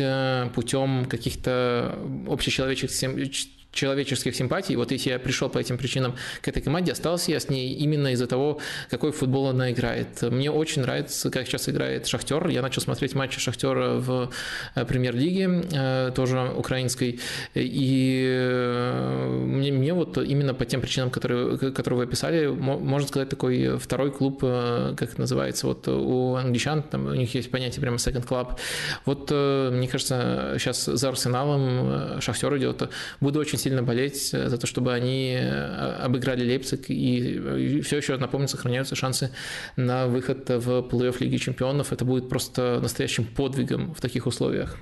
[0.55, 4.75] путем каких-то общечеловеческих человеческих симпатий.
[4.77, 8.09] Вот если я пришел по этим причинам к этой команде, остался я с ней именно
[8.09, 8.59] из-за того,
[8.91, 10.23] какой футбол она играет.
[10.23, 12.49] Мне очень нравится, как сейчас играет Шахтер.
[12.49, 14.31] Я начал смотреть матчи Шахтера в
[14.75, 17.21] э, премьер-лиге, э, тоже украинской.
[17.55, 23.29] И э, мне, мне вот именно по тем причинам, которые, которые вы описали, можно сказать,
[23.29, 27.97] такой второй клуб, как это называется, вот у англичан, там у них есть понятие прямо
[27.97, 28.59] second club.
[29.05, 32.91] Вот мне кажется, сейчас за Арсеналом Шахтер идет.
[33.21, 38.95] Буду очень сильно болеть за то, чтобы они обыграли Лейпциг, и все еще, напомню, сохраняются
[38.95, 39.33] шансы
[39.75, 41.93] на выход в плей-офф Лиги Чемпионов.
[41.93, 44.79] Это будет просто настоящим подвигом в таких условиях.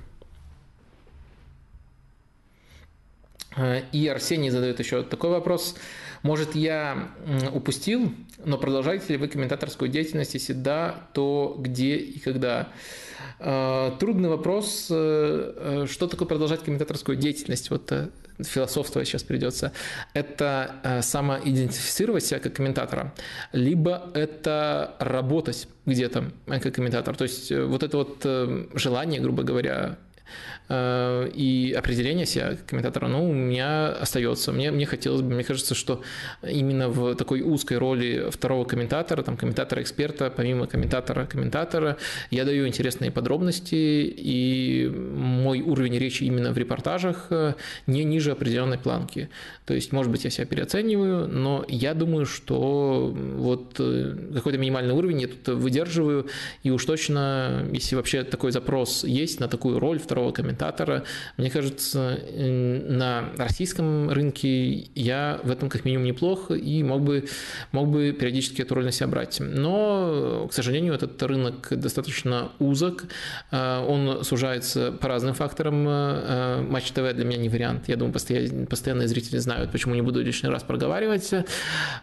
[3.92, 5.76] И Арсений задает еще такой вопрос.
[6.22, 7.08] Может, я
[7.54, 8.12] упустил,
[8.44, 10.34] но продолжаете ли вы комментаторскую деятельность?
[10.34, 12.68] Если да, то где и когда?
[13.46, 14.88] А, трудный вопрос.
[14.90, 17.68] Э, э, что такое продолжать комментаторскую деятельность?
[17.68, 18.08] Вот э,
[18.42, 19.72] философствовать сейчас придется.
[20.14, 23.12] Это самоидентифицировать себя как комментатора,
[23.52, 27.14] либо это работать где-то как комментатор.
[27.14, 28.26] То есть вот это вот
[28.74, 29.98] желание, грубо говоря,
[30.63, 34.50] Э, и определение себя комментатора, ну, у меня остается.
[34.50, 36.02] Мне, мне хотелось бы, мне кажется, что
[36.42, 41.98] именно в такой узкой роли второго комментатора, там, комментатора-эксперта, помимо комментатора-комментатора,
[42.30, 47.54] я даю интересные подробности, и мой уровень речи именно в репортажах э,
[47.86, 49.28] не ниже определенной планки.
[49.66, 54.94] То есть, может быть, я себя переоцениваю, но я думаю, что вот э, какой-то минимальный
[54.94, 56.26] уровень я тут выдерживаю,
[56.62, 61.04] и уж точно, если вообще такой запрос есть на такую роль второго комментатора, комментатора.
[61.36, 67.24] Мне кажется, на российском рынке я в этом как минимум неплох и мог бы,
[67.72, 69.38] мог бы периодически эту роль на себя брать.
[69.40, 73.04] Но, к сожалению, этот рынок достаточно узок,
[73.50, 75.84] а, он сужается по разным факторам.
[75.88, 77.88] А, Матч ТВ для меня не вариант.
[77.88, 81.30] Я думаю, постоянные, постоянные зрители знают, почему не буду лишний раз проговаривать.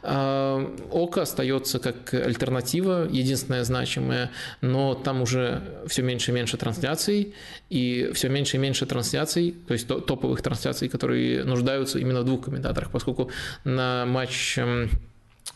[0.03, 4.30] А, Око остается как альтернатива, единственная значимая,
[4.61, 7.33] но там уже все меньше и меньше трансляций,
[7.69, 12.45] и все меньше и меньше трансляций, то есть топовых трансляций, которые нуждаются именно в двух
[12.45, 13.29] комментаторах, поскольку
[13.63, 14.89] на матч эм,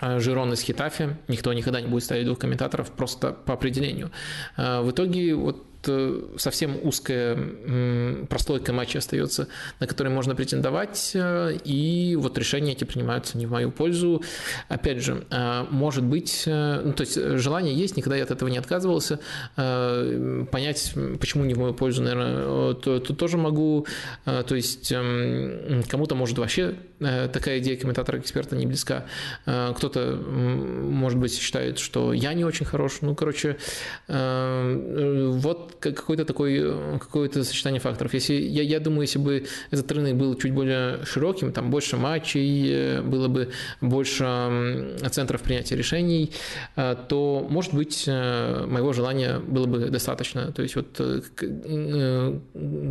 [0.02, 4.12] Жирон из Хитафи никто никогда не будет ставить двух комментаторов просто по определению.
[4.58, 5.75] А в итоге вот Э,
[6.38, 7.38] совсем узкая
[8.28, 9.48] прослойка матча остается,
[9.80, 14.24] на который можно претендовать, э, и вот решения эти принимаются не в мою пользу.
[14.70, 18.58] Опять же, э, может быть, ну, то есть желание есть, никогда я от этого не
[18.58, 19.20] отказывался.
[19.56, 23.86] Понять, почему не в мою пользу, наверное, тут тоже могу.
[24.26, 29.06] То есть эм, кому-то может вообще такая идея комментатора-эксперта не близка.
[29.46, 33.00] Кто-то, может быть, считает, что я не очень хорош.
[33.02, 33.58] Ну, короче,
[34.08, 38.14] вот какое-то такое, какое-то сочетание факторов.
[38.14, 42.70] Если, я, я думаю, если бы этот рынок был чуть более широким, там больше матчей,
[42.72, 43.50] э, было бы
[43.82, 46.32] больше центров принятия решений,
[46.76, 50.52] э, то, может быть, э, моего желания было бы достаточно.
[50.52, 50.88] То есть вот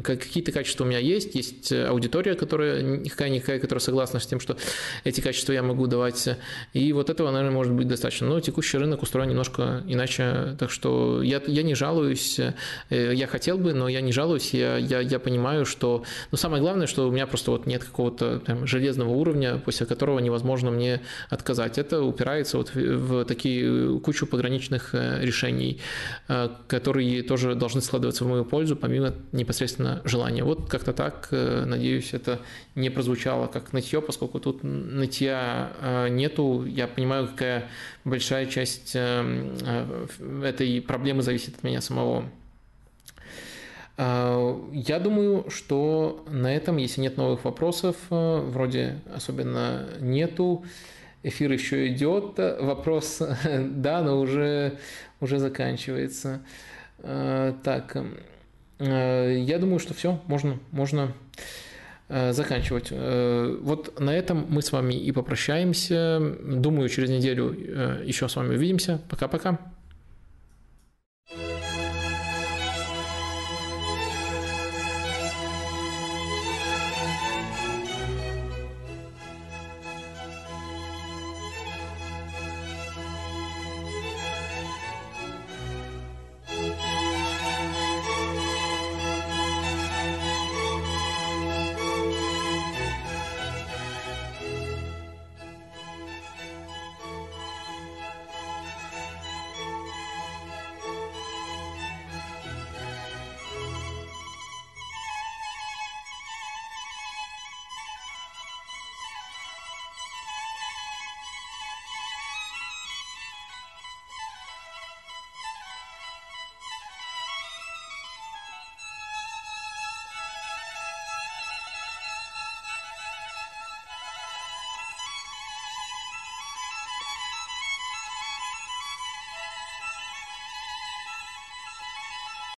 [0.04, 4.56] какие-то качества у меня есть, есть аудитория, которая какая-никакая, которая согласна с тем, что
[5.04, 6.28] эти качества я могу давать,
[6.72, 8.28] и вот этого, наверное, может быть достаточно.
[8.28, 12.52] Но текущий рынок устроен немножко иначе, так что я, я не жалуюсь, Э,
[12.90, 16.04] я хотел бы, но я не жалуюсь, я, я, я понимаю, что...
[16.30, 20.18] Ну, самое главное, что у меня просто вот нет какого-то там, железного уровня, после которого
[20.18, 21.78] невозможно мне отказать.
[21.78, 25.80] Это упирается вот в, в такие кучу пограничных э, решений,
[26.28, 30.44] э, которые тоже должны складываться в мою пользу, помимо непосредственно желания.
[30.44, 32.40] Вот как-то так, надеюсь, это
[32.74, 36.64] не прозвучало как нытье, поскольку тут нытья нету.
[36.64, 37.68] Я понимаю, какая
[38.04, 42.24] большая часть этой проблемы зависит от меня самого.
[43.96, 50.64] Я думаю, что на этом, если нет новых вопросов, э, вроде особенно нету,
[51.22, 53.22] эфир еще идет, вопрос,
[53.60, 54.78] да, но уже,
[55.20, 56.42] уже заканчивается.
[56.98, 57.96] А, так,
[58.80, 61.12] э, я думаю, что все, можно, можно
[62.08, 62.90] э, заканчивать.
[62.90, 66.20] Вот на этом мы с вами и попрощаемся.
[66.42, 67.52] Думаю, через неделю
[68.04, 69.00] еще с вами увидимся.
[69.08, 69.60] Пока-пока.